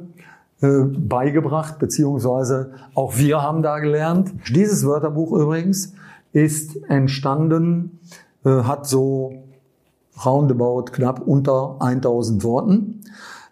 äh, 0.61 0.85
beigebracht, 0.85 1.81
beziehungsweise 1.81 2.75
auch 2.95 3.17
wir 3.17 3.43
haben 3.43 3.63
da 3.63 3.81
gelernt. 3.81 4.33
Dieses 4.55 4.87
Wörterbuch 4.87 5.33
übrigens 5.33 5.95
ist 6.33 6.77
entstanden, 6.89 7.99
äh, 8.45 8.51
hat 8.51 8.87
so 8.87 9.33
roundabout 10.25 10.85
knapp 10.93 11.27
unter 11.27 11.75
1000 11.81 12.45
Worten, 12.45 13.01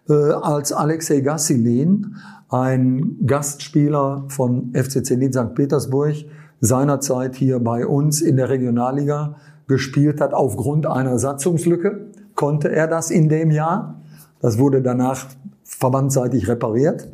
äh, 0.07 0.13
als 0.13 0.71
Alexei 0.71 1.19
Gassilin, 1.19 2.15
ein 2.47 3.17
Gastspieler 3.25 4.23
von 4.29 4.71
FC 4.73 5.05
Zenit 5.05 5.33
St. 5.33 5.53
Petersburg, 5.55 6.15
seinerzeit 6.61 7.35
hier 7.35 7.59
bei 7.59 7.85
uns 7.85 8.21
in 8.21 8.37
der 8.37 8.47
Regionalliga 8.47 9.35
gespielt 9.67 10.21
hat 10.21 10.33
aufgrund 10.33 10.85
einer 10.85 11.19
Satzungslücke, 11.19 12.07
konnte 12.35 12.71
er 12.71 12.87
das 12.87 13.11
in 13.11 13.29
dem 13.29 13.51
Jahr. 13.51 14.01
Das 14.39 14.57
wurde 14.57 14.81
danach 14.81 15.27
verbandseitig 15.63 16.47
repariert. 16.47 17.09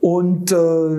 Und 0.00 0.52
äh, 0.52 0.98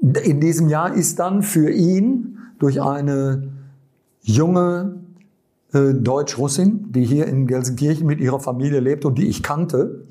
in 0.00 0.40
diesem 0.40 0.68
Jahr 0.68 0.94
ist 0.94 1.18
dann 1.18 1.42
für 1.42 1.70
ihn 1.70 2.38
durch 2.58 2.80
eine 2.80 3.48
junge 4.22 5.00
äh, 5.72 5.94
Deutsch-Russin, 5.94 6.92
die 6.92 7.04
hier 7.04 7.26
in 7.26 7.46
Gelsenkirchen 7.46 8.06
mit 8.06 8.20
ihrer 8.20 8.40
Familie 8.40 8.80
lebt 8.80 9.04
und 9.04 9.18
die 9.18 9.28
ich 9.28 9.42
kannte, 9.42 10.04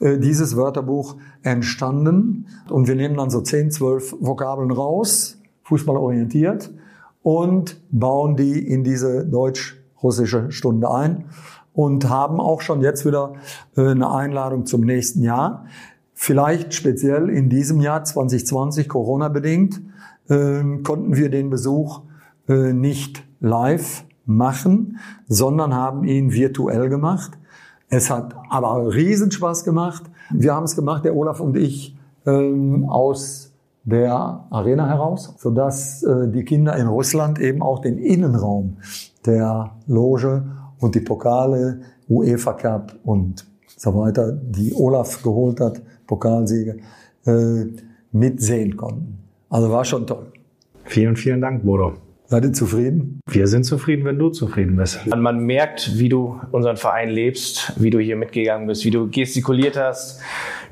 äh, 0.00 0.18
dieses 0.18 0.56
Wörterbuch 0.56 1.16
entstanden. 1.42 2.46
Und 2.68 2.88
wir 2.88 2.94
nehmen 2.94 3.16
dann 3.16 3.30
so 3.30 3.40
10, 3.40 3.70
12 3.70 4.16
Vokabeln 4.20 4.70
raus, 4.70 5.38
fußballorientiert, 5.64 6.70
und 7.24 7.80
bauen 7.90 8.36
die 8.36 8.58
in 8.68 8.84
diese 8.84 9.24
deutsch-russische 9.24 10.52
Stunde 10.52 10.90
ein 10.90 11.24
und 11.72 12.08
haben 12.10 12.38
auch 12.38 12.60
schon 12.60 12.82
jetzt 12.82 13.06
wieder 13.06 13.32
äh, 13.76 13.88
eine 13.88 14.12
Einladung 14.12 14.66
zum 14.66 14.82
nächsten 14.82 15.22
Jahr. 15.22 15.64
Vielleicht 16.12 16.74
speziell 16.74 17.30
in 17.30 17.48
diesem 17.48 17.80
Jahr 17.80 18.04
2020 18.04 18.88
Corona 18.88 19.28
bedingt 19.28 19.80
ähm, 20.28 20.82
konnten 20.82 21.16
wir 21.16 21.30
den 21.30 21.48
Besuch 21.48 22.02
äh, 22.46 22.74
nicht 22.74 23.24
live 23.40 24.04
machen, 24.26 24.98
sondern 25.26 25.74
haben 25.74 26.04
ihn 26.04 26.32
virtuell 26.32 26.90
gemacht. 26.90 27.32
Es 27.88 28.10
hat 28.10 28.34
aber 28.50 28.94
Riesenspaß 28.94 29.64
gemacht. 29.64 30.04
Wir 30.30 30.54
haben 30.54 30.64
es 30.64 30.76
gemacht, 30.76 31.06
der 31.06 31.16
Olaf 31.16 31.40
und 31.40 31.56
ich, 31.56 31.96
ähm, 32.26 32.84
aus 32.88 33.43
der 33.84 34.46
Arena 34.50 34.88
heraus, 34.88 35.34
sodass 35.38 36.02
äh, 36.02 36.28
die 36.28 36.44
Kinder 36.44 36.76
in 36.76 36.86
Russland 36.86 37.38
eben 37.38 37.62
auch 37.62 37.80
den 37.80 37.98
Innenraum 37.98 38.78
der 39.26 39.72
Loge 39.86 40.44
und 40.80 40.94
die 40.94 41.00
Pokale, 41.00 41.80
UEFA 42.08 42.54
Cup 42.54 42.94
und 43.04 43.46
so 43.76 43.94
weiter, 43.94 44.32
die 44.32 44.74
Olaf 44.74 45.22
geholt 45.22 45.60
hat, 45.60 45.82
Pokalsiege, 46.06 46.78
äh, 47.26 47.64
mitsehen 48.12 48.76
konnten. 48.76 49.18
Also 49.50 49.70
war 49.70 49.84
schon 49.84 50.06
toll. 50.06 50.32
Vielen, 50.84 51.16
vielen 51.16 51.40
Dank, 51.40 51.64
Bodo. 51.64 51.94
Seid 52.26 52.44
ihr 52.44 52.52
zufrieden? 52.54 53.20
Wir 53.28 53.46
sind 53.46 53.64
zufrieden, 53.64 54.06
wenn 54.06 54.18
du 54.18 54.30
zufrieden 54.30 54.76
bist. 54.76 54.98
Man 55.14 55.40
merkt, 55.40 55.98
wie 55.98 56.08
du 56.08 56.40
unseren 56.52 56.78
Verein 56.78 57.10
lebst, 57.10 57.74
wie 57.76 57.90
du 57.90 57.98
hier 57.98 58.16
mitgegangen 58.16 58.66
bist, 58.66 58.86
wie 58.86 58.90
du 58.90 59.10
gestikuliert 59.10 59.76
hast, 59.76 60.22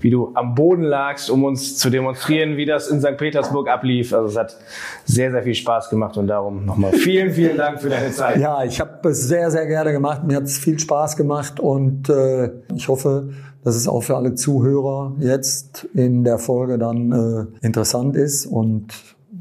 wie 0.01 0.09
du 0.09 0.33
am 0.35 0.55
Boden 0.55 0.83
lagst, 0.83 1.29
um 1.29 1.45
uns 1.45 1.77
zu 1.77 1.91
demonstrieren, 1.91 2.57
wie 2.57 2.65
das 2.65 2.89
in 2.89 3.01
St. 3.01 3.19
Petersburg 3.19 3.69
ablief. 3.69 4.15
Also 4.15 4.29
es 4.29 4.37
hat 4.37 4.57
sehr, 5.05 5.31
sehr 5.31 5.43
viel 5.43 5.55
Spaß 5.55 5.91
gemacht 5.91 6.16
und 6.16 6.27
darum 6.27 6.65
nochmal 6.65 6.93
vielen, 6.93 7.31
vielen 7.31 7.59
Dank 7.59 7.83
für 7.83 7.91
deine 7.91 8.11
Zeit. 8.12 8.39
Ja, 8.39 8.65
ich 8.65 8.81
habe 8.81 9.11
es 9.11 9.29
sehr, 9.29 9.51
sehr 9.51 9.66
gerne 9.66 9.93
gemacht. 9.93 10.24
Mir 10.24 10.37
hat 10.37 10.45
es 10.45 10.57
viel 10.57 10.79
Spaß 10.79 11.19
gemacht 11.19 11.61
und 11.61 12.09
äh, 12.09 12.51
ich 12.74 12.89
hoffe, 12.89 13.29
dass 13.62 13.77
es 13.77 13.89
auch 13.89 14.01
für 14.01 14.16
alle 14.16 14.35
Zuhörer 14.35 15.16
jetzt 15.20 15.87
in 15.93 16.24
der 16.24 16.39
Folge 16.39 16.79
dann 16.79 17.12
äh, 17.61 17.66
interessant 17.66 18.16
ist 18.16 18.47
und 18.47 18.89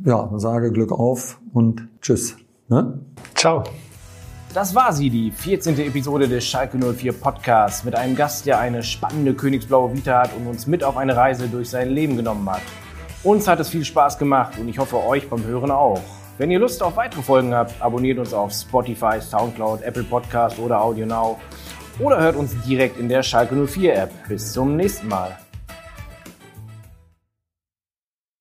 ja, 0.06 0.30
sage 0.36 0.72
Glück 0.72 0.92
auf 0.92 1.40
und 1.54 1.88
tschüss. 2.02 2.36
Ne? 2.68 3.00
Ciao. 3.36 3.64
Das 4.54 4.76
war 4.76 4.92
sie, 4.92 5.10
die 5.10 5.32
14. 5.32 5.80
Episode 5.80 6.28
des 6.28 6.46
Schalke 6.46 6.78
04 6.78 7.14
Podcasts 7.14 7.86
mit 7.86 7.96
einem 7.96 8.18
Gast, 8.18 8.46
der 8.46 8.60
eine 8.60 8.84
spannende 8.84 9.34
königsblaue 9.34 9.94
Vita 9.94 10.24
hat 10.24 10.36
und 10.36 10.46
uns 10.46 10.68
mit 10.68 10.84
auf 10.84 10.98
eine 10.98 11.16
Reise 11.16 11.48
durch 11.48 11.70
sein 11.70 11.90
Leben 11.90 12.18
genommen 12.18 12.50
hat. 12.50 12.62
Uns 13.24 13.48
hat 13.48 13.62
es 13.62 13.70
viel 13.70 13.86
Spaß 13.86 14.18
gemacht 14.18 14.58
und 14.60 14.68
ich 14.68 14.78
hoffe 14.78 15.02
euch 15.06 15.30
beim 15.30 15.46
Hören 15.46 15.72
auch. 15.72 16.02
Wenn 16.38 16.52
ihr 16.52 16.60
Lust 16.60 16.84
auf 16.84 16.98
weitere 16.98 17.22
Folgen 17.22 17.54
habt, 17.54 17.82
abonniert 17.82 18.20
uns 18.20 18.34
auf 18.34 18.52
Spotify, 18.52 19.22
Soundcloud, 19.22 19.84
Apple 19.84 20.04
Podcast 20.04 20.60
oder 20.60 20.82
AudioNow 20.82 21.38
oder 22.00 22.20
hört 22.20 22.36
uns 22.36 22.54
direkt 22.66 23.00
in 23.00 23.08
der 23.08 23.24
Schalke 23.24 23.56
04 23.56 23.96
App. 23.96 24.12
Bis 24.28 24.52
zum 24.52 24.76
nächsten 24.76 25.08
Mal. 25.08 25.38